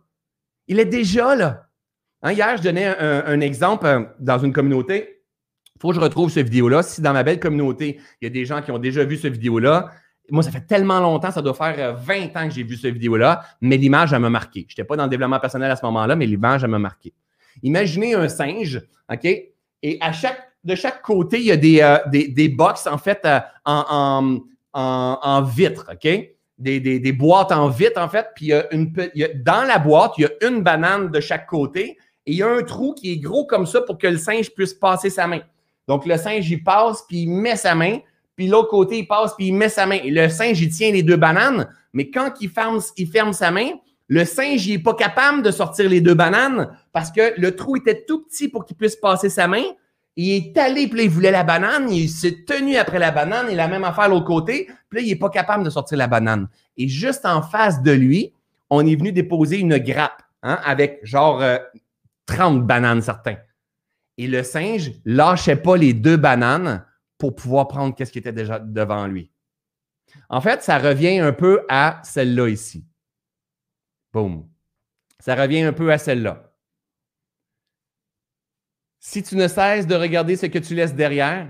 Il 0.69 0.79
est 0.79 0.85
déjà 0.85 1.35
là. 1.35 1.67
Hein, 2.21 2.31
hier, 2.31 2.55
je 2.55 2.63
donnais 2.63 2.85
un, 2.85 3.41
exemple 3.41 3.85
euh, 3.85 4.05
dans 4.21 4.39
une 4.39 4.53
communauté. 4.53 5.21
Il 5.75 5.81
faut 5.81 5.89
que 5.89 5.95
je 5.95 5.99
retrouve 5.99 6.31
cette 6.31 6.45
vidéo-là. 6.45 6.81
Si 6.81 7.01
dans 7.01 7.11
ma 7.11 7.23
belle 7.23 7.41
communauté, 7.41 7.99
il 8.21 8.25
y 8.25 8.27
a 8.27 8.29
des 8.29 8.45
gens 8.45 8.61
qui 8.61 8.71
ont 8.71 8.79
déjà 8.79 9.03
vu 9.03 9.17
cette 9.17 9.33
vidéo-là, 9.33 9.91
moi, 10.31 10.43
ça 10.43 10.51
fait 10.51 10.65
tellement 10.65 10.99
longtemps, 10.99 11.31
ça 11.31 11.41
doit 11.41 11.53
faire 11.53 11.95
20 11.95 12.13
euh, 12.13 12.39
ans 12.39 12.47
que 12.47 12.53
j'ai 12.53 12.63
vu 12.63 12.75
cette 12.75 12.93
vidéo-là, 12.93 13.43
mais 13.61 13.77
l'image, 13.77 14.13
elle 14.13 14.19
m'a 14.19 14.29
marqué. 14.29 14.65
Je 14.67 14.73
n'étais 14.73 14.83
pas 14.83 14.95
dans 14.95 15.03
le 15.03 15.09
développement 15.09 15.39
personnel 15.39 15.71
à 15.71 15.75
ce 15.75 15.85
moment-là, 15.85 16.15
mais 16.15 16.25
l'image, 16.25 16.63
elle 16.63 16.69
m'a 16.69 16.79
marqué. 16.79 17.13
Imaginez 17.63 18.13
un 18.13 18.29
singe, 18.29 18.81
OK? 19.11 19.25
Et 19.25 19.97
à 20.01 20.11
chaque, 20.11 20.39
de 20.63 20.75
chaque 20.75 21.01
côté, 21.01 21.39
il 21.39 21.45
y 21.45 21.51
a 21.51 21.57
des, 21.57 21.81
euh, 21.81 21.97
des, 22.07 22.49
box, 22.49 22.87
en 22.87 22.97
fait, 22.97 23.21
euh, 23.25 23.39
en, 23.65 24.39
en, 24.73 25.41
vitre, 25.43 25.91
OK? 25.91 26.09
Des, 26.57 26.79
des, 26.79 27.13
boîtes 27.13 27.51
en 27.51 27.69
vitre, 27.69 28.01
en 28.01 28.09
fait. 28.09 28.27
Puis 28.35 28.47
il 28.47 28.49
y 28.49 28.53
a 28.53 28.73
une, 28.73 28.93
dans 29.43 29.63
la 29.65 29.79
boîte, 29.79 30.13
il 30.17 30.21
y 30.21 30.25
a 30.25 30.49
une 30.49 30.61
banane 30.61 31.09
de 31.09 31.19
chaque 31.19 31.47
côté 31.47 31.97
et 32.25 32.33
il 32.33 32.35
y 32.35 32.43
a 32.43 32.49
un 32.49 32.63
trou 32.63 32.93
qui 32.93 33.13
est 33.13 33.17
gros 33.17 33.45
comme 33.45 33.65
ça 33.65 33.81
pour 33.81 33.97
que 33.97 34.07
le 34.07 34.17
singe 34.17 34.51
puisse 34.51 34.73
passer 34.73 35.09
sa 35.09 35.25
main. 35.25 35.39
Donc, 35.87 36.05
le 36.05 36.17
singe, 36.17 36.49
il 36.51 36.63
passe, 36.63 37.03
puis 37.07 37.23
il 37.23 37.29
met 37.29 37.55
sa 37.55 37.73
main 37.73 37.99
puis 38.39 38.47
l'autre 38.47 38.69
côté, 38.69 38.99
il 38.99 39.05
passe, 39.05 39.35
puis 39.35 39.47
il 39.47 39.53
met 39.53 39.67
sa 39.67 39.85
main. 39.85 39.99
Le 40.01 40.29
singe, 40.29 40.61
il 40.61 40.69
tient 40.69 40.93
les 40.93 41.03
deux 41.03 41.17
bananes, 41.17 41.67
mais 41.91 42.09
quand 42.09 42.31
il 42.39 42.49
ferme, 42.49 42.79
il 42.95 43.33
sa 43.33 43.51
main, 43.51 43.71
le 44.07 44.23
singe, 44.23 44.65
il 44.65 44.77
n'est 44.77 44.81
pas 44.81 44.93
capable 44.93 45.41
de 45.41 45.51
sortir 45.51 45.89
les 45.89 45.99
deux 45.99 46.13
bananes 46.13 46.69
parce 46.93 47.11
que 47.11 47.33
le 47.37 47.53
trou 47.57 47.75
était 47.75 48.05
tout 48.07 48.23
petit 48.23 48.47
pour 48.47 48.63
qu'il 48.63 48.77
puisse 48.77 48.95
passer 48.95 49.27
sa 49.29 49.49
main. 49.49 49.63
Il 50.15 50.31
est 50.31 50.57
allé, 50.57 50.87
puis 50.87 51.03
il 51.03 51.09
voulait 51.09 51.31
la 51.31 51.43
banane, 51.43 51.91
il 51.91 52.07
s'est 52.07 52.45
tenu 52.47 52.77
après 52.77 52.97
la 52.97 53.11
banane, 53.11 53.49
et 53.49 53.55
la 53.55 53.67
même 53.67 53.83
affaire 53.83 54.07
l'autre 54.07 54.23
côté, 54.23 54.69
puis 54.89 54.99
là, 54.99 55.05
il 55.05 55.09
n'est 55.09 55.19
pas 55.19 55.29
capable 55.29 55.65
de 55.65 55.69
sortir 55.69 55.97
la 55.97 56.07
banane. 56.07 56.47
Et 56.77 56.87
juste 56.87 57.25
en 57.25 57.41
face 57.41 57.83
de 57.83 57.91
lui, 57.91 58.31
on 58.69 58.87
est 58.87 58.95
venu 58.95 59.11
déposer 59.11 59.57
une 59.57 59.79
grappe 59.79 60.23
hein, 60.43 60.59
avec 60.63 61.01
genre 61.03 61.43
30 62.25 62.57
euh, 62.57 62.61
bananes 62.61 63.01
certains. 63.01 63.35
Et 64.17 64.27
le 64.27 64.43
singe 64.43 64.93
lâchait 65.03 65.57
pas 65.57 65.75
les 65.75 65.93
deux 65.93 66.15
bananes 66.15 66.85
pour 67.19 67.35
pouvoir 67.35 67.67
prendre 67.67 67.93
qu'est-ce 67.93 68.11
qui 68.11 68.17
était 68.17 68.33
déjà 68.33 68.57
devant 68.57 69.05
lui. 69.05 69.31
En 70.29 70.41
fait, 70.41 70.63
ça 70.63 70.79
revient 70.79 71.19
un 71.19 71.33
peu 71.33 71.65
à 71.69 72.01
celle-là 72.03 72.47
ici. 72.47 72.87
Boum. 74.11 74.49
Ça 75.19 75.35
revient 75.35 75.61
un 75.61 75.73
peu 75.73 75.91
à 75.91 75.99
celle-là. 75.99 76.51
Si 78.99 79.21
tu 79.21 79.35
ne 79.35 79.47
cesses 79.47 79.85
de 79.85 79.95
regarder 79.95 80.35
ce 80.35 80.47
que 80.47 80.57
tu 80.57 80.73
laisses 80.73 80.95
derrière, 80.95 81.47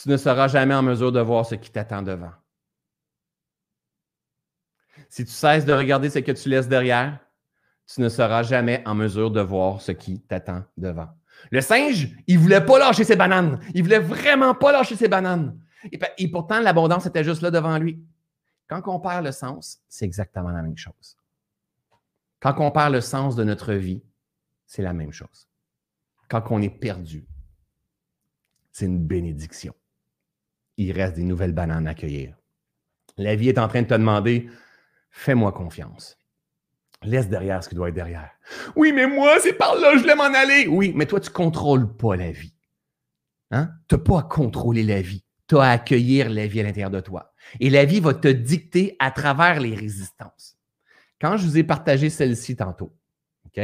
tu 0.00 0.08
ne 0.08 0.16
seras 0.16 0.48
jamais 0.48 0.74
en 0.74 0.82
mesure 0.82 1.10
de 1.10 1.20
voir 1.20 1.46
ce 1.46 1.54
qui 1.54 1.70
t'attend 1.70 2.02
devant. 2.02 2.32
Si 5.08 5.24
tu 5.24 5.32
cesses 5.32 5.64
de 5.64 5.72
regarder 5.72 6.10
ce 6.10 6.18
que 6.18 6.32
tu 6.32 6.48
laisses 6.48 6.68
derrière, 6.68 7.18
tu 7.86 8.00
ne 8.00 8.08
seras 8.08 8.42
jamais 8.42 8.82
en 8.86 8.94
mesure 8.94 9.30
de 9.30 9.40
voir 9.40 9.80
ce 9.80 9.92
qui 9.92 10.20
t'attend 10.20 10.64
devant. 10.76 11.08
Le 11.50 11.60
singe, 11.60 12.08
il 12.26 12.38
voulait 12.38 12.64
pas 12.64 12.78
lâcher 12.78 13.04
ses 13.04 13.16
bananes. 13.16 13.60
Il 13.74 13.82
voulait 13.82 13.98
vraiment 13.98 14.54
pas 14.54 14.72
lâcher 14.72 14.96
ses 14.96 15.08
bananes. 15.08 15.58
Et, 15.92 16.28
pourtant, 16.28 16.60
l'abondance 16.60 17.06
était 17.06 17.24
juste 17.24 17.42
là 17.42 17.50
devant 17.50 17.76
lui. 17.78 18.02
Quand 18.68 18.82
on 18.86 19.00
perd 19.00 19.24
le 19.24 19.32
sens, 19.32 19.80
c'est 19.88 20.04
exactement 20.04 20.50
la 20.50 20.62
même 20.62 20.76
chose. 20.76 21.16
Quand 22.40 22.54
on 22.58 22.70
perd 22.70 22.92
le 22.92 23.00
sens 23.00 23.36
de 23.36 23.44
notre 23.44 23.74
vie, 23.74 24.02
c'est 24.66 24.82
la 24.82 24.92
même 24.92 25.12
chose. 25.12 25.48
Quand 26.28 26.42
on 26.50 26.62
est 26.62 26.70
perdu, 26.70 27.26
c'est 28.72 28.86
une 28.86 28.98
bénédiction. 28.98 29.74
Il 30.76 30.92
reste 30.92 31.16
des 31.16 31.22
nouvelles 31.22 31.52
bananes 31.52 31.86
à 31.86 31.94
cueillir. 31.94 32.36
La 33.16 33.36
vie 33.36 33.48
est 33.48 33.58
en 33.58 33.68
train 33.68 33.82
de 33.82 33.86
te 33.86 33.94
demander, 33.94 34.50
fais-moi 35.10 35.52
confiance. 35.52 36.18
Laisse 37.04 37.28
derrière 37.28 37.62
ce 37.62 37.68
qui 37.68 37.74
doit 37.74 37.88
être 37.88 37.94
derrière. 37.94 38.30
Oui, 38.76 38.92
mais 38.92 39.06
moi, 39.06 39.38
c'est 39.40 39.52
par 39.52 39.74
là, 39.76 39.92
je 39.94 40.00
voulais 40.00 40.14
m'en 40.14 40.24
aller. 40.24 40.66
Oui, 40.66 40.92
mais 40.94 41.06
toi, 41.06 41.20
tu 41.20 41.28
ne 41.30 41.34
contrôles 41.34 41.96
pas 41.96 42.16
la 42.16 42.30
vie. 42.30 42.54
Hein? 43.50 43.70
Tu 43.88 43.94
n'as 43.94 44.00
pas 44.00 44.18
à 44.20 44.22
contrôler 44.22 44.82
la 44.82 45.00
vie. 45.02 45.24
Tu 45.48 45.56
as 45.56 45.62
à 45.62 45.70
accueillir 45.70 46.30
la 46.30 46.46
vie 46.46 46.60
à 46.60 46.62
l'intérieur 46.62 46.90
de 46.90 47.00
toi. 47.00 47.32
Et 47.60 47.70
la 47.70 47.84
vie 47.84 48.00
va 48.00 48.14
te 48.14 48.28
dicter 48.28 48.96
à 48.98 49.10
travers 49.10 49.60
les 49.60 49.74
résistances. 49.74 50.58
Quand 51.20 51.36
je 51.36 51.46
vous 51.46 51.58
ai 51.58 51.64
partagé 51.64 52.10
celle-ci 52.10 52.56
tantôt, 52.56 52.96
OK? 53.46 53.58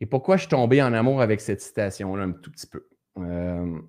Et 0.00 0.06
pourquoi 0.06 0.36
je 0.36 0.42
suis 0.42 0.50
tombé 0.50 0.82
en 0.82 0.92
amour 0.92 1.22
avec 1.22 1.40
cette 1.40 1.60
citation-là 1.60 2.24
un 2.24 2.32
tout 2.32 2.50
petit 2.50 2.66
peu? 2.66 2.86
Euh, 3.18 3.80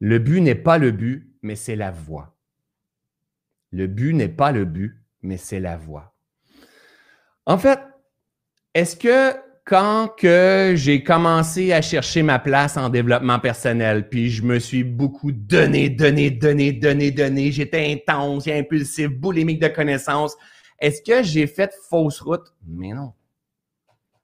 le 0.00 0.18
but 0.18 0.40
n'est 0.40 0.54
pas 0.54 0.78
le 0.78 0.90
but, 0.90 1.34
mais 1.42 1.56
c'est 1.56 1.76
la 1.76 1.90
voie. 1.90 2.36
Le 3.70 3.86
but 3.86 4.12
n'est 4.14 4.28
pas 4.28 4.52
le 4.52 4.64
but, 4.64 5.00
mais 5.22 5.36
c'est 5.36 5.60
la 5.60 5.76
voie. 5.76 6.14
En 7.46 7.58
fait, 7.58 7.80
est-ce 8.74 8.96
que 8.96 9.36
quand 9.64 10.08
que 10.16 10.72
j'ai 10.76 11.02
commencé 11.02 11.74
à 11.74 11.82
chercher 11.82 12.22
ma 12.22 12.38
place 12.38 12.78
en 12.78 12.88
développement 12.88 13.38
personnel, 13.38 14.08
puis 14.08 14.30
je 14.30 14.42
me 14.42 14.58
suis 14.58 14.82
beaucoup 14.82 15.30
donné, 15.30 15.90
donné, 15.90 16.30
donné, 16.30 16.72
donné, 16.72 17.10
donné, 17.10 17.52
j'étais 17.52 17.92
intense, 17.92 18.48
impulsif, 18.48 19.08
boulimique 19.10 19.60
de 19.60 19.68
connaissances, 19.68 20.34
est-ce 20.78 21.02
que 21.02 21.22
j'ai 21.22 21.46
fait 21.46 21.70
fausse 21.90 22.20
route? 22.20 22.54
Mais 22.66 22.92
non. 22.92 23.12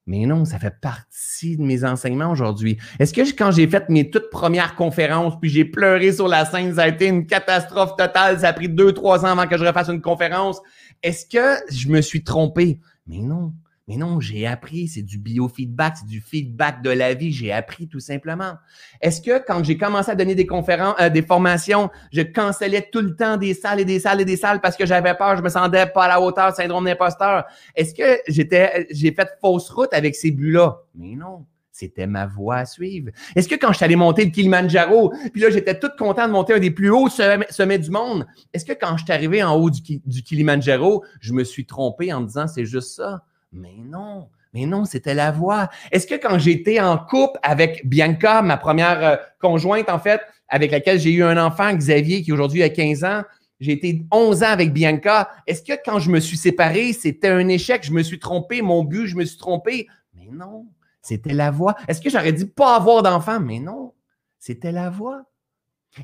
Mais 0.07 0.27
non, 0.27 0.45
ça 0.45 0.59
fait 0.59 0.79
partie 0.81 1.57
de 1.57 1.63
mes 1.63 1.85
enseignements 1.85 2.31
aujourd'hui. 2.31 2.77
Est-ce 2.99 3.15
que 3.15 3.23
quand 3.37 3.51
j'ai 3.51 3.67
fait 3.67 3.89
mes 3.89 4.11
toutes 4.11 4.29
premières 4.31 4.75
conférences, 4.75 5.35
puis 5.41 5.49
j'ai 5.49 5.65
pleuré 5.65 6.13
sur 6.13 6.29
la 6.29 6.45
scène, 6.45 6.75
ça 6.75 6.83
a 6.83 6.89
été 6.89 7.07
une 7.07 7.27
catastrophe 7.27 7.97
totale, 7.97 8.41
ça 8.41 8.49
a 8.49 8.53
pris 8.53 8.69
deux, 8.69 8.93
trois 8.93 9.25
ans 9.25 9.39
avant 9.39 9.47
que 9.47 9.57
je 9.57 9.65
refasse 9.65 9.89
une 9.89 10.03
conférence, 10.03 10.61
est-ce 11.03 11.27
que 11.27 11.57
je 11.73 11.89
me 11.89 12.03
suis 12.03 12.23
trompé? 12.23 12.79
Mais 13.07 13.19
non. 13.19 13.55
Mais 13.87 13.97
non, 13.97 14.19
j'ai 14.19 14.47
appris, 14.47 14.89
c'est 14.89 15.03
du 15.03 15.19
biofeedback, 15.19 15.99
c'est 15.99 16.07
du 16.07 16.23
feedback 16.23 16.83
de 16.83 16.89
la 16.89 17.13
vie, 17.13 17.33
j'ai 17.33 17.53
appris 17.53 17.87
tout 17.87 18.01
simplement. 18.01 18.55
Est-ce 19.03 19.21
que 19.21 19.45
quand 19.45 19.63
j'ai 19.63 19.77
commencé 19.77 20.11
à 20.11 20.15
donner 20.15 20.35
des 20.35 20.47
conférences, 20.47 20.95
euh, 21.01 21.11
des 21.11 21.21
formations, 21.21 21.91
je 22.11 22.23
cancellais 22.23 22.89
tout 22.91 23.03
le 23.03 23.15
temps 23.15 23.37
des 23.37 23.53
salles 23.53 23.81
et 23.81 23.85
des 23.85 24.01
salles 24.01 24.23
et 24.23 24.25
des 24.25 24.39
salles 24.39 24.63
parce 24.63 24.77
que 24.77 24.87
j'avais 24.87 25.15
peur, 25.15 25.37
je 25.37 25.43
me 25.43 25.51
sentais 25.51 25.87
pas 25.87 26.05
à 26.05 26.09
la 26.09 26.21
hauteur, 26.21 26.55
syndrome 26.55 26.87
d'imposteur? 26.87 27.45
Est-ce 27.75 27.95
que 27.95 28.21
j'étais, 28.27 28.87
j'ai 28.91 29.13
fait 29.13 29.29
fausse 29.43 29.69
route 29.69 29.93
avec 29.93 30.15
ces 30.15 30.31
buts-là? 30.31 30.79
Mais 30.95 31.15
non. 31.15 31.45
C'était 31.71 32.07
ma 32.07 32.25
voie 32.25 32.59
à 32.59 32.67
suivre. 32.67 33.11
Est-ce 33.35 33.49
que 33.49 33.57
quand 33.57 33.73
je 33.73 33.79
suis 33.79 33.85
allé 33.85 33.97
monter 33.97 34.25
le 34.25 34.31
Kilimanjaro, 34.31 35.13
puis 35.33 35.43
là, 35.43 35.51
j'étais 35.51 35.77
tout 35.77 35.91
content 35.99 36.29
de 36.29 36.33
monter 36.33 36.55
un 36.55 36.61
des 36.61 36.71
plus 36.71 36.89
hauts 36.89 37.09
sommets, 37.09 37.79
du 37.81 37.91
monde, 37.91 38.27
est-ce 38.53 38.65
que 38.65 38.73
quand 38.73 38.97
je 38.97 39.03
suis 39.03 39.13
arrivé 39.13 39.43
en 39.43 39.57
haut 39.57 39.71
du, 39.71 40.01
du 40.07 40.23
Kilimanjaro, 40.23 41.05
je 41.21 41.33
me 41.33 41.43
suis 41.43 41.67
trompé 41.67 42.13
en 42.13 42.21
me 42.21 42.27
disant 42.29 42.47
c'est 42.47 42.65
juste 42.65 42.95
ça? 42.95 43.25
Mais 43.55 43.77
non. 43.79 44.29
Mais 44.53 44.67
non, 44.67 44.85
c'était 44.85 45.15
la 45.15 45.33
voie. 45.33 45.69
Est-ce 45.91 46.07
que 46.07 46.15
quand 46.15 46.39
j'étais 46.39 46.81
en 46.81 46.99
couple 46.99 47.39
avec 47.43 47.87
Bianca, 47.89 48.43
ma 48.43 48.57
première 48.57 49.05
euh, 49.05 49.17
conjointe, 49.41 49.89
en 49.89 49.99
fait, 49.99 50.21
avec 50.49 50.71
laquelle 50.71 51.01
j'ai 51.01 51.13
eu 51.13 51.25
un 51.25 51.45
enfant, 51.45 51.73
Xavier, 51.75 52.23
qui 52.23 52.33
aujourd'hui 52.33 52.63
a 52.63 52.69
15 52.69 53.05
ans, 53.05 53.23
j'ai 53.61 53.73
été 53.73 54.05
11 54.13 54.43
ans 54.43 54.49
avec 54.49 54.73
Bianca. 54.73 55.31
Est-ce 55.47 55.63
que 55.63 55.73
quand 55.85 55.99
je 55.99 56.11
me 56.11 56.21
suis 56.21 56.37
séparé, 56.37 56.93
c'était 56.93 57.29
un 57.29 57.49
échec? 57.49 57.83
Je 57.85 57.93
me 57.93 58.03
suis 58.03 58.19
trompé, 58.19 58.63
mon 58.63 58.85
but, 58.85 59.07
je 59.07 59.17
me 59.17 59.25
suis 59.25 59.39
trompé? 59.39 59.89
Mais 60.15 60.29
non. 60.31 60.67
C'était 61.03 61.35
la 61.35 61.51
voie. 61.51 61.75
Est-ce 61.87 62.01
que 62.01 62.09
j'aurais 62.09 62.33
dit 62.33 62.47
pas 62.47 62.77
avoir 62.77 63.03
d'enfant? 63.03 63.39
Mais 63.41 63.59
non, 63.59 63.93
c'était 64.39 64.73
la 64.73 64.89
voie. 64.89 65.25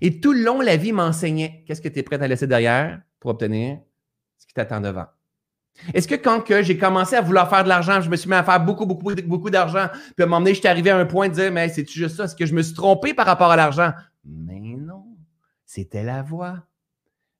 Et 0.00 0.20
tout 0.20 0.32
le 0.32 0.42
long, 0.42 0.60
la 0.60 0.76
vie 0.76 0.92
m'enseignait 0.92 1.64
qu'est-ce 1.66 1.80
que 1.80 1.88
tu 1.88 1.98
es 1.98 2.02
prêt 2.02 2.22
à 2.22 2.28
laisser 2.28 2.46
derrière 2.46 3.00
pour 3.18 3.30
obtenir 3.30 3.78
ce 4.38 4.46
qui 4.46 4.54
t'attend 4.54 4.80
devant? 4.80 5.06
Est-ce 5.94 6.08
que 6.08 6.14
quand 6.14 6.40
que 6.40 6.62
j'ai 6.62 6.78
commencé 6.78 7.16
à 7.16 7.20
vouloir 7.20 7.48
faire 7.48 7.64
de 7.64 7.68
l'argent, 7.68 8.00
je 8.00 8.10
me 8.10 8.16
suis 8.16 8.28
mis 8.28 8.36
à 8.36 8.42
faire 8.42 8.60
beaucoup, 8.60 8.86
beaucoup, 8.86 9.14
beaucoup 9.24 9.50
d'argent, 9.50 9.88
puis 9.92 10.22
à 10.22 10.22
un 10.24 10.26
moment 10.26 10.40
donné, 10.40 10.54
j'étais 10.54 10.68
arrivé 10.68 10.90
à 10.90 10.96
un 10.96 11.06
point 11.06 11.28
de 11.28 11.34
dire, 11.34 11.50
mais 11.52 11.68
c'est 11.68 11.88
juste 11.88 12.16
ça, 12.16 12.24
est-ce 12.24 12.36
que 12.36 12.46
je 12.46 12.54
me 12.54 12.62
suis 12.62 12.74
trompé 12.74 13.14
par 13.14 13.26
rapport 13.26 13.50
à 13.50 13.56
l'argent? 13.56 13.92
Mais 14.24 14.60
non, 14.60 15.04
c'était 15.66 16.04
la 16.04 16.22
voie. 16.22 16.64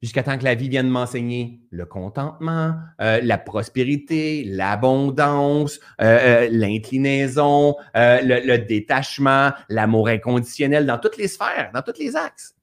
Jusqu'à 0.02 0.22
temps 0.22 0.38
que 0.38 0.44
la 0.44 0.54
vie 0.54 0.70
vienne 0.70 0.88
m'enseigner 0.88 1.60
le 1.68 1.84
contentement, 1.84 2.74
euh, 3.02 3.20
la 3.22 3.36
prospérité, 3.36 4.44
l'abondance, 4.46 5.78
euh, 6.00 6.46
euh, 6.46 6.48
l'inclinaison, 6.50 7.76
le, 7.94 8.46
le 8.46 8.58
détachement, 8.58 9.50
l'amour 9.68 10.08
inconditionnel 10.08 10.86
dans 10.86 10.96
toutes 10.96 11.18
les 11.18 11.28
sphères, 11.28 11.70
dans 11.74 11.82
tous 11.82 11.98
les 11.98 12.16
axes. 12.16 12.54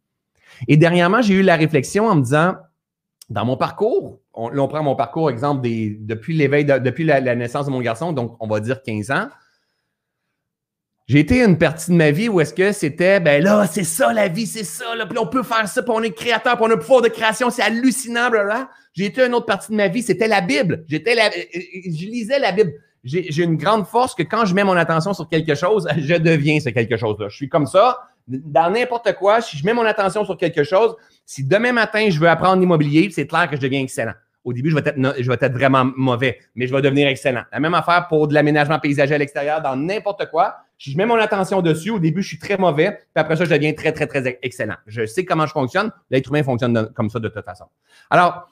Et 0.68 0.78
dernièrement, 0.78 1.22
j'ai 1.22 1.36
eu 1.36 1.44
la 1.44 1.58
réflexion 1.58 2.08
en 2.08 2.16
me 2.16 2.24
disant, 2.24 2.56
dans 3.30 3.46
mon 3.46 3.56
parcours, 3.56 4.20
on, 4.38 4.68
prend 4.68 4.84
mon 4.84 4.96
parcours, 4.96 5.30
exemple, 5.30 5.68
depuis 5.68 6.36
l'éveil, 6.36 6.64
depuis 6.64 7.04
la, 7.04 7.36
naissance 7.36 7.66
de 7.66 7.72
mon 7.72 7.82
garçon, 7.82 8.14
donc 8.14 8.38
on 8.40 8.48
va 8.48 8.60
dire 8.60 8.82
15 8.84 9.12
ans. 9.12 9.28
J'ai 11.08 11.20
été 11.20 11.42
une 11.42 11.58
partie 11.58 11.92
de 11.92 11.96
ma 11.96 12.12
vie 12.12 12.28
où 12.28 12.42
est-ce 12.42 12.54
que 12.54 12.74
c'était, 12.74 13.22
ben 13.22 13.42
là, 13.42 13.66
c'est 13.66 13.86
ça 13.86 14.12
la 14.12 14.28
vie, 14.28 14.46
c'est 14.46 14.66
ça, 14.66 14.94
là, 14.94 15.06
puis 15.06 15.18
on 15.18 15.26
peut 15.26 15.42
faire 15.42 15.68
ça, 15.68 15.82
puis 15.82 15.92
on 15.94 16.04
est 16.04 16.12
créateur, 16.12 16.56
puis 16.58 16.66
on 16.66 16.70
a 16.70 16.76
le 16.76 16.80
pouvoir 16.80 17.02
de 17.02 17.08
création, 17.08 17.50
c'est 17.50 17.64
hallucinant, 17.64 18.30
là. 18.30 18.70
J'ai 18.94 19.06
été 19.06 19.26
une 19.26 19.34
autre 19.34 19.46
partie 19.46 19.72
de 19.72 19.78
ma 19.78 19.88
vie, 19.88 20.04
c'était 20.04 20.28
la 20.28 20.42
Bible. 20.42 20.84
J'étais 20.88 21.16
la, 21.16 21.30
je 21.32 22.06
lisais 22.06 22.40
la 22.40 22.52
Bible. 22.52 22.74
J'ai 23.04 23.44
une 23.44 23.56
grande 23.56 23.88
force 23.88 24.16
que 24.16 24.24
quand 24.24 24.44
je 24.46 24.54
mets 24.54 24.66
mon 24.66 24.76
attention 24.76 25.14
sur 25.14 25.30
quelque 25.30 25.56
chose, 25.56 25.88
je 25.98 26.16
deviens 26.16 26.60
ce 26.60 26.70
quelque 26.70 26.98
chose-là. 26.98 27.30
Je 27.30 27.36
suis 27.38 27.48
comme 27.48 27.68
ça, 27.68 28.00
dans 28.28 28.70
n'importe 28.70 29.14
quoi, 29.14 29.42
si 29.42 29.58
je 29.58 29.66
mets 29.66 29.74
mon 29.74 29.86
attention 29.86 30.26
sur 30.26 30.38
quelque 30.38 30.64
chose, 30.64 30.96
si 31.26 31.44
demain 31.44 31.72
matin, 31.72 32.10
je 32.10 32.20
veux 32.20 32.28
apprendre 32.28 32.60
l'immobilier, 32.60 33.10
c'est 33.12 33.28
clair 33.28 33.50
que 33.50 33.56
je 33.56 33.62
deviens 33.62 33.82
excellent. 33.82 34.14
Au 34.48 34.54
début, 34.54 34.70
je 34.70 34.76
vais, 34.76 34.82
être, 34.86 34.96
je 35.20 35.30
vais 35.30 35.38
être 35.42 35.52
vraiment 35.52 35.92
mauvais, 35.98 36.40
mais 36.56 36.68
je 36.68 36.74
vais 36.74 36.82
devenir 36.82 37.10
excellent. 37.10 37.44
La 37.52 37.60
même 37.60 37.74
affaire 37.74 38.08
pour 38.08 38.30
de 38.30 38.34
l'aménagement 38.34 38.80
paysager 38.80 39.14
à 39.14 39.18
l'extérieur, 39.18 39.62
dans 39.62 39.76
n'importe 39.76 40.30
quoi. 40.32 40.56
Si 40.80 40.94
je 40.94 40.98
mets 40.98 41.06
mon 41.06 41.16
attention 41.16 41.62
dessus, 41.62 41.90
au 41.90 42.00
début, 42.00 42.22
je 42.22 42.30
suis 42.30 42.40
très 42.40 42.56
mauvais, 42.56 42.92
puis 42.92 43.02
après 43.16 43.36
ça, 43.36 43.44
je 43.44 43.50
deviens 43.50 43.74
très, 43.74 43.92
très, 43.92 44.08
très 44.08 44.40
excellent. 44.42 44.76
Je 44.88 45.06
sais 45.06 45.26
comment 45.26 45.46
je 45.46 45.52
fonctionne. 45.52 45.92
L'être 46.10 46.30
humain 46.30 46.44
fonctionne 46.44 46.90
comme 46.96 47.10
ça 47.10 47.20
de 47.20 47.28
toute 47.28 47.44
façon. 47.44 47.66
Alors, 48.10 48.48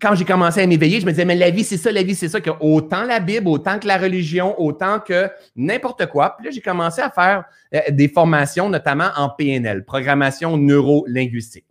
quand 0.00 0.16
j'ai 0.16 0.24
commencé 0.24 0.60
à 0.60 0.66
m'éveiller, 0.66 0.98
je 0.98 1.06
me 1.06 1.12
disais, 1.12 1.24
mais 1.24 1.36
la 1.36 1.50
vie, 1.50 1.62
c'est 1.62 1.76
ça, 1.76 1.92
la 1.92 2.02
vie, 2.02 2.16
c'est 2.16 2.28
ça, 2.28 2.40
que 2.40 2.50
autant 2.58 3.04
la 3.04 3.20
Bible, 3.20 3.46
autant 3.46 3.78
que 3.78 3.86
la 3.86 3.98
religion, 3.98 4.60
autant 4.60 4.98
que 4.98 5.30
n'importe 5.54 6.06
quoi. 6.06 6.34
Puis 6.36 6.46
là, 6.46 6.50
j'ai 6.52 6.60
commencé 6.60 7.00
à 7.00 7.10
faire 7.10 7.44
euh, 7.76 7.80
des 7.90 8.08
formations, 8.08 8.68
notamment 8.68 9.10
en 9.16 9.28
PNL, 9.28 9.84
programmation 9.84 10.56
neuro-linguistique. 10.56 11.66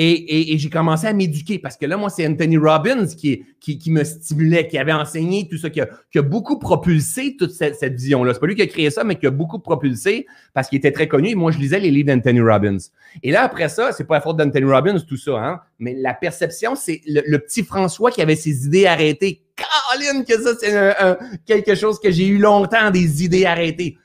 Et, 0.00 0.56
j'ai 0.56 0.70
commencé 0.70 1.08
à 1.08 1.12
m'éduquer 1.12 1.58
parce 1.58 1.76
que 1.76 1.84
là, 1.84 1.96
moi, 1.96 2.08
c'est 2.08 2.24
Anthony 2.24 2.56
Robbins 2.56 3.06
qui, 3.06 3.44
me 3.88 4.04
stimulait, 4.04 4.68
qui 4.68 4.78
avait 4.78 4.92
enseigné 4.92 5.48
tout 5.50 5.58
ça, 5.58 5.70
qui 5.70 5.80
a, 5.80 6.22
beaucoup 6.22 6.60
propulsé 6.60 7.34
toute 7.36 7.50
cette, 7.50 7.82
vision-là. 7.82 8.32
C'est 8.32 8.38
pas 8.38 8.46
lui 8.46 8.54
qui 8.54 8.62
a 8.62 8.68
créé 8.68 8.90
ça, 8.90 9.02
mais 9.02 9.16
qui 9.16 9.26
a 9.26 9.32
beaucoup 9.32 9.58
propulsé 9.58 10.26
parce 10.54 10.68
qu'il 10.68 10.78
était 10.78 10.92
très 10.92 11.08
connu. 11.08 11.30
Et 11.30 11.34
moi, 11.34 11.50
je 11.50 11.58
lisais 11.58 11.80
les 11.80 11.90
livres 11.90 12.14
d'Anthony 12.14 12.40
Robbins. 12.40 12.78
Et 13.24 13.32
là, 13.32 13.42
après 13.42 13.68
ça, 13.68 13.90
c'est 13.90 14.04
pas 14.04 14.14
la 14.14 14.20
faute 14.20 14.36
d'Anthony 14.36 14.70
Robbins, 14.70 15.00
tout 15.00 15.16
ça, 15.16 15.32
hein, 15.32 15.60
mais 15.80 15.94
la 15.94 16.14
perception, 16.14 16.76
c'est 16.76 17.00
le, 17.08 17.36
petit 17.38 17.64
François 17.64 18.12
qui 18.12 18.22
avait 18.22 18.36
ses 18.36 18.66
idées 18.66 18.86
arrêtées. 18.86 19.42
Caroline, 19.56 20.24
que 20.24 20.40
ça, 20.40 20.54
c'est 20.60 21.16
quelque 21.44 21.74
chose 21.74 21.98
que 21.98 22.12
j'ai 22.12 22.28
eu 22.28 22.38
longtemps, 22.38 22.92
des 22.92 23.24
idées 23.24 23.46
arrêtées. 23.46 23.98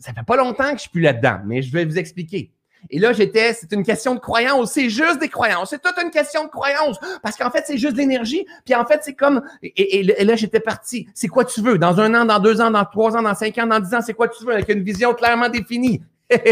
Ça 0.00 0.12
fait 0.12 0.26
pas 0.26 0.36
longtemps 0.36 0.72
que 0.72 0.76
je 0.76 0.82
suis 0.82 0.90
plus 0.90 1.00
là-dedans, 1.00 1.38
mais 1.46 1.62
je 1.62 1.72
vais 1.72 1.86
vous 1.86 1.96
expliquer. 1.96 2.52
Et 2.88 2.98
là, 2.98 3.12
j'étais, 3.12 3.52
c'est 3.52 3.72
une 3.72 3.82
question 3.82 4.14
de 4.14 4.20
croyance. 4.20 4.72
C'est 4.72 4.88
juste 4.88 5.18
des 5.20 5.28
croyances. 5.28 5.70
C'est 5.70 5.82
toute 5.82 5.98
une 6.02 6.10
question 6.10 6.44
de 6.44 6.48
croyance. 6.48 6.98
Parce 7.22 7.36
qu'en 7.36 7.50
fait, 7.50 7.64
c'est 7.66 7.76
juste 7.76 7.96
l'énergie. 7.96 8.46
Puis 8.64 8.74
en 8.74 8.86
fait, 8.86 9.00
c'est 9.02 9.14
comme, 9.14 9.42
et, 9.62 10.02
là, 10.24 10.36
j'étais 10.36 10.60
parti. 10.60 11.06
C'est 11.14 11.28
quoi 11.28 11.44
tu 11.44 11.60
veux? 11.60 11.78
Dans 11.78 12.00
un 12.00 12.14
an, 12.14 12.24
dans 12.24 12.38
deux 12.38 12.60
ans, 12.60 12.70
dans 12.70 12.84
trois 12.84 13.16
ans, 13.16 13.22
dans 13.22 13.34
cinq 13.34 13.58
ans, 13.58 13.66
dans 13.66 13.80
dix 13.80 13.94
ans, 13.94 14.00
c'est 14.00 14.14
quoi 14.14 14.28
tu 14.28 14.44
veux? 14.44 14.54
Avec 14.54 14.68
une 14.68 14.82
vision 14.82 15.12
clairement 15.14 15.48
définie? 15.48 16.02
Passez-y 16.30 16.44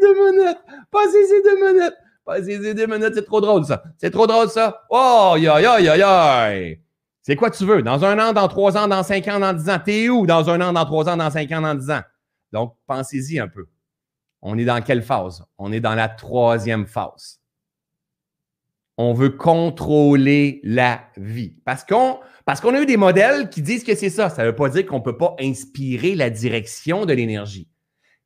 deux 0.00 0.14
minutes. 0.14 0.58
Passez-y 0.90 1.42
deux 1.42 1.56
minutes. 1.56 1.94
Passez-y 2.24 2.74
deux 2.74 2.86
minutes. 2.86 3.12
C'est 3.14 3.24
trop 3.24 3.40
drôle, 3.40 3.64
ça. 3.64 3.82
C'est 3.98 4.10
trop 4.10 4.26
drôle, 4.26 4.48
ça. 4.48 4.82
Oh, 4.90 5.32
aïe, 5.34 5.48
aïe, 5.48 5.66
aïe, 5.66 6.02
aïe. 6.02 6.80
C'est 7.22 7.36
quoi 7.36 7.50
tu 7.50 7.64
veux? 7.64 7.82
Dans 7.82 8.04
un 8.04 8.18
an, 8.20 8.32
dans 8.32 8.46
trois 8.46 8.76
ans, 8.76 8.86
dans 8.86 9.02
cinq 9.02 9.26
ans, 9.28 9.40
dans 9.40 9.52
dix 9.52 9.68
ans. 9.68 9.78
T'es 9.84 10.08
où 10.08 10.26
dans 10.26 10.48
un 10.48 10.60
an, 10.60 10.72
dans 10.72 10.84
trois 10.84 11.08
ans, 11.08 11.16
dans 11.16 11.30
cinq 11.30 11.50
ans, 11.52 11.60
dans 11.60 11.74
dix 11.74 11.90
ans? 11.90 12.02
Donc, 12.52 12.74
pensez-y 12.86 13.40
un 13.40 13.48
peu. 13.48 13.66
On 14.48 14.56
est 14.56 14.64
dans 14.64 14.80
quelle 14.80 15.02
phase? 15.02 15.44
On 15.58 15.72
est 15.72 15.80
dans 15.80 15.96
la 15.96 16.08
troisième 16.08 16.86
phase. 16.86 17.40
On 18.96 19.12
veut 19.12 19.30
contrôler 19.30 20.60
la 20.62 21.00
vie. 21.16 21.56
Parce 21.64 21.82
qu'on 21.82 22.20
a 22.74 22.80
eu 22.80 22.86
des 22.86 22.96
modèles 22.96 23.50
qui 23.50 23.60
disent 23.60 23.82
que 23.82 23.96
c'est 23.96 24.08
ça. 24.08 24.30
Ça 24.30 24.42
ne 24.42 24.50
veut 24.50 24.54
pas 24.54 24.68
dire 24.68 24.86
qu'on 24.86 25.00
ne 25.00 25.02
peut 25.02 25.16
pas 25.16 25.34
inspirer 25.40 26.14
la 26.14 26.30
direction 26.30 27.06
de 27.06 27.12
l'énergie. 27.12 27.66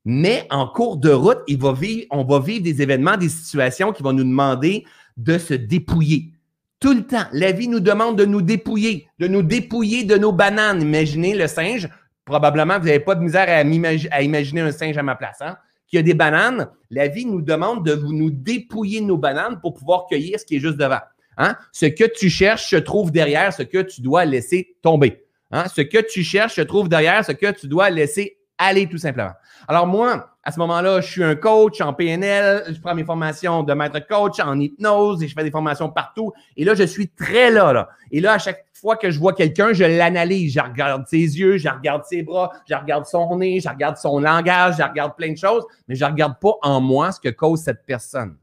Mais 0.05 0.47
en 0.51 0.69
cours 0.69 0.99
de 0.99 1.11
route, 1.11 1.39
on 1.49 2.25
va 2.25 2.39
vivre 2.39 2.65
des 2.65 2.83
événements, 2.83 3.17
des 3.17 3.31
situations 3.31 3.95
qui 3.95 4.03
vont 4.03 4.13
nous 4.13 4.23
demander 4.23 4.85
de 5.17 5.39
se 5.39 5.55
dépouiller. 5.55 6.35
Tout 6.81 6.93
le 6.93 7.07
temps, 7.07 7.25
la 7.33 7.53
vie 7.53 7.69
nous 7.69 7.81
demande 7.81 8.19
de 8.19 8.27
nous 8.27 8.43
dépouiller, 8.43 9.09
de 9.19 9.27
nous 9.27 9.43
dépouiller 9.43 10.05
de 10.05 10.19
nos 10.19 10.33
bananes. 10.33 10.83
Imaginez 10.83 11.35
le 11.35 11.47
singe. 11.47 11.89
Probablement, 12.27 12.79
vous 12.79 12.87
n'avez 12.87 13.01
pas 13.01 13.15
de 13.15 13.23
misère 13.23 13.49
à, 13.49 13.61
à, 14.15 14.23
imaginer 14.23 14.61
un 14.61 14.73
singe 14.73 14.99
à 14.99 15.03
ma 15.03 15.17
place. 15.17 15.41
Hein? 15.41 15.57
Qu'il 15.91 15.99
y 15.99 16.01
a 16.01 16.03
des 16.03 16.15
bananes, 16.15 16.69
la 16.91 17.09
vie 17.09 17.27
nous 17.27 17.43
demande 17.43 17.85
de 17.85 17.95
nous 17.95 18.31
dépouiller 18.31 19.01
nos 19.01 19.19
bananes 19.19 19.61
pour 19.61 19.75
pouvoir 19.75 20.07
cueillir 20.09 20.39
ce 20.39 20.45
qui 20.45 20.57
est 20.57 20.61
juste 20.61 20.77
devant. 20.77 21.01
Hein? 21.37 21.57
Ce 21.73 21.87
que 21.87 22.05
tu 22.05 22.31
cherches 22.31 22.71
se 22.71 22.77
trouve 22.77 23.11
derrière 23.11 23.53
ce 23.53 23.63
que 23.63 23.83
tu 23.83 24.01
dois 24.01 24.25
laisser 24.25 24.77
tomber. 24.83 25.25
Hein? 25.51 25.65
Ce 25.75 25.81
que 25.81 25.99
tu 25.99 26.23
cherches 26.23 26.55
se 26.55 26.61
trouve 26.61 26.89
derrière 26.89 27.25
ce 27.25 27.33
que 27.33 27.51
tu 27.51 27.67
dois 27.67 27.91
laisser 27.91 28.39
aller 28.57 28.87
tout 28.87 28.99
simplement. 28.99 29.33
Alors 29.67 29.87
moi, 29.87 30.37
à 30.45 30.53
ce 30.53 30.59
moment-là, 30.61 31.01
je 31.01 31.11
suis 31.11 31.25
un 31.25 31.35
coach 31.35 31.81
en 31.81 31.93
PNL, 31.93 32.65
je 32.69 32.81
prends 32.81 32.95
mes 32.95 33.05
formations 33.05 33.63
de 33.63 33.73
maître 33.75 34.07
coach 34.07 34.39
en 34.41 34.59
hypnose 34.59 35.23
et 35.23 35.29
je 35.29 35.35
fais 35.35 35.45
des 35.45 35.51
formations 35.51 35.89
partout. 35.89 36.33
Et 36.57 36.65
là, 36.65 36.75
je 36.75 36.85
suis 36.85 37.09
très 37.09 37.51
là. 37.51 37.73
là. 37.73 37.89
Et 38.13 38.21
là, 38.21 38.35
à 38.35 38.39
chaque 38.39 38.65
fois 38.81 38.97
que 38.97 39.11
je 39.11 39.19
vois 39.19 39.33
quelqu'un, 39.33 39.73
je 39.73 39.85
l'analyse. 39.85 40.53
Je 40.55 40.61
regarde 40.61 41.07
ses 41.07 41.19
yeux, 41.19 41.59
je 41.59 41.69
regarde 41.69 42.05
ses 42.05 42.23
bras, 42.23 42.51
je 42.69 42.75
regarde 42.75 43.07
son 43.07 43.37
nez, 43.37 43.61
je 43.61 43.69
regarde 43.69 43.97
son 43.97 44.19
langage, 44.19 44.77
je 44.79 44.83
regarde 44.83 45.15
plein 45.17 45.33
de 45.33 45.39
choses, 45.39 45.65
mais 45.87 45.95
je 45.95 46.05
ne 46.05 46.11
regarde 46.11 46.35
pas 46.41 46.55
en 46.63 46.81
moi 46.81 47.13
ce 47.13 47.21
que 47.21 47.29
cause 47.29 47.61
cette 47.61 47.85
personne. 47.87 48.37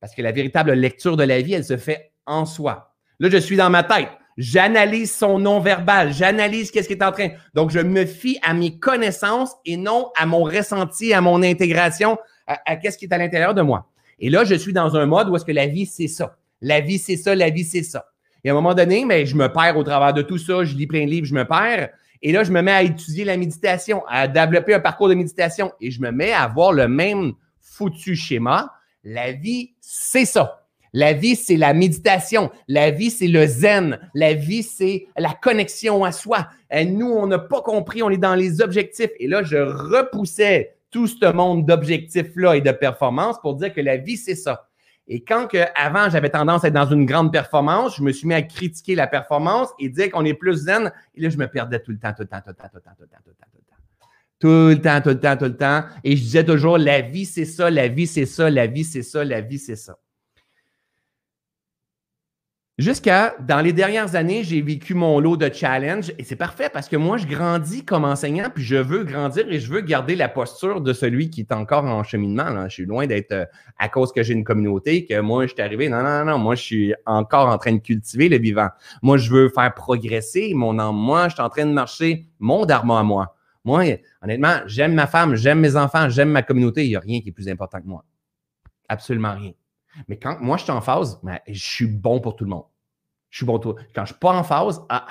Parce 0.00 0.14
que 0.14 0.22
la 0.22 0.32
véritable 0.32 0.72
lecture 0.72 1.16
de 1.16 1.24
la 1.24 1.40
vie, 1.40 1.54
elle 1.54 1.64
se 1.64 1.76
fait 1.76 2.12
en 2.26 2.46
soi. 2.46 2.94
Là, 3.18 3.28
je 3.30 3.36
suis 3.36 3.56
dans 3.56 3.70
ma 3.70 3.82
tête. 3.82 4.08
J'analyse 4.38 5.14
son 5.14 5.38
non-verbal, 5.38 6.14
j'analyse 6.14 6.70
qu'est-ce 6.70 6.88
qui 6.88 6.94
est 6.94 7.02
en 7.02 7.12
train. 7.12 7.28
Donc, 7.52 7.70
je 7.70 7.80
me 7.80 8.06
fie 8.06 8.38
à 8.42 8.54
mes 8.54 8.78
connaissances 8.78 9.54
et 9.66 9.76
non 9.76 10.10
à 10.16 10.24
mon 10.24 10.44
ressenti, 10.44 11.12
à 11.12 11.20
mon 11.20 11.42
intégration, 11.42 12.16
à, 12.46 12.76
qu'est-ce 12.76 12.96
qui 12.96 13.04
est 13.04 13.12
à 13.12 13.18
l'intérieur 13.18 13.52
de 13.52 13.60
moi. 13.60 13.90
Et 14.18 14.30
là, 14.30 14.44
je 14.44 14.54
suis 14.54 14.72
dans 14.72 14.96
un 14.96 15.04
mode 15.04 15.28
où 15.28 15.36
est-ce 15.36 15.44
que 15.44 15.52
la 15.52 15.66
vie, 15.66 15.84
c'est 15.84 16.08
ça. 16.08 16.36
La 16.62 16.80
vie, 16.80 16.98
c'est 16.98 17.16
ça, 17.16 17.34
la 17.34 17.50
vie, 17.50 17.64
c'est 17.64 17.82
ça. 17.82 18.06
Et 18.44 18.48
à 18.48 18.52
un 18.52 18.54
moment 18.54 18.74
donné, 18.74 19.04
mais 19.04 19.26
je 19.26 19.36
me 19.36 19.48
perds 19.48 19.76
au 19.76 19.84
travers 19.84 20.12
de 20.12 20.22
tout 20.22 20.38
ça, 20.38 20.64
je 20.64 20.74
lis 20.74 20.86
plein 20.86 21.04
de 21.04 21.10
livres, 21.10 21.26
je 21.26 21.34
me 21.34 21.44
perds. 21.44 21.90
Et 22.22 22.32
là, 22.32 22.44
je 22.44 22.52
me 22.52 22.60
mets 22.60 22.72
à 22.72 22.82
étudier 22.82 23.24
la 23.24 23.36
méditation, 23.36 24.02
à 24.06 24.28
développer 24.28 24.74
un 24.74 24.80
parcours 24.80 25.08
de 25.08 25.14
méditation 25.14 25.72
et 25.80 25.90
je 25.90 26.00
me 26.00 26.10
mets 26.10 26.32
à 26.32 26.42
avoir 26.42 26.72
le 26.72 26.86
même 26.86 27.32
foutu 27.60 28.14
schéma. 28.14 28.72
La 29.04 29.32
vie, 29.32 29.72
c'est 29.80 30.26
ça. 30.26 30.66
La 30.92 31.12
vie, 31.12 31.36
c'est 31.36 31.56
la 31.56 31.72
méditation. 31.72 32.50
La 32.68 32.90
vie, 32.90 33.10
c'est 33.10 33.28
le 33.28 33.46
zen. 33.46 33.98
La 34.14 34.34
vie, 34.34 34.62
c'est 34.62 35.06
la 35.16 35.32
connexion 35.32 36.04
à 36.04 36.12
soi. 36.12 36.48
Nous, 36.72 37.08
on 37.08 37.26
n'a 37.26 37.38
pas 37.38 37.62
compris, 37.62 38.02
on 38.02 38.10
est 38.10 38.18
dans 38.18 38.34
les 38.34 38.60
objectifs. 38.60 39.10
Et 39.18 39.28
là, 39.28 39.42
je 39.42 39.56
repoussais 39.56 40.76
tout 40.90 41.06
ce 41.06 41.32
monde 41.32 41.64
d'objectifs-là 41.64 42.56
et 42.56 42.60
de 42.60 42.72
performance 42.72 43.40
pour 43.40 43.54
dire 43.54 43.72
que 43.72 43.80
la 43.80 43.96
vie, 43.96 44.16
c'est 44.16 44.34
ça. 44.34 44.69
Et 45.12 45.24
quand 45.24 45.48
que, 45.48 45.58
avant, 45.74 46.08
j'avais 46.08 46.30
tendance 46.30 46.62
à 46.62 46.68
être 46.68 46.74
dans 46.74 46.88
une 46.88 47.04
grande 47.04 47.32
performance, 47.32 47.96
je 47.96 48.02
me 48.02 48.12
suis 48.12 48.28
mis 48.28 48.34
à 48.34 48.42
critiquer 48.42 48.94
la 48.94 49.08
performance 49.08 49.70
et 49.80 49.88
dire 49.88 50.08
qu'on 50.08 50.24
est 50.24 50.34
plus 50.34 50.54
zen. 50.54 50.92
Et 51.16 51.20
là, 51.20 51.28
je 51.28 51.36
me 51.36 51.48
perdais 51.48 51.80
tout 51.80 51.90
le 51.90 51.98
temps, 51.98 52.12
tout 52.12 52.22
le 52.22 52.28
temps, 52.28 52.40
tout 52.40 52.50
le 52.50 52.54
temps, 52.54 52.68
tout 52.68 52.76
le 52.76 52.80
temps, 52.80 52.90
tout 52.96 53.02
le 53.02 53.08
temps, 53.08 53.18
tout 53.24 53.30
le 53.30 53.34
temps, 53.34 53.46
tout 53.50 53.58
le 53.58 53.64
temps. 53.64 53.76
Tout 54.38 54.46
le 54.68 54.80
temps, 54.80 55.00
tout 55.00 55.08
le 55.08 55.18
temps, 55.18 55.36
tout 55.36 55.44
le 55.46 55.56
temps. 55.56 55.84
Et 56.04 56.16
je 56.16 56.22
disais 56.22 56.44
toujours, 56.44 56.78
la 56.78 57.00
vie, 57.00 57.26
c'est 57.26 57.44
ça, 57.44 57.70
la 57.70 57.88
vie, 57.88 58.06
c'est 58.06 58.24
ça, 58.24 58.48
la 58.50 58.68
vie, 58.68 58.84
c'est 58.84 59.02
ça, 59.02 59.24
la 59.24 59.40
vie, 59.40 59.58
c'est 59.58 59.74
ça. 59.74 59.98
Jusqu'à, 62.80 63.34
dans 63.46 63.60
les 63.60 63.74
dernières 63.74 64.14
années, 64.16 64.42
j'ai 64.42 64.62
vécu 64.62 64.94
mon 64.94 65.20
lot 65.20 65.36
de 65.36 65.52
challenges 65.52 66.14
et 66.16 66.24
c'est 66.24 66.34
parfait 66.34 66.70
parce 66.72 66.88
que 66.88 66.96
moi, 66.96 67.18
je 67.18 67.26
grandis 67.26 67.84
comme 67.84 68.06
enseignant 68.06 68.48
puis 68.48 68.64
je 68.64 68.76
veux 68.76 69.04
grandir 69.04 69.46
et 69.50 69.60
je 69.60 69.70
veux 69.70 69.82
garder 69.82 70.16
la 70.16 70.30
posture 70.30 70.80
de 70.80 70.94
celui 70.94 71.28
qui 71.28 71.42
est 71.42 71.52
encore 71.52 71.84
en 71.84 72.02
cheminement. 72.04 72.66
Je 72.70 72.72
suis 72.72 72.86
loin 72.86 73.06
d'être 73.06 73.32
euh, 73.32 73.44
à 73.78 73.90
cause 73.90 74.12
que 74.12 74.22
j'ai 74.22 74.32
une 74.32 74.44
communauté, 74.44 75.04
que 75.04 75.20
moi, 75.20 75.46
je 75.46 75.52
suis 75.52 75.60
arrivé. 75.60 75.90
Non, 75.90 76.02
non, 76.02 76.24
non, 76.24 76.38
moi, 76.38 76.54
je 76.54 76.62
suis 76.62 76.94
encore 77.04 77.50
en 77.50 77.58
train 77.58 77.72
de 77.72 77.80
cultiver 77.80 78.30
le 78.30 78.38
vivant. 78.38 78.70
Moi, 79.02 79.18
je 79.18 79.30
veux 79.30 79.50
faire 79.50 79.74
progresser 79.74 80.54
mon 80.54 80.78
âme. 80.78 80.96
Moi, 80.96 81.28
je 81.28 81.34
suis 81.34 81.42
en 81.42 81.50
train 81.50 81.66
de 81.66 81.72
marcher 81.72 82.28
mon 82.38 82.64
dharma 82.64 83.00
à 83.00 83.02
moi. 83.02 83.36
Moi, 83.62 83.98
honnêtement, 84.22 84.56
j'aime 84.64 84.94
ma 84.94 85.06
femme, 85.06 85.34
j'aime 85.34 85.60
mes 85.60 85.76
enfants, 85.76 86.08
j'aime 86.08 86.30
ma 86.30 86.40
communauté. 86.40 86.86
Il 86.86 86.88
n'y 86.88 86.96
a 86.96 87.00
rien 87.00 87.20
qui 87.20 87.28
est 87.28 87.32
plus 87.32 87.50
important 87.50 87.78
que 87.78 87.86
moi. 87.86 88.06
Absolument 88.88 89.34
rien. 89.34 89.52
Mais 90.08 90.18
quand 90.18 90.38
moi, 90.40 90.56
je 90.56 90.64
suis 90.64 90.72
en 90.72 90.80
phase, 90.80 91.20
je 91.48 91.62
suis 91.62 91.86
bon 91.86 92.20
pour 92.20 92.36
tout 92.36 92.44
le 92.44 92.50
monde. 92.50 92.64
Je 93.30 93.38
suis 93.38 93.46
bon 93.46 93.58
pour 93.58 93.74
tout. 93.74 93.82
Quand 93.94 94.04
je 94.04 94.12
ne 94.12 94.14
suis 94.14 94.20
pas 94.20 94.32
en 94.32 94.42
phase, 94.42 94.80
ah, 94.88 95.06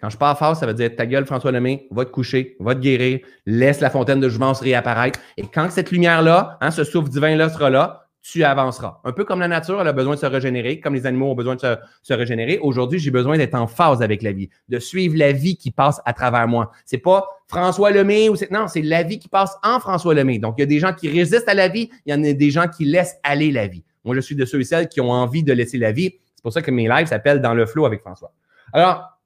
quand 0.00 0.08
je 0.08 0.12
suis 0.12 0.18
pas 0.18 0.32
en 0.32 0.34
phase, 0.34 0.58
ça 0.58 0.66
veut 0.66 0.74
dire 0.74 0.94
ta 0.96 1.06
gueule, 1.06 1.24
François 1.26 1.52
Lemay, 1.52 1.86
va 1.92 2.04
te 2.04 2.10
coucher, 2.10 2.56
va 2.58 2.74
te 2.74 2.80
guérir, 2.80 3.20
laisse 3.46 3.80
la 3.80 3.88
fontaine 3.88 4.18
de 4.18 4.28
jouvence 4.28 4.60
réapparaître. 4.60 5.20
Et 5.36 5.44
quand 5.46 5.70
cette 5.70 5.92
lumière-là, 5.92 6.58
hein, 6.60 6.70
ce 6.72 6.82
souffle 6.82 7.08
divin-là 7.08 7.48
sera 7.50 7.70
là, 7.70 8.02
tu 8.22 8.44
avanceras. 8.44 9.00
Un 9.04 9.12
peu 9.12 9.24
comme 9.24 9.40
la 9.40 9.48
nature, 9.48 9.80
elle 9.80 9.88
a 9.88 9.92
besoin 9.92 10.14
de 10.14 10.20
se 10.20 10.26
régénérer, 10.26 10.80
comme 10.80 10.94
les 10.94 11.06
animaux 11.06 11.30
ont 11.30 11.34
besoin 11.34 11.56
de 11.56 11.78
se, 12.02 12.12
régénérer. 12.12 12.58
Aujourd'hui, 12.58 12.98
j'ai 12.98 13.10
besoin 13.10 13.36
d'être 13.36 13.54
en 13.54 13.66
phase 13.66 14.00
avec 14.00 14.22
la 14.22 14.32
vie, 14.32 14.48
de 14.68 14.78
suivre 14.78 15.16
la 15.16 15.32
vie 15.32 15.56
qui 15.56 15.70
passe 15.70 16.00
à 16.04 16.12
travers 16.12 16.46
moi. 16.46 16.70
C'est 16.84 16.98
pas 16.98 17.26
François 17.48 17.90
Lemay 17.90 18.28
ou 18.28 18.36
c'est 18.36 18.50
non, 18.50 18.68
c'est 18.68 18.82
la 18.82 19.02
vie 19.02 19.18
qui 19.18 19.28
passe 19.28 19.56
en 19.62 19.80
François 19.80 20.14
Lemay. 20.14 20.38
Donc, 20.38 20.54
il 20.58 20.60
y 20.60 20.64
a 20.64 20.66
des 20.66 20.78
gens 20.78 20.92
qui 20.92 21.08
résistent 21.08 21.48
à 21.48 21.54
la 21.54 21.68
vie, 21.68 21.90
il 22.06 22.12
y 22.12 22.14
en 22.14 22.22
a 22.22 22.32
des 22.32 22.50
gens 22.50 22.68
qui 22.68 22.84
laissent 22.84 23.16
aller 23.24 23.50
la 23.50 23.66
vie. 23.66 23.84
Moi, 24.04 24.14
je 24.14 24.20
suis 24.20 24.36
de 24.36 24.44
ceux 24.44 24.60
et 24.60 24.64
celles 24.64 24.88
qui 24.88 25.00
ont 25.00 25.10
envie 25.10 25.42
de 25.42 25.52
laisser 25.52 25.78
la 25.78 25.92
vie. 25.92 26.14
C'est 26.34 26.42
pour 26.42 26.52
ça 26.52 26.62
que 26.62 26.70
mes 26.70 26.88
lives 26.88 27.06
s'appellent 27.06 27.40
Dans 27.40 27.54
le 27.54 27.66
flow 27.66 27.86
avec 27.86 28.00
François. 28.00 28.32
Alors, 28.72 29.18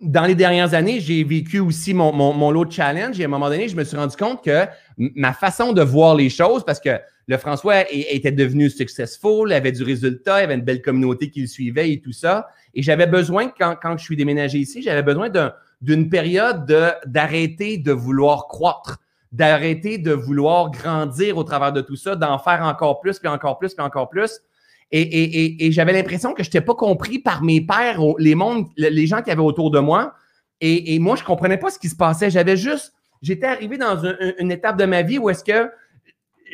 dans 0.00 0.24
les 0.24 0.34
dernières 0.34 0.74
années, 0.74 1.00
j'ai 1.00 1.24
vécu 1.24 1.58
aussi 1.58 1.92
mon, 1.92 2.12
mon, 2.12 2.50
lot 2.50 2.64
de 2.64 2.72
challenge 2.72 3.18
et 3.18 3.24
à 3.24 3.26
un 3.26 3.30
moment 3.30 3.48
donné, 3.48 3.68
je 3.68 3.76
me 3.76 3.84
suis 3.84 3.96
rendu 3.96 4.16
compte 4.16 4.44
que 4.44 4.66
ma 4.96 5.32
façon 5.32 5.72
de 5.72 5.82
voir 5.82 6.14
les 6.14 6.30
choses, 6.30 6.64
parce 6.64 6.78
que 6.78 6.98
le 7.28 7.36
François 7.36 7.84
était 7.92 8.32
devenu 8.32 8.70
successful, 8.70 9.52
avait 9.52 9.72
du 9.72 9.82
résultat, 9.82 10.40
il 10.40 10.44
avait 10.44 10.54
une 10.54 10.62
belle 10.62 10.80
communauté 10.80 11.30
qui 11.30 11.42
le 11.42 11.46
suivait 11.46 11.92
et 11.92 12.00
tout 12.00 12.12
ça. 12.12 12.48
Et 12.74 12.82
j'avais 12.82 13.06
besoin, 13.06 13.48
quand, 13.48 13.76
quand 13.80 13.98
je 13.98 14.04
suis 14.04 14.16
déménagé 14.16 14.58
ici, 14.58 14.80
j'avais 14.80 15.02
besoin 15.02 15.30
d'une 15.82 16.08
période 16.08 16.64
d'arrêter 17.04 17.76
de, 17.76 17.92
vouloir 17.92 18.48
croître, 18.48 18.98
d'arrêter 19.32 19.98
de 19.98 20.12
vouloir 20.12 20.70
grandir 20.70 21.36
au 21.36 21.44
travers 21.44 21.72
de 21.72 21.80
tout 21.80 21.96
ça, 21.96 22.16
d'en 22.16 22.38
faire 22.38 22.62
encore 22.62 23.00
plus, 23.00 23.18
puis 23.18 23.28
encore 23.28 23.58
plus, 23.58 23.74
puis 23.74 23.84
encore 23.84 24.08
plus. 24.08 24.40
Et, 24.90 25.68
j'avais 25.70 25.92
l'impression 25.92 26.32
que 26.32 26.42
je 26.42 26.48
n'étais 26.48 26.62
pas 26.62 26.74
compris 26.74 27.18
par 27.18 27.42
mes 27.42 27.60
pères, 27.60 28.00
les, 28.18 28.34
mondes, 28.34 28.66
les 28.76 29.06
gens 29.06 29.20
qui 29.20 29.30
avaient 29.30 29.42
autour 29.42 29.70
de 29.70 29.80
moi. 29.80 30.14
Et, 30.60 30.98
moi, 30.98 31.16
je 31.16 31.22
ne 31.22 31.26
comprenais 31.26 31.58
pas 31.58 31.70
ce 31.70 31.78
qui 31.78 31.88
se 31.88 31.96
passait. 31.96 32.30
J'avais 32.30 32.56
juste, 32.56 32.94
j'étais 33.20 33.46
arrivé 33.46 33.76
dans 33.76 34.02
une 34.38 34.50
étape 34.50 34.78
de 34.78 34.86
ma 34.86 35.02
vie 35.02 35.18
où 35.18 35.28
est-ce 35.28 35.44
que 35.44 35.70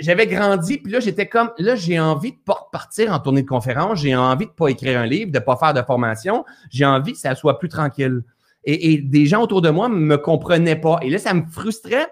j'avais 0.00 0.26
grandi, 0.26 0.78
puis 0.78 0.92
là, 0.92 1.00
j'étais 1.00 1.28
comme, 1.28 1.52
là, 1.58 1.76
j'ai 1.76 2.00
envie 2.00 2.32
de 2.32 2.38
pas 2.44 2.68
partir 2.72 3.12
en 3.12 3.20
tournée 3.20 3.42
de 3.42 3.48
conférence, 3.48 4.00
j'ai 4.00 4.16
envie 4.16 4.46
de 4.46 4.50
pas 4.50 4.68
écrire 4.68 4.98
un 4.98 5.06
livre, 5.06 5.30
de 5.30 5.38
pas 5.38 5.56
faire 5.56 5.72
de 5.72 5.82
formation, 5.82 6.44
j'ai 6.70 6.84
envie 6.84 7.12
que 7.12 7.18
ça 7.18 7.34
soit 7.34 7.58
plus 7.58 7.68
tranquille. 7.68 8.22
Et, 8.64 8.98
des 8.98 9.26
gens 9.26 9.42
autour 9.42 9.60
de 9.60 9.68
moi 9.68 9.88
me 9.88 10.16
comprenaient 10.16 10.80
pas. 10.80 10.98
Et 11.02 11.10
là, 11.10 11.18
ça 11.18 11.34
me 11.34 11.44
frustrait 11.46 12.08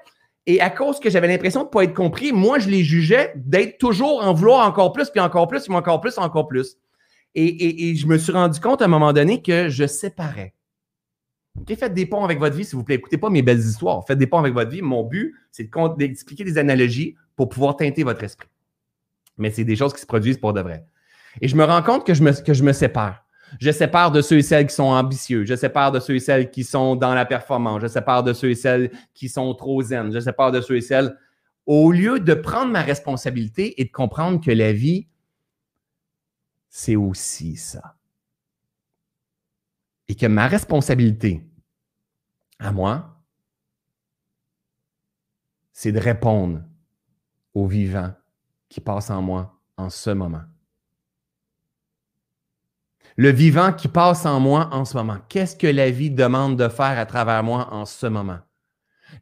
et 0.46 0.60
à 0.60 0.70
cause 0.70 0.98
que 0.98 1.08
j'avais 1.08 1.28
l'impression 1.28 1.60
de 1.60 1.66
ne 1.66 1.70
pas 1.70 1.84
être 1.84 1.94
compris, 1.94 2.32
moi, 2.32 2.58
je 2.58 2.68
les 2.68 2.82
jugeais 2.82 3.32
d'être 3.36 3.78
toujours 3.78 4.22
en 4.22 4.34
vouloir 4.34 4.66
encore 4.66 4.92
plus, 4.92 5.08
puis 5.08 5.20
encore 5.20 5.46
plus, 5.46 5.64
puis 5.64 5.74
encore 5.74 6.00
plus, 6.00 6.18
encore 6.18 6.48
plus. 6.48 6.78
Et, 7.34 7.94
je 7.94 8.06
me 8.06 8.18
suis 8.18 8.32
rendu 8.32 8.60
compte 8.60 8.82
à 8.82 8.86
un 8.86 8.88
moment 8.88 9.12
donné 9.12 9.40
que 9.40 9.68
je 9.68 9.86
séparais. 9.86 10.54
Faites 11.66 11.94
des 11.94 12.06
ponts 12.06 12.24
avec 12.24 12.38
votre 12.38 12.56
vie, 12.56 12.64
s'il 12.64 12.76
vous 12.76 12.84
plaît. 12.84 12.96
Écoutez 12.96 13.18
pas 13.18 13.30
mes 13.30 13.42
belles 13.42 13.60
histoires. 13.60 14.04
Faites 14.06 14.18
des 14.18 14.26
ponts 14.26 14.38
avec 14.38 14.52
votre 14.52 14.70
vie. 14.70 14.82
Mon 14.82 15.04
but, 15.04 15.34
c'est 15.50 15.70
d'expliquer 15.96 16.44
des 16.44 16.58
analogies 16.58 17.14
pour 17.36 17.48
pouvoir 17.48 17.76
teinter 17.76 18.02
votre 18.02 18.24
esprit. 18.24 18.48
Mais 19.38 19.50
c'est 19.50 19.64
des 19.64 19.76
choses 19.76 19.94
qui 19.94 20.00
se 20.00 20.06
produisent 20.06 20.38
pour 20.38 20.52
de 20.52 20.60
vrai. 20.60 20.84
Et 21.40 21.48
je 21.48 21.56
me 21.56 21.64
rends 21.64 21.82
compte 21.82 22.06
que 22.06 22.14
je 22.14 22.62
me 22.64 22.72
sépare. 22.72 23.24
Je 23.60 23.70
sépare 23.70 24.10
de 24.10 24.22
ceux 24.22 24.38
et 24.38 24.42
celles 24.42 24.66
qui 24.66 24.74
sont 24.74 24.84
ambitieux. 24.84 25.44
Je 25.44 25.54
sépare 25.54 25.92
de 25.92 26.00
ceux 26.00 26.16
et 26.16 26.20
celles 26.20 26.50
qui 26.50 26.64
sont 26.64 26.96
dans 26.96 27.14
la 27.14 27.24
performance. 27.24 27.82
Je 27.82 27.86
sépare 27.86 28.22
de 28.22 28.32
ceux 28.32 28.50
et 28.50 28.54
celles 28.54 28.90
qui 29.14 29.28
sont 29.28 29.54
trop 29.54 29.82
zen. 29.82 30.12
Je 30.12 30.20
sépare 30.20 30.52
de 30.52 30.60
ceux 30.60 30.76
et 30.76 30.80
celles. 30.80 31.16
Au 31.66 31.92
lieu 31.92 32.18
de 32.18 32.34
prendre 32.34 32.72
ma 32.72 32.82
responsabilité 32.82 33.80
et 33.80 33.84
de 33.84 33.90
comprendre 33.90 34.40
que 34.40 34.50
la 34.50 34.72
vie, 34.72 35.06
c'est 36.68 36.96
aussi 36.96 37.56
ça. 37.56 37.96
Et 40.08 40.14
que 40.14 40.26
ma 40.26 40.48
responsabilité 40.48 41.46
à 42.58 42.72
moi, 42.72 43.20
c'est 45.72 45.92
de 45.92 45.98
répondre 46.00 46.62
aux 47.54 47.66
vivants 47.66 48.12
qui 48.68 48.80
passent 48.80 49.10
en 49.10 49.22
moi 49.22 49.60
en 49.76 49.90
ce 49.90 50.10
moment 50.10 50.42
le 53.16 53.30
vivant 53.30 53.72
qui 53.72 53.88
passe 53.88 54.26
en 54.26 54.40
moi 54.40 54.68
en 54.72 54.84
ce 54.84 54.96
moment. 54.96 55.18
Qu'est-ce 55.28 55.56
que 55.56 55.66
la 55.66 55.90
vie 55.90 56.10
demande 56.10 56.56
de 56.56 56.68
faire 56.68 56.98
à 56.98 57.06
travers 57.06 57.42
moi 57.42 57.68
en 57.72 57.84
ce 57.84 58.06
moment? 58.06 58.38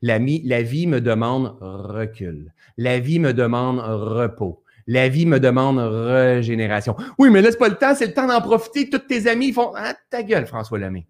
La, 0.02 0.18
la 0.18 0.62
vie 0.62 0.86
me 0.86 1.00
demande 1.00 1.56
recul. 1.60 2.52
La 2.76 3.00
vie 3.00 3.18
me 3.18 3.32
demande 3.32 3.80
repos. 3.80 4.62
La 4.86 5.08
vie 5.08 5.26
me 5.26 5.38
demande 5.38 5.78
régénération. 5.78 6.96
Oui, 7.18 7.30
mais 7.30 7.42
là, 7.42 7.50
c'est 7.50 7.58
pas 7.58 7.68
le 7.68 7.76
temps, 7.76 7.94
c'est 7.94 8.06
le 8.06 8.14
temps 8.14 8.26
d'en 8.26 8.40
profiter. 8.40 8.88
Tous 8.88 8.98
tes 8.98 9.28
amis 9.28 9.52
font 9.52 9.72
Ah, 9.76 9.94
ta 10.08 10.22
gueule, 10.22 10.46
François 10.46 10.78
Lemay. 10.78 11.06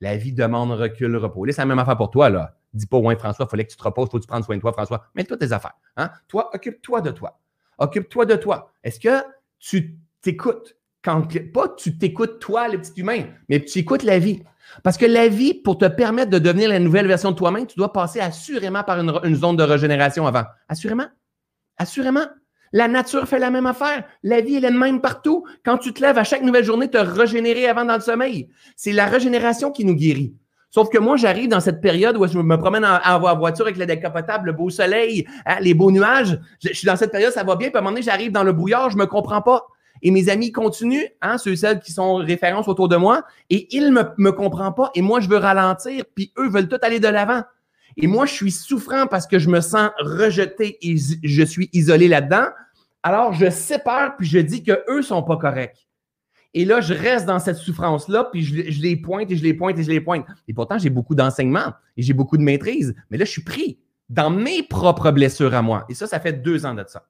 La 0.00 0.16
vie 0.16 0.32
demande 0.32 0.72
recul, 0.72 1.16
repos. 1.16 1.44
Là, 1.44 1.52
c'est 1.52 1.62
la 1.62 1.66
même 1.66 1.78
affaire 1.78 1.96
pour 1.96 2.10
toi, 2.10 2.28
là. 2.28 2.56
Dis 2.72 2.86
pas, 2.86 2.98
ouais, 2.98 3.16
François, 3.16 3.46
il 3.46 3.50
fallait 3.50 3.64
que 3.64 3.70
tu 3.70 3.76
te 3.76 3.82
reposes, 3.82 4.08
faut 4.10 4.18
que 4.18 4.22
tu 4.22 4.28
prennes 4.28 4.42
soin 4.42 4.56
de 4.56 4.60
toi, 4.60 4.72
François. 4.72 5.06
Mets-toi 5.14 5.36
tes 5.36 5.52
affaires. 5.52 5.74
Hein? 5.96 6.10
Toi, 6.26 6.50
occupe-toi 6.54 7.00
de 7.02 7.10
toi. 7.10 7.38
Occupe-toi 7.78 8.26
de 8.26 8.36
toi. 8.36 8.72
Est-ce 8.82 8.98
que 8.98 9.24
tu 9.58 9.98
t'écoutes? 10.20 10.76
Quand 11.04 11.28
pas 11.52 11.68
tu 11.76 11.98
t'écoutes 11.98 12.40
toi, 12.40 12.68
le 12.68 12.80
petit 12.80 13.00
humain, 13.00 13.24
mais 13.48 13.62
tu 13.62 13.78
écoutes 13.78 14.02
la 14.02 14.18
vie. 14.18 14.42
Parce 14.82 14.96
que 14.96 15.06
la 15.06 15.28
vie, 15.28 15.54
pour 15.54 15.78
te 15.78 15.84
permettre 15.84 16.30
de 16.30 16.38
devenir 16.38 16.70
la 16.70 16.78
nouvelle 16.78 17.06
version 17.06 17.30
de 17.30 17.36
toi-même, 17.36 17.66
tu 17.66 17.76
dois 17.76 17.92
passer 17.92 18.20
assurément 18.20 18.82
par 18.82 18.98
une, 18.98 19.36
zone 19.36 19.56
de 19.56 19.62
régénération 19.62 20.26
avant. 20.26 20.44
Assurément. 20.68 21.06
Assurément. 21.76 22.24
La 22.72 22.88
nature 22.88 23.28
fait 23.28 23.38
la 23.38 23.50
même 23.50 23.66
affaire. 23.66 24.04
La 24.22 24.40
vie, 24.40 24.56
elle 24.56 24.64
est 24.64 24.70
la 24.70 24.76
même 24.76 25.00
partout. 25.00 25.44
Quand 25.64 25.78
tu 25.78 25.92
te 25.92 26.00
lèves 26.00 26.18
à 26.18 26.24
chaque 26.24 26.42
nouvelle 26.42 26.64
journée, 26.64 26.88
te 26.88 26.98
régénérer 26.98 27.68
avant 27.68 27.84
dans 27.84 27.94
le 27.94 28.00
sommeil. 28.00 28.48
C'est 28.74 28.92
la 28.92 29.06
régénération 29.06 29.70
qui 29.70 29.84
nous 29.84 29.94
guérit. 29.94 30.34
Sauf 30.70 30.88
que 30.88 30.98
moi, 30.98 31.16
j'arrive 31.16 31.48
dans 31.48 31.60
cette 31.60 31.80
période 31.80 32.16
où 32.16 32.26
je 32.26 32.36
me 32.36 32.56
promène 32.56 32.84
en, 32.84 33.36
voiture 33.36 33.66
avec 33.66 33.76
la 33.76 33.86
décapotable, 33.86 34.46
le 34.46 34.52
beau 34.52 34.70
soleil, 34.70 35.24
hein, 35.46 35.58
les 35.60 35.72
beaux 35.72 35.92
nuages. 35.92 36.40
Je, 36.60 36.70
je, 36.70 36.74
suis 36.74 36.86
dans 36.86 36.96
cette 36.96 37.12
période, 37.12 37.32
ça 37.32 37.44
va 37.44 37.54
bien. 37.54 37.68
Puis 37.68 37.76
à 37.76 37.78
un 37.78 37.82
moment 37.82 37.92
donné, 37.92 38.02
j'arrive 38.02 38.32
dans 38.32 38.42
le 38.42 38.52
brouillard, 38.52 38.90
je 38.90 38.96
me 38.96 39.06
comprends 39.06 39.42
pas. 39.42 39.68
Et 40.02 40.10
mes 40.10 40.28
amis 40.28 40.52
continuent, 40.52 41.06
hein, 41.22 41.38
ceux 41.38 41.52
et 41.52 41.56
celles 41.56 41.80
qui 41.80 41.92
sont 41.92 42.16
références 42.16 42.68
autour 42.68 42.88
de 42.88 42.96
moi, 42.96 43.22
et 43.50 43.74
ils 43.74 43.86
ne 43.86 43.90
me, 43.90 44.04
me 44.18 44.32
comprennent 44.32 44.74
pas, 44.74 44.90
et 44.94 45.02
moi, 45.02 45.20
je 45.20 45.28
veux 45.28 45.36
ralentir, 45.36 46.04
puis 46.14 46.32
eux 46.38 46.48
veulent 46.48 46.68
tout 46.68 46.78
aller 46.82 47.00
de 47.00 47.08
l'avant. 47.08 47.42
Et 47.96 48.06
moi, 48.06 48.26
je 48.26 48.32
suis 48.32 48.50
souffrant 48.50 49.06
parce 49.06 49.26
que 49.26 49.38
je 49.38 49.48
me 49.48 49.60
sens 49.60 49.90
rejeté 49.98 50.78
et 50.82 50.96
je 50.96 51.42
suis 51.44 51.70
isolé 51.72 52.08
là-dedans. 52.08 52.46
Alors, 53.02 53.32
je 53.32 53.50
sépare, 53.50 54.16
puis 54.16 54.26
je 54.26 54.38
dis 54.38 54.64
que 54.64 54.82
eux 54.88 55.02
sont 55.02 55.22
pas 55.22 55.36
corrects. 55.36 55.86
Et 56.54 56.64
là, 56.64 56.80
je 56.80 56.94
reste 56.94 57.26
dans 57.26 57.38
cette 57.38 57.56
souffrance-là, 57.56 58.28
puis 58.32 58.42
je, 58.42 58.70
je, 58.70 58.80
les 58.80 58.96
pointe 58.96 59.30
et 59.30 59.36
je 59.36 59.42
les 59.42 59.54
pointe 59.54 59.78
et 59.78 59.82
je 59.82 59.90
les 59.90 60.00
pointe. 60.00 60.24
Et 60.46 60.54
pourtant, 60.54 60.78
j'ai 60.78 60.90
beaucoup 60.90 61.14
d'enseignement 61.14 61.72
et 61.96 62.02
j'ai 62.02 62.12
beaucoup 62.12 62.36
de 62.36 62.42
maîtrise. 62.42 62.94
Mais 63.10 63.18
là, 63.18 63.24
je 63.24 63.30
suis 63.30 63.42
pris 63.42 63.78
dans 64.08 64.30
mes 64.30 64.62
propres 64.62 65.10
blessures 65.10 65.54
à 65.54 65.62
moi. 65.62 65.84
Et 65.88 65.94
ça, 65.94 66.06
ça 66.06 66.20
fait 66.20 66.32
deux 66.32 66.64
ans 66.64 66.74
de 66.74 66.84
ça. 66.86 67.06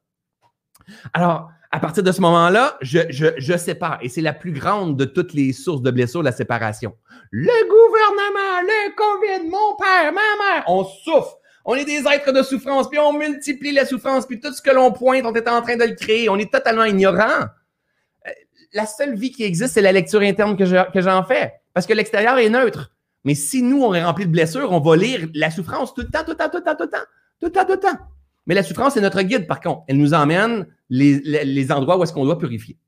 Alors, 1.12 1.50
à 1.74 1.80
partir 1.80 2.04
de 2.04 2.12
ce 2.12 2.20
moment-là, 2.20 2.78
je, 2.82 3.00
je, 3.10 3.56
sépare. 3.56 3.98
Et 4.00 4.08
c'est 4.08 4.20
la 4.20 4.32
plus 4.32 4.52
grande 4.52 4.96
de 4.96 5.04
toutes 5.04 5.32
les 5.32 5.52
sources 5.52 5.82
de 5.82 5.90
blessures, 5.90 6.22
la 6.22 6.30
séparation. 6.30 6.94
Le 7.32 7.68
gouvernement, 7.68 8.60
le 8.62 8.94
COVID, 8.94 9.48
mon 9.50 9.74
père, 9.76 10.12
ma 10.12 10.20
mère, 10.38 10.64
on 10.68 10.84
souffre. 10.84 11.36
On 11.64 11.74
est 11.74 11.84
des 11.84 12.04
êtres 12.06 12.30
de 12.30 12.44
souffrance, 12.44 12.88
puis 12.88 13.00
on 13.00 13.12
multiplie 13.12 13.72
la 13.72 13.86
souffrance, 13.86 14.24
puis 14.24 14.38
tout 14.38 14.52
ce 14.52 14.62
que 14.62 14.70
l'on 14.70 14.92
pointe, 14.92 15.24
on 15.24 15.34
est 15.34 15.48
en 15.48 15.62
train 15.62 15.76
de 15.76 15.82
le 15.82 15.96
créer. 15.96 16.28
On 16.28 16.36
est 16.36 16.52
totalement 16.52 16.84
ignorant. 16.84 17.42
Euh, 17.42 18.30
la 18.72 18.86
seule 18.86 19.16
vie 19.16 19.32
qui 19.32 19.42
existe, 19.42 19.74
c'est 19.74 19.82
la 19.82 19.90
lecture 19.90 20.20
interne 20.20 20.56
que 20.56 21.00
j'en 21.00 21.24
fais. 21.24 21.54
Parce 21.72 21.86
que 21.86 21.92
l'extérieur 21.92 22.38
est 22.38 22.50
neutre. 22.50 22.92
Mais 23.24 23.34
si 23.34 23.62
nous, 23.64 23.82
on 23.82 23.92
est 23.94 24.04
rempli 24.04 24.26
de 24.26 24.30
blessures, 24.30 24.70
on 24.70 24.78
va 24.78 24.94
lire 24.94 25.26
la 25.34 25.50
souffrance 25.50 25.92
tout 25.92 26.02
le 26.02 26.08
temps, 26.08 26.22
tout 26.22 26.30
le 26.30 26.36
temps, 26.36 26.50
tout 26.50 26.58
le 26.58 26.62
temps, 26.62 26.76
tout 26.76 26.84
le 26.84 26.90
temps, 26.90 26.98
tout 27.40 27.46
le 27.46 27.50
temps, 27.50 27.64
tout 27.64 27.72
le 27.72 27.80
temps. 27.80 27.98
Mais 28.46 28.54
la 28.54 28.62
souffrance 28.62 28.96
est 28.96 29.00
notre 29.00 29.22
guide, 29.22 29.46
par 29.46 29.60
contre. 29.60 29.84
Elle 29.88 29.98
nous 29.98 30.14
emmène 30.14 30.66
les, 30.90 31.72
endroits 31.72 31.98
où 31.98 32.02
est-ce 32.02 32.12
qu'on 32.12 32.24
doit 32.24 32.38
purifier. 32.38 32.78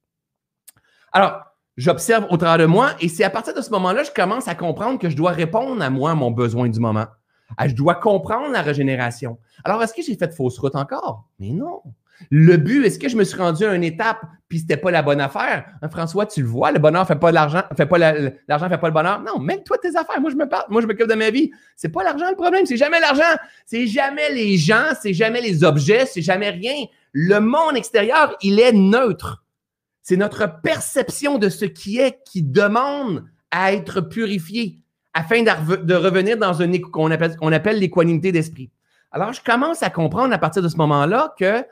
Alors, 1.13 1.41
j'observe 1.77 2.27
au 2.31 2.37
travers 2.37 2.59
de 2.59 2.71
moi 2.71 2.91
et 3.01 3.09
c'est 3.09 3.25
à 3.25 3.31
partir 3.31 3.55
de 3.55 3.63
ce 3.63 3.71
moment-là, 3.71 4.03
je 4.03 4.11
commence 4.11 4.49
à 4.49 4.55
comprendre 4.55 4.99
que 4.99 5.09
je 5.09 5.17
dois 5.17 5.33
répondre 5.33 5.83
à 5.83 5.91
moi, 5.91 6.11
à 6.11 6.15
mon 6.15 6.31
besoin 6.31 6.69
du 6.69 6.81
moment. 6.81 7.07
Ah, 7.57 7.69
je 7.69 7.75
dois 7.75 7.95
comprendre 7.95 8.51
la 8.53 8.61
régénération. 8.61 9.39
Alors, 9.65 9.83
est-ce 9.83 9.95
que 9.95 10.03
j'ai 10.03 10.17
fait 10.17 10.27
de 10.27 10.35
fausse 10.35 10.59
route 10.59 10.75
encore? 10.75 11.29
Mais 11.39 11.51
non. 11.51 11.83
Le 12.31 12.57
but, 12.57 12.85
est-ce 12.85 12.99
que 12.99 13.09
je 13.09 13.17
me 13.17 13.25
suis 13.25 13.39
rendu 13.39 13.65
à 13.65 13.75
une 13.75 13.85
étape 13.85 14.21
puis 14.49 14.61
c'était 14.61 14.77
pas 14.77 14.91
la 14.91 15.03
bonne 15.03 15.21
affaire? 15.21 15.67
Hein, 15.83 15.89
François, 15.89 16.27
tu 16.27 16.43
le 16.43 16.49
vois, 16.49 16.71
le 16.73 16.79
bonheur 16.79 17.07
fait 17.07 17.17
pas 17.19 17.33
l'argent, 17.33 17.63
fait 17.77 17.87
pas 17.87 17.99
l'argent 17.99 18.69
fait 18.69 18.79
pas 18.79 18.89
le 18.89 18.95
bonheur. 18.95 19.23
Non, 19.23 19.39
même 19.39 19.63
toi 19.63 19.79
tes 19.79 19.97
affaires. 19.97 20.21
Moi, 20.21 20.31
je 20.31 20.37
me 20.37 20.49
parle, 20.49 20.65
moi, 20.69 20.81
je 20.81 20.87
m'occupe 20.87 21.09
de 21.09 21.15
ma 21.15 21.31
vie. 21.31 21.51
C'est 21.77 21.89
pas 21.89 22.05
l'argent 22.05 22.29
le 22.31 22.37
problème, 22.37 22.67
c'est 22.67 22.77
jamais 22.77 23.01
l'argent. 23.01 23.23
C'est 23.65 23.87
jamais 23.87 24.33
les 24.33 24.57
gens, 24.57 24.95
c'est 25.01 25.15
jamais 25.15 25.41
les 25.41 25.65
objets, 25.65 26.07
c'est 26.07 26.23
jamais 26.23 26.51
rien. 26.51 26.87
Le 27.13 27.41
monde 27.41 27.77
extérieur, 27.77 28.37
il 28.43 28.61
est 28.61 28.73
neutre. 28.73 29.45
C'est 30.03 30.17
notre 30.17 30.61
perception 30.63 31.39
de 31.39 31.49
ce 31.49 31.65
qui 31.65 31.99
est 31.99 32.21
qui 32.25 32.43
demande 32.43 33.25
à 33.51 33.73
être 33.73 34.01
purifié 34.01 34.79
afin 35.15 35.43
de 35.43 35.95
revenir 35.95 36.37
dans 36.37 36.61
un 36.61 36.71
qu'on 36.79 37.11
appelle, 37.11 37.37
qu'on 37.37 37.53
appelle 37.53 37.79
l'équanimité 37.79 38.33
d'esprit. 38.33 38.71
Alors, 39.11 39.33
je 39.33 39.41
commence 39.43 39.83
à 39.83 39.89
comprendre 39.89 40.35
à 40.35 40.39
partir 40.39 40.63
de 40.63 40.69
ce 40.69 40.77
moment-là 40.77 41.35
que 41.39 41.65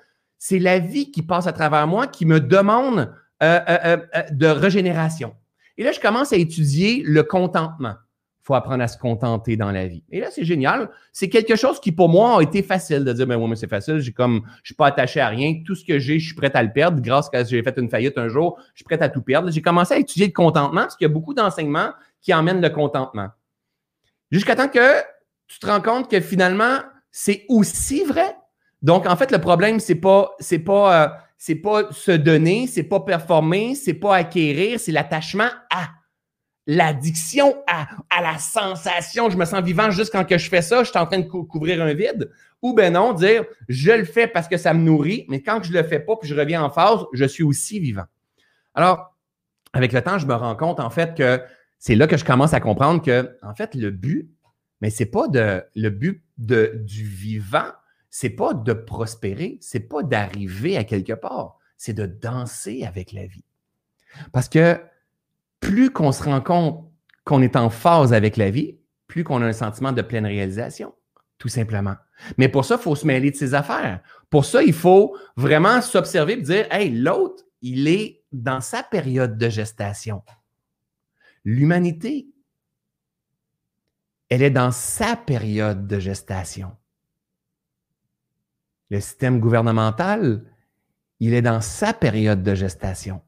c'est 0.46 0.58
la 0.58 0.78
vie 0.78 1.10
qui 1.10 1.22
passe 1.22 1.46
à 1.46 1.54
travers 1.54 1.86
moi 1.86 2.06
qui 2.06 2.26
me 2.26 2.38
demande 2.38 3.10
euh, 3.42 3.60
euh, 3.66 3.96
euh, 4.14 4.22
de 4.30 4.46
régénération. 4.46 5.34
Et 5.78 5.82
là, 5.82 5.90
je 5.90 6.00
commence 6.00 6.34
à 6.34 6.36
étudier 6.36 7.02
le 7.02 7.22
contentement. 7.22 7.94
Il 7.94 8.42
faut 8.42 8.54
apprendre 8.54 8.82
à 8.82 8.88
se 8.88 8.98
contenter 8.98 9.56
dans 9.56 9.70
la 9.70 9.86
vie. 9.86 10.04
Et 10.10 10.20
là, 10.20 10.28
c'est 10.30 10.44
génial. 10.44 10.90
C'est 11.12 11.30
quelque 11.30 11.56
chose 11.56 11.80
qui, 11.80 11.92
pour 11.92 12.10
moi, 12.10 12.40
a 12.40 12.42
été 12.42 12.62
facile 12.62 13.06
de 13.06 13.12
dire, 13.14 13.26
ben 13.26 13.40
oui, 13.40 13.48
mais 13.48 13.56
c'est 13.56 13.70
facile. 13.70 14.00
J'ai 14.00 14.12
comme, 14.12 14.42
je 14.62 14.68
suis 14.68 14.74
pas 14.74 14.88
attaché 14.88 15.18
à 15.18 15.28
rien. 15.28 15.62
Tout 15.64 15.74
ce 15.74 15.82
que 15.82 15.98
j'ai, 15.98 16.18
je 16.18 16.26
suis 16.26 16.34
prêt 16.34 16.50
à 16.52 16.62
le 16.62 16.74
perdre. 16.74 17.00
Grâce 17.00 17.30
à 17.32 17.42
j'ai 17.42 17.62
fait 17.62 17.78
une 17.78 17.88
faillite 17.88 18.18
un 18.18 18.28
jour, 18.28 18.58
je 18.74 18.80
suis 18.80 18.84
prêt 18.84 19.02
à 19.02 19.08
tout 19.08 19.22
perdre. 19.22 19.50
J'ai 19.50 19.62
commencé 19.62 19.94
à 19.94 19.96
étudier 19.96 20.26
le 20.26 20.34
contentement 20.34 20.82
parce 20.82 20.96
qu'il 20.96 21.06
y 21.06 21.10
a 21.10 21.14
beaucoup 21.14 21.32
d'enseignements 21.32 21.92
qui 22.20 22.34
emmènent 22.34 22.60
le 22.60 22.68
contentement. 22.68 23.28
Jusqu'à 24.30 24.56
temps 24.56 24.68
que 24.68 25.00
tu 25.46 25.58
te 25.58 25.66
rends 25.66 25.80
compte 25.80 26.10
que 26.10 26.20
finalement, 26.20 26.80
c'est 27.10 27.46
aussi 27.48 28.04
vrai. 28.04 28.36
Donc, 28.84 29.06
en 29.06 29.16
fait, 29.16 29.32
le 29.32 29.38
problème, 29.38 29.80
c'est 29.80 29.94
pas, 29.94 30.36
pas, 30.66 31.18
c'est 31.38 31.54
pas 31.54 31.90
se 31.90 32.12
donner, 32.12 32.66
c'est 32.66 32.82
pas 32.82 33.00
performer, 33.00 33.74
c'est 33.74 33.94
pas 33.94 34.14
acquérir, 34.14 34.78
c'est 34.78 34.92
l'attachement 34.92 35.48
à 35.70 35.88
l'addiction 36.66 37.56
à, 37.66 37.88
à, 38.10 38.20
la 38.20 38.38
sensation, 38.38 39.30
je 39.30 39.38
me 39.38 39.46
sens 39.46 39.62
vivant 39.62 39.90
juste 39.90 40.12
quand 40.12 40.24
que 40.24 40.36
je 40.36 40.48
fais 40.50 40.60
ça, 40.60 40.84
je 40.84 40.90
suis 40.90 40.98
en 40.98 41.06
train 41.06 41.20
de 41.20 41.26
couvrir 41.26 41.82
un 41.82 41.94
vide. 41.94 42.30
Ou 42.60 42.74
ben 42.74 42.92
non, 42.92 43.14
dire 43.14 43.44
je 43.68 43.90
le 43.90 44.04
fais 44.04 44.26
parce 44.26 44.48
que 44.48 44.58
ça 44.58 44.74
me 44.74 44.80
nourrit, 44.80 45.24
mais 45.28 45.40
quand 45.40 45.62
je 45.62 45.72
le 45.72 45.82
fais 45.82 46.00
pas 46.00 46.16
puis 46.16 46.28
je 46.28 46.34
reviens 46.34 46.62
en 46.62 46.68
phase, 46.68 47.00
je 47.14 47.24
suis 47.24 47.42
aussi 47.42 47.80
vivant. 47.80 48.06
Alors, 48.74 49.14
avec 49.72 49.92
le 49.92 50.02
temps, 50.02 50.18
je 50.18 50.26
me 50.26 50.34
rends 50.34 50.56
compte 50.56 50.78
en 50.78 50.90
fait 50.90 51.14
que 51.16 51.42
c'est 51.78 51.94
là 51.94 52.06
que 52.06 52.18
je 52.18 52.24
commence 52.24 52.52
à 52.52 52.60
comprendre 52.60 53.02
que 53.02 53.34
en 53.42 53.54
fait 53.54 53.74
le 53.74 53.90
but, 53.90 54.30
mais 54.82 54.90
c'est 54.90 55.06
pas 55.06 55.26
de 55.28 55.62
le 55.74 55.88
but 55.88 56.22
de, 56.36 56.72
du 56.82 57.04
vivant, 57.04 57.72
c'est 58.16 58.30
pas 58.30 58.54
de 58.54 58.72
prospérer, 58.72 59.58
c'est 59.60 59.88
pas 59.88 60.04
d'arriver 60.04 60.76
à 60.76 60.84
quelque 60.84 61.14
part, 61.14 61.58
c'est 61.76 61.94
de 61.94 62.06
danser 62.06 62.84
avec 62.84 63.10
la 63.10 63.26
vie. 63.26 63.42
Parce 64.30 64.48
que 64.48 64.80
plus 65.58 65.90
qu'on 65.90 66.12
se 66.12 66.22
rend 66.22 66.40
compte 66.40 66.88
qu'on 67.24 67.42
est 67.42 67.56
en 67.56 67.70
phase 67.70 68.12
avec 68.12 68.36
la 68.36 68.52
vie, 68.52 68.78
plus 69.08 69.24
qu'on 69.24 69.42
a 69.42 69.46
un 69.46 69.52
sentiment 69.52 69.90
de 69.90 70.00
pleine 70.00 70.26
réalisation, 70.26 70.94
tout 71.38 71.48
simplement. 71.48 71.96
Mais 72.38 72.48
pour 72.48 72.64
ça, 72.64 72.76
il 72.76 72.82
faut 72.82 72.94
se 72.94 73.04
mêler 73.04 73.32
de 73.32 73.36
ses 73.36 73.52
affaires. 73.52 74.00
Pour 74.30 74.44
ça, 74.44 74.62
il 74.62 74.74
faut 74.74 75.18
vraiment 75.36 75.82
s'observer 75.82 76.34
et 76.34 76.42
dire, 76.42 76.66
hey, 76.70 76.92
l'autre, 76.92 77.42
il 77.62 77.88
est 77.88 78.22
dans 78.30 78.60
sa 78.60 78.84
période 78.84 79.36
de 79.36 79.48
gestation. 79.48 80.22
L'humanité, 81.44 82.28
elle 84.28 84.42
est 84.42 84.50
dans 84.50 84.70
sa 84.70 85.16
période 85.16 85.88
de 85.88 85.98
gestation. 85.98 86.76
Le 88.90 89.00
système 89.00 89.40
gouvernemental, 89.40 90.44
il 91.20 91.34
est 91.34 91.42
dans 91.42 91.60
sa 91.60 91.92
période 91.92 92.42
de 92.42 92.54
gestation. 92.54 93.22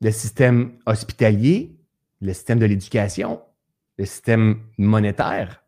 Le 0.00 0.10
système 0.10 0.78
hospitalier, 0.86 1.76
le 2.20 2.32
système 2.32 2.58
de 2.58 2.66
l'éducation, 2.66 3.42
le 3.98 4.04
système 4.04 4.62
monétaire, 4.78 5.62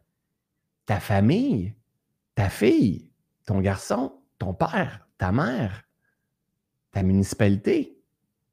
ta 0.86 1.00
famille, 1.00 1.74
ta 2.34 2.48
fille, 2.48 3.08
ton 3.46 3.60
garçon, 3.60 4.12
ton 4.38 4.54
père, 4.54 5.06
ta 5.18 5.32
mère, 5.32 5.84
ta 6.90 7.02
municipalité, 7.02 7.98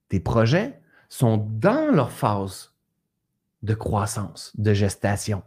tes 0.10 0.20
projets 0.20 0.80
sont 1.10 1.38
dans 1.38 1.94
leur 1.94 2.12
phase 2.12 2.74
de 3.64 3.74
croissance, 3.74 4.52
de 4.58 4.74
gestation. 4.74 5.44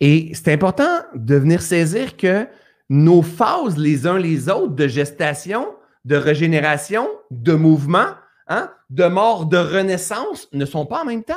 Et 0.00 0.32
c'est 0.34 0.52
important 0.52 1.02
de 1.14 1.36
venir 1.36 1.62
saisir 1.62 2.16
que 2.16 2.46
nos 2.88 3.22
phases 3.22 3.78
les 3.78 4.06
uns 4.06 4.18
les 4.18 4.48
autres 4.48 4.74
de 4.74 4.88
gestation, 4.88 5.74
de 6.04 6.16
régénération, 6.16 7.08
de 7.30 7.54
mouvement, 7.54 8.08
hein, 8.48 8.70
de 8.90 9.06
mort, 9.06 9.46
de 9.46 9.58
renaissance 9.58 10.48
ne 10.52 10.64
sont 10.64 10.86
pas 10.86 11.02
en 11.02 11.04
même 11.04 11.24
temps. 11.24 11.34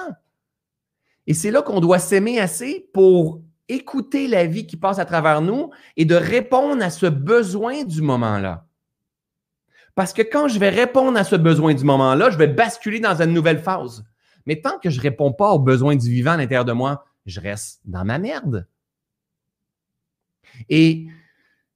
Et 1.27 1.33
c'est 1.33 1.51
là 1.51 1.61
qu'on 1.61 1.79
doit 1.79 1.99
s'aimer 1.99 2.39
assez 2.39 2.89
pour 2.93 3.41
écouter 3.69 4.27
la 4.27 4.45
vie 4.45 4.67
qui 4.67 4.77
passe 4.77 4.99
à 4.99 5.05
travers 5.05 5.41
nous 5.41 5.69
et 5.95 6.05
de 6.05 6.15
répondre 6.15 6.83
à 6.83 6.89
ce 6.89 7.05
besoin 7.05 7.83
du 7.83 8.01
moment-là. 8.01 8.65
Parce 9.95 10.11
que 10.11 10.21
quand 10.21 10.47
je 10.47 10.59
vais 10.59 10.69
répondre 10.69 11.17
à 11.17 11.23
ce 11.23 11.35
besoin 11.35 11.73
du 11.73 11.83
moment-là, 11.83 12.29
je 12.29 12.37
vais 12.37 12.47
basculer 12.47 12.99
dans 12.99 13.21
une 13.21 13.31
nouvelle 13.31 13.59
phase. 13.59 14.03
Mais 14.45 14.59
tant 14.59 14.79
que 14.79 14.89
je 14.89 14.97
ne 14.97 15.03
réponds 15.03 15.31
pas 15.31 15.51
aux 15.51 15.59
besoins 15.59 15.95
du 15.95 16.09
vivant 16.09 16.31
à 16.31 16.37
l'intérieur 16.37 16.65
de 16.65 16.73
moi, 16.73 17.05
je 17.25 17.39
reste 17.39 17.81
dans 17.85 18.05
ma 18.05 18.19
merde. 18.19 18.67
Et, 20.69 21.07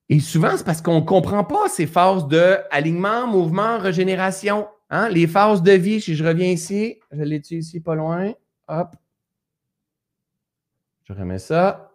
et 0.09 0.19
souvent, 0.19 0.55
c'est 0.57 0.65
parce 0.65 0.81
qu'on 0.81 1.01
ne 1.01 1.05
comprend 1.05 1.43
pas 1.43 1.69
ces 1.69 1.87
phases 1.87 2.27
de 2.27 2.57
alignement, 2.71 3.27
mouvement, 3.27 3.79
régénération. 3.79 4.67
Hein? 4.89 5.09
Les 5.09 5.27
phases 5.27 5.61
de 5.61 5.71
vie, 5.71 6.01
si 6.01 6.15
je 6.15 6.23
reviens 6.23 6.49
ici, 6.49 6.99
je 7.11 7.23
l'ai 7.23 7.41
ici 7.51 7.79
pas 7.79 7.95
loin. 7.95 8.33
Hop. 8.67 8.95
Je 11.05 11.13
remets 11.13 11.39
ça. 11.39 11.91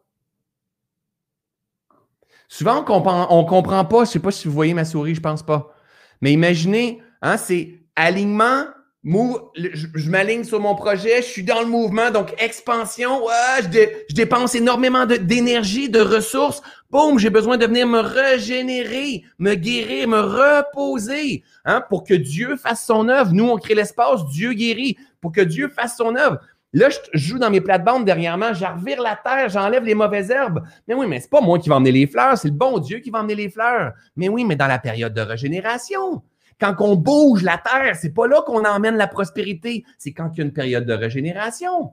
Souvent, 2.49 2.79
on 2.79 2.81
ne 2.81 2.87
comprend, 2.87 3.27
on 3.31 3.45
comprend 3.45 3.85
pas, 3.85 3.99
je 3.99 4.11
ne 4.11 4.13
sais 4.13 4.19
pas 4.19 4.31
si 4.31 4.47
vous 4.47 4.53
voyez 4.53 4.75
ma 4.75 4.85
souris, 4.85 5.15
je 5.15 5.21
ne 5.21 5.25
pense 5.25 5.43
pas. 5.43 5.75
Mais 6.21 6.33
imaginez, 6.33 7.03
hein, 7.23 7.39
c'est 7.39 7.81
alignement, 7.97 8.67
je, 9.05 10.11
m'aligne 10.11 10.45
sur 10.45 10.61
mon 10.61 10.75
projet, 10.75 11.23
je 11.23 11.27
suis 11.27 11.43
dans 11.43 11.61
le 11.61 11.67
mouvement, 11.67 12.11
donc 12.11 12.33
expansion, 12.39 13.23
je, 13.61 13.79
je 14.09 14.15
dépense 14.15 14.55
énormément 14.55 15.07
d'énergie, 15.07 15.89
de, 15.89 16.01
ressources. 16.01 16.63
Boum, 16.91 17.19
j'ai 17.19 17.31
besoin 17.31 17.57
de 17.57 17.67
venir 17.67 17.87
me 17.87 18.01
régénérer, 18.01 19.25
me 19.39 19.55
guérir, 19.55 20.09
me 20.09 20.21
reposer, 20.21 21.43
hein, 21.65 21.83
pour 21.89 22.05
que 22.05 22.15
Dieu 22.15 22.57
fasse 22.57 22.85
son 22.85 23.09
œuvre. 23.09 23.33
Nous, 23.33 23.49
on 23.49 23.57
crée 23.57 23.75
l'espace, 23.75 24.25
Dieu 24.27 24.53
guérit, 24.53 24.97
pour 25.21 25.33
que 25.33 25.41
Dieu 25.41 25.69
fasse 25.69 25.97
son 25.97 26.15
œuvre. 26.15 26.39
Là, 26.75 26.89
je 26.89 26.99
joue 27.13 27.39
dans 27.39 27.51
mes 27.51 27.61
plates-bandes 27.61 28.05
dernièrement, 28.05 28.55
je 28.55 28.65
revire 28.65 29.03
la 29.03 29.17
terre, 29.17 29.49
j'enlève 29.51 29.85
les 29.85 29.95
mauvaises 29.95 30.31
herbes. 30.31 30.63
Mais 30.89 30.95
oui, 30.95 31.07
mais 31.07 31.21
c'est 31.21 31.29
pas 31.29 31.41
moi 31.41 31.59
qui 31.59 31.69
va 31.69 31.77
emmener 31.77 31.93
les 31.93 32.07
fleurs, 32.07 32.39
c'est 32.39 32.49
le 32.49 32.55
bon 32.55 32.79
Dieu 32.79 33.01
qui 33.01 33.11
va 33.11 33.19
emmener 33.19 33.35
les 33.35 33.51
fleurs. 33.51 33.93
Mais 34.17 34.29
oui, 34.29 34.45
mais 34.45 34.57
dans 34.57 34.69
la 34.69 34.79
période 34.79 35.13
de 35.13 35.21
régénération. 35.21 36.23
Quand 36.63 36.77
on 36.79 36.95
bouge 36.95 37.43
la 37.43 37.59
terre, 37.59 37.97
c'est 37.97 38.15
pas 38.15 38.29
là 38.29 38.41
qu'on 38.47 38.65
emmène 38.65 38.97
la 38.97 39.09
prospérité, 39.09 39.85
c'est 39.99 40.13
quand 40.13 40.31
il 40.33 40.39
y 40.39 40.41
a 40.43 40.45
une 40.45 40.53
période 40.53 40.87
de 40.87 40.93
régénération. 40.93 41.91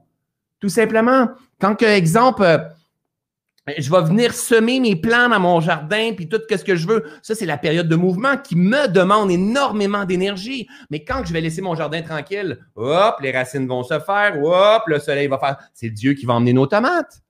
Tout 0.59 0.69
simplement. 0.69 1.29
Quand, 1.59 1.73
par 1.73 1.89
exemple, 1.89 2.43
euh, 2.43 2.59
je 3.79 3.89
vais 3.89 4.01
venir 4.03 4.31
semer 4.31 4.79
mes 4.79 4.95
plants 4.95 5.27
dans 5.27 5.39
mon 5.39 5.59
jardin, 5.59 6.11
puis 6.15 6.29
tout 6.29 6.39
ce 6.47 6.63
que 6.63 6.75
je 6.75 6.87
veux. 6.87 7.03
Ça, 7.23 7.33
c'est 7.33 7.47
la 7.47 7.57
période 7.57 7.87
de 7.87 7.95
mouvement 7.95 8.37
qui 8.37 8.55
me 8.55 8.87
demande 8.87 9.31
énormément 9.31 10.05
d'énergie. 10.05 10.67
Mais 10.91 11.03
quand 11.03 11.23
je 11.25 11.33
vais 11.33 11.41
laisser 11.41 11.63
mon 11.63 11.73
jardin 11.73 12.03
tranquille, 12.03 12.59
hop, 12.75 13.15
les 13.21 13.31
racines 13.31 13.67
vont 13.67 13.81
se 13.81 13.99
faire, 13.99 14.39
hop, 14.39 14.83
le 14.85 14.99
soleil 14.99 15.25
va 15.25 15.39
faire. 15.39 15.57
C'est 15.73 15.89
Dieu 15.89 16.13
qui 16.13 16.27
va 16.27 16.35
emmener 16.35 16.53
nos 16.53 16.67
tomates. 16.67 17.23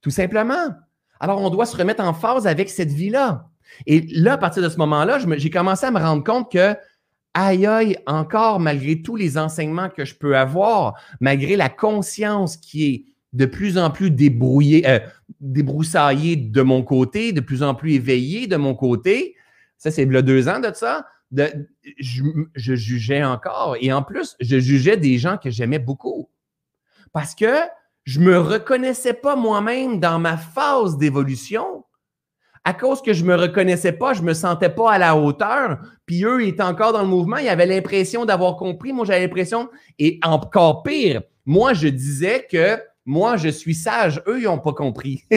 Tout 0.00 0.10
simplement. 0.10 0.68
Alors, 1.18 1.40
on 1.40 1.50
doit 1.50 1.66
se 1.66 1.76
remettre 1.76 2.04
en 2.04 2.14
phase 2.14 2.46
avec 2.46 2.70
cette 2.70 2.92
vie-là. 2.92 3.47
Et 3.86 4.00
là, 4.12 4.34
à 4.34 4.38
partir 4.38 4.62
de 4.62 4.68
ce 4.68 4.76
moment-là, 4.78 5.18
j'ai 5.36 5.50
commencé 5.50 5.86
à 5.86 5.90
me 5.90 5.98
rendre 5.98 6.24
compte 6.24 6.50
que, 6.50 6.74
aïe, 7.34 7.66
aïe, 7.66 7.96
encore, 8.06 8.60
malgré 8.60 9.02
tous 9.02 9.16
les 9.16 9.38
enseignements 9.38 9.88
que 9.88 10.04
je 10.04 10.14
peux 10.14 10.36
avoir, 10.36 10.94
malgré 11.20 11.56
la 11.56 11.68
conscience 11.68 12.56
qui 12.56 12.86
est 12.86 13.04
de 13.32 13.46
plus 13.46 13.78
en 13.78 13.90
plus 13.90 14.10
débrouillée, 14.10 14.88
euh, 14.88 15.00
débroussaillée 15.40 16.36
de 16.36 16.62
mon 16.62 16.82
côté, 16.82 17.32
de 17.32 17.40
plus 17.40 17.62
en 17.62 17.74
plus 17.74 17.94
éveillée 17.94 18.46
de 18.46 18.56
mon 18.56 18.74
côté, 18.74 19.36
ça, 19.76 19.90
c'est 19.90 20.04
le 20.04 20.22
deux 20.22 20.48
ans 20.48 20.60
de 20.60 20.72
ça, 20.74 21.06
je, 21.98 22.22
je, 22.54 22.74
jugeais 22.74 23.22
encore. 23.22 23.76
Et 23.80 23.92
en 23.92 24.02
plus, 24.02 24.34
je 24.40 24.58
jugeais 24.58 24.96
des 24.96 25.18
gens 25.18 25.36
que 25.36 25.50
j'aimais 25.50 25.78
beaucoup. 25.78 26.30
Parce 27.12 27.34
que 27.34 27.54
je 28.04 28.20
ne 28.20 28.24
me 28.24 28.38
reconnaissais 28.38 29.12
pas 29.12 29.36
moi-même 29.36 30.00
dans 30.00 30.18
ma 30.18 30.36
phase 30.36 30.96
d'évolution 30.96 31.84
à 32.68 32.74
cause 32.74 33.00
que 33.00 33.14
je 33.14 33.24
me 33.24 33.34
reconnaissais 33.34 33.92
pas, 33.92 34.12
je 34.12 34.20
me 34.20 34.34
sentais 34.34 34.68
pas 34.68 34.92
à 34.92 34.98
la 34.98 35.16
hauteur. 35.16 35.78
Puis 36.04 36.22
eux, 36.26 36.42
ils 36.42 36.50
étaient 36.50 36.62
encore 36.62 36.92
dans 36.92 37.00
le 37.00 37.08
mouvement, 37.08 37.38
ils 37.38 37.48
avaient 37.48 37.64
l'impression 37.64 38.26
d'avoir 38.26 38.56
compris. 38.56 38.92
Moi, 38.92 39.06
j'avais 39.06 39.22
l'impression, 39.22 39.70
et 39.98 40.20
encore 40.22 40.82
pire, 40.82 41.22
moi, 41.46 41.72
je 41.72 41.88
disais 41.88 42.46
que 42.50 42.78
moi, 43.06 43.38
je 43.38 43.48
suis 43.48 43.74
sage. 43.74 44.22
Eux, 44.26 44.38
ils 44.40 44.44
n'ont 44.44 44.58
pas 44.58 44.74
compris. 44.74 45.24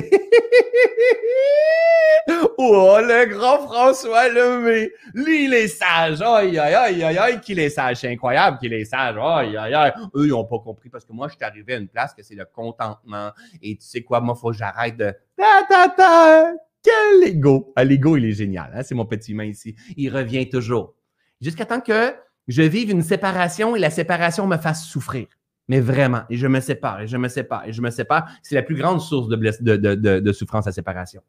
oh, 2.57 2.97
le 2.99 3.29
grand 3.29 3.59
François 3.59 4.27
Lemay. 4.27 4.91
Lui, 5.13 5.45
il 5.45 5.53
est 5.53 5.69
sage. 5.69 6.21
Aïe, 6.21 6.59
aïe, 6.59 6.75
aïe, 6.75 7.01
aïe, 7.01 7.17
aïe, 7.17 7.39
qu'il 7.39 7.59
est 7.59 7.69
sage. 7.69 7.95
C'est 7.95 8.09
incroyable 8.09 8.57
qu'il 8.57 8.73
est 8.73 8.83
sage. 8.83 9.15
Aïe, 9.17 9.55
aïe, 9.55 9.73
aïe. 9.73 9.93
Eux, 10.17 10.25
ils 10.25 10.31
n'ont 10.31 10.43
pas 10.43 10.59
compris 10.59 10.89
parce 10.89 11.05
que 11.05 11.13
moi, 11.13 11.29
je 11.29 11.35
suis 11.35 11.45
arrivé 11.45 11.75
à 11.75 11.77
une 11.77 11.87
place 11.87 12.13
que 12.13 12.23
c'est 12.23 12.35
le 12.35 12.43
contentement. 12.43 13.31
Et 13.61 13.77
tu 13.77 13.85
sais 13.85 14.01
quoi, 14.01 14.19
moi, 14.19 14.35
faut 14.35 14.51
que 14.51 14.57
j'arrête 14.57 14.97
de 14.97 15.13
ta, 15.37 16.55
quel 16.83 17.27
ego! 17.27 17.73
Ah, 17.75 17.83
l'ego, 17.83 18.17
il 18.17 18.25
est 18.25 18.31
génial. 18.31 18.71
Hein? 18.73 18.83
C'est 18.83 18.95
mon 18.95 19.05
petit 19.05 19.33
main 19.33 19.45
ici. 19.45 19.75
Il 19.97 20.15
revient 20.15 20.49
toujours. 20.49 20.95
Jusqu'à 21.39 21.65
temps 21.65 21.81
que 21.81 22.13
je 22.47 22.61
vive 22.63 22.89
une 22.89 23.03
séparation 23.03 23.75
et 23.75 23.79
la 23.79 23.89
séparation 23.89 24.47
me 24.47 24.57
fasse 24.57 24.85
souffrir. 24.85 25.27
Mais 25.67 25.79
vraiment, 25.79 26.23
et 26.29 26.37
je 26.37 26.47
me 26.47 26.59
sépare, 26.59 27.01
et 27.01 27.07
je 27.07 27.17
me 27.17 27.29
sépare, 27.29 27.65
et 27.65 27.71
je 27.71 27.81
me 27.81 27.91
sépare. 27.91 28.29
C'est 28.43 28.55
la 28.55 28.63
plus 28.63 28.75
grande 28.75 28.99
source 28.99 29.27
de 29.29 30.31
souffrance, 30.31 30.65
la 30.65 30.71
séparation. 30.71 31.21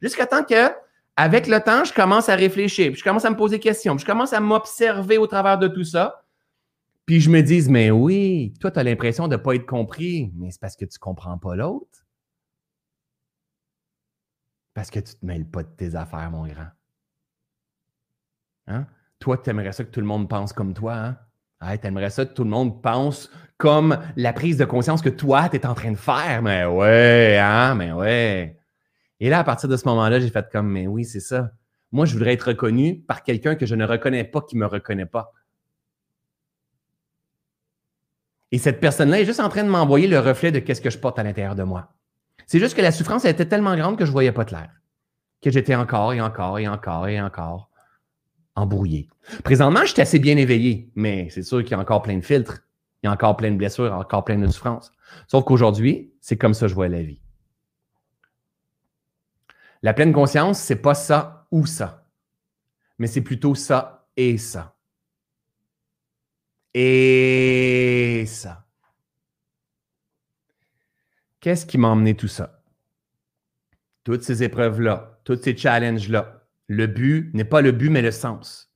Jusqu'à 0.00 0.26
temps 0.26 0.42
que, 0.42 0.72
Avec 1.16 1.46
le 1.46 1.60
temps, 1.60 1.84
je 1.84 1.92
commence 1.92 2.28
à 2.28 2.34
réfléchir, 2.34 2.90
puis 2.90 2.98
je 2.98 3.04
commence 3.04 3.24
à 3.24 3.30
me 3.30 3.36
poser 3.36 3.56
des 3.56 3.60
questions, 3.62 3.94
puis 3.94 4.02
je 4.02 4.06
commence 4.06 4.32
à 4.32 4.40
m'observer 4.40 5.16
au 5.16 5.28
travers 5.28 5.58
de 5.58 5.68
tout 5.68 5.84
ça. 5.84 6.24
Puis 7.06 7.20
je 7.20 7.30
me 7.30 7.40
dis, 7.40 7.68
mais 7.70 7.90
oui, 7.92 8.52
toi, 8.60 8.72
tu 8.72 8.80
as 8.80 8.82
l'impression 8.82 9.28
de 9.28 9.36
ne 9.36 9.40
pas 9.40 9.54
être 9.54 9.66
compris, 9.66 10.32
mais 10.36 10.50
c'est 10.50 10.60
parce 10.60 10.74
que 10.74 10.84
tu 10.84 10.96
ne 10.96 11.00
comprends 11.00 11.38
pas 11.38 11.54
l'autre. 11.54 12.03
Parce 14.74 14.90
que 14.90 14.98
tu 14.98 15.14
ne 15.14 15.20
te 15.20 15.26
mêles 15.26 15.46
pas 15.46 15.62
de 15.62 15.68
tes 15.68 15.94
affaires, 15.94 16.30
mon 16.30 16.46
grand. 16.46 16.68
Hein? 18.66 18.86
Toi, 19.20 19.38
tu 19.38 19.50
aimerais 19.50 19.72
ça 19.72 19.84
que 19.84 19.90
tout 19.90 20.00
le 20.00 20.06
monde 20.06 20.28
pense 20.28 20.52
comme 20.52 20.74
toi, 20.74 20.94
hein? 20.94 21.18
tu 21.78 21.86
aimerais 21.86 22.10
ça 22.10 22.26
que 22.26 22.34
tout 22.34 22.44
le 22.44 22.50
monde 22.50 22.82
pense 22.82 23.30
comme 23.56 23.98
la 24.16 24.32
prise 24.32 24.56
de 24.56 24.64
conscience 24.64 25.00
que 25.00 25.08
toi, 25.08 25.48
tu 25.48 25.56
es 25.56 25.66
en 25.66 25.74
train 25.74 25.92
de 25.92 25.96
faire. 25.96 26.42
Mais 26.42 26.66
ouais, 26.66 27.38
hein, 27.40 27.74
mais 27.74 27.92
ouais. 27.92 28.58
Et 29.20 29.30
là, 29.30 29.38
à 29.38 29.44
partir 29.44 29.68
de 29.68 29.76
ce 29.76 29.86
moment-là, 29.88 30.20
j'ai 30.20 30.30
fait 30.30 30.46
comme, 30.50 30.68
mais 30.68 30.86
oui, 30.86 31.04
c'est 31.04 31.20
ça. 31.20 31.52
Moi, 31.92 32.06
je 32.06 32.14
voudrais 32.14 32.34
être 32.34 32.48
reconnu 32.48 33.00
par 33.00 33.22
quelqu'un 33.22 33.54
que 33.54 33.66
je 33.66 33.74
ne 33.76 33.84
reconnais 33.84 34.24
pas, 34.24 34.42
qui 34.42 34.56
ne 34.56 34.60
me 34.60 34.66
reconnaît 34.66 35.06
pas. 35.06 35.32
Et 38.50 38.58
cette 38.58 38.80
personne-là 38.80 39.20
est 39.20 39.24
juste 39.24 39.40
en 39.40 39.48
train 39.48 39.64
de 39.64 39.68
m'envoyer 39.68 40.08
le 40.08 40.18
reflet 40.18 40.52
de 40.52 40.58
qu'est-ce 40.58 40.80
que 40.80 40.90
je 40.90 40.98
porte 40.98 41.18
à 41.18 41.22
l'intérieur 41.22 41.54
de 41.54 41.62
moi. 41.62 41.93
C'est 42.46 42.58
juste 42.58 42.76
que 42.76 42.82
la 42.82 42.92
souffrance 42.92 43.24
était 43.24 43.46
tellement 43.46 43.76
grande 43.76 43.98
que 43.98 44.04
je 44.04 44.10
ne 44.10 44.12
voyais 44.12 44.32
pas 44.32 44.44
clair. 44.44 44.70
Que 45.42 45.50
j'étais 45.50 45.74
encore 45.74 46.12
et 46.12 46.20
encore 46.20 46.58
et 46.58 46.68
encore 46.68 47.08
et 47.08 47.20
encore 47.20 47.70
embrouillé. 48.54 49.08
Présentement, 49.42 49.80
je 49.80 49.92
suis 49.92 50.00
assez 50.00 50.18
bien 50.18 50.36
éveillé, 50.36 50.90
mais 50.94 51.28
c'est 51.30 51.42
sûr 51.42 51.62
qu'il 51.62 51.72
y 51.72 51.74
a 51.74 51.78
encore 51.78 52.02
plein 52.02 52.16
de 52.16 52.24
filtres. 52.24 52.60
Il 53.02 53.06
y 53.06 53.08
a 53.08 53.12
encore 53.12 53.36
plein 53.36 53.50
de 53.50 53.56
blessures, 53.56 53.92
encore 53.92 54.24
plein 54.24 54.38
de 54.38 54.46
souffrances. 54.46 54.92
Sauf 55.26 55.44
qu'aujourd'hui, 55.44 56.12
c'est 56.20 56.36
comme 56.36 56.54
ça 56.54 56.66
que 56.66 56.70
je 56.70 56.74
vois 56.74 56.88
la 56.88 57.02
vie. 57.02 57.20
La 59.82 59.92
pleine 59.92 60.12
conscience, 60.12 60.58
c'est 60.58 60.80
pas 60.80 60.94
ça 60.94 61.46
ou 61.50 61.66
ça, 61.66 62.06
mais 62.98 63.06
c'est 63.06 63.20
plutôt 63.20 63.54
ça 63.54 64.06
et 64.16 64.38
ça. 64.38 64.76
Et 66.72 68.24
ça. 68.26 68.63
Qu'est-ce 71.44 71.66
qui 71.66 71.76
m'a 71.76 71.88
emmené 71.88 72.14
tout 72.14 72.26
ça? 72.26 72.62
Toutes 74.02 74.22
ces 74.22 74.42
épreuves-là, 74.42 75.18
tous 75.24 75.42
ces 75.42 75.54
challenges-là, 75.54 76.40
le 76.68 76.86
but 76.86 77.34
n'est 77.34 77.44
pas 77.44 77.60
le 77.60 77.70
but, 77.70 77.90
mais 77.90 78.00
le 78.00 78.12
sens. 78.12 78.72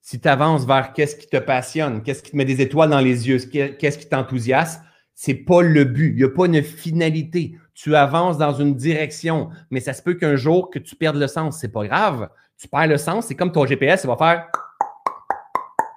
Si 0.00 0.18
tu 0.18 0.26
avances 0.26 0.64
vers 0.64 0.94
qu'est-ce 0.94 1.16
qui 1.16 1.26
te 1.26 1.36
passionne, 1.36 2.02
qu'est-ce 2.02 2.22
qui 2.22 2.30
te 2.30 2.36
met 2.38 2.46
des 2.46 2.62
étoiles 2.62 2.88
dans 2.88 3.00
les 3.00 3.28
yeux, 3.28 3.36
qu'est-ce 3.36 3.98
qui 3.98 4.08
t'enthousiasme, 4.08 4.82
c'est 5.14 5.34
pas 5.34 5.60
le 5.60 5.84
but. 5.84 6.12
Il 6.12 6.16
n'y 6.16 6.24
a 6.24 6.30
pas 6.30 6.46
une 6.46 6.62
finalité. 6.62 7.58
Tu 7.74 7.94
avances 7.94 8.38
dans 8.38 8.54
une 8.54 8.74
direction, 8.74 9.50
mais 9.70 9.80
ça 9.80 9.92
se 9.92 10.00
peut 10.00 10.14
qu'un 10.14 10.36
jour 10.36 10.70
que 10.70 10.78
tu 10.78 10.96
perdes 10.96 11.16
le 11.16 11.28
sens. 11.28 11.58
C'est 11.60 11.72
pas 11.72 11.86
grave. 11.86 12.30
Tu 12.56 12.68
perds 12.68 12.86
le 12.86 12.96
sens, 12.96 13.26
c'est 13.26 13.34
comme 13.34 13.52
ton 13.52 13.66
GPS, 13.66 14.04
il 14.04 14.06
va 14.06 14.16
faire 14.16 14.48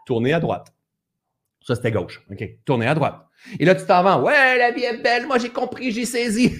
tourner 0.05 0.33
à 0.33 0.41
droite. 0.41 0.73
Ça, 1.65 1.75
c'était 1.75 1.91
gauche. 1.91 2.21
OK. 2.31 2.43
Tourner 2.65 2.87
à 2.87 2.95
droite. 2.95 3.15
Et 3.59 3.65
là, 3.65 3.75
tu 3.75 3.85
t'en 3.85 4.03
vas. 4.03 4.19
Ouais, 4.19 4.57
la 4.57 4.71
vie 4.71 4.83
est 4.83 5.01
belle. 5.01 5.25
Moi, 5.25 5.37
j'ai 5.39 5.49
compris, 5.49 5.91
j'ai 5.91 6.05
saisi. 6.05 6.53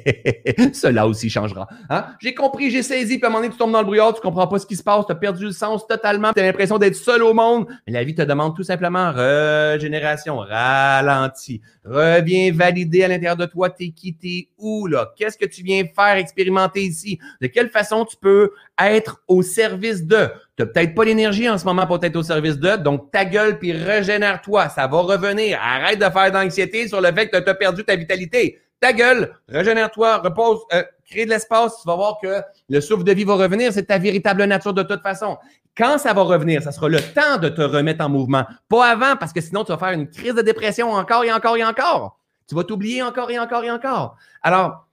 Cela 0.72 1.06
aussi 1.06 1.30
changera. 1.30 1.66
Hein? 1.88 2.06
J'ai 2.20 2.34
compris, 2.34 2.70
j'ai 2.70 2.82
saisi. 2.82 3.18
Puis 3.18 3.24
à 3.24 3.28
un 3.28 3.30
moment 3.30 3.42
donné, 3.42 3.52
tu 3.52 3.58
tombes 3.58 3.72
dans 3.72 3.80
le 3.80 3.86
brouillard, 3.86 4.14
tu 4.14 4.20
comprends 4.20 4.46
pas 4.46 4.58
ce 4.58 4.66
qui 4.66 4.76
se 4.76 4.82
passe, 4.82 5.06
tu 5.06 5.12
as 5.12 5.16
perdu 5.16 5.44
le 5.46 5.52
sens 5.52 5.86
totalement. 5.86 6.32
Tu 6.32 6.40
as 6.40 6.44
l'impression 6.44 6.78
d'être 6.78 6.96
seul 6.96 7.22
au 7.22 7.32
monde. 7.34 7.66
Mais 7.86 7.94
la 7.94 8.04
vie 8.04 8.14
te 8.14 8.22
demande 8.22 8.54
tout 8.54 8.62
simplement 8.62 9.10
régénération, 9.12 10.36
ralenti. 10.38 11.60
Reviens 11.84 12.52
valider 12.52 13.04
à 13.04 13.08
l'intérieur 13.08 13.36
de 13.36 13.46
toi, 13.46 13.70
t'es 13.70 13.90
qui, 13.90 14.14
t'es 14.14 14.48
où, 14.58 14.86
là? 14.86 15.12
Qu'est-ce 15.16 15.38
que 15.38 15.46
tu 15.46 15.62
viens 15.62 15.84
faire, 15.84 16.16
expérimenter 16.16 16.82
ici? 16.82 17.18
De 17.40 17.46
quelle 17.46 17.70
façon 17.70 18.04
tu 18.04 18.16
peux 18.16 18.50
être 18.78 19.22
au 19.28 19.42
service 19.42 20.04
de? 20.04 20.28
Tu 20.58 20.66
peut-être 20.66 20.94
pas 20.94 21.04
l'énergie 21.04 21.48
en 21.48 21.56
ce 21.56 21.64
moment 21.64 21.86
pour 21.86 22.02
être 22.04 22.16
au 22.16 22.22
service 22.22 22.58
de, 22.58 22.76
donc 22.76 23.10
ta 23.10 23.24
gueule 23.24 23.58
puis 23.58 23.72
régénère-toi. 23.72 24.68
Ça 24.68 24.86
va 24.86 24.98
revenir. 24.98 25.58
Arrête 25.62 25.98
de 25.98 26.04
faire 26.04 26.30
d'anxiété 26.30 26.88
sur 26.88 27.00
le 27.00 27.10
fait 27.12 27.28
que 27.28 27.38
tu 27.38 27.48
as 27.48 27.54
perdu 27.54 27.84
ta 27.84 27.96
vitalité. 27.96 28.60
Ta 28.78 28.92
gueule, 28.92 29.32
régénère-toi, 29.48 30.18
repose, 30.18 30.58
euh, 30.74 30.82
crée 31.08 31.24
de 31.24 31.30
l'espace. 31.30 31.80
Tu 31.80 31.88
vas 31.88 31.96
voir 31.96 32.18
que 32.20 32.42
le 32.68 32.80
souffle 32.80 33.04
de 33.04 33.12
vie 33.12 33.24
va 33.24 33.34
revenir. 33.34 33.72
C'est 33.72 33.84
ta 33.84 33.96
véritable 33.96 34.44
nature 34.44 34.74
de 34.74 34.82
toute 34.82 35.00
façon. 35.02 35.38
Quand 35.74 35.96
ça 35.96 36.12
va 36.12 36.22
revenir, 36.22 36.62
ça 36.62 36.72
sera 36.72 36.88
le 36.88 37.00
temps 37.00 37.38
de 37.40 37.48
te 37.48 37.62
remettre 37.62 38.04
en 38.04 38.10
mouvement. 38.10 38.44
Pas 38.68 38.90
avant, 38.90 39.16
parce 39.16 39.32
que 39.32 39.40
sinon, 39.40 39.64
tu 39.64 39.72
vas 39.72 39.78
faire 39.78 39.92
une 39.92 40.10
crise 40.10 40.34
de 40.34 40.42
dépression 40.42 40.90
encore 40.90 41.24
et 41.24 41.32
encore 41.32 41.56
et 41.56 41.64
encore. 41.64 42.18
Tu 42.46 42.54
vas 42.54 42.64
t'oublier 42.64 43.02
encore 43.02 43.30
et 43.30 43.38
encore 43.38 43.64
et 43.64 43.70
encore. 43.70 44.16
Alors, 44.42 44.86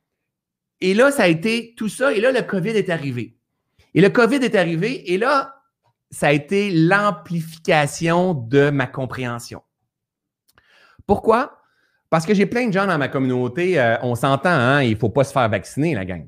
et 0.80 0.94
là, 0.94 1.12
ça 1.12 1.24
a 1.24 1.28
été 1.28 1.74
tout 1.76 1.90
ça. 1.90 2.14
Et 2.14 2.22
là, 2.22 2.32
le 2.32 2.44
COVID 2.44 2.70
est 2.70 2.90
arrivé. 2.90 3.36
Et 3.94 4.02
le 4.02 4.10
COVID 4.10 4.38
est 4.38 4.56
arrivé 4.56 5.14
et 5.14 5.18
là, 5.18 5.56
ça 6.12 6.28
a 6.28 6.32
été 6.32 6.72
l'amplification 6.72 8.34
de 8.34 8.70
ma 8.70 8.88
compréhension. 8.88 9.62
Pourquoi? 11.06 11.62
Parce 12.10 12.26
que 12.26 12.34
j'ai 12.34 12.46
plein 12.46 12.68
de 12.68 12.74
gens 12.74 12.88
dans 12.88 12.98
ma 12.98 13.08
communauté, 13.08 13.80
euh, 13.80 13.98
on 14.02 14.16
s'entend, 14.16 14.50
hein, 14.50 14.82
il 14.84 14.94
ne 14.94 14.98
faut 15.00 15.10
pas 15.10 15.24
se 15.24 15.32
faire 15.32 15.48
vacciner, 15.50 15.94
la 15.94 16.06
gang. 16.06 16.28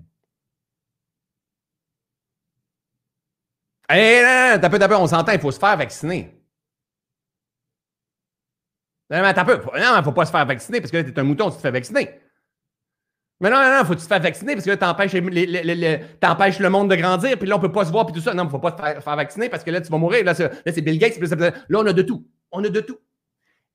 Hé, 3.89 4.21
hey, 4.23 4.59
t'as 4.61 4.69
peu, 4.69 4.79
peu, 4.79 4.95
on 4.95 5.07
s'entend, 5.07 5.33
il 5.33 5.39
faut 5.39 5.51
se 5.51 5.59
faire 5.59 5.75
vacciner. 5.75 6.41
Non, 9.09 9.21
mais 9.21 9.33
t'as 9.33 9.43
peu. 9.43 9.57
Non, 9.57 9.95
il 9.95 9.97
ne 9.97 10.03
faut 10.03 10.13
pas 10.13 10.25
se 10.25 10.31
faire 10.31 10.45
vacciner 10.45 10.79
parce 10.79 10.91
que 10.91 10.97
là, 10.97 11.03
t'es 11.03 11.19
un 11.19 11.23
mouton, 11.23 11.49
tu 11.49 11.57
te 11.57 11.61
fais 11.61 11.71
vacciner. 11.71 12.20
Mais 13.41 13.49
non, 13.49 13.57
non, 13.57 13.75
non, 13.75 13.83
faut 13.83 13.95
que 13.95 13.99
tu 13.99 14.03
te 14.03 14.07
fasses 14.07 14.21
vacciner 14.21 14.53
parce 14.53 14.65
que 14.65 14.69
là, 14.69 14.77
t'empêches, 14.77 16.59
le 16.59 16.69
monde 16.69 16.91
de 16.91 16.95
grandir, 16.95 17.39
puis 17.39 17.49
là, 17.49 17.57
on 17.57 17.59
peut 17.59 17.71
pas 17.71 17.85
se 17.85 17.91
voir, 17.91 18.05
puis 18.05 18.13
tout 18.13 18.21
ça. 18.21 18.35
Non, 18.35 18.43
il 18.43 18.51
faut 18.51 18.59
pas 18.59 18.71
te 18.71 19.01
faire, 19.01 19.15
vacciner 19.15 19.49
parce 19.49 19.63
que 19.63 19.71
là, 19.71 19.81
tu 19.81 19.91
vas 19.91 19.97
mourir. 19.97 20.23
Là, 20.23 20.35
c'est 20.35 20.81
Bill 20.81 20.99
Gates. 20.99 21.19
Là, 21.19 21.79
on 21.79 21.85
a 21.87 21.91
de 21.91 22.01
tout. 22.03 22.23
On 22.51 22.63
a 22.63 22.69
de 22.69 22.79
tout. 22.79 22.99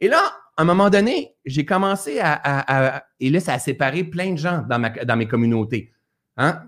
Et 0.01 0.07
là, 0.07 0.21
à 0.57 0.62
un 0.62 0.64
moment 0.64 0.89
donné, 0.89 1.35
j'ai 1.45 1.64
commencé 1.64 2.21
à, 2.23 3.05
Et 3.19 3.29
là, 3.29 3.41
ça 3.41 3.55
a 3.55 3.59
séparé 3.59 4.05
plein 4.05 4.33
de 4.33 4.39
gens 4.39 4.64
dans 4.69 5.17
mes 5.17 5.27
communautés. 5.27 5.93
Hein? 6.37 6.62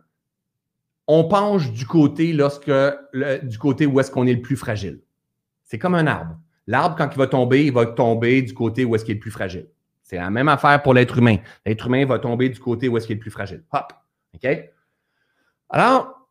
On 1.06 1.24
penche 1.24 1.70
du 1.70 1.86
côté 1.86 2.32
lorsque 2.32 2.72
du 3.44 3.58
côté 3.58 3.86
où 3.86 4.00
est-ce 4.00 4.10
qu'on 4.10 4.26
est 4.26 4.34
le 4.34 4.42
plus 4.42 4.56
fragile. 4.56 5.00
C'est 5.62 5.78
comme 5.78 5.94
un 5.94 6.08
arbre. 6.08 6.36
L'arbre, 6.66 6.96
quand 6.96 7.08
il 7.12 7.18
va 7.18 7.28
tomber, 7.28 7.64
il 7.64 7.72
va 7.72 7.86
tomber 7.86 8.42
du 8.42 8.54
côté 8.54 8.84
où 8.84 8.96
est-ce 8.96 9.04
qu'il 9.04 9.12
est 9.12 9.14
le 9.14 9.20
plus 9.20 9.30
fragile. 9.30 9.68
C'est 10.08 10.16
la 10.16 10.30
même 10.30 10.48
affaire 10.48 10.82
pour 10.82 10.94
l'être 10.94 11.18
humain. 11.18 11.36
L'être 11.66 11.86
humain 11.86 12.06
va 12.06 12.18
tomber 12.18 12.48
du 12.48 12.58
côté 12.58 12.88
où 12.88 12.96
est-ce 12.96 13.06
qu'il 13.06 13.12
est 13.12 13.18
le 13.18 13.20
plus 13.20 13.30
fragile. 13.30 13.62
Hop. 13.72 13.92
OK? 14.34 14.48
Alors, 15.68 16.26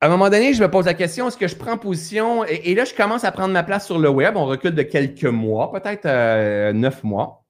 à 0.00 0.06
un 0.06 0.08
moment 0.08 0.28
donné, 0.28 0.52
je 0.52 0.60
me 0.60 0.68
pose 0.68 0.86
la 0.86 0.94
question, 0.94 1.28
est-ce 1.28 1.36
que 1.36 1.46
je 1.46 1.54
prends 1.54 1.78
position? 1.78 2.44
Et, 2.44 2.74
là, 2.74 2.84
je 2.84 2.92
commence 2.92 3.22
à 3.22 3.30
prendre 3.30 3.52
ma 3.52 3.62
place 3.62 3.86
sur 3.86 4.00
le 4.00 4.08
web. 4.08 4.36
On 4.36 4.46
recule 4.46 4.74
de 4.74 4.82
quelques 4.82 5.22
mois, 5.22 5.70
peut-être 5.70 6.06
euh, 6.06 6.72
neuf 6.72 7.04
mois. 7.04 7.44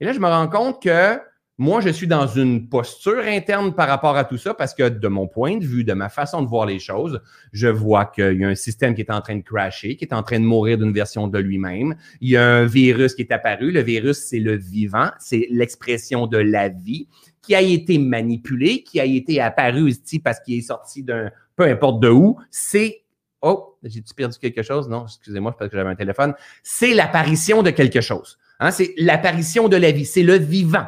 Et 0.00 0.06
là, 0.06 0.14
je 0.14 0.20
me 0.20 0.26
rends 0.26 0.48
compte 0.48 0.82
que 0.82 1.20
moi, 1.58 1.80
je 1.80 1.88
suis 1.88 2.06
dans 2.06 2.26
une 2.26 2.68
posture 2.68 3.22
interne 3.24 3.74
par 3.74 3.88
rapport 3.88 4.16
à 4.16 4.24
tout 4.24 4.36
ça 4.36 4.52
parce 4.52 4.74
que 4.74 4.90
de 4.90 5.08
mon 5.08 5.26
point 5.26 5.56
de 5.56 5.64
vue, 5.64 5.84
de 5.84 5.94
ma 5.94 6.10
façon 6.10 6.42
de 6.42 6.48
voir 6.48 6.66
les 6.66 6.78
choses, 6.78 7.22
je 7.52 7.68
vois 7.68 8.04
qu'il 8.04 8.40
y 8.40 8.44
a 8.44 8.48
un 8.48 8.54
système 8.54 8.94
qui 8.94 9.00
est 9.00 9.10
en 9.10 9.22
train 9.22 9.36
de 9.36 9.42
crasher, 9.42 9.96
qui 9.96 10.04
est 10.04 10.12
en 10.12 10.22
train 10.22 10.38
de 10.38 10.44
mourir 10.44 10.76
d'une 10.76 10.92
version 10.92 11.28
de 11.28 11.38
lui-même. 11.38 11.96
Il 12.20 12.28
y 12.28 12.36
a 12.36 12.46
un 12.46 12.66
virus 12.66 13.14
qui 13.14 13.22
est 13.22 13.32
apparu. 13.32 13.72
Le 13.72 13.80
virus, 13.80 14.18
c'est 14.18 14.38
le 14.38 14.54
vivant, 14.54 15.08
c'est 15.18 15.46
l'expression 15.50 16.26
de 16.26 16.36
la 16.36 16.68
vie 16.68 17.08
qui 17.40 17.54
a 17.54 17.62
été 17.62 17.96
manipulé, 17.96 18.82
qui 18.82 19.00
a 19.00 19.06
été 19.06 19.40
apparu 19.40 19.88
ici 19.88 20.18
parce 20.18 20.40
qu'il 20.40 20.58
est 20.58 20.62
sorti 20.62 21.02
d'un 21.02 21.30
peu 21.54 21.64
importe 21.64 22.00
de 22.00 22.10
où. 22.10 22.36
C'est 22.50 23.02
Oh, 23.42 23.78
j'ai-tu 23.82 24.12
perdu 24.14 24.36
quelque 24.38 24.62
chose? 24.62 24.88
Non, 24.88 25.04
excusez-moi, 25.04 25.54
parce 25.56 25.70
que 25.70 25.76
j'avais 25.76 25.90
un 25.90 25.94
téléphone. 25.94 26.34
C'est 26.62 26.94
l'apparition 26.94 27.62
de 27.62 27.70
quelque 27.70 28.00
chose. 28.00 28.38
Hein, 28.60 28.70
c'est 28.70 28.94
l'apparition 28.96 29.68
de 29.68 29.76
la 29.76 29.90
vie, 29.90 30.06
c'est 30.06 30.22
le 30.22 30.36
vivant. 30.36 30.86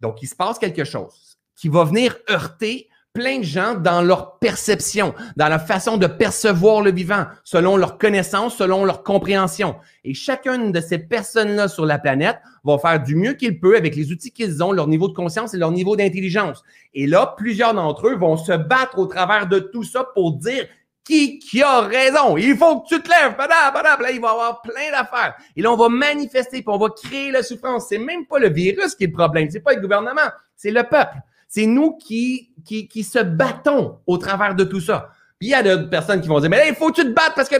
Donc, 0.00 0.22
il 0.22 0.26
se 0.26 0.36
passe 0.36 0.58
quelque 0.58 0.84
chose 0.84 1.38
qui 1.56 1.68
va 1.68 1.84
venir 1.84 2.16
heurter 2.30 2.88
plein 3.12 3.38
de 3.38 3.44
gens 3.44 3.74
dans 3.74 4.00
leur 4.00 4.38
perception, 4.38 5.12
dans 5.36 5.48
la 5.48 5.58
façon 5.58 5.96
de 5.96 6.06
percevoir 6.06 6.82
le 6.82 6.92
vivant, 6.92 7.26
selon 7.42 7.76
leur 7.76 7.98
connaissance, 7.98 8.56
selon 8.56 8.84
leur 8.84 9.02
compréhension. 9.02 9.74
Et 10.04 10.14
chacune 10.14 10.70
de 10.70 10.80
ces 10.80 10.98
personnes-là 10.98 11.66
sur 11.66 11.84
la 11.84 11.98
planète 11.98 12.36
va 12.62 12.78
faire 12.78 13.02
du 13.02 13.16
mieux 13.16 13.32
qu'il 13.32 13.58
peut 13.58 13.76
avec 13.76 13.96
les 13.96 14.12
outils 14.12 14.30
qu'ils 14.30 14.62
ont, 14.62 14.70
leur 14.70 14.86
niveau 14.86 15.08
de 15.08 15.14
conscience 15.14 15.52
et 15.52 15.58
leur 15.58 15.72
niveau 15.72 15.96
d'intelligence. 15.96 16.62
Et 16.94 17.08
là, 17.08 17.34
plusieurs 17.36 17.74
d'entre 17.74 18.08
eux 18.08 18.14
vont 18.14 18.36
se 18.36 18.52
battre 18.52 18.98
au 18.98 19.06
travers 19.06 19.48
de 19.48 19.58
tout 19.58 19.84
ça 19.84 20.04
pour 20.14 20.36
dire 20.36 20.66
qui, 21.08 21.38
qui 21.38 21.62
a 21.62 21.80
raison. 21.80 22.36
Il 22.36 22.54
faut 22.54 22.80
que 22.80 22.88
tu 22.88 23.02
te 23.02 23.08
lèves. 23.08 23.34
Là, 23.38 24.10
il 24.12 24.20
va 24.20 24.28
y 24.28 24.30
avoir 24.30 24.60
plein 24.60 24.90
d'affaires. 24.90 25.34
Et 25.56 25.62
là, 25.62 25.72
on 25.72 25.76
va 25.76 25.88
manifester, 25.88 26.58
puis 26.60 26.68
on 26.68 26.76
va 26.76 26.90
créer 26.90 27.30
la 27.30 27.42
souffrance. 27.42 27.86
C'est 27.88 27.98
même 27.98 28.26
pas 28.26 28.38
le 28.38 28.50
virus 28.50 28.94
qui 28.94 29.04
est 29.04 29.06
le 29.06 29.14
problème. 29.14 29.48
C'est 29.50 29.60
pas 29.60 29.72
le 29.72 29.80
gouvernement. 29.80 30.30
C'est 30.54 30.70
le 30.70 30.82
peuple. 30.82 31.16
C'est 31.48 31.64
nous 31.64 31.96
qui, 31.96 32.52
qui, 32.62 32.88
qui 32.88 33.04
se 33.04 33.20
battons 33.20 34.00
au 34.06 34.18
travers 34.18 34.54
de 34.54 34.64
tout 34.64 34.82
ça. 34.82 35.10
Puis 35.38 35.48
il 35.48 35.50
y 35.52 35.54
a 35.54 35.62
d'autres 35.62 35.88
personnes 35.88 36.20
qui 36.20 36.28
vont 36.28 36.40
dire, 36.40 36.50
mais 36.50 36.68
il 36.68 36.74
faut 36.74 36.90
que 36.90 37.00
tu 37.00 37.06
te 37.06 37.12
battes 37.12 37.32
parce 37.34 37.48
que 37.48 37.56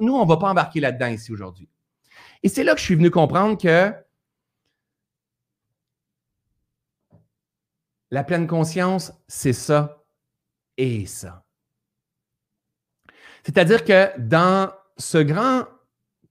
nous, 0.00 0.14
on 0.14 0.24
va 0.24 0.36
pas 0.36 0.50
embarquer 0.50 0.78
là-dedans 0.78 1.08
ici 1.08 1.32
aujourd'hui. 1.32 1.68
Et 2.44 2.48
c'est 2.48 2.62
là 2.62 2.74
que 2.74 2.78
je 2.78 2.84
suis 2.84 2.94
venu 2.94 3.10
comprendre 3.10 3.60
que 3.60 3.92
la 8.12 8.22
pleine 8.22 8.46
conscience, 8.46 9.12
c'est 9.26 9.54
ça 9.54 10.04
et 10.76 11.06
ça. 11.06 11.43
C'est-à-dire 13.44 13.84
que 13.84 14.08
dans 14.18 14.70
ce 14.96 15.18
grand 15.18 15.64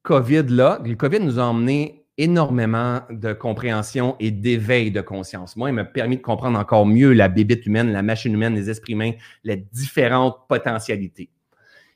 COVID-là, 0.02 0.82
le 0.84 0.96
COVID 0.96 1.20
nous 1.20 1.40
a 1.40 1.44
emmené 1.44 2.06
énormément 2.18 3.02
de 3.10 3.34
compréhension 3.34 4.16
et 4.20 4.32
d'éveil 4.32 4.92
de 4.92 5.02
conscience. 5.02 5.56
Moi, 5.56 5.70
il 5.70 5.74
m'a 5.74 5.86
permis 5.86 6.18
de 6.18 6.22
comprendre 6.22 6.60
encore 6.60 6.86
mieux 6.86 7.14
la 7.14 7.28
bébite 7.28 7.66
humaine, 7.66 7.92
la 7.92 8.02
machine 8.02 8.34
humaine, 8.34 8.56
les 8.56 8.70
esprits 8.70 8.94
humains, 8.94 9.14
les 9.44 9.58
différentes 9.58 10.38
potentialités. 10.48 11.30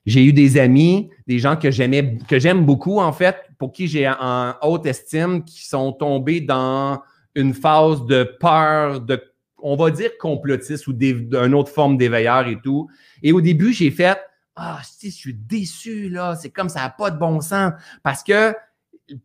J'ai 0.05 0.24
eu 0.24 0.34
des 0.34 0.57
amis, 0.57 1.09
des 1.28 1.38
gens 1.38 1.57
que 1.57 1.70
j'aimais, 1.70 2.18
que 2.28 2.39
j'aime 2.39 2.65
beaucoup, 2.65 2.99
en 2.99 3.11
fait, 3.11 3.36
pour 3.57 3.74
qui 3.74 3.88
j'ai 3.88 4.07
en 4.07 4.53
haute 4.61 4.86
estime, 4.86 5.43
qui 5.43 5.68
sont 5.68 5.91
tombés 5.91 6.41
dans 6.41 7.01
une 7.36 7.53
phase 7.53 8.05
de 8.05 8.24
peur, 8.39 9.01
de, 9.01 9.22
on 9.57 9.76
va 9.76 9.91
dire 9.91 10.11
complotiste 10.18 10.88
ou 10.88 10.93
d'une 10.93 11.53
autre 11.53 11.72
forme 11.72 11.97
d'éveilleur 11.97 12.47
et 12.47 12.59
tout. 12.63 12.88
Et 13.22 13.34
au 13.34 13.41
début, 13.41 13.74
j'ai 13.74 13.91
fait, 13.91 14.18
ah, 14.58 14.82
si, 14.84 15.12
je 15.12 15.16
suis 15.16 15.34
déçu, 15.36 16.10
là, 16.10 16.36
c'est 16.36 16.49
comme 16.49 16.68
ça 16.68 16.82
n'a 16.82 16.89
pas 16.89 17.12
de 17.12 17.18
bon 17.20 17.41
sens. 17.41 17.74
Parce 18.01 18.24
que 18.24 18.55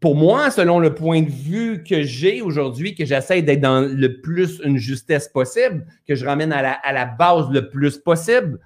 pour 0.00 0.14
moi, 0.14 0.50
selon 0.50 0.78
le 0.78 0.94
point 0.94 1.22
de 1.22 1.30
vue 1.30 1.82
que 1.82 2.02
j'ai 2.02 2.42
aujourd'hui, 2.42 2.94
que 2.94 3.04
j'essaie 3.04 3.42
d'être 3.42 3.60
dans 3.60 3.80
le 3.80 4.20
plus 4.20 4.60
une 4.62 4.76
justesse 4.76 5.28
possible, 5.28 5.86
que 6.06 6.14
je 6.14 6.26
ramène 6.26 6.52
à 6.52 6.62
la, 6.62 6.72
à 6.72 6.92
la 6.92 7.06
base 7.06 7.48
le 7.50 7.70
plus 7.70 7.96
possible, 7.98 8.60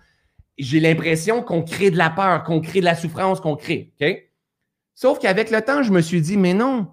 j'ai 0.59 0.81
l'impression 0.81 1.43
qu'on 1.43 1.63
crée 1.63 1.91
de 1.91 1.97
la 1.97 2.11
peur, 2.11 2.43
qu'on 2.43 2.61
crée 2.61 2.81
de 2.81 2.85
la 2.85 2.97
souffrance, 2.97 3.41
qu'on 3.41 3.57
crée. 3.57 3.93
OK? 4.01 4.25
Sauf 4.95 5.19
qu'avec 5.21 5.51
le 5.51 5.61
temps, 5.63 5.83
je 5.83 5.93
me 5.93 6.01
suis 6.01 6.21
dit, 6.21 6.37
mais 6.37 6.55
non, 6.55 6.89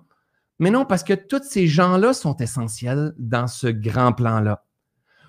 mais 0.59 0.69
non, 0.69 0.85
parce 0.85 1.03
que 1.03 1.13
tous 1.13 1.43
ces 1.43 1.67
gens-là 1.67 2.13
sont 2.13 2.35
essentiels 2.37 3.13
dans 3.17 3.47
ce 3.47 3.67
grand 3.67 4.13
plan-là. 4.13 4.65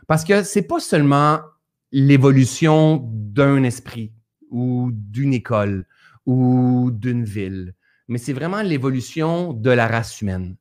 Parce 0.06 0.22
que 0.24 0.42
ce 0.42 0.58
n'est 0.58 0.66
pas 0.66 0.80
seulement 0.80 1.40
l'évolution 1.92 3.00
d'un 3.04 3.62
esprit 3.62 4.12
ou 4.54 4.90
d'une 4.92 5.34
école 5.34 5.84
ou 6.26 6.90
d'une 6.92 7.24
ville, 7.24 7.74
mais 8.08 8.18
c'est 8.18 8.32
vraiment 8.32 8.62
l'évolution 8.62 9.52
de 9.52 9.70
la 9.70 9.88
race 9.88 10.22
humaine. 10.22 10.56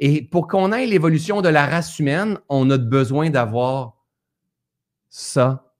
Et 0.00 0.22
pour 0.22 0.48
qu'on 0.48 0.72
ait 0.72 0.86
l'évolution 0.86 1.40
de 1.40 1.48
la 1.48 1.66
race 1.66 1.98
humaine, 1.98 2.38
on 2.48 2.68
a 2.70 2.78
besoin 2.78 3.30
d'avoir 3.30 4.04
ça 5.08 5.72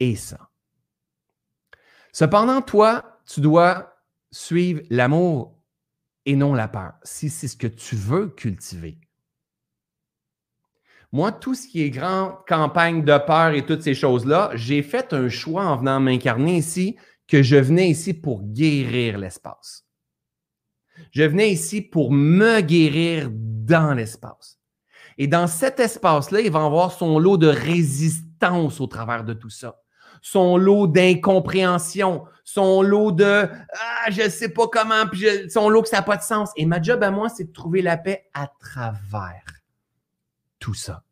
et 0.00 0.16
ça. 0.16 0.50
Cependant, 2.12 2.62
toi, 2.62 3.20
tu 3.26 3.40
dois 3.40 3.96
suivre 4.30 4.82
l'amour 4.90 5.56
et 6.26 6.36
non 6.36 6.54
la 6.54 6.68
peur, 6.68 6.94
si 7.04 7.30
c'est 7.30 7.48
ce 7.48 7.56
que 7.56 7.66
tu 7.66 7.96
veux 7.96 8.28
cultiver. 8.28 8.98
Moi, 11.14 11.30
tout 11.30 11.54
ce 11.54 11.68
qui 11.68 11.80
est 11.80 11.90
grand 11.90 12.40
campagne 12.48 13.04
de 13.04 13.16
peur 13.18 13.50
et 13.50 13.64
toutes 13.64 13.84
ces 13.84 13.94
choses-là, 13.94 14.50
j'ai 14.54 14.82
fait 14.82 15.12
un 15.12 15.28
choix 15.28 15.64
en 15.64 15.76
venant 15.76 16.00
m'incarner 16.00 16.56
ici 16.56 16.96
que 17.28 17.40
je 17.40 17.54
venais 17.54 17.88
ici 17.88 18.14
pour 18.14 18.42
guérir 18.42 19.16
l'espace. 19.16 19.86
Je 21.12 21.22
venais 21.22 21.52
ici 21.52 21.82
pour 21.82 22.10
me 22.10 22.60
guérir 22.62 23.30
dans 23.32 23.94
l'espace. 23.94 24.58
Et 25.16 25.28
dans 25.28 25.46
cet 25.46 25.78
espace-là, 25.78 26.40
il 26.40 26.50
va 26.50 26.64
avoir 26.64 26.90
son 26.90 27.20
lot 27.20 27.36
de 27.36 27.46
résistance 27.46 28.80
au 28.80 28.88
travers 28.88 29.22
de 29.22 29.34
tout 29.34 29.50
ça 29.50 29.76
son 30.20 30.56
lot 30.56 30.86
d'incompréhension, 30.86 32.24
son 32.44 32.80
lot 32.80 33.12
de 33.12 33.46
Ah, 33.74 34.10
je 34.10 34.22
ne 34.22 34.28
sais 34.30 34.48
pas 34.48 34.66
comment, 34.68 35.06
puis 35.06 35.26
son 35.50 35.68
lot 35.68 35.82
que 35.82 35.88
ça 35.90 35.98
n'a 35.98 36.02
pas 36.02 36.16
de 36.16 36.22
sens. 36.22 36.50
Et 36.56 36.64
ma 36.64 36.80
job 36.80 37.02
à 37.02 37.10
moi, 37.10 37.28
c'est 37.28 37.44
de 37.44 37.52
trouver 37.52 37.82
la 37.82 37.98
paix 37.98 38.24
à 38.32 38.48
travers 38.58 39.63
ça. 40.72 41.04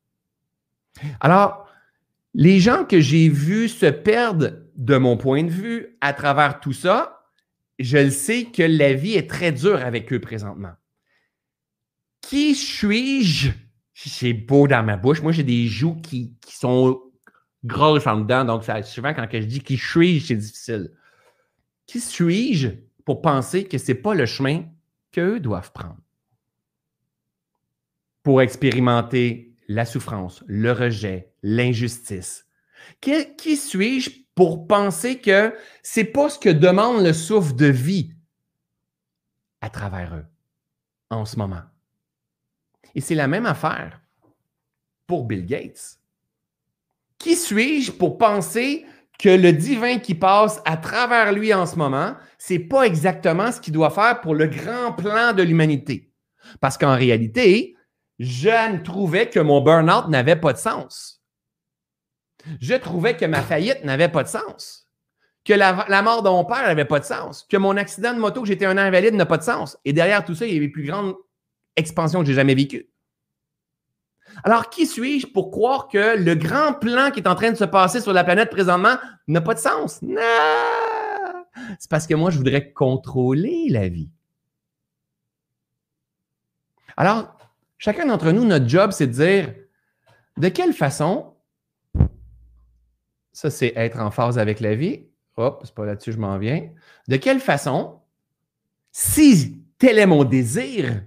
Alors, 1.21 1.69
les 2.35 2.61
gens 2.61 2.85
que 2.85 3.01
j'ai 3.01 3.29
vus 3.29 3.69
se 3.69 3.87
perdre 3.87 4.53
de 4.77 4.97
mon 4.97 5.17
point 5.17 5.45
de 5.45 5.51
vue 5.51 5.99
à 6.01 6.15
travers 6.15 6.61
tout 6.61 6.73
ça, 6.73 7.27
je 7.79 7.99
le 7.99 8.11
sais 8.11 8.45
que 8.45 8.63
la 8.63 8.95
vie 8.95 9.15
est 9.15 9.29
très 9.29 9.53
dure 9.53 9.85
avec 9.85 10.13
eux 10.13 10.21
présentement. 10.21 10.73
Qui 12.21 12.55
suis-je? 12.55 13.51
C'est 13.95 14.33
beau 14.33 14.67
dans 14.67 14.83
ma 14.83 14.97
bouche. 14.97 15.23
Moi, 15.23 15.33
j'ai 15.33 15.45
des 15.45 15.67
joues 15.67 16.01
qui, 16.01 16.35
sont 16.49 17.01
grosse 17.65 18.07
en 18.07 18.21
dedans. 18.21 18.45
Donc, 18.45 18.65
ça, 18.65 18.83
souvent, 18.83 19.15
quand 19.15 19.29
je 19.31 19.39
dis 19.39 19.61
qui 19.61 19.77
suis-je, 19.77 20.27
c'est 20.27 20.37
difficile. 20.37 20.91
Qui 21.87 22.01
suis-je 22.01 22.69
pour 23.05 23.21
penser 23.21 23.65
que 23.65 23.79
ce 23.79 23.93
n'est 23.93 23.99
pas 23.99 24.15
le 24.15 24.27
chemin 24.27 24.65
qu'eux 25.13 25.39
doivent 25.41 25.73
prendre? 25.73 26.02
Pour 28.23 28.43
expérimenter 28.43 29.55
la 29.69 29.85
souffrance, 29.85 30.45
le 30.47 30.73
rejet, 30.73 31.33
l'injustice? 31.43 32.47
Qui, 33.01 33.57
suis-je 33.57 34.11
pour 34.35 34.67
penser 34.67 35.19
que 35.19 35.55
ce 35.83 36.01
n'est 36.01 36.07
pas 36.07 36.29
ce 36.29 36.39
que 36.39 36.49
demande 36.49 37.05
le 37.05 37.13
souffle 37.13 37.55
de 37.55 37.67
vie 37.67 38.13
à 39.61 39.71
travers 39.71 40.15
eux 40.15 40.27
en 41.11 41.25
ce 41.25 41.37
moment? 41.37 41.63
Et 42.95 43.01
c'est 43.01 43.15
la 43.15 43.29
même 43.29 43.47
affaire 43.47 44.01
pour 45.07 45.25
Bill 45.25 45.47
Gates. 45.47 45.99
Qui 47.19 47.37
suis-je 47.37 47.93
pour 47.93 48.19
penser 48.19 48.85
que 49.19 49.29
le 49.29 49.53
divin 49.53 49.99
qui 49.99 50.15
passe 50.15 50.61
à 50.65 50.77
travers 50.77 51.33
lui 51.33 51.55
en 51.55 51.67
ce 51.67 51.77
moment, 51.77 52.17
c'est 52.39 52.59
pas 52.59 52.83
exactement 52.83 53.53
ce 53.53 53.61
qu'il 53.61 53.73
doit 53.73 53.91
faire 53.91 54.21
pour 54.21 54.35
le 54.35 54.47
grand 54.47 54.93
plan 54.93 55.33
de 55.33 55.43
l'humanité? 55.43 56.13
Parce 56.61 56.77
qu'en 56.77 56.97
réalité, 56.97 57.77
je 58.19 58.83
trouvais 58.83 59.29
que 59.29 59.41
mon 59.41 59.61
burn-out 59.61 60.09
n'avait 60.09 60.37
pas 60.37 60.53
de 60.53 60.59
sens. 60.59 61.23
Je 62.61 62.75
trouvais 62.75 63.17
que 63.17 63.25
ma 63.25 63.43
faillite 63.43 63.85
n'avait 63.85 64.09
pas 64.09 64.23
de 64.23 64.29
sens. 64.29 64.89
Que 65.45 65.55
la, 65.55 65.87
la, 65.89 66.03
mort 66.03 66.23
de 66.23 66.29
mon 66.29 66.45
père 66.45 66.63
n'avait 66.63 66.85
pas 66.85 67.01
de 67.01 67.05
sens. 67.05 67.45
Que 67.49 67.57
mon 67.57 67.77
accident 67.77 68.15
de 68.15 68.19
moto, 68.19 68.43
que 68.43 68.49
j'étais 68.49 68.67
un 68.67 68.79
invalide, 68.79 69.15
n'a 69.15 69.27
pas 69.27 69.39
de 69.39 69.43
sens. 69.43 69.77
Et 69.85 69.93
derrière 69.93 70.25
tout 70.25 70.35
ça, 70.35 70.47
il 70.47 70.53
y 70.53 70.55
a 70.55 70.57
eu 70.59 70.61
les 70.61 70.69
plus 70.69 70.85
grandes 70.85 71.15
expansions 71.77 72.21
que 72.21 72.27
j'ai 72.27 72.35
jamais 72.35 72.55
vécues. 72.55 72.89
Alors, 74.45 74.71
qui 74.71 74.87
suis-je 74.87 75.27
pour 75.27 75.51
croire 75.51 75.89
que 75.89 76.17
le 76.17 76.35
grand 76.35 76.75
plan 76.75 77.11
qui 77.11 77.21
est 77.21 77.29
en 77.29 77.35
train 77.35 77.51
de 77.51 77.57
se 77.57 77.65
passer 77.65 78.01
sur 78.01 78.13
la 78.13 78.25
planète 78.25 78.51
présentement 78.51 78.97
n'a 79.29 79.41
pas 79.41 79.55
de 79.55 79.59
sens? 79.59 80.01
Non! 80.03 80.21
C'est 81.79 81.91
parce 81.91 82.07
que 82.07 82.15
moi, 82.15 82.31
je 82.31 82.39
voudrais 82.39 82.73
contrôler 82.73 83.67
la 83.69 83.89
vie. 83.89 84.11
Alors, 86.97 87.37
chacun 87.83 88.07
d'entre 88.07 88.31
nous, 88.31 88.45
notre 88.45 88.69
job, 88.69 88.93
c'est 88.93 89.09
de 89.09 89.13
dire 89.13 89.55
de 90.37 90.49
quelle 90.49 90.73
façon, 90.73 91.35
ça 93.33 93.51
c'est 93.51 93.73
être 93.75 93.99
en 93.99 94.13
phase 94.13 94.39
avec 94.39 94.61
la 94.61 94.77
vie, 94.77 95.09
hop, 95.37 95.63
c'est 95.65 95.75
pas 95.75 95.85
là-dessus, 95.85 96.13
je 96.13 96.19
m'en 96.19 96.39
viens, 96.39 96.71
de 97.09 97.17
quelle 97.17 97.41
façon, 97.41 97.99
si 98.93 99.65
tel 99.79 99.99
est 99.99 100.07
mon 100.07 100.23
désir, 100.23 101.03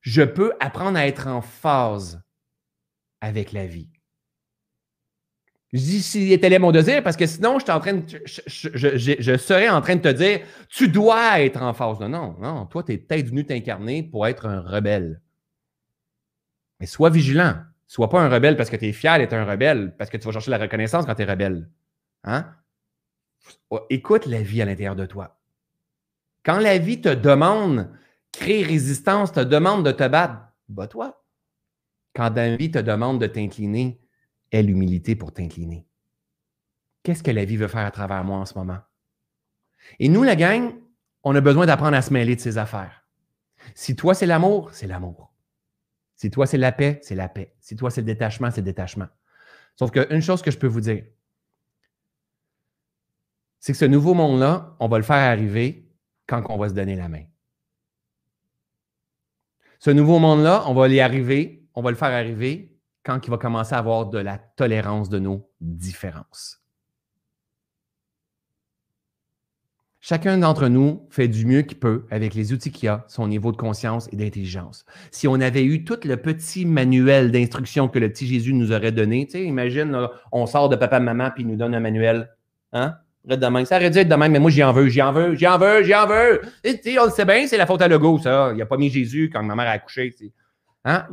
je 0.00 0.22
peux 0.22 0.54
apprendre 0.58 0.98
à 0.98 1.06
être 1.06 1.28
en 1.28 1.40
phase 1.40 2.20
avec 3.20 3.52
la 3.52 3.66
vie? 3.66 3.88
Je 5.72 5.78
dis 5.78 6.02
si 6.02 6.36
tel 6.40 6.52
est 6.52 6.58
mon 6.58 6.72
désir, 6.72 7.00
parce 7.04 7.16
que 7.16 7.26
sinon, 7.26 7.60
je, 7.60 9.36
serais 9.36 9.68
en 9.68 9.80
train 9.82 9.96
de 9.96 10.00
te 10.00 10.08
dire 10.08 10.40
tu 10.68 10.88
dois 10.88 11.42
être 11.42 11.62
en 11.62 11.74
phase. 11.74 12.00
Non, 12.00 12.08
non, 12.08 12.34
non. 12.40 12.66
Toi, 12.66 12.82
tu 12.82 12.94
es 12.94 12.98
peut-être 12.98 13.28
venu 13.28 13.44
t'incarner 13.44 14.02
pour 14.02 14.26
être 14.26 14.46
un 14.46 14.62
rebelle. 14.62 15.20
Mais 16.80 16.86
sois 16.86 17.10
vigilant. 17.10 17.56
Sois 17.86 18.10
pas 18.10 18.20
un 18.20 18.28
rebelle 18.28 18.56
parce 18.56 18.68
que 18.68 18.76
tu 18.76 18.86
es 18.86 18.92
fier 18.92 19.18
d'être 19.18 19.32
un 19.32 19.44
rebelle, 19.44 19.96
parce 19.96 20.10
que 20.10 20.16
tu 20.16 20.26
vas 20.26 20.32
chercher 20.32 20.50
la 20.50 20.58
reconnaissance 20.58 21.06
quand 21.06 21.14
tu 21.14 21.22
es 21.22 21.24
rebelle. 21.24 21.70
Hein? 22.24 22.54
Écoute 23.88 24.26
la 24.26 24.42
vie 24.42 24.60
à 24.60 24.66
l'intérieur 24.66 24.96
de 24.96 25.06
toi. 25.06 25.40
Quand 26.44 26.58
la 26.58 26.78
vie 26.78 27.00
te 27.00 27.08
demande, 27.08 27.90
crée 28.32 28.62
résistance, 28.62 29.32
te 29.32 29.40
demande 29.40 29.84
de 29.84 29.92
te 29.92 30.06
battre, 30.06 30.52
bats-toi. 30.68 31.24
Quand 32.14 32.34
la 32.34 32.56
vie 32.56 32.70
te 32.70 32.78
demande 32.78 33.20
de 33.20 33.26
t'incliner, 33.26 34.00
aie 34.52 34.62
l'humilité 34.62 35.16
pour 35.16 35.32
t'incliner. 35.32 35.86
Qu'est-ce 37.02 37.22
que 37.22 37.30
la 37.30 37.44
vie 37.44 37.56
veut 37.56 37.68
faire 37.68 37.86
à 37.86 37.90
travers 37.90 38.24
moi 38.24 38.38
en 38.38 38.44
ce 38.44 38.54
moment? 38.54 38.78
Et 39.98 40.08
nous, 40.08 40.22
la 40.22 40.36
gang, 40.36 40.74
on 41.22 41.34
a 41.34 41.40
besoin 41.40 41.66
d'apprendre 41.66 41.96
à 41.96 42.02
se 42.02 42.12
mêler 42.12 42.36
de 42.36 42.40
ses 42.40 42.58
affaires. 42.58 43.06
Si 43.74 43.96
toi, 43.96 44.14
c'est 44.14 44.26
l'amour, 44.26 44.70
c'est 44.72 44.86
l'amour. 44.86 45.27
Si 46.18 46.30
toi, 46.30 46.46
c'est 46.46 46.58
la 46.58 46.72
paix, 46.72 46.98
c'est 47.02 47.14
la 47.14 47.28
paix. 47.28 47.54
Si 47.60 47.76
toi, 47.76 47.90
c'est 47.90 48.02
le 48.02 48.06
détachement, 48.06 48.50
c'est 48.50 48.60
le 48.60 48.66
détachement. 48.66 49.08
Sauf 49.76 49.90
qu'une 49.90 50.20
chose 50.20 50.42
que 50.42 50.50
je 50.50 50.58
peux 50.58 50.66
vous 50.66 50.82
dire, 50.82 51.04
c'est 53.58 53.72
que 53.72 53.78
ce 53.78 53.86
nouveau 53.86 54.12
monde-là, 54.12 54.76
on 54.80 54.88
va 54.88 54.98
le 54.98 55.04
faire 55.04 55.16
arriver 55.16 55.90
quand 56.26 56.44
on 56.50 56.58
va 56.58 56.68
se 56.68 56.74
donner 56.74 56.96
la 56.96 57.08
main. 57.08 57.24
Ce 59.78 59.90
nouveau 59.90 60.18
monde-là, 60.18 60.64
on 60.66 60.74
va 60.74 60.88
y 60.88 61.00
arriver 61.00 61.58
on 61.78 61.80
va 61.80 61.90
le 61.90 61.96
faire 61.96 62.08
arriver 62.08 62.76
quand 63.04 63.24
il 63.24 63.30
va 63.30 63.38
commencer 63.38 63.72
à 63.72 63.78
avoir 63.78 64.06
de 64.06 64.18
la 64.18 64.36
tolérance 64.36 65.08
de 65.08 65.20
nos 65.20 65.48
différences. 65.60 66.60
Chacun 70.00 70.38
d'entre 70.38 70.68
nous 70.68 71.06
fait 71.10 71.26
du 71.26 71.44
mieux 71.44 71.62
qu'il 71.62 71.78
peut 71.78 72.06
avec 72.10 72.34
les 72.34 72.52
outils 72.52 72.70
qu'il 72.70 72.88
a, 72.88 73.04
son 73.08 73.26
niveau 73.26 73.50
de 73.50 73.56
conscience 73.56 74.08
et 74.12 74.16
d'intelligence. 74.16 74.84
Si 75.10 75.26
on 75.26 75.34
avait 75.34 75.64
eu 75.64 75.84
tout 75.84 75.98
le 76.04 76.16
petit 76.16 76.64
manuel 76.64 77.32
d'instruction 77.32 77.88
que 77.88 77.98
le 77.98 78.08
petit 78.08 78.26
Jésus 78.26 78.54
nous 78.54 78.72
aurait 78.72 78.92
donné, 78.92 79.26
tu 79.26 79.32
sais, 79.32 79.44
imagine, 79.44 80.08
on 80.30 80.46
sort 80.46 80.68
de 80.68 80.76
papa-maman 80.76 81.30
puis 81.34 81.42
il 81.42 81.48
nous 81.48 81.56
donne 81.56 81.74
un 81.74 81.80
manuel. 81.80 82.30
Hein? 82.72 82.94
demain. 83.24 83.64
Ça 83.64 83.76
aurait 83.76 83.90
dû 83.90 83.98
être 83.98 84.08
demain, 84.08 84.28
mais 84.28 84.38
moi, 84.38 84.50
j'y 84.50 84.62
en 84.62 84.72
veux, 84.72 84.88
j'y 84.88 85.02
en 85.02 85.12
veux, 85.12 85.34
j'y 85.34 85.46
en 85.46 85.58
veux, 85.58 85.82
j'y 85.82 85.94
en 85.94 86.06
veux. 86.06 86.40
Et, 86.64 86.98
on 86.98 87.06
le 87.06 87.10
sait 87.10 87.24
bien, 87.24 87.46
c'est 87.46 87.56
la 87.56 87.66
faute 87.66 87.82
à 87.82 87.88
Legault, 87.88 88.18
ça. 88.18 88.50
Il 88.52 88.58
n'a 88.58 88.66
pas 88.66 88.76
mis 88.76 88.88
Jésus 88.88 89.30
quand 89.32 89.42
ma 89.42 89.54
mère 89.54 89.66
a 89.66 89.72
accouché. 89.72 90.14
Hein? 90.84 91.06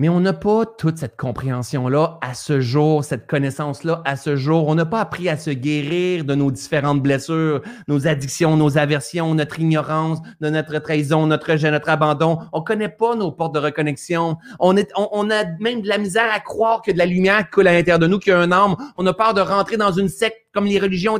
Mais 0.00 0.08
on 0.08 0.20
n'a 0.20 0.32
pas 0.32 0.64
toute 0.64 0.96
cette 0.98 1.16
compréhension-là 1.16 2.18
à 2.20 2.32
ce 2.32 2.60
jour, 2.60 3.02
cette 3.02 3.26
connaissance-là 3.26 4.00
à 4.04 4.14
ce 4.14 4.36
jour. 4.36 4.68
On 4.68 4.76
n'a 4.76 4.86
pas 4.86 5.00
appris 5.00 5.28
à 5.28 5.36
se 5.36 5.50
guérir 5.50 6.24
de 6.24 6.36
nos 6.36 6.52
différentes 6.52 7.02
blessures, 7.02 7.62
nos 7.88 8.06
addictions, 8.06 8.56
nos 8.56 8.78
aversions, 8.78 9.34
notre 9.34 9.58
ignorance, 9.58 10.20
de 10.40 10.50
notre 10.50 10.78
trahison, 10.78 11.26
notre 11.26 11.50
rejet, 11.50 11.72
notre 11.72 11.88
abandon. 11.88 12.38
On 12.52 12.60
ne 12.60 12.64
connaît 12.64 12.88
pas 12.88 13.16
nos 13.16 13.32
portes 13.32 13.56
de 13.56 13.58
reconnexion. 13.58 14.36
On, 14.60 14.76
est, 14.76 14.88
on, 14.96 15.30
a 15.30 15.44
même 15.58 15.82
de 15.82 15.88
la 15.88 15.98
misère 15.98 16.32
à 16.32 16.38
croire 16.38 16.80
que 16.82 16.92
de 16.92 16.98
la 16.98 17.06
lumière 17.06 17.50
coule 17.50 17.66
à 17.66 17.72
l'intérieur 17.72 17.98
de 17.98 18.06
nous, 18.06 18.20
qu'il 18.20 18.30
y 18.30 18.36
a 18.36 18.38
un 18.38 18.52
âme. 18.52 18.76
On 18.98 19.06
a 19.08 19.12
peur 19.12 19.34
de 19.34 19.40
rentrer 19.40 19.78
dans 19.78 19.90
une 19.90 20.08
secte 20.08 20.47
comme 20.52 20.64
les 20.66 20.78
religions 20.78 21.18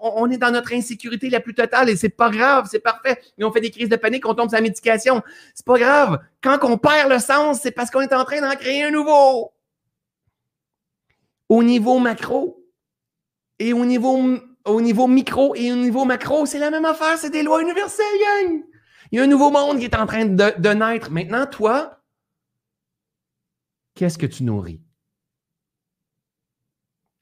on, 0.00 0.30
est 0.30 0.38
dans 0.38 0.50
notre 0.50 0.72
insécurité 0.72 1.28
la 1.30 1.40
plus 1.40 1.54
totale 1.54 1.90
et 1.90 1.96
c'est 1.96 2.08
pas 2.08 2.30
grave, 2.30 2.66
c'est 2.70 2.80
parfait. 2.80 3.20
Et 3.38 3.44
on 3.44 3.52
fait 3.52 3.60
des 3.60 3.70
crises 3.70 3.88
de 3.88 3.96
panique, 3.96 4.26
on 4.26 4.34
tombe 4.34 4.48
sur 4.48 4.56
la 4.56 4.62
médication. 4.62 5.22
C'est 5.54 5.66
pas 5.66 5.78
grave. 5.78 6.20
Quand 6.42 6.58
on 6.62 6.78
perd 6.78 7.10
le 7.10 7.18
sens, 7.18 7.60
c'est 7.60 7.72
parce 7.72 7.90
qu'on 7.90 8.00
est 8.00 8.12
en 8.12 8.24
train 8.24 8.40
d'en 8.40 8.54
créer 8.56 8.84
un 8.84 8.90
nouveau. 8.90 9.52
Au 11.48 11.62
niveau 11.62 11.98
macro 11.98 12.64
et 13.58 13.72
au 13.72 13.84
niveau, 13.84 14.38
au 14.64 14.80
niveau 14.80 15.06
micro 15.06 15.54
et 15.54 15.70
au 15.72 15.76
niveau 15.76 16.04
macro, 16.04 16.46
c'est 16.46 16.58
la 16.58 16.70
même 16.70 16.84
affaire, 16.84 17.18
c'est 17.18 17.30
des 17.30 17.42
lois 17.42 17.60
universelles, 17.60 18.06
gang. 18.20 18.62
Il 19.10 19.18
y 19.18 19.20
a 19.20 19.24
un 19.24 19.26
nouveau 19.26 19.50
monde 19.50 19.78
qui 19.78 19.84
est 19.84 19.94
en 19.94 20.06
train 20.06 20.24
de 20.24 20.68
naître. 20.72 21.10
Maintenant, 21.10 21.46
toi, 21.46 22.00
qu'est-ce 23.94 24.16
que 24.16 24.24
tu 24.24 24.44
nourris? 24.44 24.80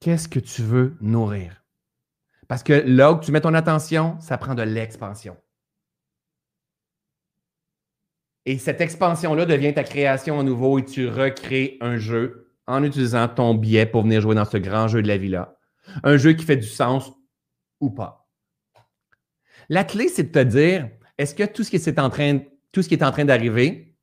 Qu'est-ce 0.01 0.29
que 0.29 0.41
tu 0.41 0.63
veux 0.63 0.97
nourrir? 1.03 1.63
Parce 2.49 2.63
que 2.63 2.73
là 2.73 3.13
où 3.13 3.21
tu 3.21 3.33
mets 3.33 3.43
ton 3.43 3.53
attention, 3.53 4.19
ça 4.21 4.39
prend 4.39 4.55
de 4.55 4.63
l'expansion. 4.63 5.37
Et 8.47 8.59
cette 8.59 8.81
expansion-là 8.81 9.45
devient 9.45 9.75
ta 9.75 9.85
création 9.85 10.41
à 10.41 10.43
nouveau 10.43 10.79
et 10.79 10.85
tu 10.87 11.07
recrées 11.07 11.77
un 11.83 11.99
jeu 11.99 12.51
en 12.67 12.83
utilisant 12.83 13.29
ton 13.29 13.55
biais 13.55 13.85
pour 13.85 14.03
venir 14.03 14.23
jouer 14.23 14.35
dans 14.35 14.47
ce 14.47 14.57
grand 14.57 14.89
jeu 14.89 15.03
de 15.03 15.09
la 15.09 15.19
vie-là. 15.19 15.59
Un 16.03 16.17
jeu 16.17 16.33
qui 16.33 16.47
fait 16.47 16.57
du 16.57 16.67
sens 16.67 17.13
ou 17.81 17.91
pas. 17.91 18.31
La 19.69 19.85
clé, 19.85 20.09
c'est 20.09 20.25
de 20.25 20.33
te 20.33 20.43
dire, 20.43 20.89
est-ce 21.19 21.35
que 21.35 21.45
tout 21.45 21.63
ce 21.63 21.71
qui 21.71 21.77
est 21.77 21.99
en 21.99 22.09
train, 22.09 22.39
tout 22.73 22.83
ce 22.83 22.89
qui 22.89 22.95
est 22.95 23.05
en 23.05 23.13
train 23.13 23.27
d'arriver 23.27 23.95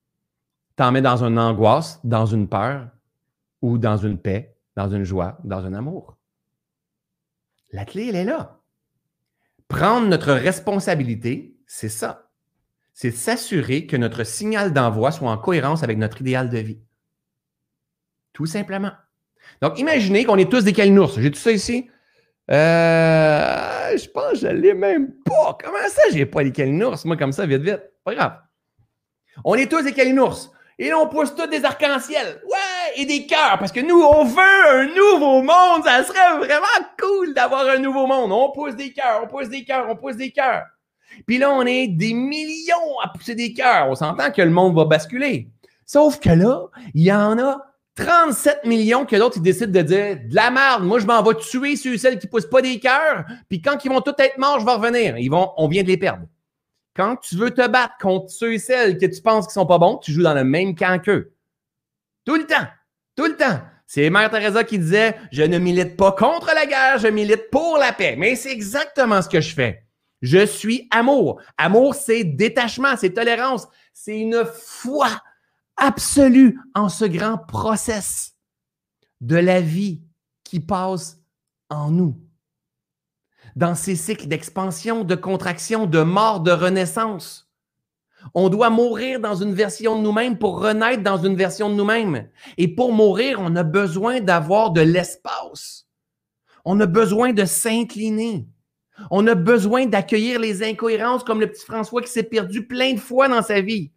t'en 0.76 0.92
met 0.92 1.02
dans 1.02 1.24
une 1.24 1.40
angoisse, 1.40 2.00
dans 2.04 2.28
une 2.28 2.48
peur 2.48 2.88
ou 3.64 3.80
dans 3.80 3.98
une 3.98 4.20
paix, 4.20 4.57
dans 4.78 4.90
une 4.90 5.04
joie, 5.04 5.40
dans 5.44 5.66
un 5.66 5.74
amour? 5.74 6.18
La 7.72 7.84
clé, 7.84 8.08
elle 8.10 8.16
est 8.16 8.24
là. 8.24 8.62
Prendre 9.68 10.08
notre 10.08 10.32
responsabilité, 10.32 11.58
c'est 11.66 11.90
ça. 11.90 12.30
C'est 12.94 13.12
s'assurer 13.12 13.88
que 13.88 13.98
notre 13.98 14.24
signal 14.24 14.72
d'envoi 14.72 15.12
soit 15.12 15.32
en 15.32 15.38
cohérence 15.38 15.82
avec 15.84 15.98
notre 15.98 16.22
idéal 16.22 16.50
de 16.50 16.60
vie. 16.60 16.80
Tout 18.34 18.46
simplement. 18.46 18.92
Donc, 19.62 19.80
imaginez 19.80 20.26
qu'on 20.26 20.38
est 20.38 20.50
tous 20.50 20.64
des 20.64 20.74
calinours. 20.74 21.20
J'ai 21.20 21.32
tout 21.32 21.40
ça 21.40 21.52
ici. 21.52 21.90
Euh, 22.52 23.98
je 23.98 24.08
pense 24.10 24.34
que 24.34 24.38
je 24.38 24.48
l'ai 24.48 24.76
même 24.76 25.12
pas. 25.24 25.58
Comment 25.62 25.90
ça, 25.90 26.04
j'ai 26.12 26.28
pas 26.28 26.44
les 26.44 26.52
calinours? 26.52 27.04
Moi, 27.04 27.18
comme 27.18 27.32
ça, 27.32 27.48
vite, 27.48 27.64
vite. 27.64 27.82
Pas 28.04 28.14
grave. 28.14 28.40
On 29.44 29.56
est 29.56 29.70
tous 29.70 29.84
des 29.84 29.94
calinours. 29.94 30.54
Et 30.78 30.90
là, 30.90 31.00
on 31.00 31.10
pousse 31.10 31.34
tous 31.34 31.48
des 31.48 31.66
arcs-en-ciel. 31.66 32.42
Ouais, 32.46 32.67
et 32.98 33.06
des 33.06 33.26
cœurs. 33.26 33.58
Parce 33.60 33.72
que 33.72 33.80
nous, 33.80 34.02
on 34.02 34.26
veut 34.26 34.68
un 34.70 34.88
nouveau 34.88 35.42
monde. 35.42 35.84
Ça 35.86 36.04
serait 36.04 36.38
vraiment 36.38 36.88
cool 37.00 37.34
d'avoir 37.34 37.68
un 37.68 37.78
nouveau 37.78 38.08
monde. 38.08 38.32
On 38.32 38.52
pousse 38.52 38.76
des 38.76 38.92
cœurs, 38.92 39.22
on 39.24 39.28
pousse 39.28 39.50
des 39.50 39.64
cœurs, 39.64 39.88
on 39.90 39.96
pousse 39.96 40.18
des 40.18 40.32
cœurs. 40.32 40.66
Puis 41.26 41.38
là, 41.38 41.52
on 41.52 41.66
est 41.66 41.88
des 41.88 42.14
millions 42.14 43.00
à 43.04 43.10
pousser 43.10 43.36
des 43.36 43.54
cœurs. 43.54 43.90
On 43.90 43.96
s'entend 43.96 44.32
que 44.32 44.42
le 44.42 44.50
monde 44.50 44.76
va 44.76 44.86
basculer. 44.86 45.48
Sauf 45.86 46.20
que 46.20 46.30
là, 46.30 46.68
il 46.94 47.04
y 47.04 47.14
en 47.14 47.40
a 47.40 47.64
37 47.96 48.66
millions 48.66 49.06
que 49.06 49.16
d'autres, 49.16 49.38
ils 49.38 49.44
décident 49.44 49.72
de 49.72 49.82
dire 49.82 50.18
de 50.30 50.36
la 50.36 50.52
merde, 50.52 50.84
moi, 50.84 51.00
je 51.00 51.06
m'en 51.06 51.24
vais 51.24 51.36
tuer 51.36 51.76
ceux 51.76 51.94
et 51.94 51.98
celles 51.98 52.20
qui 52.20 52.28
poussent 52.28 52.50
pas 52.50 52.62
des 52.62 52.80
cœurs. 52.80 53.26
Puis 53.50 53.62
quand 53.62 53.84
ils 53.84 53.90
vont 53.90 54.02
tous 54.02 54.14
être 54.20 54.38
morts, 54.38 54.60
je 54.60 54.66
vais 54.66 54.74
revenir. 54.74 55.18
Ils 55.18 55.30
vont, 55.30 55.52
on 55.58 55.68
vient 55.68 55.84
de 55.84 55.88
les 55.88 55.98
perdre. 55.98 56.24
Quand 56.96 57.16
tu 57.18 57.36
veux 57.36 57.52
te 57.52 57.68
battre 57.68 57.96
contre 58.00 58.30
ceux 58.30 58.54
et 58.54 58.60
celles 58.60 58.98
que 58.98 59.06
tu 59.06 59.22
penses 59.22 59.48
qui 59.48 59.54
sont 59.54 59.66
pas 59.66 59.78
bons, 59.78 59.98
tu 59.98 60.12
joues 60.12 60.24
dans 60.24 60.34
le 60.34 60.44
même 60.44 60.76
camp 60.76 61.02
qu'eux. 61.02 61.34
Tout 62.26 62.36
le 62.36 62.46
temps. 62.46 62.68
Tout 63.18 63.26
le 63.26 63.36
temps. 63.36 63.60
C'est 63.88 64.10
Mère 64.10 64.30
Teresa 64.30 64.64
qui 64.64 64.80
disait 64.80 65.18
Je 65.32 65.44
ne 65.44 65.58
milite 65.58 65.98
pas 65.98 66.12
contre 66.12 66.52
la 66.54 66.66
guerre, 66.66 67.00
je 67.00 67.08
milite 67.08 67.50
pour 67.52 67.78
la 67.78 67.92
paix. 67.92 68.16
Mais 68.18 68.36
c'est 68.36 68.52
exactement 68.52 69.22
ce 69.22 69.28
que 69.28 69.42
je 69.42 69.54
fais. 69.54 69.84
Je 70.22 70.46
suis 70.46 70.88
amour. 70.92 71.42
Amour, 71.58 71.96
c'est 71.96 72.24
détachement, 72.24 72.96
c'est 72.96 73.14
tolérance, 73.14 73.68
c'est 73.94 74.20
une 74.20 74.46
foi 74.46 75.10
absolue 75.78 76.60
en 76.76 76.90
ce 76.90 77.06
grand 77.06 77.38
process 77.38 78.34
de 79.22 79.36
la 79.36 79.62
vie 79.62 80.02
qui 80.44 80.60
passe 80.60 81.20
en 81.70 81.92
nous 81.92 82.20
dans 83.56 83.74
ces 83.74 83.96
cycles 83.96 84.28
d'expansion, 84.28 85.04
de 85.04 85.16
contraction, 85.16 85.88
de 85.88 86.04
mort, 86.04 86.42
de 86.42 86.52
renaissance. 86.52 87.47
On 88.34 88.50
doit 88.50 88.70
mourir 88.70 89.20
dans 89.20 89.36
une 89.36 89.54
version 89.54 89.98
de 89.98 90.04
nous-mêmes 90.04 90.38
pour 90.38 90.62
renaître 90.62 91.04
dans 91.04 91.18
une 91.18 91.36
version 91.36 91.70
de 91.70 91.76
nous-mêmes. 91.76 92.28
Et 92.58 92.68
pour 92.68 92.92
mourir, 92.92 93.40
on 93.42 93.56
a 93.56 93.64
besoin 93.64 94.22
d'avoir 94.22 94.72
de 94.72 94.82
l'espace. 94.82 95.88
On 96.66 96.80
a 96.80 96.86
besoin 96.86 97.34
de 97.34 97.46
s'incliner. 97.46 98.48
On 99.12 99.28
a 99.28 99.36
besoin 99.36 99.86
d'accueillir 99.86 100.40
les 100.40 100.64
incohérences 100.64 101.24
comme 101.24 101.40
le 101.40 101.50
petit 101.50 101.66
François 101.66 102.02
qui 102.02 102.10
s'est 102.10 102.24
perdu 102.24 102.66
plein 102.66 102.94
de 102.94 103.00
fois 103.00 103.28
dans 103.28 103.42
sa 103.42 103.62
vie. 103.62 103.92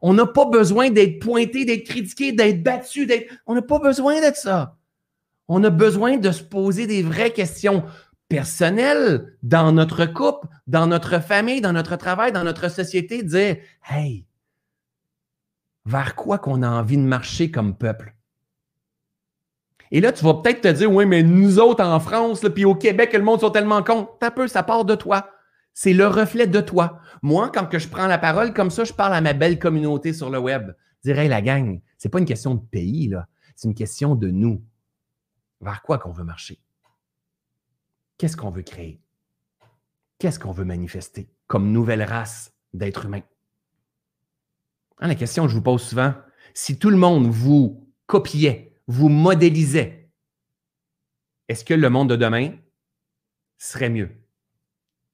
On 0.00 0.14
n'a 0.14 0.26
pas 0.26 0.46
besoin 0.46 0.90
d'être 0.90 1.20
pointé, 1.20 1.64
d'être 1.64 1.84
critiqué, 1.84 2.32
d'être 2.32 2.62
battu. 2.62 3.08
On 3.46 3.54
n'a 3.54 3.62
pas 3.62 3.78
besoin 3.78 4.18
de 4.20 4.34
ça. 4.34 4.76
On 5.46 5.62
a 5.62 5.70
besoin 5.70 6.16
de 6.16 6.30
se 6.32 6.42
poser 6.42 6.86
des 6.86 7.02
vraies 7.02 7.32
questions 7.32 7.84
personnelles 8.32 9.36
dans 9.42 9.72
notre 9.72 10.06
couple, 10.06 10.48
dans 10.66 10.86
notre 10.86 11.20
famille, 11.22 11.60
dans 11.60 11.74
notre 11.74 11.96
travail, 11.96 12.32
dans 12.32 12.44
notre 12.44 12.70
société, 12.70 13.22
dire 13.22 13.58
Hey, 13.86 14.24
vers 15.84 16.14
quoi 16.14 16.38
qu'on 16.38 16.62
a 16.62 16.70
envie 16.70 16.96
de 16.96 17.02
marcher 17.02 17.50
comme 17.50 17.76
peuple? 17.76 18.14
Et 19.90 20.00
là, 20.00 20.12
tu 20.12 20.24
vas 20.24 20.32
peut-être 20.32 20.62
te 20.62 20.68
dire, 20.68 20.90
oui, 20.90 21.04
mais 21.04 21.22
nous 21.22 21.58
autres 21.58 21.84
en 21.84 22.00
France, 22.00 22.46
puis 22.54 22.64
au 22.64 22.74
Québec, 22.74 23.12
le 23.12 23.22
monde 23.22 23.40
sont 23.40 23.50
tellement 23.50 23.82
cons. 23.82 24.08
T'as 24.18 24.30
peu, 24.30 24.48
ça 24.48 24.62
part 24.62 24.86
de 24.86 24.94
toi. 24.94 25.28
C'est 25.74 25.92
le 25.92 26.06
reflet 26.06 26.46
de 26.46 26.60
toi. 26.62 27.00
Moi, 27.20 27.50
quand 27.52 27.66
que 27.66 27.78
je 27.78 27.88
prends 27.88 28.06
la 28.06 28.16
parole 28.16 28.54
comme 28.54 28.70
ça, 28.70 28.84
je 28.84 28.94
parle 28.94 29.12
à 29.12 29.20
ma 29.20 29.34
belle 29.34 29.58
communauté 29.58 30.14
sur 30.14 30.30
le 30.30 30.38
web. 30.38 30.72
Dirais, 31.04 31.28
la 31.28 31.42
gang, 31.42 31.82
c'est 31.98 32.08
pas 32.08 32.18
une 32.18 32.24
question 32.24 32.54
de 32.54 32.62
pays, 32.62 33.08
là. 33.08 33.26
C'est 33.56 33.68
une 33.68 33.74
question 33.74 34.14
de 34.14 34.30
nous. 34.30 34.64
Vers 35.60 35.82
quoi 35.82 35.98
qu'on 35.98 36.12
veut 36.12 36.24
marcher? 36.24 36.58
Qu'est-ce 38.22 38.36
qu'on 38.36 38.50
veut 38.50 38.62
créer? 38.62 39.00
Qu'est-ce 40.20 40.38
qu'on 40.38 40.52
veut 40.52 40.64
manifester 40.64 41.28
comme 41.48 41.72
nouvelle 41.72 42.04
race 42.04 42.52
d'êtres 42.72 43.06
humains? 43.06 43.24
Hein, 45.00 45.08
la 45.08 45.16
question 45.16 45.42
que 45.42 45.48
je 45.48 45.56
vous 45.56 45.60
pose 45.60 45.82
souvent, 45.82 46.14
si 46.54 46.78
tout 46.78 46.90
le 46.90 46.96
monde 46.96 47.26
vous 47.26 47.92
copiait, 48.06 48.76
vous 48.86 49.08
modélisait, 49.08 50.08
est-ce 51.48 51.64
que 51.64 51.74
le 51.74 51.90
monde 51.90 52.10
de 52.10 52.14
demain 52.14 52.52
serait 53.58 53.90
mieux? 53.90 54.10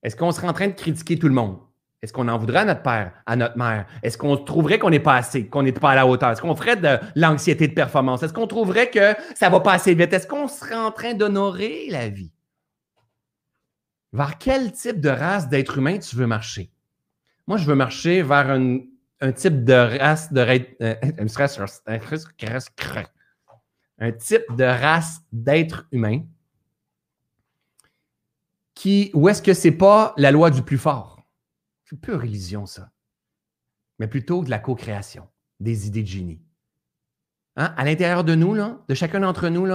Est-ce 0.03 0.15
qu'on 0.15 0.31
serait 0.31 0.49
en 0.49 0.53
train 0.53 0.69
de 0.69 0.75
critiquer 0.75 1.19
tout 1.19 1.29
le 1.29 1.35
monde? 1.35 1.61
Est-ce 2.03 2.13
qu'on 2.13 2.29
en 2.29 2.37
voudrait 2.37 2.59
à 2.59 2.65
notre 2.67 2.83
père, 2.83 3.15
à 3.25 3.37
notre 3.37 3.57
mère? 3.57 3.87
Est-ce 4.03 4.19
qu'on 4.19 4.37
trouverait 4.37 4.79
qu'on 4.79 4.91
n'est 4.91 5.01
pas 5.01 5.17
assez, 5.17 5.47
qu'on 5.47 5.63
n'est 5.63 5.73
pas 5.73 5.93
à 5.93 5.95
la 5.95 6.07
hauteur? 6.07 6.33
Est-ce 6.33 6.43
qu'on 6.43 6.55
ferait 6.55 6.77
de 6.77 6.99
l'anxiété 7.15 7.69
de 7.69 7.75
performance? 7.75 8.23
Est-ce 8.23 8.35
qu'on 8.35 8.47
trouverait 8.47 8.91
que 8.91 9.15
ça 9.35 9.49
va 9.49 9.61
pas 9.61 9.73
assez 9.73 9.95
vite? 9.95 10.13
Est-ce 10.13 10.27
qu'on 10.27 10.47
serait 10.47 10.75
en 10.75 10.93
train 10.93 11.15
d'honorer 11.15 11.87
la 11.89 12.11
vie? 12.11 12.33
Vers 14.13 14.39
quel 14.39 14.73
type 14.73 15.01
de 15.01 15.09
race 15.09 15.49
d'être 15.49 15.79
humain 15.79 15.99
tu 15.99 16.17
veux 16.17 16.27
marcher? 16.27 16.71
Moi, 17.47 17.57
je 17.57 17.67
veux 17.67 17.75
marcher 17.75 18.23
vers 18.23 18.51
un, 18.51 18.81
type 19.33 19.65
de 19.65 19.99
race 19.99 20.33
de 20.33 20.41
euh, 20.83 20.95
un 23.99 24.13
type 24.13 24.57
de 24.57 24.65
race 24.65 25.21
d'être 25.33 25.87
humain 25.93 26.23
qui, 28.75 29.11
où 29.13 29.29
est-ce 29.29 29.43
que 29.43 29.55
c'est 29.55 29.73
pas 29.73 30.15
la 30.17 30.31
loi 30.31 30.51
du 30.51 30.63
plus 30.63 30.79
fort? 30.79 31.21
C'est 31.85 32.01
peu 32.01 32.15
religion, 32.15 32.65
ça. 32.65 32.91
Mais 33.99 34.07
plutôt 34.07 34.45
de 34.45 34.51
la 34.51 34.61
co-création, 34.61 35.29
des 35.59 35.89
idées 35.89 36.03
de 36.03 36.09
génie. 36.09 36.41
Hein? 37.57 37.75
À 37.77 37.85
l'intérieur 37.85 38.23
de 38.23 38.37
nous, 38.37 38.55
là, 38.55 38.79
de 38.89 38.95
chacun 38.95 39.21
d'entre 39.21 39.49
nous, 39.49 39.67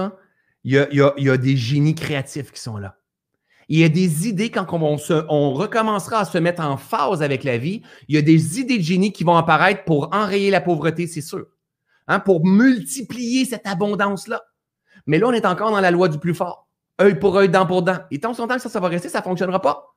il 0.64 0.72
y 0.72 1.28
a, 1.28 1.36
des 1.36 1.56
génies 1.56 1.94
créatifs 1.94 2.50
qui 2.50 2.60
sont 2.60 2.78
là. 2.78 2.98
Il 3.68 3.78
y 3.78 3.84
a 3.84 3.88
des 3.88 4.28
idées, 4.28 4.50
quand 4.50 4.66
on, 4.72 5.52
recommencera 5.52 6.20
à 6.20 6.24
se 6.24 6.38
mettre 6.38 6.62
en 6.62 6.76
phase 6.76 7.22
avec 7.22 7.44
la 7.44 7.58
vie, 7.58 7.82
il 8.08 8.14
y 8.14 8.18
a 8.18 8.22
des 8.22 8.60
idées 8.60 8.78
de 8.78 8.82
génie 8.82 9.12
qui 9.12 9.24
vont 9.24 9.36
apparaître 9.36 9.84
pour 9.84 10.14
enrayer 10.14 10.50
la 10.50 10.60
pauvreté, 10.60 11.06
c'est 11.06 11.20
sûr. 11.20 11.46
Hein? 12.08 12.20
Pour 12.20 12.46
multiplier 12.46 13.44
cette 13.44 13.66
abondance-là. 13.66 14.42
Mais 15.06 15.18
là, 15.18 15.28
on 15.28 15.32
est 15.32 15.46
encore 15.46 15.70
dans 15.70 15.80
la 15.80 15.90
loi 15.90 16.08
du 16.08 16.18
plus 16.18 16.34
fort. 16.34 16.68
œil 17.00 17.18
pour 17.18 17.36
œil, 17.36 17.48
dent 17.48 17.66
pour 17.66 17.82
dent. 17.82 17.98
Et 18.10 18.20
tant 18.20 18.34
son 18.34 18.46
temps 18.46 18.56
que 18.56 18.62
ça, 18.62 18.68
ça 18.68 18.80
va 18.80 18.88
rester, 18.88 19.08
ça 19.08 19.18
ne 19.18 19.24
fonctionnera 19.24 19.60
pas. 19.60 19.94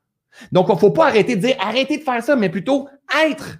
Donc, 0.51 0.67
il 0.69 0.73
ne 0.73 0.79
faut 0.79 0.91
pas 0.91 1.07
arrêter 1.07 1.35
de 1.35 1.41
dire 1.41 1.55
arrêtez 1.59 1.97
de 1.97 2.03
faire 2.03 2.23
ça, 2.23 2.35
mais 2.35 2.49
plutôt 2.49 2.87
être 3.25 3.59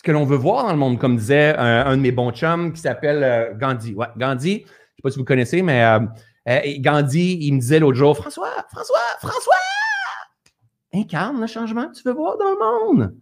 ce 0.00 0.02
que 0.02 0.12
l'on 0.12 0.24
veut 0.24 0.36
voir 0.36 0.64
dans 0.64 0.72
le 0.72 0.78
monde, 0.78 0.98
comme 0.98 1.16
disait 1.16 1.54
un, 1.58 1.94
de 1.94 2.00
mes 2.00 2.10
bons 2.10 2.32
chums 2.32 2.72
qui 2.72 2.80
s'appelle 2.80 3.22
euh, 3.22 3.54
Gandhi. 3.54 3.92
Ouais, 3.92 4.06
Gandhi, 4.16 4.60
je 4.60 4.62
ne 4.62 4.66
sais 4.66 5.02
pas 5.02 5.10
si 5.10 5.18
vous 5.18 5.26
connaissez, 5.26 5.60
mais 5.60 5.84
euh, 5.84 6.00
euh, 6.50 6.60
Gandhi, 6.78 7.38
il 7.40 7.54
me 7.54 7.60
disait 7.60 7.78
l'autre 7.78 7.96
jour 7.96 8.16
François, 8.16 8.66
François, 8.70 8.98
François, 9.20 9.54
incarne 10.92 11.40
le 11.40 11.46
changement 11.46 11.88
que 11.88 11.94
tu 11.96 12.02
veux 12.04 12.12
voir 12.12 12.36
dans 12.36 12.50
le 12.50 12.58
monde. 12.58 13.14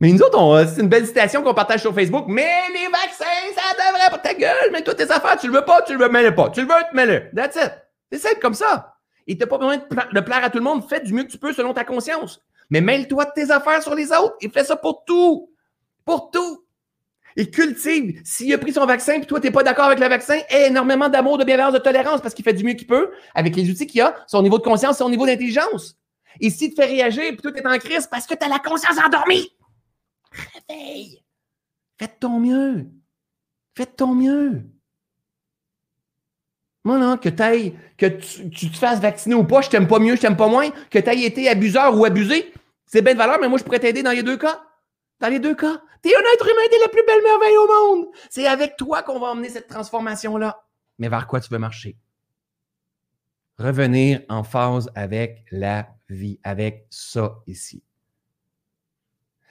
Mais 0.00 0.12
nous 0.12 0.20
autres, 0.20 0.66
c'est 0.68 0.82
une 0.82 0.88
belle 0.88 1.06
citation 1.06 1.42
qu'on 1.42 1.54
partage 1.54 1.80
sur 1.80 1.94
Facebook. 1.94 2.26
Mais 2.28 2.68
les 2.72 2.88
vaccins, 2.88 3.24
ça 3.54 3.72
devrait 3.72 4.10
pas 4.10 4.18
ta 4.18 4.34
gueule, 4.34 4.70
mais 4.72 4.82
toutes 4.82 4.96
tes 4.96 5.10
affaires, 5.10 5.38
tu 5.38 5.46
le 5.46 5.54
veux 5.54 5.64
pas, 5.64 5.82
tu 5.82 5.94
le 5.94 5.98
veux, 5.98 6.10
mets-le 6.10 6.34
pas. 6.34 6.50
Tu 6.50 6.60
le 6.60 6.66
veux, 6.66 6.74
tu 6.90 6.96
mets-le. 6.96 7.30
That's 7.34 7.56
it. 7.56 7.72
C'est 8.12 8.18
simple 8.18 8.40
comme 8.40 8.54
ça. 8.54 8.96
Et 9.26 9.38
t'as 9.38 9.46
pas 9.46 9.58
besoin 9.58 9.78
de, 9.78 10.20
plaire 10.20 10.44
à 10.44 10.50
tout 10.50 10.58
le 10.58 10.64
monde. 10.64 10.86
Fais 10.88 11.00
du 11.00 11.12
mieux 11.12 11.24
que 11.24 11.30
tu 11.30 11.38
peux 11.38 11.52
selon 11.52 11.72
ta 11.72 11.84
conscience. 11.84 12.40
Mais 12.68 12.80
mêle-toi 12.80 13.24
de 13.24 13.30
tes 13.34 13.50
affaires 13.50 13.82
sur 13.82 13.94
les 13.94 14.12
autres 14.12 14.36
et 14.40 14.48
fais 14.50 14.64
ça 14.64 14.76
pour 14.76 15.04
tout. 15.04 15.50
Pour 16.04 16.30
tout. 16.30 16.65
Et 17.36 17.50
cultive. 17.50 18.20
S'il 18.24 18.52
a 18.54 18.58
pris 18.58 18.72
son 18.72 18.86
vaccin 18.86 19.14
et 19.14 19.20
toi, 19.26 19.40
tu 19.40 19.50
pas 19.50 19.62
d'accord 19.62 19.86
avec 19.86 19.98
le 19.98 20.08
vaccin, 20.08 20.38
énormément 20.50 21.08
d'amour, 21.08 21.36
de 21.36 21.44
bienveillance, 21.44 21.74
de 21.74 21.78
tolérance 21.78 22.22
parce 22.22 22.32
qu'il 22.32 22.44
fait 22.44 22.54
du 22.54 22.64
mieux 22.64 22.72
qu'il 22.72 22.86
peut 22.86 23.10
avec 23.34 23.54
les 23.54 23.70
outils 23.70 23.86
qu'il 23.86 24.00
a, 24.00 24.16
son 24.26 24.42
niveau 24.42 24.58
de 24.58 24.62
conscience, 24.62 24.98
son 24.98 25.10
niveau 25.10 25.26
d'intelligence. 25.26 25.96
Et 26.40 26.50
s'il 26.50 26.70
te 26.74 26.80
fait 26.80 26.88
réagir 26.88 27.24
et 27.24 27.36
toi, 27.36 27.52
tu 27.52 27.66
en 27.66 27.78
crise 27.78 28.06
parce 28.06 28.26
que 28.26 28.34
tu 28.34 28.44
as 28.44 28.48
la 28.48 28.58
conscience 28.58 28.96
endormie, 29.04 29.50
réveille. 30.68 31.22
Fais 31.98 32.06
de 32.06 32.12
ton 32.18 32.40
mieux. 32.40 32.86
Fais 33.76 33.84
de 33.84 33.90
ton 33.90 34.14
mieux. 34.14 34.62
Moi, 36.84 36.98
non, 36.98 37.16
que, 37.16 37.28
que 37.28 38.06
tu, 38.06 38.70
te 38.70 38.76
fasses 38.76 39.00
vacciner 39.00 39.34
ou 39.34 39.44
pas, 39.44 39.60
je 39.60 39.68
t'aime 39.68 39.88
pas 39.88 39.98
mieux, 39.98 40.14
je 40.14 40.20
t'aime 40.20 40.36
pas 40.36 40.46
moins, 40.46 40.70
que 40.88 40.98
tu 40.98 41.10
été 41.10 41.48
abuseur 41.48 41.98
ou 41.98 42.04
abusé, 42.04 42.52
c'est 42.86 43.02
bien 43.02 43.12
de 43.12 43.18
valeur, 43.18 43.38
mais 43.40 43.48
moi, 43.48 43.58
je 43.58 43.64
pourrais 43.64 43.80
t'aider 43.80 44.02
dans 44.02 44.12
les 44.12 44.22
deux 44.22 44.36
cas. 44.36 44.62
Dans 45.18 45.28
les 45.28 45.40
deux 45.40 45.54
cas. 45.54 45.82
T'es 46.02 46.14
un 46.14 46.34
être 46.34 46.46
humain, 46.46 46.62
t'es 46.70 46.78
la 46.78 46.88
plus 46.88 47.04
belle 47.06 47.22
merveille 47.22 47.56
au 47.56 47.66
monde. 47.66 48.06
C'est 48.30 48.46
avec 48.46 48.76
toi 48.76 49.02
qu'on 49.02 49.18
va 49.18 49.28
emmener 49.28 49.48
cette 49.48 49.68
transformation-là. 49.68 50.62
Mais 50.98 51.08
vers 51.08 51.26
quoi 51.26 51.40
tu 51.40 51.50
veux 51.50 51.58
marcher? 51.58 51.96
Revenir 53.58 54.20
en 54.28 54.44
phase 54.44 54.90
avec 54.94 55.44
la 55.50 55.88
vie, 56.08 56.38
avec 56.44 56.86
ça 56.90 57.38
ici. 57.46 57.82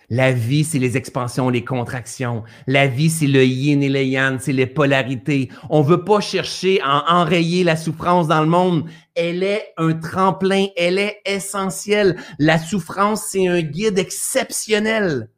La 0.10 0.32
vie, 0.32 0.64
c'est 0.64 0.78
les 0.78 0.98
expansions, 0.98 1.50
les 1.50 1.66
contractions. 1.66 2.44
La 2.68 2.86
vie, 2.86 3.10
c'est 3.10 3.26
le 3.26 3.44
yin 3.44 3.82
et 3.82 3.90
le 3.90 4.04
yang, 4.04 4.40
c'est 4.40 4.54
les 4.54 4.68
polarités. 4.68 5.50
On 5.72 5.82
veut 5.82 6.04
pas 6.04 6.20
chercher 6.20 6.80
à 6.84 7.16
enrayer 7.16 7.64
la 7.64 7.76
souffrance 7.76 8.28
dans 8.28 8.42
le 8.42 8.48
monde. 8.48 8.88
Elle 9.16 9.42
est 9.42 9.74
un 9.78 9.94
tremplin, 9.94 10.68
elle 10.78 11.00
est 11.00 11.22
essentielle. 11.26 12.18
La 12.38 12.60
souffrance, 12.60 13.24
c'est 13.30 13.48
un 13.48 13.62
guide 13.62 13.98
exceptionnel. 13.98 15.30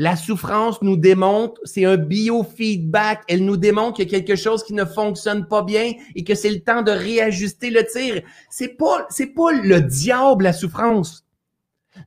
La 0.00 0.16
souffrance 0.16 0.80
nous 0.80 0.96
démontre, 0.96 1.60
c'est 1.64 1.84
un 1.84 1.98
biofeedback. 1.98 3.20
Elle 3.28 3.44
nous 3.44 3.58
démontre 3.58 3.96
qu'il 3.96 4.10
y 4.10 4.14
a 4.14 4.18
quelque 4.18 4.34
chose 4.34 4.64
qui 4.64 4.72
ne 4.72 4.86
fonctionne 4.86 5.46
pas 5.46 5.60
bien 5.60 5.92
et 6.14 6.24
que 6.24 6.34
c'est 6.34 6.48
le 6.48 6.60
temps 6.60 6.80
de 6.80 6.90
réajuster 6.90 7.68
le 7.68 7.84
tir. 7.84 8.22
C'est 8.48 8.78
pas, 8.78 9.06
c'est 9.10 9.34
pas 9.34 9.52
le 9.52 9.82
diable, 9.82 10.44
la 10.44 10.54
souffrance. 10.54 11.26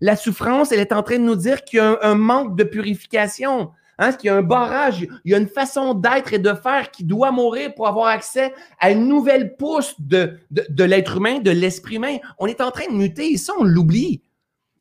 La 0.01 0.15
souffrance, 0.15 0.71
elle 0.71 0.79
est 0.79 0.91
en 0.91 1.03
train 1.03 1.19
de 1.19 1.23
nous 1.23 1.35
dire 1.35 1.63
qu'il 1.63 1.77
y 1.77 1.81
a 1.81 1.99
un, 2.01 2.15
manque 2.15 2.57
de 2.57 2.63
purification, 2.63 3.69
hein, 3.99 4.11
qu'il 4.13 4.29
y 4.29 4.31
a 4.31 4.37
un 4.37 4.41
barrage, 4.41 5.07
il 5.23 5.31
y 5.31 5.35
a 5.35 5.37
une 5.37 5.47
façon 5.47 5.93
d'être 5.93 6.33
et 6.33 6.39
de 6.39 6.55
faire 6.55 6.89
qui 6.89 7.03
doit 7.03 7.31
mourir 7.31 7.75
pour 7.75 7.87
avoir 7.87 8.07
accès 8.07 8.55
à 8.79 8.89
une 8.89 9.07
nouvelle 9.07 9.55
pousse 9.55 9.93
de, 9.99 10.39
de, 10.49 10.83
l'être 10.83 11.17
humain, 11.17 11.41
de 11.41 11.51
l'esprit 11.51 11.97
humain. 11.97 12.17
On 12.39 12.47
est 12.47 12.59
en 12.59 12.71
train 12.71 12.87
de 12.87 12.97
muter 12.97 13.33
et 13.33 13.37
ça, 13.37 13.53
on 13.59 13.63
l'oublie. 13.63 14.23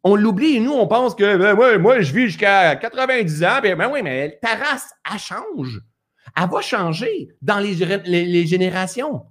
On 0.04 0.16
l'oublie 0.16 0.60
nous, 0.60 0.72
on 0.72 0.88
pense 0.88 1.14
que 1.14 1.36
ben, 1.36 1.78
moi, 1.78 2.00
je 2.00 2.12
vis 2.12 2.26
jusqu'à 2.26 2.76
90 2.76 3.44
ans. 3.44 3.60
Ben, 3.62 3.76
ben 3.76 3.90
oui, 3.92 4.02
mais 4.02 4.38
ta 4.42 4.56
race, 4.56 4.90
elle 5.12 5.18
change. 5.18 5.80
Elle 6.36 6.48
va 6.50 6.60
changer 6.60 7.28
dans 7.40 7.58
les 7.58 8.46
générations. 8.46 9.26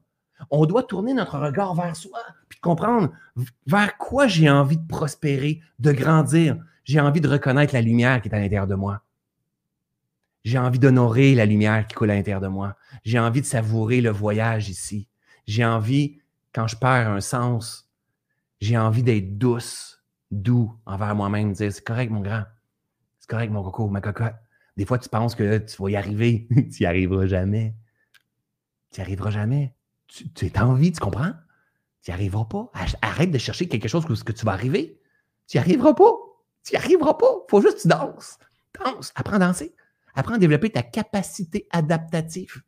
On 0.50 0.66
doit 0.66 0.84
tourner 0.84 1.14
notre 1.14 1.38
regard 1.38 1.76
vers 1.76 1.96
soi, 1.96 2.20
puis 2.50 2.60
comprendre 2.60 3.12
vers 3.68 3.98
quoi 3.98 4.28
j'ai 4.28 4.50
envie 4.50 4.78
de 4.78 4.88
prospérer, 4.88 5.62
de 5.80 5.92
grandir. 5.92 6.58
J'ai 6.84 7.00
envie 7.00 7.22
de 7.22 7.28
reconnaître 7.28 7.74
la 7.74 7.82
lumière 7.82 8.22
qui 8.22 8.30
est 8.30 8.36
à 8.36 8.40
l'intérieur 8.40 8.68
de 8.68 8.76
moi. 8.76 9.02
J'ai 10.44 10.58
envie 10.58 10.80
d'honorer 10.80 11.36
la 11.36 11.46
lumière 11.46 11.86
qui 11.86 11.94
coule 11.94 12.10
à 12.10 12.16
l'intérieur 12.16 12.42
de 12.42 12.48
moi. 12.48 12.76
J'ai 13.04 13.20
envie 13.20 13.42
de 13.42 13.46
savourer 13.46 14.02
le 14.02 14.10
voyage 14.10 14.70
ici. 14.70 15.08
J'ai 15.46 15.64
envie, 15.64 16.20
quand 16.54 16.66
je 16.68 16.76
perds 16.76 17.10
un 17.10 17.22
sens, 17.22 17.88
j'ai 18.60 18.78
envie 18.78 19.04
d'être 19.04 19.38
douce, 19.38 20.01
doux 20.32 20.74
envers 20.86 21.16
moi-même, 21.16 21.54
dire 21.54 21.72
c'est 21.72 21.84
correct, 21.84 22.12
mon 22.12 22.22
grand. 22.22 22.44
C'est 23.20 23.30
correct, 23.30 23.52
mon 23.52 23.64
coco, 23.64 23.88
ma 23.90 24.02
cocotte. 24.02 24.34
Des 24.78 24.86
fois, 24.86 24.98
tu 24.98 25.10
penses 25.10 25.36
que 25.36 25.58
tu 25.60 25.82
vas 25.82 25.90
y 25.90 25.96
arriver. 25.96 26.48
tu 26.50 26.82
n'y 26.82 26.86
arriveras 26.86 27.28
jamais. 27.28 27.76
Tu 28.92 29.00
n'y 29.00 29.04
arriveras 29.04 29.30
jamais 29.30 29.76
tu, 30.36 30.52
as 30.54 30.68
envie, 30.68 30.92
tu 30.92 31.00
comprends? 31.00 31.34
Tu 32.04 32.12
n'y 32.12 32.14
arriveras 32.14 32.46
pas. 32.46 32.72
Arrête 33.02 33.32
de 33.32 33.38
chercher 33.38 33.68
quelque 33.68 33.88
chose 33.88 34.06
que, 34.06 34.32
tu 34.32 34.46
vas 34.46 34.54
arriver. 34.54 35.00
Tu 35.48 35.58
n'y 35.58 35.62
arriveras 35.62 35.94
pas. 35.94 36.12
Tu 36.64 36.74
n'y 36.74 36.78
arriveras 36.78 37.14
pas. 37.14 37.46
Faut 37.50 37.62
juste 37.62 37.78
que 37.78 37.82
tu 37.84 37.88
danses. 37.88 38.38
Danse. 38.84 39.12
Apprends 39.16 39.36
à 39.36 39.40
danser. 39.40 39.76
Apprends 40.14 40.36
à 40.36 40.38
développer 40.38 40.70
ta 40.70 40.84
capacité 40.84 41.68
adaptative. 41.72 42.62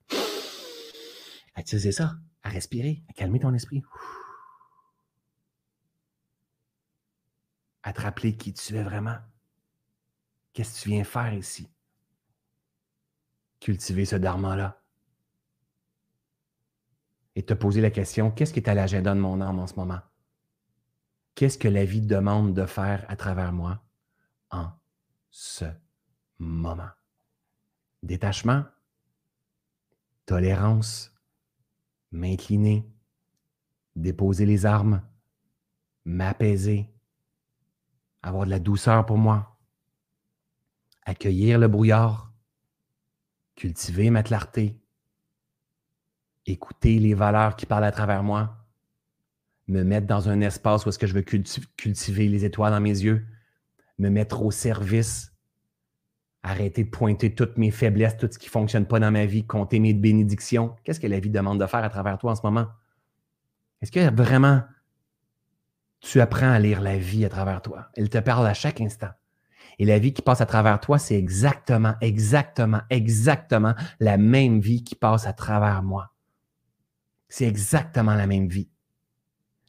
À 1.55 1.61
utiliser 1.61 1.91
ça, 1.91 2.13
à 2.43 2.49
respirer, 2.49 3.03
à 3.09 3.13
calmer 3.13 3.39
ton 3.39 3.53
esprit. 3.53 3.83
À 7.83 7.93
te 7.93 8.01
rappeler 8.01 8.35
qui 8.35 8.53
tu 8.53 8.75
es 8.75 8.83
vraiment. 8.83 9.17
Qu'est-ce 10.53 10.79
que 10.79 10.83
tu 10.83 10.89
viens 10.89 11.03
faire 11.03 11.33
ici? 11.33 11.69
Cultiver 13.59 14.05
ce 14.05 14.15
dharma-là 14.15 14.83
et 17.35 17.43
te 17.43 17.53
poser 17.53 17.81
la 17.81 17.89
question, 17.89 18.31
qu'est-ce 18.31 18.53
qui 18.53 18.59
est 18.59 18.69
à 18.69 18.75
l'agenda 18.75 19.13
de 19.13 19.19
mon 19.19 19.41
âme 19.41 19.59
en 19.59 19.67
ce 19.67 19.75
moment? 19.75 20.01
Qu'est-ce 21.35 21.57
que 21.57 21.67
la 21.67 21.83
vie 21.83 22.01
demande 22.01 22.53
de 22.53 22.65
faire 22.65 23.05
à 23.07 23.15
travers 23.15 23.51
moi 23.51 23.83
en 24.51 24.71
ce 25.31 25.65
moment? 26.37 26.91
Détachement, 28.03 28.65
tolérance, 30.25 31.11
m'incliner, 32.11 32.87
déposer 33.95 34.45
les 34.45 34.65
armes, 34.65 35.01
m'apaiser, 36.05 36.92
avoir 38.23 38.45
de 38.45 38.49
la 38.49 38.59
douceur 38.59 39.05
pour 39.05 39.17
moi, 39.17 39.59
accueillir 41.05 41.59
le 41.59 41.67
brouillard, 41.67 42.31
cultiver 43.55 44.09
ma 44.09 44.23
clarté, 44.23 44.79
écouter 46.45 46.99
les 46.99 47.13
valeurs 47.13 47.55
qui 47.55 47.65
parlent 47.65 47.83
à 47.83 47.91
travers 47.91 48.23
moi, 48.23 48.65
me 49.67 49.83
mettre 49.83 50.07
dans 50.07 50.29
un 50.29 50.41
espace 50.41 50.85
où 50.85 50.89
est-ce 50.89 50.99
que 50.99 51.07
je 51.07 51.13
veux 51.13 51.21
cultiver 51.21 52.27
les 52.27 52.45
étoiles 52.45 52.71
dans 52.71 52.81
mes 52.81 52.89
yeux, 52.89 53.25
me 53.99 54.09
mettre 54.09 54.41
au 54.41 54.51
service, 54.51 55.33
arrêter 56.41 56.83
de 56.83 56.89
pointer 56.89 57.33
toutes 57.35 57.57
mes 57.57 57.71
faiblesses, 57.71 58.17
tout 58.17 58.29
ce 58.31 58.37
qui 58.37 58.47
ne 58.47 58.51
fonctionne 58.51 58.85
pas 58.85 58.99
dans 58.99 59.11
ma 59.11 59.25
vie, 59.25 59.45
compter 59.45 59.79
mes 59.79 59.93
bénédictions. 59.93 60.75
Qu'est-ce 60.83 60.99
que 60.99 61.07
la 61.07 61.19
vie 61.19 61.29
demande 61.29 61.59
de 61.59 61.65
faire 61.65 61.83
à 61.83 61.89
travers 61.89 62.17
toi 62.17 62.31
en 62.31 62.35
ce 62.35 62.41
moment? 62.43 62.67
Est-ce 63.81 63.91
que 63.91 64.13
vraiment 64.13 64.63
tu 66.03 66.19
apprends 66.21 66.51
à 66.51 66.59
lire 66.59 66.81
la 66.81 66.97
vie 66.97 67.25
à 67.25 67.29
travers 67.29 67.61
toi? 67.61 67.87
Elle 67.95 68.09
te 68.09 68.17
parle 68.17 68.45
à 68.45 68.53
chaque 68.53 68.81
instant. 68.81 69.09
Et 69.79 69.85
la 69.85 69.97
vie 69.97 70.13
qui 70.13 70.21
passe 70.21 70.41
à 70.41 70.45
travers 70.45 70.79
toi, 70.79 70.99
c'est 70.99 71.15
exactement, 71.15 71.95
exactement, 72.01 72.81
exactement 72.89 73.73
la 73.99 74.17
même 74.17 74.59
vie 74.59 74.83
qui 74.83 74.95
passe 74.95 75.25
à 75.25 75.33
travers 75.33 75.81
moi. 75.81 76.13
C'est 77.29 77.47
exactement 77.47 78.13
la 78.13 78.27
même 78.27 78.47
vie. 78.47 78.69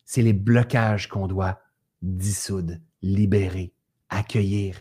C'est 0.05 0.23
les 0.23 0.35
blocages 0.35 1.09
qu'on 1.09 1.29
doit 1.29 1.61
dissoudre, 2.03 2.75
libérer, 3.01 3.73
accueillir, 4.11 4.77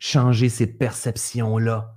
changer 0.00 0.50
ces 0.50 0.66
perceptions-là 0.66 1.94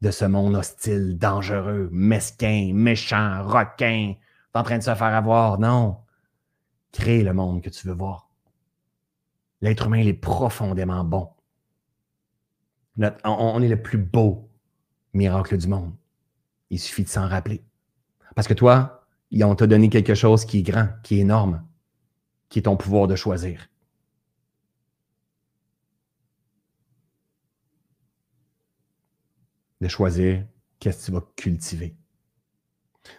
de 0.00 0.10
ce 0.10 0.24
monde 0.24 0.54
hostile, 0.54 1.18
dangereux, 1.18 1.90
mesquin, 1.92 2.70
méchant, 2.72 3.44
requin, 3.44 4.14
en 4.54 4.62
train 4.62 4.78
de 4.78 4.82
se 4.82 4.94
faire 4.94 5.14
avoir. 5.14 5.58
Non. 5.58 5.98
Crée 6.92 7.22
le 7.22 7.32
monde 7.32 7.62
que 7.62 7.70
tu 7.70 7.86
veux 7.86 7.94
voir. 7.94 8.30
L'être 9.60 9.86
humain, 9.86 9.98
il 9.98 10.08
est 10.08 10.14
profondément 10.14 11.04
bon. 11.04 11.30
on 13.24 13.62
est 13.62 13.68
le 13.68 13.82
plus 13.82 13.98
beau 13.98 14.50
miracle 15.12 15.56
du 15.56 15.66
monde. 15.66 15.94
Il 16.70 16.78
suffit 16.78 17.04
de 17.04 17.08
s'en 17.08 17.28
rappeler. 17.28 17.64
Parce 18.34 18.48
que 18.48 18.54
toi, 18.54 19.06
on 19.42 19.54
t'a 19.54 19.66
donné 19.66 19.88
quelque 19.88 20.14
chose 20.14 20.44
qui 20.44 20.58
est 20.58 20.62
grand, 20.62 20.88
qui 21.02 21.16
est 21.16 21.20
énorme, 21.20 21.66
qui 22.48 22.58
est 22.60 22.62
ton 22.62 22.76
pouvoir 22.76 23.06
de 23.06 23.16
choisir. 23.16 23.68
De 29.80 29.88
choisir 29.88 30.46
qu'est-ce 30.78 31.00
que 31.00 31.06
tu 31.06 31.12
vas 31.12 31.24
cultiver 31.36 31.96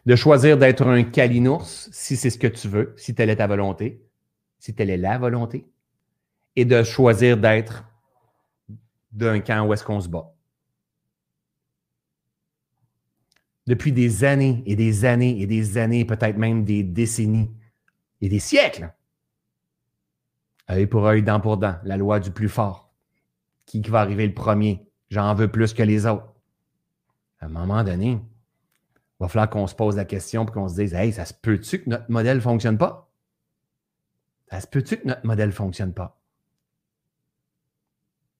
De 0.05 0.15
choisir 0.15 0.57
d'être 0.57 0.85
un 0.85 1.03
calinours 1.03 1.67
si 1.67 2.15
c'est 2.15 2.29
ce 2.29 2.37
que 2.37 2.47
tu 2.47 2.67
veux, 2.67 2.93
si 2.97 3.13
telle 3.15 3.29
est 3.29 3.37
ta 3.37 3.47
volonté, 3.47 4.01
si 4.59 4.73
telle 4.73 4.89
est 4.89 4.97
la 4.97 5.17
volonté, 5.17 5.65
et 6.55 6.65
de 6.65 6.83
choisir 6.83 7.37
d'être 7.37 7.85
d'un 9.11 9.39
camp 9.39 9.65
où 9.65 9.73
est-ce 9.73 9.83
qu'on 9.83 9.99
se 9.99 10.07
bat. 10.07 10.33
Depuis 13.65 13.91
des 13.91 14.23
années 14.23 14.63
et 14.65 14.75
des 14.75 15.05
années 15.05 15.41
et 15.41 15.45
des 15.45 15.77
années, 15.77 16.05
peut-être 16.05 16.37
même 16.37 16.63
des 16.63 16.83
décennies 16.83 17.51
et 18.21 18.29
des 18.29 18.39
siècles, 18.39 18.93
œil 20.69 20.87
pour 20.87 21.05
œil, 21.05 21.21
dent 21.21 21.39
pour 21.39 21.57
dent, 21.57 21.77
la 21.83 21.97
loi 21.97 22.19
du 22.19 22.31
plus 22.31 22.49
fort. 22.49 22.93
Qui 23.65 23.81
va 23.81 23.99
arriver 23.99 24.25
le 24.25 24.33
premier? 24.33 24.87
J'en 25.09 25.33
veux 25.35 25.49
plus 25.49 25.73
que 25.73 25.83
les 25.83 26.05
autres. 26.05 26.33
À 27.39 27.45
un 27.45 27.49
moment 27.49 27.83
donné, 27.83 28.19
il 29.19 29.23
va 29.23 29.27
falloir 29.27 29.49
qu'on 29.49 29.65
se 29.65 29.73
pose 29.73 29.95
la 29.95 30.05
question 30.05 30.45
et 30.45 30.51
qu'on 30.51 30.67
se 30.67 30.75
dise 30.75 30.93
Hey, 30.93 31.11
ça 31.11 31.25
se 31.25 31.33
peut-tu 31.33 31.81
que 31.83 31.89
notre 31.89 32.09
modèle 32.09 32.37
ne 32.37 32.41
fonctionne 32.41 32.77
pas? 32.77 33.09
Ça 34.51 34.61
se 34.61 34.67
peut-tu 34.67 34.97
que 34.97 35.07
notre 35.07 35.25
modèle 35.25 35.49
ne 35.49 35.53
fonctionne 35.53 35.93
pas? 35.93 36.19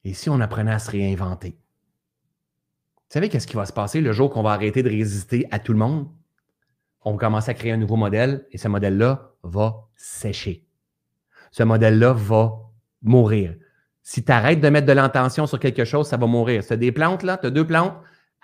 Et 0.03 0.13
si 0.13 0.29
on 0.29 0.39
apprenait 0.39 0.71
à 0.71 0.79
se 0.79 0.91
réinventer? 0.91 1.57
Vous 3.09 3.13
savez 3.13 3.29
qu'est-ce 3.29 3.47
qui 3.47 3.55
va 3.55 3.65
se 3.65 3.73
passer 3.73 4.01
le 4.01 4.11
jour 4.11 4.29
qu'on 4.29 4.43
va 4.43 4.51
arrêter 4.51 4.83
de 4.83 4.89
résister 4.89 5.47
à 5.49 5.59
tout 5.59 5.73
le 5.73 5.79
monde? 5.79 6.09
On 7.03 7.13
va 7.13 7.17
commencer 7.17 7.51
à 7.51 7.53
créer 7.53 7.71
un 7.71 7.77
nouveau 7.77 7.95
modèle 7.95 8.45
et 8.51 8.57
ce 8.57 8.67
modèle-là 8.67 9.31
va 9.43 9.87
sécher. 9.95 10.67
Ce 11.51 11.63
modèle-là 11.63 12.13
va 12.13 12.51
mourir. 13.01 13.55
Si 14.03 14.23
tu 14.23 14.31
arrêtes 14.31 14.61
de 14.61 14.69
mettre 14.69 14.87
de 14.87 14.93
l'intention 14.93 15.47
sur 15.47 15.59
quelque 15.59 15.85
chose, 15.85 16.07
ça 16.07 16.17
va 16.17 16.27
mourir. 16.27 16.61
Si 16.61 16.67
tu 16.67 16.73
as 16.73 16.77
des 16.77 16.91
plantes, 16.91 17.23
là, 17.23 17.37
tu 17.37 17.47
as 17.47 17.49
deux 17.49 17.65
plantes, 17.65 17.97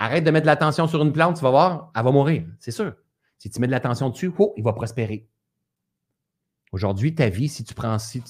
arrête 0.04 0.24
de 0.24 0.32
mettre 0.32 0.44
de 0.44 0.48
l'attention 0.48 0.88
sur 0.88 1.02
une 1.02 1.14
plante, 1.14 1.38
tu 1.38 1.44
vas 1.44 1.50
voir, 1.50 1.92
elle 1.96 2.04
va 2.04 2.12
mourir, 2.12 2.46
c'est 2.60 2.72
sûr. 2.72 2.94
Si 3.38 3.50
tu 3.50 3.60
mets 3.60 3.68
de 3.68 3.72
l'attention 3.72 4.10
dessus, 4.10 4.32
oh, 4.38 4.54
il 4.58 4.64
va 4.64 4.74
prospérer. 4.74 5.28
Aujourd'hui, 6.72 7.16
ta 7.16 7.30
vie, 7.30 7.50
si 7.50 7.64
tu 7.64 7.74
prends, 7.74 8.00
si 8.00 8.24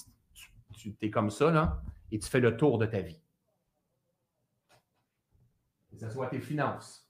tu, 0.74 0.96
es 1.02 1.10
comme 1.10 1.30
ça, 1.30 1.52
là, 1.52 1.82
et 2.12 2.20
tu 2.20 2.30
fais 2.30 2.40
le 2.40 2.58
tour 2.58 2.78
de 2.78 2.86
ta 2.86 3.00
vie, 3.00 3.20
que 5.92 5.98
ce 5.98 6.10
soit 6.10 6.28
tes 6.28 6.40
finances, 6.40 7.08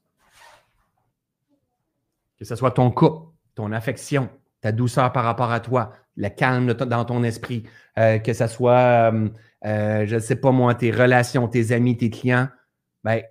que 2.38 2.46
ce 2.46 2.56
soit 2.56 2.72
ton 2.72 2.92
couple, 2.92 3.32
ton 3.56 3.72
affection, 3.72 4.30
ta 4.62 4.72
douceur 4.72 5.12
par 5.12 5.24
rapport 5.24 5.52
à 5.52 5.60
toi, 5.60 5.94
le 6.16 6.30
calme 6.30 6.74
dans 6.74 7.06
ton 7.06 7.24
esprit, 7.24 7.64
euh, 7.98 8.20
que 8.20 8.34
ce 8.34 8.48
soit, 8.48 9.12
euh, 9.12 9.30
euh, 9.66 10.06
je 10.06 10.16
ne 10.16 10.20
sais 10.20 10.36
pas 10.36 10.52
moi, 10.52 10.76
tes 10.76 10.92
relations, 10.92 11.48
tes 11.48 11.72
amis, 11.72 11.98
tes 11.98 12.10
clients, 12.10 12.50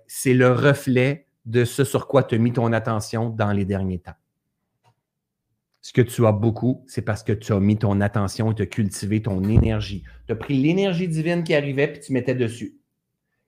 c'est 0.07 0.33
le 0.33 0.51
reflet 0.51 1.27
de 1.45 1.65
ce 1.65 1.83
sur 1.83 2.07
quoi 2.07 2.23
tu 2.23 2.35
as 2.35 2.37
mis 2.37 2.53
ton 2.53 2.71
attention 2.73 3.29
dans 3.29 3.51
les 3.51 3.65
derniers 3.65 3.99
temps. 3.99 4.15
Ce 5.81 5.91
que 5.91 6.01
tu 6.01 6.25
as 6.25 6.31
beaucoup, 6.31 6.85
c'est 6.87 7.01
parce 7.01 7.23
que 7.23 7.33
tu 7.33 7.51
as 7.51 7.59
mis 7.59 7.77
ton 7.77 7.99
attention 7.99 8.51
et 8.51 8.55
tu 8.55 8.61
as 8.61 8.67
cultivé 8.67 9.21
ton 9.21 9.43
énergie. 9.43 10.03
Tu 10.27 10.31
as 10.31 10.35
pris 10.35 10.61
l'énergie 10.61 11.09
divine 11.09 11.43
qui 11.43 11.53
arrivait 11.53 11.87
puis 11.87 11.99
tu 11.99 12.13
mettais 12.13 12.35
dessus. 12.35 12.77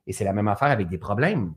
Et 0.05 0.13
c'est 0.13 0.25
la 0.25 0.33
même 0.33 0.49
affaire 0.49 0.67
avec 0.67 0.89
des 0.89 0.97
problèmes, 0.97 1.53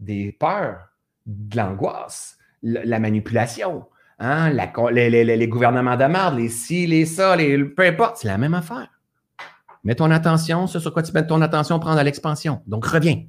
des 0.00 0.32
peurs, 0.32 0.88
de 1.26 1.56
l'angoisse, 1.56 2.38
la 2.62 2.98
manipulation, 2.98 3.86
hein, 4.18 4.50
les, 4.50 5.48
gouvernements 5.48 5.96
de 5.96 6.36
les 6.36 6.48
ci, 6.48 6.86
les 6.86 7.06
ça, 7.06 7.36
les, 7.36 7.64
peu 7.64 7.86
importe, 7.86 8.16
c'est 8.18 8.28
la 8.28 8.38
même 8.38 8.54
affaire. 8.54 8.88
Mets 9.84 9.94
ton 9.94 10.10
attention, 10.10 10.66
ce 10.66 10.78
sur 10.78 10.92
quoi 10.92 11.02
tu 11.02 11.12
mets 11.12 11.26
ton 11.26 11.40
attention 11.40 11.78
prend 11.78 11.96
à 11.96 12.02
l'expansion. 12.02 12.62
Donc 12.66 12.84
reviens. 12.84 13.22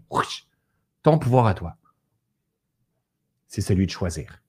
Ton 1.03 1.17
pouvoir 1.17 1.47
à 1.47 1.53
toi, 1.53 1.77
c'est 3.47 3.61
celui 3.61 3.85
de 3.85 3.91
choisir. 3.91 4.41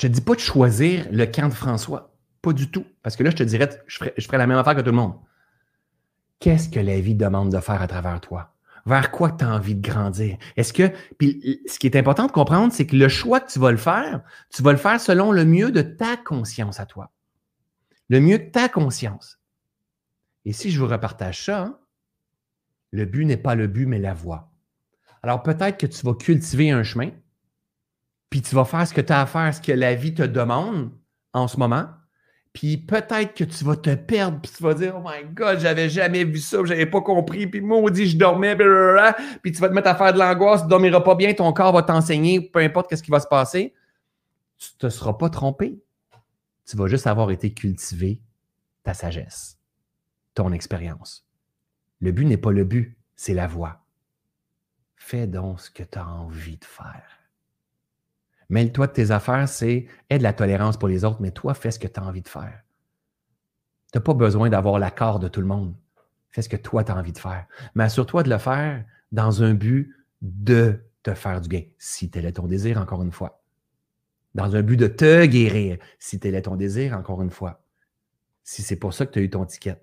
Je 0.00 0.06
ne 0.06 0.12
dis 0.12 0.20
pas 0.20 0.34
de 0.34 0.40
choisir 0.40 1.06
le 1.10 1.26
camp 1.26 1.48
de 1.48 1.54
François. 1.54 2.14
Pas 2.42 2.52
du 2.52 2.70
tout. 2.70 2.84
Parce 3.02 3.16
que 3.16 3.22
là, 3.22 3.30
je 3.30 3.36
te 3.36 3.42
dirais, 3.42 3.68
je 3.86 3.96
ferais, 3.96 4.14
je 4.16 4.26
ferais 4.26 4.38
la 4.38 4.46
même 4.46 4.58
affaire 4.58 4.76
que 4.76 4.80
tout 4.80 4.90
le 4.90 4.96
monde. 4.96 5.18
Qu'est-ce 6.38 6.68
que 6.68 6.80
la 6.80 7.00
vie 7.00 7.14
demande 7.14 7.50
de 7.50 7.60
faire 7.60 7.80
à 7.80 7.88
travers 7.88 8.20
toi? 8.20 8.54
Vers 8.84 9.10
quoi 9.10 9.32
tu 9.32 9.44
as 9.44 9.52
envie 9.52 9.74
de 9.74 9.86
grandir? 9.86 10.36
Est-ce 10.56 10.72
que. 10.72 10.92
Puis 11.18 11.60
ce 11.66 11.78
qui 11.78 11.86
est 11.86 11.96
important 11.96 12.26
de 12.26 12.32
comprendre, 12.32 12.72
c'est 12.72 12.86
que 12.86 12.94
le 12.94 13.08
choix 13.08 13.40
que 13.40 13.50
tu 13.50 13.58
vas 13.58 13.72
le 13.72 13.76
faire, 13.76 14.22
tu 14.50 14.62
vas 14.62 14.70
le 14.70 14.78
faire 14.78 15.00
selon 15.00 15.32
le 15.32 15.44
mieux 15.44 15.72
de 15.72 15.82
ta 15.82 16.16
conscience 16.16 16.78
à 16.78 16.86
toi. 16.86 17.10
Le 18.08 18.20
mieux 18.20 18.38
de 18.38 18.50
ta 18.50 18.68
conscience. 18.68 19.40
Et 20.44 20.52
si 20.52 20.70
je 20.70 20.78
vous 20.78 20.86
repartage 20.86 21.44
ça, 21.44 21.62
hein, 21.62 21.78
le 22.92 23.04
but 23.04 23.24
n'est 23.24 23.36
pas 23.36 23.54
le 23.54 23.66
but, 23.66 23.86
mais 23.86 23.98
la 23.98 24.14
voie. 24.14 24.52
Alors 25.22 25.42
peut-être 25.42 25.78
que 25.78 25.86
tu 25.86 26.04
vas 26.06 26.14
cultiver 26.14 26.70
un 26.70 26.82
chemin, 26.82 27.10
puis 28.30 28.42
tu 28.42 28.54
vas 28.54 28.64
faire 28.64 28.86
ce 28.86 28.94
que 28.94 29.00
tu 29.00 29.12
as 29.12 29.20
à 29.20 29.26
faire, 29.26 29.54
ce 29.54 29.60
que 29.60 29.72
la 29.72 29.94
vie 29.94 30.14
te 30.14 30.22
demande 30.22 30.90
en 31.32 31.48
ce 31.48 31.58
moment. 31.58 31.88
Puis 32.52 32.78
peut-être 32.78 33.34
que 33.34 33.44
tu 33.44 33.64
vas 33.64 33.76
te 33.76 33.94
perdre, 33.94 34.40
puis 34.40 34.50
tu 34.56 34.62
vas 34.62 34.72
dire, 34.72 34.94
oh 34.96 35.02
my 35.04 35.30
God, 35.34 35.58
j'avais 35.58 35.90
jamais 35.90 36.24
vu 36.24 36.38
ça, 36.38 36.64
j'avais 36.64 36.86
pas 36.86 37.02
compris, 37.02 37.46
puis 37.46 37.60
maudit, 37.60 38.06
je 38.06 38.16
dormais, 38.16 38.56
puis 39.42 39.52
tu 39.52 39.60
vas 39.60 39.68
te 39.68 39.74
mettre 39.74 39.88
à 39.88 39.94
faire 39.94 40.14
de 40.14 40.18
l'angoisse, 40.18 40.62
tu 40.62 40.68
dormiras 40.68 41.02
pas 41.02 41.14
bien, 41.14 41.34
ton 41.34 41.52
corps 41.52 41.72
va 41.72 41.82
t'enseigner, 41.82 42.40
peu 42.40 42.60
importe 42.60 42.96
ce 42.96 43.02
qui 43.02 43.10
va 43.10 43.20
se 43.20 43.26
passer. 43.26 43.74
Tu 44.56 44.70
ne 44.74 44.88
te 44.88 44.94
seras 44.94 45.12
pas 45.12 45.28
trompé. 45.28 45.78
Tu 46.64 46.78
vas 46.78 46.86
juste 46.86 47.06
avoir 47.06 47.30
été 47.30 47.52
cultivé 47.52 48.22
ta 48.82 48.94
sagesse, 48.94 49.58
ton 50.32 50.50
expérience. 50.52 51.25
Le 52.00 52.12
but 52.12 52.24
n'est 52.24 52.36
pas 52.36 52.52
le 52.52 52.64
but, 52.64 52.96
c'est 53.14 53.34
la 53.34 53.46
voie. 53.46 53.84
Fais 54.96 55.26
donc 55.26 55.60
ce 55.60 55.70
que 55.70 55.82
tu 55.82 55.98
as 55.98 56.06
envie 56.06 56.58
de 56.58 56.64
faire. 56.64 57.16
Mêle-toi 58.48 58.86
de 58.86 58.92
tes 58.92 59.10
affaires, 59.10 59.48
c'est 59.48 59.86
aide 60.08 60.22
la 60.22 60.32
tolérance 60.32 60.76
pour 60.76 60.88
les 60.88 61.04
autres, 61.04 61.20
mais 61.20 61.32
toi, 61.32 61.54
fais 61.54 61.70
ce 61.70 61.78
que 61.78 61.88
tu 61.88 61.98
as 61.98 62.04
envie 62.04 62.22
de 62.22 62.28
faire. 62.28 62.62
Tu 63.92 63.98
n'as 63.98 64.02
pas 64.02 64.14
besoin 64.14 64.48
d'avoir 64.48 64.78
l'accord 64.78 65.18
de 65.18 65.28
tout 65.28 65.40
le 65.40 65.46
monde. 65.46 65.74
Fais 66.30 66.42
ce 66.42 66.48
que 66.48 66.56
toi, 66.56 66.84
tu 66.84 66.92
as 66.92 66.96
envie 66.96 67.12
de 67.12 67.18
faire. 67.18 67.46
Mais 67.74 67.84
assure-toi 67.84 68.22
de 68.22 68.30
le 68.30 68.38
faire 68.38 68.84
dans 69.10 69.42
un 69.42 69.54
but 69.54 69.92
de 70.22 70.80
te 71.02 71.14
faire 71.14 71.40
du 71.40 71.48
bien, 71.48 71.62
si 71.78 72.10
tel 72.10 72.26
est 72.26 72.32
ton 72.32 72.46
désir, 72.46 72.78
encore 72.78 73.02
une 73.02 73.12
fois. 73.12 73.42
Dans 74.34 74.54
un 74.54 74.62
but 74.62 74.76
de 74.76 74.86
te 74.86 75.24
guérir, 75.24 75.78
si 75.98 76.20
tel 76.20 76.34
est 76.34 76.42
ton 76.42 76.56
désir, 76.56 76.96
encore 76.96 77.22
une 77.22 77.30
fois. 77.30 77.64
Si 78.42 78.62
c'est 78.62 78.76
pour 78.76 78.92
ça 78.92 79.06
que 79.06 79.12
tu 79.12 79.18
as 79.18 79.22
eu 79.22 79.30
ton 79.30 79.44
ticket, 79.44 79.80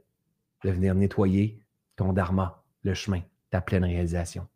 de 0.63 0.71
venir 0.71 0.95
nettoyer 0.95 1.62
ton 1.95 2.13
dharma, 2.13 2.63
le 2.83 2.93
chemin, 2.93 3.21
ta 3.49 3.61
pleine 3.61 3.85
réalisation. 3.85 4.47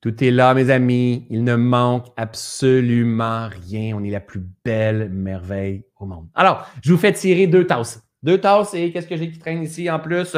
Tout 0.00 0.22
est 0.22 0.30
là, 0.30 0.52
mes 0.52 0.68
amis. 0.68 1.26
Il 1.30 1.44
ne 1.44 1.56
manque 1.56 2.08
absolument 2.18 3.48
rien. 3.48 3.96
On 3.96 4.04
est 4.04 4.10
la 4.10 4.20
plus 4.20 4.44
belle 4.62 5.08
merveille 5.08 5.86
au 5.98 6.04
monde. 6.04 6.28
Alors, 6.34 6.68
je 6.82 6.92
vous 6.92 6.98
fais 6.98 7.14
tirer 7.14 7.46
deux 7.46 7.66
tasses. 7.66 8.02
Deux 8.22 8.38
tasses 8.38 8.74
et 8.74 8.92
qu'est-ce 8.92 9.06
que 9.06 9.16
j'ai 9.16 9.30
qui 9.30 9.38
traîne 9.38 9.62
ici 9.62 9.90
en 9.90 9.98
plus? 9.98 10.36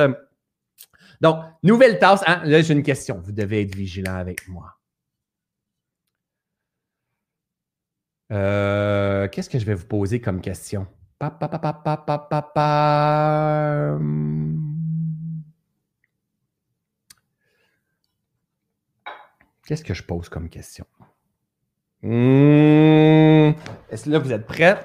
Donc, 1.21 1.43
nouvelle 1.65 1.99
tasse. 1.99 2.23
Hein? 2.29 2.43
Là, 2.45 2.63
j'ai 2.63 2.75
une 2.75 2.85
question. 2.85 3.21
Vous 3.25 3.33
devez 3.33 3.63
être 3.63 3.75
vigilant 3.75 4.15
avec 4.15 4.47
moi. 4.47 4.73
Euh, 8.33 9.29
qu'est-ce 9.29 9.51
que 9.51 9.59
je 9.59 9.65
vais 9.65 9.75
vous 9.75 9.87
poser 9.87 10.21
comme 10.21 10.41
question? 10.41 10.87
Pa, 11.19 11.31
pa, 11.31 11.49
pa, 11.49 11.59
pa, 11.59 11.97
pa, 11.97 12.19
Qu'est-ce 19.67 19.85
que 19.85 19.95
je 19.95 20.03
pose 20.03 20.29
comme 20.29 20.49
question? 20.49 20.87
Est-ce 23.91 24.05
que 24.05 24.11
là, 24.11 24.19
vous 24.21 24.33
êtes 24.33 24.47
prêts? 24.47 24.79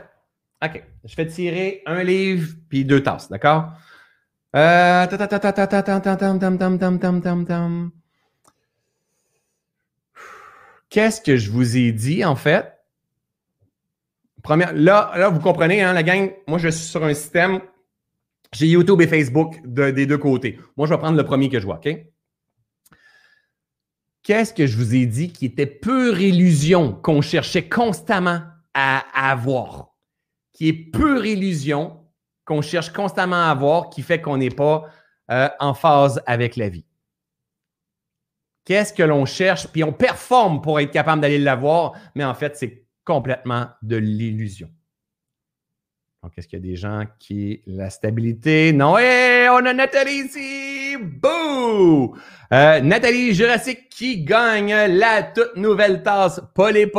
OK. 0.63 0.83
Je 1.03 1.15
vais 1.15 1.27
tirer 1.27 1.83
un 1.85 2.03
livre 2.03 2.55
puis 2.67 2.83
deux 2.83 3.03
tasses, 3.03 3.29
d'accord? 3.29 3.73
Qu'est-ce 10.89 11.21
que 11.21 11.37
je 11.37 11.51
vous 11.51 11.77
ai 11.77 11.91
dit, 11.91 12.25
en 12.25 12.35
fait? 12.35 12.73
Première, 14.41 14.73
là, 14.73 15.13
là, 15.15 15.29
vous 15.29 15.39
comprenez, 15.39 15.83
hein, 15.83 15.93
la 15.93 16.03
gang, 16.03 16.31
moi, 16.47 16.57
je 16.57 16.69
suis 16.69 16.87
sur 16.87 17.03
un 17.03 17.13
système, 17.13 17.61
j'ai 18.51 18.67
YouTube 18.67 18.99
et 19.01 19.07
Facebook 19.07 19.61
des 19.65 20.05
deux 20.07 20.17
côtés. 20.17 20.59
Moi, 20.75 20.87
je 20.87 20.93
vais 20.93 20.99
prendre 20.99 21.17
le 21.17 21.23
premier 21.23 21.49
que 21.49 21.59
je 21.59 21.65
vois, 21.65 21.75
OK? 21.77 21.87
Qu'est-ce 24.23 24.53
que 24.53 24.67
je 24.67 24.77
vous 24.77 24.93
ai 24.95 25.05
dit 25.05 25.31
qui 25.31 25.45
était 25.45 25.65
pure 25.65 26.19
illusion 26.19 26.93
qu'on 26.93 27.21
cherchait 27.21 27.67
constamment 27.67 28.41
à, 28.73 29.03
avoir? 29.31 29.95
Qui 30.53 30.69
est 30.69 30.73
pure 30.73 31.25
illusion 31.25 32.05
qu'on 32.45 32.61
cherche 32.61 32.91
constamment 32.91 33.47
à 33.47 33.49
avoir, 33.49 33.89
qui 33.89 34.01
fait 34.03 34.21
qu'on 34.21 34.37
n'est 34.37 34.49
pas 34.49 34.85
euh, 35.31 35.49
en 35.59 35.73
phase 35.73 36.21
avec 36.27 36.55
la 36.55 36.69
vie. 36.69 36.85
Qu'est-ce 38.65 38.93
que 38.93 39.03
l'on 39.03 39.25
cherche? 39.25 39.67
Puis 39.67 39.83
on 39.83 39.93
performe 39.93 40.61
pour 40.61 40.79
être 40.79 40.91
capable 40.91 41.21
d'aller 41.21 41.39
l'avoir, 41.39 41.93
mais 42.13 42.23
en 42.23 42.35
fait, 42.35 42.55
c'est 42.55 42.85
complètement 43.03 43.67
de 43.81 43.95
l'illusion. 43.95 44.69
Donc, 46.23 46.33
est-ce 46.37 46.47
qu'il 46.47 46.59
y 46.59 46.61
a 46.61 46.65
des 46.65 46.75
gens 46.75 47.05
qui. 47.17 47.63
La 47.65 47.89
stabilité? 47.89 48.73
Non, 48.73 48.95
hé, 48.99 49.49
on 49.49 49.65
a 49.65 49.73
Nathalie 49.73 50.25
ici! 50.25 50.95
Bouh! 51.01 52.15
Euh, 52.53 52.79
Nathalie 52.81 53.33
Jurassic 53.33 53.89
qui 53.89 54.23
gagne 54.23 54.71
la 54.71 55.23
toute 55.23 55.55
nouvelle 55.55 56.03
tasse 56.03 56.39
Polé 56.53 56.91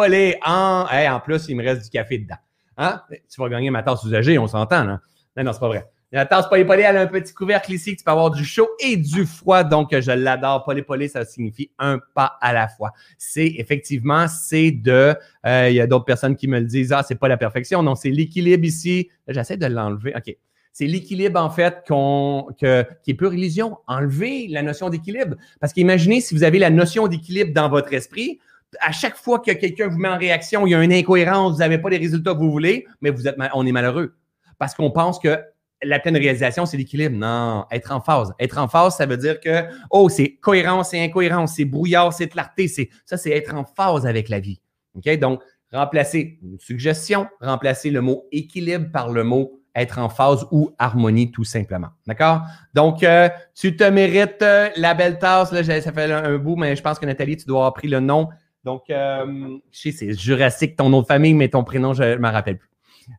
en. 0.44 0.86
Hey, 0.90 1.08
en 1.08 1.20
plus, 1.20 1.46
il 1.48 1.56
me 1.56 1.62
reste 1.62 1.84
du 1.84 1.90
café 1.90 2.18
dedans. 2.18 2.38
Hein? 2.76 3.00
Tu 3.10 3.40
vas 3.40 3.48
gagner 3.48 3.70
ma 3.70 3.84
tasse 3.84 4.02
usagée, 4.02 4.38
on 4.38 4.48
s'entend, 4.48 4.82
là? 4.82 5.00
Non, 5.36 5.44
non, 5.44 5.52
c'est 5.52 5.60
pas 5.60 5.68
vrai. 5.68 5.88
Tasse 6.12 6.48
Polé 6.48 6.82
elle 6.82 6.96
a 6.96 7.00
un 7.00 7.06
petit 7.06 7.32
couvercle 7.32 7.72
ici, 7.72 7.96
tu 7.96 8.04
peux 8.04 8.10
avoir 8.10 8.30
du 8.30 8.44
chaud 8.44 8.68
et 8.80 8.96
du 8.98 9.24
froid, 9.24 9.64
donc 9.64 9.98
je 9.98 10.12
l'adore. 10.12 10.64
Polé 10.64 11.08
ça 11.08 11.24
signifie 11.24 11.70
un 11.78 11.98
pas 12.14 12.36
à 12.40 12.52
la 12.52 12.68
fois. 12.68 12.92
C'est 13.16 13.54
effectivement, 13.56 14.28
c'est 14.28 14.70
de, 14.70 15.14
euh, 15.46 15.68
il 15.70 15.74
y 15.74 15.80
a 15.80 15.86
d'autres 15.86 16.04
personnes 16.04 16.36
qui 16.36 16.48
me 16.48 16.60
le 16.60 16.66
disent, 16.66 16.92
ah, 16.92 17.02
c'est 17.06 17.14
pas 17.14 17.28
la 17.28 17.38
perfection, 17.38 17.82
non, 17.82 17.94
c'est 17.94 18.10
l'équilibre 18.10 18.64
ici. 18.64 19.08
J'essaie 19.26 19.56
de 19.56 19.66
l'enlever, 19.66 20.12
OK. 20.16 20.36
C'est 20.74 20.86
l'équilibre, 20.86 21.38
en 21.38 21.50
fait, 21.50 21.82
qu'on, 21.86 22.46
que, 22.58 22.86
qui 23.02 23.10
est 23.10 23.14
pure 23.14 23.34
illusion. 23.34 23.76
Enlevez 23.86 24.48
la 24.48 24.62
notion 24.62 24.88
d'équilibre. 24.88 25.36
Parce 25.60 25.74
qu'imaginez 25.74 26.22
si 26.22 26.34
vous 26.34 26.44
avez 26.44 26.58
la 26.58 26.70
notion 26.70 27.08
d'équilibre 27.08 27.52
dans 27.52 27.68
votre 27.68 27.92
esprit, 27.92 28.38
à 28.80 28.90
chaque 28.90 29.16
fois 29.16 29.38
que 29.38 29.50
quelqu'un 29.52 29.88
vous 29.88 29.98
met 29.98 30.08
en 30.08 30.16
réaction, 30.16 30.66
il 30.66 30.70
y 30.70 30.74
a 30.74 30.82
une 30.82 30.92
incohérence, 30.92 31.52
vous 31.52 31.58
n'avez 31.58 31.76
pas 31.76 31.90
les 31.90 31.98
résultats 31.98 32.32
que 32.32 32.38
vous 32.38 32.50
voulez, 32.50 32.86
mais 33.02 33.10
vous 33.10 33.28
êtes, 33.28 33.36
on 33.52 33.66
est 33.66 33.72
malheureux. 33.72 34.14
Parce 34.58 34.74
qu'on 34.74 34.90
pense 34.90 35.18
que 35.18 35.38
la 35.82 35.98
pleine 35.98 36.16
réalisation, 36.16 36.66
c'est 36.66 36.76
l'équilibre. 36.76 37.16
Non, 37.16 37.66
être 37.70 37.92
en 37.92 38.00
phase. 38.00 38.32
Être 38.38 38.58
en 38.58 38.68
phase, 38.68 38.96
ça 38.96 39.06
veut 39.06 39.16
dire 39.16 39.40
que, 39.40 39.64
oh, 39.90 40.08
c'est 40.08 40.36
cohérence, 40.36 40.90
c'est 40.90 41.02
incohérence, 41.02 41.54
c'est 41.56 41.64
brouillard, 41.64 42.12
c'est 42.12 42.28
clarté. 42.28 42.68
C'est, 42.68 42.90
ça, 43.04 43.16
c'est 43.16 43.30
être 43.30 43.54
en 43.54 43.64
phase 43.64 44.06
avec 44.06 44.28
la 44.28 44.40
vie. 44.40 44.60
OK? 44.94 45.18
Donc, 45.18 45.42
remplacer 45.72 46.38
une 46.42 46.58
suggestion, 46.58 47.26
remplacer 47.40 47.90
le 47.90 48.00
mot 48.00 48.26
équilibre 48.30 48.90
par 48.92 49.10
le 49.10 49.24
mot 49.24 49.58
être 49.74 49.98
en 49.98 50.08
phase 50.08 50.46
ou 50.50 50.70
harmonie, 50.78 51.30
tout 51.30 51.44
simplement. 51.44 51.88
D'accord? 52.06 52.42
Donc, 52.74 53.02
euh, 53.02 53.28
tu 53.54 53.76
te 53.76 53.84
mérites 53.84 54.42
euh, 54.42 54.68
la 54.76 54.94
belle 54.94 55.18
tasse. 55.18 55.52
Là, 55.52 55.62
ça 55.64 55.92
fait 55.92 56.12
un, 56.12 56.38
bout, 56.38 56.56
mais 56.56 56.76
je 56.76 56.82
pense 56.82 56.98
que 56.98 57.06
Nathalie, 57.06 57.36
tu 57.36 57.46
dois 57.46 57.60
avoir 57.60 57.74
pris 57.74 57.88
le 57.88 58.00
nom. 58.00 58.28
Donc, 58.64 58.90
euh, 58.90 59.58
je 59.70 59.78
sais, 59.78 59.92
c'est 59.92 60.12
Jurassique, 60.12 60.76
ton 60.76 60.90
nom 60.90 61.00
de 61.00 61.06
famille, 61.06 61.34
mais 61.34 61.48
ton 61.48 61.64
prénom, 61.64 61.94
je 61.94 62.02
ne 62.02 62.16
me 62.16 62.28
rappelle 62.28 62.58
plus. 62.58 62.68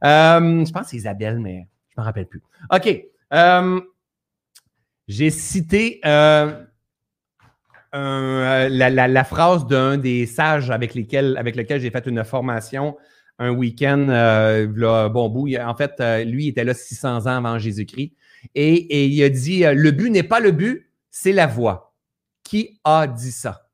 je 0.04 0.72
pense 0.72 0.84
que 0.84 0.90
c'est 0.90 0.98
Isabelle, 0.98 1.40
mais 1.40 1.68
je 1.96 2.02
ne 2.02 2.04
me 2.04 2.06
rappelle 2.06 2.26
plus. 2.26 2.42
OK. 2.72 3.06
Euh, 3.34 3.82
j'ai 5.08 5.30
cité 5.30 6.00
euh, 6.06 6.64
euh, 7.94 8.70
la, 8.70 9.24
phrase 9.24 9.68
d'un 9.68 9.98
des 9.98 10.26
sages 10.26 10.72
avec, 10.72 10.96
lesquels, 10.96 11.38
avec 11.38 11.56
lequel 11.56 11.82
j'ai 11.82 11.92
fait 11.92 12.06
une 12.08 12.24
formation 12.24 12.98
un 13.40 13.50
week-end, 13.50 14.06
bon 15.12 15.30
bout. 15.30 15.50
En 15.58 15.76
fait, 15.76 15.94
lui, 16.26 16.46
il 16.46 16.50
était 16.50 16.64
là 16.64 16.74
600 16.74 17.26
ans 17.26 17.38
avant 17.38 17.58
Jésus-Christ. 17.58 18.14
Et, 18.56 18.74
et, 18.74 19.08
il 19.08 19.24
a 19.24 19.30
dit 19.30 19.64
Le 19.64 19.92
but 19.92 20.10
n'est 20.10 20.24
pas 20.24 20.40
le 20.40 20.52
but, 20.52 20.90
c'est 21.10 21.32
la 21.32 21.48
voie. 21.48 21.96
Qui 22.44 22.80
a 22.84 23.08
dit 23.08 23.32
ça? 23.32 23.70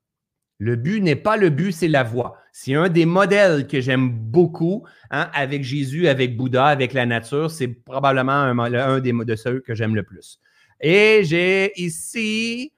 Le 0.60 0.76
but 0.76 1.02
n'est 1.02 1.16
pas 1.16 1.38
le 1.38 1.50
but, 1.50 1.72
c'est 1.72 1.88
la 1.88 2.04
voie. 2.04 2.39
C'est 2.52 2.74
un 2.76 2.90
des 2.90 3.06
modèles 3.06 3.68
que 3.68 3.80
j'aime 3.82 4.10
beaucoup 4.10 4.86
hein, 5.12 5.30
avec 5.34 5.64
Jésus, 5.64 6.08
avec 6.08 6.36
Bouddha, 6.36 6.66
avec 6.66 6.94
la 6.94 7.06
nature. 7.06 7.52
C'est 7.52 7.68
probablement 7.68 8.32
un, 8.32 9.00
des 9.00 9.14
de 9.14 9.36
ceux 9.36 9.60
que 9.60 9.76
j'aime 9.76 9.96
le 9.96 10.04
plus. 10.04 10.40
Et 10.82 11.22
j'ai 11.24 11.72
ici 11.82 12.74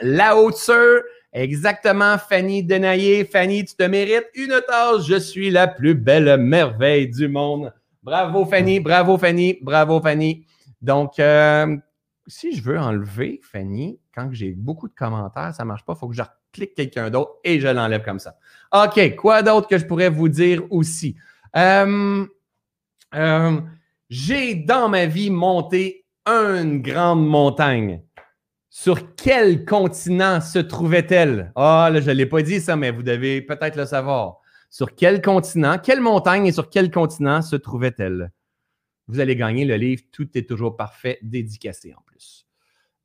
la 0.00 0.36
haute 0.36 0.56
sœur, 0.56 1.02
exactement 1.32 2.16
Fanny 2.18 2.64
Denaillé. 2.64 3.24
Fanny, 3.24 3.64
tu 3.64 3.74
te 3.74 3.82
mérites 3.82 4.28
une 4.34 4.60
tasse. 4.66 5.06
Je 5.06 5.18
suis 5.18 5.50
la 5.50 5.66
plus 5.66 5.94
belle 5.94 6.38
merveille 6.38 7.08
du 7.08 7.28
monde. 7.28 7.72
Bravo 8.02 8.44
Fanny, 8.44 8.80
bravo 8.80 9.18
Fanny, 9.18 9.58
bravo 9.62 10.00
Fanny. 10.00 10.46
Donc, 10.80 11.18
euh, 11.20 11.76
si 12.26 12.56
je 12.56 12.62
veux 12.62 12.78
enlever 12.78 13.40
Fanny, 13.42 14.00
quand 14.14 14.28
j'ai 14.32 14.52
beaucoup 14.52 14.88
de 14.88 14.94
commentaires, 14.94 15.54
ça 15.54 15.62
ne 15.62 15.68
marche 15.68 15.84
pas, 15.84 15.92
il 15.94 15.98
faut 15.98 16.08
que 16.08 16.16
je 16.16 16.22
clique 16.52 16.74
quelqu'un 16.74 17.10
d'autre 17.10 17.32
et 17.44 17.60
je 17.60 17.68
l'enlève 17.68 18.04
comme 18.04 18.18
ça. 18.18 18.36
OK, 18.72 19.16
quoi 19.16 19.42
d'autre 19.42 19.68
que 19.68 19.78
je 19.78 19.86
pourrais 19.86 20.10
vous 20.10 20.28
dire 20.28 20.62
aussi? 20.70 21.16
Euh, 21.56 22.26
euh, 23.14 23.60
j'ai 24.08 24.54
dans 24.54 24.88
ma 24.88 25.06
vie 25.06 25.30
monté 25.30 26.04
une 26.26 26.82
grande 26.82 27.26
montagne. 27.26 28.02
Sur 28.70 29.14
quel 29.16 29.66
continent 29.66 30.40
se 30.40 30.58
trouvait-elle? 30.58 31.52
Ah, 31.56 31.90
là, 31.92 32.00
je 32.00 32.10
ne 32.10 32.14
l'ai 32.14 32.26
pas 32.26 32.40
dit 32.40 32.60
ça, 32.60 32.74
mais 32.74 32.90
vous 32.90 33.02
devez 33.02 33.42
peut-être 33.42 33.76
le 33.76 33.84
savoir. 33.84 34.38
Sur 34.70 34.94
quel 34.94 35.20
continent, 35.20 35.76
quelle 35.78 36.00
montagne 36.00 36.46
et 36.46 36.52
sur 36.52 36.70
quel 36.70 36.90
continent 36.90 37.42
se 37.42 37.56
trouvait-elle? 37.56 38.32
Vous 39.08 39.20
allez 39.20 39.36
gagner 39.36 39.66
le 39.66 39.76
livre 39.76 40.02
Tout 40.10 40.28
est 40.34 40.48
toujours 40.48 40.76
parfait, 40.76 41.18
dédicacé 41.20 41.92
en 41.92 42.00
plus. 42.06 42.11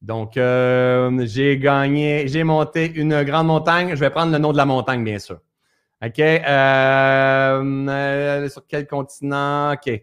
Donc, 0.01 0.37
euh, 0.37 1.25
j'ai 1.25 1.57
gagné, 1.57 2.27
j'ai 2.27 2.43
monté 2.43 2.91
une 2.93 3.23
grande 3.23 3.47
montagne. 3.47 3.89
Je 3.95 3.99
vais 3.99 4.09
prendre 4.09 4.31
le 4.31 4.37
nom 4.37 4.51
de 4.51 4.57
la 4.57 4.65
montagne, 4.65 5.03
bien 5.03 5.19
sûr. 5.19 5.39
OK. 6.05 6.19
Euh, 6.19 7.87
euh, 7.89 8.49
sur 8.49 8.65
quel 8.67 8.87
continent? 8.87 9.73
OK. 9.73 10.01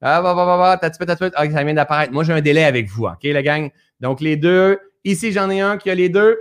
Ah, 0.00 0.20
bah, 0.22 0.34
bah, 0.34 0.46
bah, 0.46 0.56
bah, 0.58 0.78
t'as 0.80 0.90
t'as 0.90 1.30
ah, 1.34 1.50
ça 1.50 1.64
vient 1.64 1.74
d'apparaître. 1.74 2.12
Moi, 2.12 2.24
j'ai 2.24 2.32
un 2.32 2.40
délai 2.40 2.64
avec 2.64 2.88
vous, 2.88 3.06
OK, 3.06 3.22
la 3.24 3.42
gang? 3.42 3.70
Donc, 4.00 4.20
les 4.20 4.36
deux. 4.36 4.78
Ici, 5.04 5.32
j'en 5.32 5.50
ai 5.50 5.60
un 5.60 5.76
qui 5.76 5.90
a 5.90 5.94
les 5.94 6.08
deux. 6.08 6.38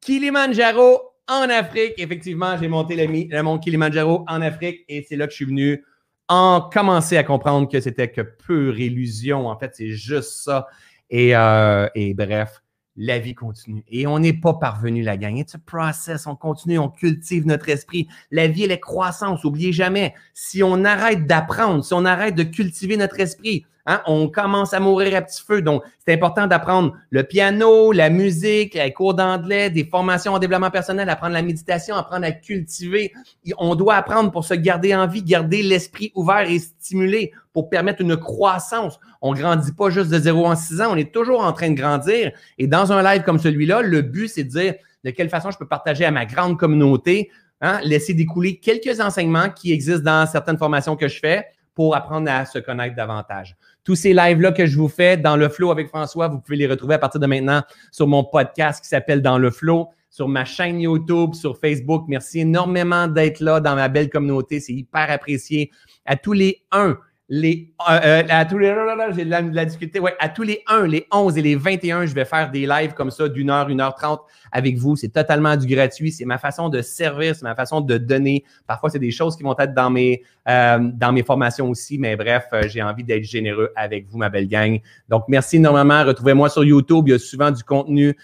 Kilimanjaro 0.00 1.00
en 1.28 1.48
Afrique. 1.50 1.94
Effectivement, 1.98 2.56
j'ai 2.60 2.68
monté 2.68 2.94
le, 2.94 3.06
le 3.06 3.42
mont 3.42 3.58
Kilimanjaro 3.58 4.24
en 4.28 4.40
Afrique 4.42 4.84
et 4.88 5.04
c'est 5.08 5.16
là 5.16 5.26
que 5.26 5.32
je 5.32 5.36
suis 5.36 5.44
venu 5.44 5.84
en 6.28 6.60
commencer 6.72 7.16
à 7.16 7.24
comprendre 7.24 7.68
que 7.70 7.80
c'était 7.80 8.10
que 8.10 8.20
pure 8.20 8.78
illusion. 8.78 9.48
En 9.48 9.58
fait, 9.58 9.72
c'est 9.74 9.90
juste 9.90 10.44
ça. 10.44 10.66
Et, 11.10 11.36
euh, 11.36 11.88
et 11.94 12.14
bref, 12.14 12.62
la 12.96 13.18
vie 13.18 13.34
continue. 13.34 13.84
Et 13.88 14.06
on 14.06 14.18
n'est 14.18 14.32
pas 14.32 14.54
parvenu 14.54 15.02
la 15.02 15.16
gagner. 15.16 15.44
C'est 15.46 15.56
un 15.56 15.62
process. 15.64 16.26
On 16.26 16.36
continue, 16.36 16.78
on 16.78 16.88
cultive 16.88 17.46
notre 17.46 17.68
esprit. 17.68 18.08
La 18.30 18.46
vie, 18.46 18.64
elle 18.64 18.72
est 18.72 18.80
croissance. 18.80 19.44
Oubliez 19.44 19.72
jamais. 19.72 20.14
Si 20.32 20.62
on 20.62 20.84
arrête 20.84 21.26
d'apprendre, 21.26 21.84
si 21.84 21.92
on 21.94 22.04
arrête 22.04 22.34
de 22.34 22.44
cultiver 22.44 22.96
notre 22.96 23.18
esprit, 23.20 23.66
Hein, 23.86 24.00
on 24.06 24.28
commence 24.28 24.72
à 24.72 24.80
mourir 24.80 25.14
à 25.14 25.20
petit 25.20 25.42
feu. 25.42 25.60
Donc, 25.60 25.82
c'est 25.98 26.14
important 26.14 26.46
d'apprendre 26.46 26.94
le 27.10 27.22
piano, 27.22 27.92
la 27.92 28.08
musique, 28.08 28.74
les 28.74 28.92
cours 28.92 29.12
d'anglais, 29.12 29.68
des 29.68 29.84
formations 29.84 30.32
en 30.32 30.38
développement 30.38 30.70
personnel, 30.70 31.10
apprendre 31.10 31.34
la 31.34 31.42
méditation, 31.42 31.94
apprendre 31.94 32.24
à 32.24 32.32
cultiver. 32.32 33.12
On 33.58 33.74
doit 33.74 33.96
apprendre 33.96 34.30
pour 34.30 34.44
se 34.44 34.54
garder 34.54 34.94
en 34.94 35.06
vie, 35.06 35.22
garder 35.22 35.62
l'esprit 35.62 36.12
ouvert 36.14 36.48
et 36.48 36.58
stimulé 36.58 37.32
pour 37.52 37.68
permettre 37.68 38.00
une 38.00 38.16
croissance. 38.16 38.98
On 39.20 39.34
grandit 39.34 39.72
pas 39.72 39.90
juste 39.90 40.10
de 40.10 40.18
0 40.18 40.46
en 40.46 40.56
6 40.56 40.80
ans, 40.80 40.92
on 40.92 40.96
est 40.96 41.12
toujours 41.12 41.40
en 41.40 41.52
train 41.52 41.70
de 41.70 41.76
grandir. 41.76 42.32
Et 42.56 42.66
dans 42.66 42.90
un 42.90 43.02
live 43.02 43.22
comme 43.22 43.38
celui-là, 43.38 43.82
le 43.82 44.00
but, 44.00 44.28
c'est 44.28 44.44
de 44.44 44.48
dire 44.48 44.74
de 45.04 45.10
quelle 45.10 45.28
façon 45.28 45.50
je 45.50 45.58
peux 45.58 45.68
partager 45.68 46.06
à 46.06 46.10
ma 46.10 46.24
grande 46.24 46.58
communauté, 46.58 47.30
hein, 47.60 47.80
laisser 47.84 48.14
découler 48.14 48.56
quelques 48.56 49.00
enseignements 49.00 49.50
qui 49.50 49.72
existent 49.72 50.04
dans 50.04 50.26
certaines 50.26 50.56
formations 50.56 50.96
que 50.96 51.08
je 51.08 51.18
fais 51.18 51.44
pour 51.74 51.94
apprendre 51.94 52.30
à 52.30 52.46
se 52.46 52.58
connaître 52.58 52.96
davantage. 52.96 53.56
Tous 53.84 53.96
ces 53.96 54.14
lives-là 54.14 54.52
que 54.52 54.64
je 54.64 54.78
vous 54.78 54.88
fais 54.88 55.18
dans 55.18 55.36
le 55.36 55.50
flow 55.50 55.70
avec 55.70 55.88
François, 55.88 56.28
vous 56.28 56.40
pouvez 56.40 56.56
les 56.56 56.66
retrouver 56.66 56.94
à 56.94 56.98
partir 56.98 57.20
de 57.20 57.26
maintenant 57.26 57.62
sur 57.92 58.06
mon 58.06 58.24
podcast 58.24 58.82
qui 58.82 58.88
s'appelle 58.88 59.20
Dans 59.20 59.36
le 59.36 59.50
flow, 59.50 59.88
sur 60.08 60.26
ma 60.26 60.46
chaîne 60.46 60.80
YouTube, 60.80 61.34
sur 61.34 61.58
Facebook. 61.58 62.04
Merci 62.08 62.40
énormément 62.40 63.08
d'être 63.08 63.40
là 63.40 63.60
dans 63.60 63.74
ma 63.74 63.88
belle 63.88 64.08
communauté. 64.08 64.58
C'est 64.58 64.72
hyper 64.72 65.10
apprécié. 65.10 65.70
À 66.06 66.16
tous 66.16 66.32
les 66.32 66.62
uns 66.72 66.96
les, 67.28 67.72
euh, 67.88 68.00
euh, 68.04 68.22
à 68.28 68.44
tous 68.44 68.58
les, 68.58 68.74
j'ai 69.16 69.24
de 69.24 69.30
la, 69.30 69.64
difficulté. 69.64 69.98
Ouais, 69.98 70.14
à 70.18 70.28
tous 70.28 70.42
les 70.42 70.62
1, 70.68 70.86
les 70.86 71.06
11 71.10 71.38
et 71.38 71.42
les 71.42 71.56
21, 71.56 72.04
je 72.04 72.14
vais 72.14 72.26
faire 72.26 72.50
des 72.50 72.66
lives 72.66 72.92
comme 72.92 73.10
ça 73.10 73.28
d'une 73.28 73.48
heure, 73.48 73.70
une 73.70 73.80
heure 73.80 73.94
trente 73.94 74.20
avec 74.52 74.76
vous. 74.76 74.94
C'est 74.94 75.08
totalement 75.08 75.56
du 75.56 75.66
gratuit. 75.66 76.12
C'est 76.12 76.26
ma 76.26 76.36
façon 76.36 76.68
de 76.68 76.82
servir, 76.82 77.34
c'est 77.34 77.44
ma 77.44 77.54
façon 77.54 77.80
de 77.80 77.96
donner. 77.96 78.44
Parfois, 78.66 78.90
c'est 78.90 78.98
des 78.98 79.10
choses 79.10 79.36
qui 79.36 79.42
vont 79.42 79.56
être 79.58 79.72
dans 79.72 79.88
mes, 79.88 80.22
dans 80.46 81.12
mes 81.12 81.22
formations 81.22 81.68
aussi, 81.70 81.98
mais 81.98 82.16
bref, 82.16 82.48
j'ai 82.66 82.82
envie 82.82 83.04
d'être 83.04 83.24
généreux 83.24 83.72
avec 83.76 84.06
vous, 84.08 84.18
ma 84.18 84.28
belle 84.28 84.48
gang. 84.48 84.80
Donc, 85.08 85.24
merci 85.28 85.56
énormément. 85.56 86.04
Retrouvez-moi 86.04 86.48
sur 86.48 86.64
YouTube. 86.64 87.08
Il 87.08 87.12
y 87.12 87.14
a 87.14 87.18
souvent 87.18 87.50
du 87.50 87.62
contenu 87.62 88.16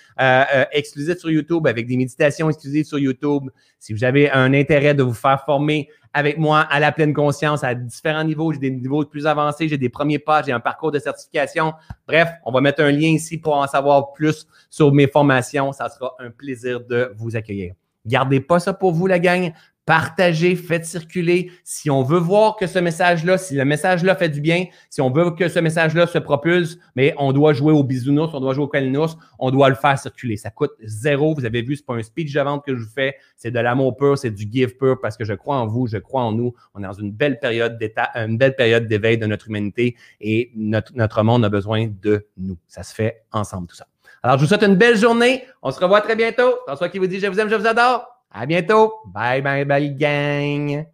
exclusif 0.73 1.19
sur 1.19 1.31
YouTube 1.31 1.67
avec 1.67 1.87
des 1.87 1.97
méditations 1.97 2.49
exclusives 2.51 2.85
sur 2.85 2.99
YouTube. 2.99 3.51
Si 3.79 3.93
vous 3.93 4.05
avez 4.05 4.31
un 4.31 4.53
intérêt 4.53 4.95
de 4.95 5.03
vous 5.03 5.15
faire 5.15 5.43
former, 5.45 5.89
avec 6.13 6.39
moi 6.39 6.61
à 6.61 6.81
la 6.81 6.93
pleine 6.93 7.15
conscience 7.15 7.63
à 7.63 7.75
différents 7.75 8.25
niveaux. 8.25 8.53
J'ai 8.53 8.59
des 8.59 8.71
niveaux 8.71 9.05
plus 9.05 9.27
avancés, 9.27 9.69
j'ai 9.69 9.79
des 9.79 9.89
premiers 9.89 10.19
pas, 10.19 10.43
j'ai 10.43 10.53
un 10.53 10.61
parcours 10.61 10.91
de 10.91 10.99
certification. 10.99 11.73
Bref, 12.07 12.29
on 12.45 12.53
va 12.53 12.61
mettre 12.61 12.83
un 12.83 12.91
lien 12.91 13.09
ici 13.09 13.39
pour 13.39 13.55
en 13.55 13.67
savoir 13.67 14.13
plus 14.13 14.47
sur 14.69 14.93
mes 14.93 15.07
formations. 15.07 15.73
Ça 15.73 15.89
sera 15.89 16.17
un 16.19 16.31
plaisir 16.31 16.81
de 16.81 17.13
vous 17.17 17.37
accueillir. 17.37 17.75
Gardez 18.07 18.41
pas 18.41 18.59
ça 18.59 18.73
pour 18.73 18.93
vous, 18.93 19.07
la 19.07 19.19
gang. 19.19 19.53
Partagez, 19.91 20.55
faites 20.55 20.85
circuler. 20.85 21.51
Si 21.65 21.91
on 21.91 22.05
veut 22.05 22.21
voir 22.21 22.55
que 22.55 22.69
ce 22.69 22.79
message-là, 22.79 23.39
si 23.39 23.57
le 23.57 23.65
message-là 23.65 24.15
fait 24.15 24.29
du 24.29 24.41
bien, 24.41 24.67
si 24.89 25.01
on 25.01 25.11
veut 25.11 25.33
que 25.33 25.49
ce 25.49 25.59
message-là 25.59 26.07
se 26.07 26.19
propulse, 26.19 26.79
mais 26.95 27.13
on 27.19 27.33
doit 27.33 27.55
jouer 27.55 27.73
au 27.73 27.83
bisounours, 27.83 28.33
on 28.33 28.39
doit 28.39 28.55
jouer 28.55 28.63
au 28.63 28.69
câlinos, 28.69 29.19
on 29.41 29.51
doit 29.51 29.69
le 29.69 29.75
faire 29.75 29.99
circuler. 29.99 30.37
Ça 30.37 30.51
coûte 30.51 30.71
zéro. 30.81 31.35
Vous 31.35 31.45
avez 31.45 31.63
vu, 31.63 31.75
c'est 31.75 31.85
pas 31.85 31.95
un 31.95 32.05
speech 32.05 32.33
de 32.33 32.41
vente 32.41 32.65
que 32.65 32.77
je 32.77 32.85
vous 32.85 32.89
fais, 32.89 33.17
c'est 33.35 33.51
de 33.51 33.59
l'amour 33.59 33.97
pur, 33.97 34.17
c'est 34.17 34.31
du 34.31 34.49
give 34.49 34.77
pur 34.77 35.01
parce 35.01 35.17
que 35.17 35.25
je 35.25 35.35
crois 35.35 35.57
en 35.57 35.67
vous, 35.67 35.89
je 35.89 35.99
crois 35.99 36.23
en 36.23 36.31
nous. 36.31 36.55
On 36.75 36.85
est 36.85 36.87
dans 36.87 36.93
une 36.93 37.11
belle 37.11 37.41
période 37.41 37.77
d'état, 37.77 38.13
une 38.15 38.39
belle 38.39 38.55
période 38.55 38.87
d'éveil 38.87 39.19
de 39.19 39.27
notre 39.27 39.49
humanité 39.49 39.97
et 40.21 40.53
notre, 40.55 40.95
notre 40.95 41.25
monde 41.25 41.45
a 41.45 41.49
besoin 41.49 41.89
de 42.01 42.29
nous. 42.37 42.59
Ça 42.69 42.85
se 42.85 42.95
fait 42.95 43.25
ensemble 43.33 43.67
tout 43.67 43.75
ça. 43.75 43.89
Alors, 44.23 44.39
je 44.39 44.45
vous 44.45 44.49
souhaite 44.49 44.63
une 44.63 44.77
belle 44.77 44.97
journée. 44.97 45.43
On 45.63 45.73
se 45.73 45.81
revoit 45.81 46.01
très 46.01 46.15
bientôt. 46.15 46.59
François 46.65 46.89
qui 46.91 47.01
vous 47.01 47.09
dit 47.09 47.19
je 47.19 47.27
vous 47.27 47.41
aime, 47.41 47.49
je 47.49 47.57
vous 47.57 47.67
adore. 47.67 48.20
À 48.31 48.47
bientôt. 48.47 48.93
Bye, 49.07 49.41
bye, 49.43 49.65
bye, 49.65 49.95
gang. 49.97 50.87